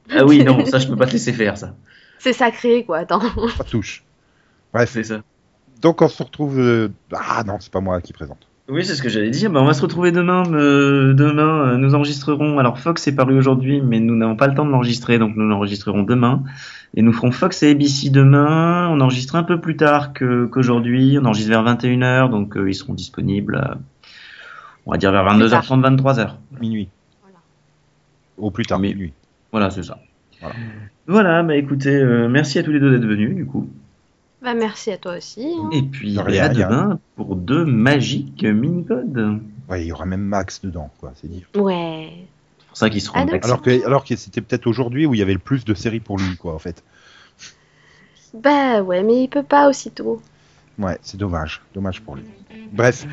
Ah 0.10 0.26
oui, 0.26 0.44
non, 0.44 0.66
ça 0.66 0.80
je 0.80 0.88
peux 0.88 0.96
pas 0.96 1.06
te 1.06 1.12
laisser 1.14 1.34
faire, 1.34 1.58
ça. 1.58 1.76
C'est 2.20 2.34
sacré 2.34 2.84
quoi. 2.86 3.00
Attends. 3.00 3.22
Ça 3.58 3.64
touche. 3.64 4.04
Bref, 4.74 4.90
C'est 4.92 5.04
ça. 5.04 5.22
donc 5.82 6.02
on 6.02 6.08
se 6.08 6.22
retrouve. 6.24 6.60
euh, 6.60 6.90
Ah 7.14 7.44
non, 7.46 7.58
c'est 7.60 7.72
pas 7.72 7.82
moi 7.82 8.00
qui 8.02 8.14
présente. 8.14 8.48
Oui, 8.74 8.86
c'est 8.86 8.96
ce 8.96 9.02
que 9.02 9.10
j'allais 9.10 9.30
dire. 9.32 9.52
Bah, 9.52 9.60
on 9.62 9.66
va 9.66 9.74
se 9.74 9.82
retrouver 9.82 10.12
demain. 10.14 10.44
euh, 10.54 11.14
demain, 11.14 11.72
euh, 11.74 11.78
nous 11.78 11.94
enregistrerons. 11.94 12.58
Alors, 12.58 12.80
Fox 12.80 13.06
est 13.08 13.16
paru 13.16 13.38
aujourd'hui, 13.38 13.82
mais 13.82 14.00
nous 14.00 14.16
n'avons 14.16 14.38
pas 14.38 14.48
le 14.48 14.54
temps 14.54 14.66
de 14.66 14.72
l'enregistrer, 14.72 15.20
donc 15.20 15.36
nous 15.36 15.48
l'enregistrerons 15.48 16.04
demain. 16.04 16.44
Et 16.96 17.02
nous 17.02 17.12
ferons 17.12 17.32
Fox 17.32 17.64
et 17.64 17.72
ABC 17.72 18.10
demain. 18.12 18.88
On 18.90 19.02
enregistre 19.02 19.36
un 19.36 19.44
peu 19.44 19.60
plus 19.60 19.76
tard 19.76 20.14
que- 20.14 20.46
qu'aujourd'hui. 20.46 21.18
on 21.22 21.26
enregistre 21.26 21.50
vers 21.50 21.64
21h, 21.64 22.30
donc 22.30 22.56
euh, 22.56 22.70
ils 22.70 22.74
seront 22.76 22.94
disponibles, 22.94 23.56
euh, 23.56 23.76
on 24.86 24.92
va 24.92 24.98
dire 24.98 25.12
vers 25.12 25.26
22h30, 25.26 25.82
23h. 25.82 26.36
Minuit. 26.62 26.88
Voilà. 27.24 27.38
Au 28.38 28.52
plus 28.52 28.66
tard, 28.66 28.80
minuit. 28.80 29.12
Voilà, 29.52 29.70
c'est 29.70 29.84
ça. 29.84 29.98
Voilà. 30.40 30.56
Voilà, 31.08 31.44
bah 31.44 31.56
écoutez, 31.58 31.94
euh, 31.96 32.30
merci 32.30 32.58
à 32.58 32.64
tous 32.64 32.72
les 32.72 32.80
deux 32.80 32.92
d'être 32.92 33.06
venus, 33.08 33.36
du 33.36 33.46
coup. 33.46 33.70
Bah 34.42 34.54
merci 34.56 34.92
à 34.92 34.98
toi 34.98 35.18
aussi. 35.18 35.56
hein. 35.58 35.70
Et 35.72 35.84
puis, 35.84 36.16
De 36.16 36.20
à 36.20 36.24
rien, 36.24 36.50
demain 36.50 37.00
pour 37.16 37.36
deux 37.36 37.64
magiques 37.66 38.44
mini-codes. 38.44 39.39
Ouais, 39.70 39.84
il 39.84 39.88
y 39.88 39.92
aura 39.92 40.06
même 40.06 40.22
Max 40.22 40.62
dedans, 40.62 40.89
quoi, 41.00 41.12
c'est 41.16 41.28
dire. 41.30 41.48
Ouais. 41.56 42.10
C'est 42.60 42.68
pour 42.68 42.78
ça 42.78 42.89
qu'ils 42.89 43.02
seront 43.02 43.20
Ah. 43.20 43.38
Alors 43.44 43.62
que, 43.62 43.86
alors 43.86 44.04
que 44.04 44.16
c'était 44.16 44.42
peut-être 44.42 44.66
aujourd'hui 44.66 45.06
où 45.06 45.14
il 45.14 45.20
y 45.20 45.22
avait 45.22 45.34
le 45.34 45.39
plus 45.39 45.64
de 45.64 45.74
séries 45.76 46.00
pour 46.00 46.18
lui, 46.18 46.38
quoi, 46.38 46.56
en 46.56 46.60
fait. 46.60 46.84
Bah 48.34 48.82
ouais, 48.82 49.04
mais 49.04 49.24
il 49.24 49.28
peut 49.28 49.44
pas 49.44 49.70
aussitôt. 49.70 50.22
Ouais, 50.80 50.98
c'est 51.02 51.18
dommage, 51.18 51.62
dommage 51.76 52.02
pour 52.02 52.16
lui. 52.16 52.24
Bref, 52.72 53.06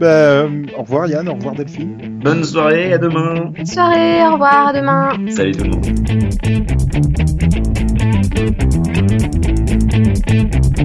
bah, 0.00 0.06
euh, 0.06 0.64
au 0.76 0.82
revoir 0.82 1.06
Yann, 1.06 1.28
au 1.28 1.34
revoir 1.34 1.54
Delphine. 1.54 2.18
Bonne 2.22 2.42
soirée, 2.42 2.92
à 2.94 2.98
demain. 2.98 3.52
Bonne 3.54 3.66
soirée, 3.66 4.26
au 4.26 4.32
revoir, 4.32 4.68
à 4.68 4.72
demain. 4.72 5.10
Salut 5.30 5.52
tout 5.52 5.64
le 5.64 5.70
monde. 8.76 8.85
Woo! 10.36 10.76